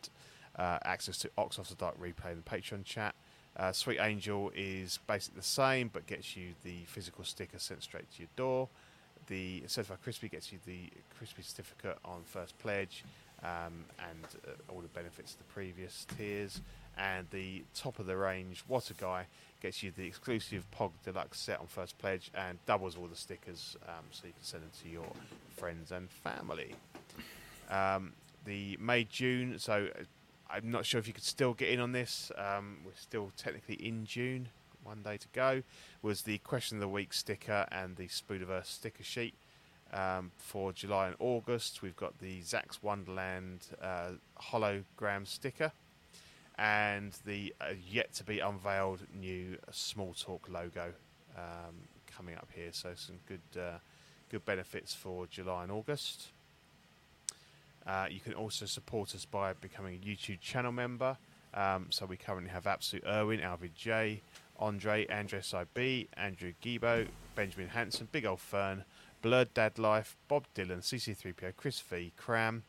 uh, 0.56 0.78
access 0.84 1.18
to 1.18 1.30
Ox 1.38 1.58
After 1.58 1.74
Dark 1.74 2.00
replay 2.00 2.32
in 2.32 2.42
the 2.42 2.50
Patreon 2.50 2.84
chat. 2.84 3.14
Uh, 3.56 3.72
Sweet 3.72 3.98
Angel 4.00 4.50
is 4.54 4.98
basically 5.06 5.40
the 5.40 5.46
same, 5.46 5.90
but 5.92 6.06
gets 6.06 6.36
you 6.36 6.54
the 6.64 6.84
physical 6.86 7.24
sticker 7.24 7.58
sent 7.58 7.82
straight 7.82 8.10
to 8.12 8.20
your 8.20 8.28
door. 8.36 8.68
The 9.26 9.62
Certified 9.66 10.02
Crispy 10.02 10.28
gets 10.28 10.52
you 10.52 10.58
the 10.64 10.90
Crispy 11.16 11.42
certificate 11.42 11.98
on 12.04 12.22
first 12.24 12.58
pledge 12.58 13.04
um, 13.42 13.84
and 13.98 14.24
uh, 14.46 14.72
all 14.72 14.80
the 14.80 14.88
benefits 14.88 15.32
of 15.32 15.38
the 15.38 15.52
previous 15.52 16.06
tiers. 16.16 16.60
And 16.96 17.26
the 17.30 17.62
top 17.74 18.00
of 18.00 18.06
the 18.06 18.16
range 18.16 18.64
Water 18.66 18.94
Guy 18.98 19.26
gets 19.62 19.82
you 19.82 19.92
the 19.96 20.06
exclusive 20.06 20.64
Pog 20.76 20.90
Deluxe 21.04 21.38
set 21.38 21.60
on 21.60 21.66
first 21.66 21.96
pledge 21.98 22.30
and 22.34 22.58
doubles 22.66 22.96
all 22.96 23.06
the 23.06 23.16
stickers 23.16 23.76
um, 23.86 24.04
so 24.10 24.26
you 24.26 24.32
can 24.32 24.42
send 24.42 24.62
them 24.64 24.70
to 24.82 24.88
your 24.88 25.06
friends 25.56 25.92
and 25.92 26.10
family. 26.10 26.74
Um, 27.70 28.12
the 28.44 28.76
May 28.80 29.04
June, 29.04 29.58
so 29.58 29.88
uh, 29.98 30.02
I'm 30.50 30.70
not 30.70 30.86
sure 30.86 30.98
if 30.98 31.06
you 31.06 31.12
could 31.12 31.24
still 31.24 31.54
get 31.54 31.68
in 31.68 31.80
on 31.80 31.92
this. 31.92 32.32
Um, 32.36 32.78
we're 32.84 32.92
still 32.96 33.30
technically 33.36 33.74
in 33.76 34.04
June, 34.04 34.48
one 34.82 35.02
day 35.02 35.18
to 35.18 35.28
go. 35.32 35.62
Was 36.02 36.22
the 36.22 36.38
question 36.38 36.78
of 36.78 36.80
the 36.80 36.88
week 36.88 37.12
sticker 37.12 37.66
and 37.70 37.96
the 37.96 38.08
Spoodiverse 38.08 38.66
sticker 38.66 39.04
sheet. 39.04 39.34
Um, 39.92 40.32
for 40.36 40.72
July 40.72 41.06
and 41.06 41.16
August, 41.18 41.80
we've 41.80 41.96
got 41.96 42.18
the 42.18 42.42
Zack's 42.42 42.82
Wonderland 42.82 43.66
uh, 43.80 44.10
hologram 44.38 45.26
sticker 45.26 45.72
and 46.58 47.16
the 47.24 47.54
uh, 47.60 47.66
yet 47.88 48.12
to 48.14 48.24
be 48.24 48.40
unveiled 48.40 49.00
new 49.18 49.56
Small 49.70 50.12
Talk 50.12 50.48
logo 50.48 50.92
um, 51.36 51.74
coming 52.06 52.34
up 52.34 52.48
here. 52.54 52.70
So 52.72 52.90
some 52.96 53.16
good 53.26 53.60
uh, 53.60 53.78
good 54.30 54.44
benefits 54.44 54.94
for 54.94 55.26
July 55.26 55.62
and 55.62 55.72
August. 55.72 56.28
Uh, 57.86 58.06
you 58.10 58.20
can 58.20 58.34
also 58.34 58.66
support 58.66 59.14
us 59.14 59.24
by 59.24 59.54
becoming 59.54 59.94
a 59.94 60.06
YouTube 60.06 60.40
channel 60.40 60.72
member. 60.72 61.16
Um, 61.54 61.86
so 61.88 62.04
we 62.04 62.18
currently 62.18 62.50
have 62.50 62.66
Absolute 62.66 63.04
Irwin, 63.06 63.40
Alvid 63.40 63.74
J, 63.74 64.20
Andre, 64.58 65.06
Andres 65.06 65.54
IB, 65.54 66.08
Andrew 66.14 66.52
Gibo, 66.62 67.06
Benjamin 67.34 67.68
Hanson, 67.68 68.08
Big 68.12 68.26
Old 68.26 68.40
Fern, 68.40 68.84
Blurred 69.22 69.52
Dad 69.54 69.78
Life, 69.78 70.16
Bob 70.28 70.44
Dylan, 70.54 70.80
CC3PO, 70.80 71.56
Chris 71.56 71.80
V, 71.80 72.12
Cram, 72.16 72.62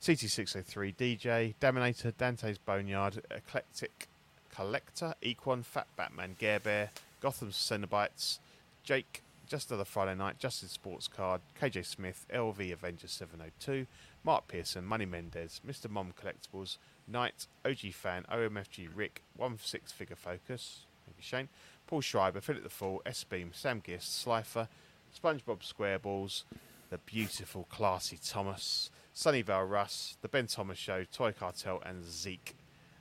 CT603, 0.00 0.94
DJ, 0.94 1.54
Daminator, 1.60 2.12
Dante's 2.16 2.58
Boneyard, 2.58 3.22
Eclectic 3.30 4.08
Collector, 4.54 5.14
Equan, 5.22 5.64
Fat 5.64 5.88
Batman, 5.96 6.36
Gare 6.38 6.60
Bear, 6.60 6.90
Gotham 7.20 7.50
Cenobites, 7.50 8.38
Jake, 8.84 9.22
Just 9.48 9.70
Another 9.70 9.84
Friday 9.84 10.14
Night, 10.14 10.38
Justin 10.38 10.68
Sports 10.68 11.08
Card, 11.08 11.40
KJ 11.60 11.84
Smith, 11.84 12.26
LV 12.32 12.72
Avenger 12.72 13.08
702, 13.08 13.86
Mark 14.22 14.46
Pearson, 14.46 14.84
Money 14.84 15.06
Mendez, 15.06 15.60
Mr. 15.66 15.90
Mom 15.90 16.12
Collectibles, 16.20 16.76
Knight, 17.06 17.46
OG 17.64 17.92
Fan, 17.92 18.24
OMFG 18.30 18.88
Rick, 18.94 19.22
One 19.36 19.58
Six 19.62 19.90
Figure 19.90 20.16
Focus, 20.16 20.86
you 21.06 21.14
Shane, 21.20 21.48
Paul 21.86 22.02
Schreiber, 22.02 22.40
Philip 22.40 22.62
the 22.62 22.68
Fool, 22.68 23.02
S 23.06 23.24
Beam, 23.24 23.50
Sam 23.52 23.82
Gist, 23.84 24.20
Slifer, 24.20 24.68
SpongeBob 25.14 25.60
SquareBalls, 25.60 26.44
the 26.90 26.98
beautiful, 26.98 27.64
classy 27.70 28.18
Thomas, 28.22 28.90
Sunnyvale 29.14 29.68
Russ, 29.68 30.16
The 30.22 30.28
Ben 30.28 30.46
Thomas 30.46 30.78
Show, 30.78 31.04
Toy 31.04 31.32
Cartel, 31.32 31.82
and 31.84 32.04
Zeke. 32.04 32.56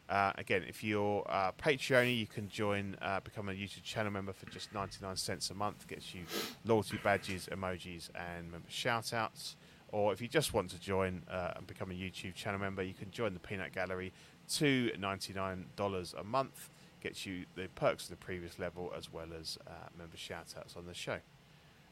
Uh, 0.09 0.31
again, 0.35 0.63
if 0.67 0.84
you're 0.84 1.25
uh, 1.29 1.51
Patreon, 1.51 2.17
you 2.17 2.27
can 2.27 2.47
join, 2.47 2.95
uh, 3.01 3.19
become 3.19 3.49
a 3.49 3.51
YouTube 3.51 3.84
channel 3.84 4.11
member 4.11 4.31
for 4.31 4.45
just 4.49 4.73
99 4.73 5.15
cents 5.17 5.49
a 5.49 5.53
month. 5.53 5.85
Gets 5.88 6.15
you 6.15 6.21
loyalty 6.65 6.97
badges, 7.03 7.49
emojis, 7.51 8.09
and 8.15 8.51
member 8.51 8.69
shout 8.69 9.13
outs. 9.13 9.57
Or 9.89 10.13
if 10.13 10.21
you 10.21 10.27
just 10.27 10.53
want 10.53 10.69
to 10.71 10.79
join 10.79 11.23
uh, 11.29 11.53
and 11.57 11.67
become 11.67 11.91
a 11.91 11.93
YouTube 11.93 12.35
channel 12.35 12.59
member, 12.59 12.84
you 12.84 12.93
can 12.93 13.11
join 13.11 13.34
the 13.34 13.39
Peanut 13.39 13.73
Gallery 13.73 14.13
to 14.55 14.91
$99 14.97 16.13
a 16.19 16.23
month. 16.23 16.69
Gets 17.01 17.25
you 17.25 17.45
the 17.55 17.67
perks 17.75 18.05
of 18.05 18.09
the 18.11 18.15
previous 18.15 18.59
level 18.59 18.91
as 18.97 19.11
well 19.11 19.27
as 19.38 19.57
uh, 19.67 19.71
member 19.97 20.17
shout 20.17 20.53
outs 20.57 20.75
on 20.75 20.85
the 20.85 20.93
show. 20.93 21.19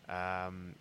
Um, 0.10 0.76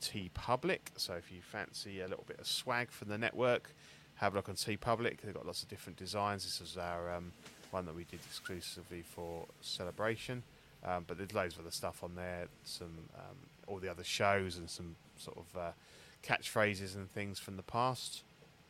TeePublic. 0.00 0.80
So 0.96 1.14
if 1.14 1.32
you 1.32 1.40
fancy 1.42 2.00
a 2.00 2.08
little 2.08 2.24
bit 2.26 2.38
of 2.38 2.46
swag 2.46 2.90
from 2.90 3.08
the 3.08 3.18
network, 3.18 3.74
have 4.16 4.34
a 4.34 4.36
look 4.36 4.48
on 4.48 4.54
TeePublic. 4.54 5.20
They've 5.20 5.34
got 5.34 5.46
lots 5.46 5.62
of 5.62 5.68
different 5.68 5.98
designs. 5.98 6.44
This 6.44 6.60
was 6.60 6.76
our 6.76 7.14
um, 7.14 7.32
one 7.70 7.86
that 7.86 7.94
we 7.94 8.04
did 8.04 8.20
exclusively 8.26 9.02
for 9.02 9.46
Celebration. 9.60 10.42
Um, 10.84 11.04
but 11.06 11.18
there's 11.18 11.34
loads 11.34 11.54
of 11.54 11.60
other 11.60 11.70
stuff 11.70 12.04
on 12.04 12.14
there. 12.14 12.46
Some 12.64 13.08
um, 13.16 13.36
all 13.66 13.78
the 13.78 13.90
other 13.90 14.04
shows 14.04 14.56
and 14.56 14.70
some 14.70 14.94
sort 15.18 15.38
of 15.38 15.58
uh, 15.58 15.70
catchphrases 16.22 16.94
and 16.94 17.10
things 17.10 17.38
from 17.38 17.56
the 17.56 17.62
past. 17.62 18.22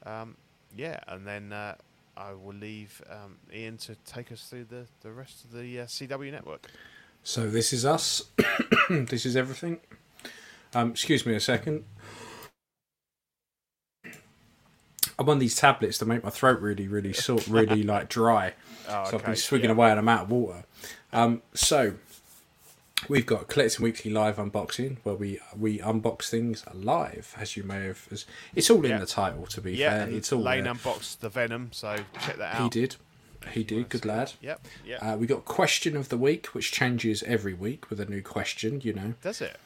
Um, 0.05 0.37
yeah, 0.74 1.01
and 1.09 1.27
then 1.27 1.53
uh, 1.53 1.74
I 2.16 2.33
will 2.33 2.55
leave 2.55 3.03
um, 3.11 3.37
Ian 3.55 3.77
to 3.78 3.95
take 4.07 4.33
us 4.33 4.49
through 4.49 4.65
the, 4.65 4.87
the 5.03 5.11
rest 5.11 5.45
of 5.45 5.53
the 5.53 5.81
uh, 5.81 5.85
CW 5.85 6.33
network. 6.33 6.69
So 7.23 7.49
this 7.49 7.73
is 7.73 7.85
us. 7.85 8.23
this 9.09 9.27
is 9.27 9.37
everything. 9.37 9.79
Um, 10.75 10.91
excuse 10.93 11.25
me 11.27 11.35
a 11.35 11.41
second. 11.41 11.85
I'm 15.19 15.29
on 15.31 15.39
these 15.39 15.57
tablets 15.57 15.97
to 15.99 16.05
make 16.05 16.23
my 16.23 16.31
throat 16.31 16.61
really, 16.61 16.89
really 16.89 17.13
sort, 17.15 17.47
really 17.49 17.83
like 17.85 18.09
dry. 18.09 18.53
Oh, 18.89 19.05
so 19.11 19.17
I've 19.17 19.25
been 19.25 19.37
swigging 19.37 19.71
yeah. 19.71 19.75
away 19.77 19.91
and 19.91 19.99
I'm 19.99 20.09
out 20.09 20.25
of 20.25 20.31
water. 20.31 20.65
Um, 21.13 21.41
so 21.55 21.95
we've 23.09 23.25
got 23.25 23.49
collecting 23.49 23.83
weekly 23.83 24.11
live 24.11 24.37
unboxing 24.37 24.99
where 25.05 25.15
we 25.15 25.41
we 25.59 25.79
unbox 25.79 26.29
things 26.29 26.65
live, 26.75 27.35
as 27.39 27.57
you 27.57 27.63
may 27.63 27.87
have. 27.87 28.07
As, 28.11 28.27
it's 28.55 28.69
all 28.69 28.85
in 28.85 28.91
Yeah. 28.91 28.99
the 28.99 29.07
title, 29.07 29.47
to 29.47 29.61
be 29.63 29.73
Yeah, 29.75 30.05
fair. 30.05 30.15
It's 30.15 30.33
all 30.33 30.43
Lane 30.43 30.65
there. 30.65 30.75
unboxed 30.75 31.21
the 31.23 31.31
Venom, 31.31 31.71
so 31.73 31.97
check 32.21 32.37
that 32.37 32.57
out. 32.57 32.63
He 32.75 32.81
did. 32.81 32.97
He 33.53 33.65
did. 33.65 33.89
Good 33.89 34.05
lad. 34.05 34.33
Yep, 34.41 34.67
yep. 34.85 34.99
Uh, 35.03 35.17
we 35.19 35.27
got 35.27 35.45
question 35.45 35.97
of 35.97 36.09
the 36.09 36.17
week, 36.19 36.47
which 36.49 36.73
changes 36.73 37.23
every 37.25 37.55
week 37.55 37.91
with 37.91 38.01
a 38.01 38.07
new 38.07 38.23
question. 38.23 38.81
You 38.83 38.93
know, 38.93 39.15
Does 39.23 39.41
it? 39.41 39.57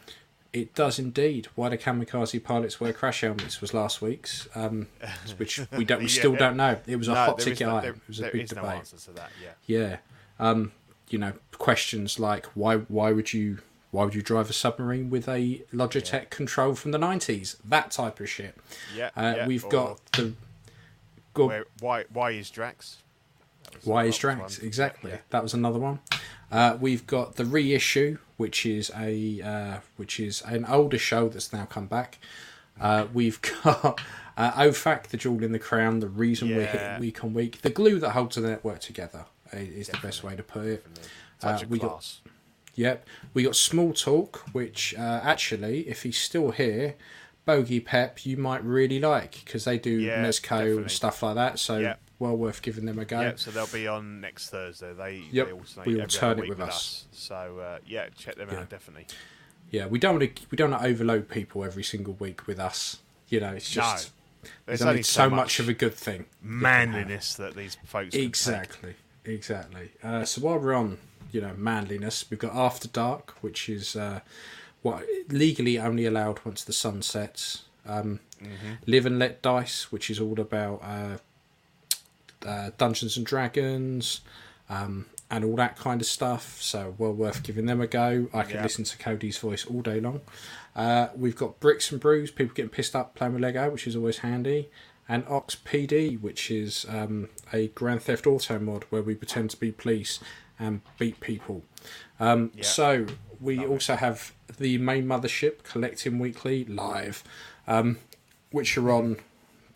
it 0.52 0.74
does 0.74 0.98
indeed. 0.98 1.48
Why 1.54 1.68
do 1.68 1.76
kamikaze 1.78 2.42
pilots 2.42 2.80
wear 2.80 2.92
crash 2.92 3.20
helmets? 3.20 3.60
Was 3.60 3.72
last 3.74 4.02
week's, 4.02 4.48
um, 4.54 4.88
which 5.36 5.60
we 5.72 5.84
don't, 5.84 5.98
we 6.00 6.04
Yeah. 6.06 6.18
still 6.18 6.36
don't 6.36 6.56
know. 6.56 6.78
It 6.86 6.96
was 6.96 7.08
a 7.08 7.12
No, 7.14 7.24
hot 7.26 7.38
ticket 7.38 7.66
no, 7.66 7.76
item. 7.76 7.82
there- 7.82 7.92
it 7.92 8.08
was 8.08 8.20
a 8.20 8.30
big 8.30 8.42
is 8.42 8.54
no 8.54 8.62
debate. 8.62 8.76
answer 8.78 8.96
to 8.96 9.10
that. 9.12 9.30
Yeah. 9.42 9.78
Yeah. 9.78 9.96
Um, 10.38 10.72
you 11.08 11.18
know, 11.18 11.32
questions 11.52 12.18
like 12.18 12.46
why 12.54 12.76
why 12.76 13.12
would 13.12 13.32
you 13.32 13.58
why 13.90 14.04
would 14.04 14.14
you 14.14 14.22
drive 14.22 14.48
a 14.48 14.52
submarine 14.52 15.10
with 15.10 15.28
a 15.28 15.62
Logitech 15.74 16.30
control 16.30 16.74
from 16.76 16.92
the 16.92 16.98
nineties? 16.98 17.56
That 17.64 17.90
type 17.90 18.20
of 18.20 18.28
shit. 18.30 18.56
Yeah, 18.96 19.10
Uh, 19.16 19.34
yeah, 19.36 19.46
we've 19.48 19.64
or 19.64 19.70
got 19.70 20.12
the 20.12 20.34
go, 21.34 21.46
Where, 21.48 21.64
why? 21.80 22.04
Why 22.12 22.30
is 22.30 22.48
Drax? 22.50 22.98
Why 23.84 24.04
is 24.04 24.18
Drax? 24.18 24.58
Exactly. 24.58 25.10
Yeah. 25.12 25.18
That 25.30 25.42
was 25.42 25.54
another 25.54 25.78
one. 25.78 26.00
Uh, 26.50 26.76
we've 26.80 27.06
got 27.06 27.36
the 27.36 27.44
reissue, 27.44 28.18
which 28.36 28.66
is 28.66 28.90
a 28.96 29.40
uh, 29.42 29.80
which 29.96 30.18
is 30.20 30.42
an 30.42 30.64
older 30.66 30.98
show 30.98 31.28
that's 31.28 31.52
now 31.52 31.64
come 31.64 31.86
back. 31.86 32.18
Uh, 32.80 33.06
we've 33.12 33.40
got 33.64 34.00
uh, 34.36 34.52
OFAC, 34.52 35.04
the 35.08 35.16
jewel 35.16 35.42
in 35.44 35.52
the 35.52 35.58
crown, 35.58 36.00
the 36.00 36.08
reason 36.08 36.48
we're 36.48 36.62
Yeah. 36.62 36.66
hitting 36.72 37.00
week 37.00 37.22
on 37.24 37.34
week, 37.34 37.62
the 37.62 37.70
glue 37.70 37.98
that 38.00 38.10
holds 38.10 38.36
the 38.36 38.42
network 38.42 38.80
together 38.80 39.26
i- 39.52 39.56
is 39.56 39.88
the 39.88 39.98
best 39.98 40.24
way 40.24 40.34
to 40.36 40.42
put 40.42 40.64
it. 40.66 40.86
Such 41.40 41.62
Uh, 41.62 41.66
a 41.66 41.68
we 41.68 41.78
got 41.78 41.88
class. 41.90 42.20
Yep. 42.74 43.06
We 43.34 43.42
got 43.42 43.56
Small 43.56 43.92
Talk, 43.92 44.38
which 44.52 44.94
uh, 44.96 45.20
actually, 45.22 45.88
if 45.88 46.02
he's 46.04 46.18
still 46.18 46.50
here, 46.52 46.94
Bogey 47.44 47.80
Pep, 47.80 48.24
you 48.24 48.36
might 48.36 48.64
really 48.64 48.98
like 49.00 49.42
because 49.44 49.64
they 49.64 49.78
do 49.78 49.90
Yeah, 49.90 50.24
Mezco 50.24 50.42
definitely. 50.48 50.76
and 50.82 50.90
stuff 50.90 51.22
like 51.22 51.34
that. 51.34 51.58
So 51.58 51.78
Yep. 51.78 52.00
Well 52.20 52.36
worth 52.36 52.62
giving 52.62 52.84
them 52.86 53.00
a 53.00 53.04
go. 53.04 53.20
Yeah, 53.20 53.32
so 53.34 53.50
they'll 53.50 53.66
be 53.66 53.88
on 53.88 54.20
next 54.20 54.50
Thursday. 54.50 54.92
They, 54.92 55.22
Yep, 55.32 55.46
they 55.46 55.52
alternate 55.52 55.86
we 55.86 55.92
every 55.94 56.02
alternate 56.02 56.30
other 56.30 56.40
week 56.42 56.50
with 56.50 56.58
with 56.60 56.68
us. 56.68 56.76
us. 56.76 57.06
So 57.18 57.58
uh, 57.58 57.78
yeah, 57.86 58.08
check 58.16 58.36
them 58.36 58.48
Yeah. 58.52 58.60
out 58.60 58.68
definitely. 58.70 59.06
Yeah, 59.72 59.86
we 59.86 59.98
don't 59.98 60.18
want 60.20 60.36
to 60.36 60.42
we 60.50 60.56
don't 60.56 60.70
want 60.70 60.82
to 60.82 60.88
overload 60.88 61.28
people 61.28 61.64
every 61.64 61.82
single 61.82 62.14
week 62.14 62.46
with 62.46 62.60
us. 62.60 62.98
You 63.28 63.40
know, 63.40 63.50
it's 63.52 63.68
just 63.70 64.10
There's 64.42 64.52
there's 64.66 64.82
only 64.82 64.90
only 64.92 65.02
so 65.02 65.28
much 65.30 65.58
of 65.60 65.68
a 65.68 65.72
good 65.74 65.94
thing. 65.94 66.26
manliness 66.42 67.34
that 67.34 67.54
these 67.56 67.76
folks. 67.84 68.14
Exactly, 68.14 68.94
exactly. 69.24 69.90
Uh, 70.02 70.24
so 70.24 70.40
while 70.42 70.58
we're 70.58 70.74
on, 70.74 70.98
you 71.32 71.40
know, 71.40 71.54
manliness, 71.56 72.24
we've 72.30 72.40
got 72.40 72.54
After 72.54 72.88
Dark, 72.88 73.34
which 73.42 73.68
is 73.68 73.94
uh, 73.96 74.20
what 74.82 75.04
legally 75.28 75.78
only 75.78 76.04
allowed 76.06 76.40
once 76.44 76.64
the 76.64 76.72
sun 76.72 77.02
sets. 77.02 77.64
Um, 77.86 78.20
Mm-hmm. 78.40 78.72
Live 78.86 79.04
and 79.04 79.18
Let 79.18 79.42
Dice, 79.42 79.92
which 79.92 80.08
is 80.08 80.18
all 80.18 80.40
about 80.40 80.82
uh, 82.46 82.70
Dungeons 82.78 83.16
and 83.16 83.26
Dragons, 83.26 84.20
um, 84.68 85.06
and 85.30 85.44
all 85.44 85.56
that 85.56 85.76
kind 85.76 86.00
of 86.00 86.06
stuff. 86.06 86.60
So 86.60 86.94
well 86.98 87.12
worth 87.12 87.42
giving 87.42 87.66
them 87.66 87.80
a 87.80 87.86
go. 87.86 88.28
I 88.32 88.42
can 88.42 88.56
Yeah. 88.56 88.62
listen 88.64 88.84
to 88.84 88.98
Cody's 88.98 89.38
voice 89.38 89.64
all 89.66 89.82
day 89.82 90.00
long. 90.00 90.20
Uh, 90.74 91.08
we've 91.16 91.36
got 91.36 91.60
Bricks 91.60 91.90
and 91.90 92.00
Brews, 92.00 92.30
people 92.30 92.54
getting 92.54 92.70
pissed 92.70 92.94
up 92.96 93.14
playing 93.14 93.34
with 93.34 93.42
Lego, 93.42 93.70
which 93.70 93.86
is 93.86 93.96
always 93.96 94.18
handy. 94.18 94.70
And 95.08 95.24
Ox 95.28 95.56
PD, 95.56 96.20
which 96.20 96.50
is 96.52 96.86
um, 96.88 97.28
a 97.52 97.66
Grand 97.68 98.02
Theft 98.02 98.26
Auto 98.28 98.58
mod 98.60 98.84
where 98.90 99.02
we 99.02 99.16
pretend 99.16 99.50
to 99.50 99.56
be 99.56 99.72
police 99.72 100.20
and 100.58 100.82
beat 100.98 101.18
people. 101.20 101.64
Um, 102.20 102.52
Yeah. 102.54 102.62
So 102.64 103.06
we 103.40 103.64
also 103.66 103.96
have 103.96 104.32
the 104.58 104.78
main 104.78 105.06
mothership 105.06 105.62
collecting 105.64 106.18
weekly 106.20 106.64
live, 106.64 107.24
um, 107.66 107.98
which 108.52 108.76
are 108.78 108.90
on. 108.92 109.16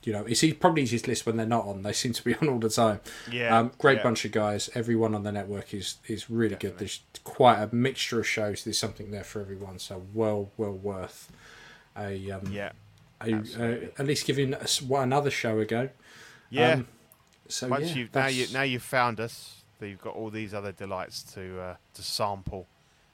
You 0.07 0.13
know, 0.13 0.25
it's 0.27 0.45
probably 0.61 0.83
easiest 0.83 1.09
list 1.09 1.25
when 1.27 1.37
they're 1.37 1.47
not 1.47 1.67
on. 1.67 1.83
They 1.83 1.93
seem 1.93 2.13
to 2.13 2.25
be 2.25 2.35
on 2.35 2.49
all 2.49 2.59
the 2.59 2.69
time. 2.69 3.01
Yeah, 3.31 3.59
Um, 3.59 3.73
great 3.79 3.99
yeah. 3.99 4.03
bunch 4.03 4.25
of 4.25 4.33
guys. 4.33 4.69
Everyone 4.75 5.15
on 5.15 5.23
the 5.23 5.33
network 5.33 5.73
is 5.75 5.97
is 6.07 6.29
really 6.31 6.57
good. 6.57 6.79
There's 6.79 7.01
quite 7.25 7.61
a 7.63 7.75
mixture 7.75 8.21
of 8.21 8.27
shows. 8.27 8.65
There's 8.65 8.79
something 8.79 9.11
there 9.11 9.25
for 9.25 9.41
everyone. 9.41 9.79
So 9.79 10.03
well, 10.13 10.51
well 10.57 10.73
worth 10.73 11.31
a 11.97 12.31
um, 12.31 12.51
Yeah. 12.53 12.73
a, 13.21 13.33
absolutely. 13.33 13.91
at 13.99 14.07
least 14.07 14.27
giving 14.27 14.55
us 14.55 14.83
one 14.83 15.05
another 15.05 15.31
show 15.31 15.59
a 15.59 15.65
go. 15.65 15.89
Yeah. 16.51 16.73
Um, 16.75 16.89
So 17.49 17.69
Once 17.69 17.91
yeah, 17.91 17.97
you've 17.97 18.15
now 18.15 18.27
you 18.27 18.47
now 18.53 18.63
you've 18.63 18.83
found 18.83 19.21
us, 19.21 19.63
you've 19.81 20.01
got 20.01 20.15
all 20.15 20.31
these 20.31 20.55
other 20.55 20.73
delights 20.73 21.23
to 21.35 21.61
uh, 21.61 21.77
to 21.95 22.03
sample 22.03 22.67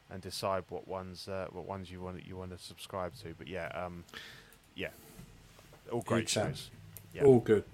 and 0.08 0.20
decide 0.22 0.64
what 0.68 0.86
ones 0.88 1.28
uh, 1.28 1.46
what 1.50 1.64
ones 1.66 1.90
you 1.90 2.00
want 2.00 2.24
you 2.26 2.36
want 2.36 2.50
to 2.56 2.58
subscribe 2.58 3.12
to. 3.22 3.34
But 3.38 3.48
yeah, 3.48 3.68
um, 3.68 4.04
yeah, 4.74 4.90
all 5.92 6.02
great 6.02 6.28
shows. 6.28 6.70
Yeah. 7.14 7.24
all 7.24 7.40
good, 7.40 7.64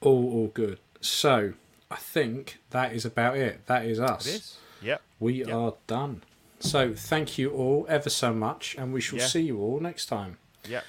all 0.00 0.32
all 0.32 0.46
good. 0.48 0.78
So 1.00 1.54
I 1.90 1.96
think 1.96 2.58
that 2.70 2.92
is 2.92 3.04
about 3.04 3.36
it. 3.36 3.66
That 3.66 3.84
is 3.84 3.98
us. 4.00 4.26
It 4.26 4.34
is. 4.34 4.56
Yep. 4.82 5.02
We 5.18 5.32
Yep. 5.34 5.48
are 5.52 5.74
done. 5.86 6.22
So 6.60 6.94
thank 6.94 7.38
you 7.38 7.50
all 7.52 7.86
ever 7.88 8.10
so 8.10 8.32
much, 8.34 8.74
and 8.78 8.92
we 8.92 9.00
shall 9.00 9.18
Yeah. 9.18 9.26
see 9.26 9.42
you 9.42 9.58
all 9.60 9.80
next 9.80 10.06
time. 10.06 10.38
Yep. 10.68 10.84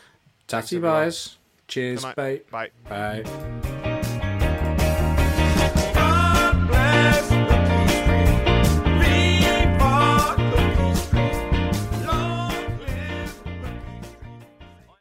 Tatty 0.47 0.79
byes. 0.79 1.37
Cheers, 1.67 2.03
bye. 2.03 2.41
Bye. 2.51 2.71
Bye. 2.89 3.70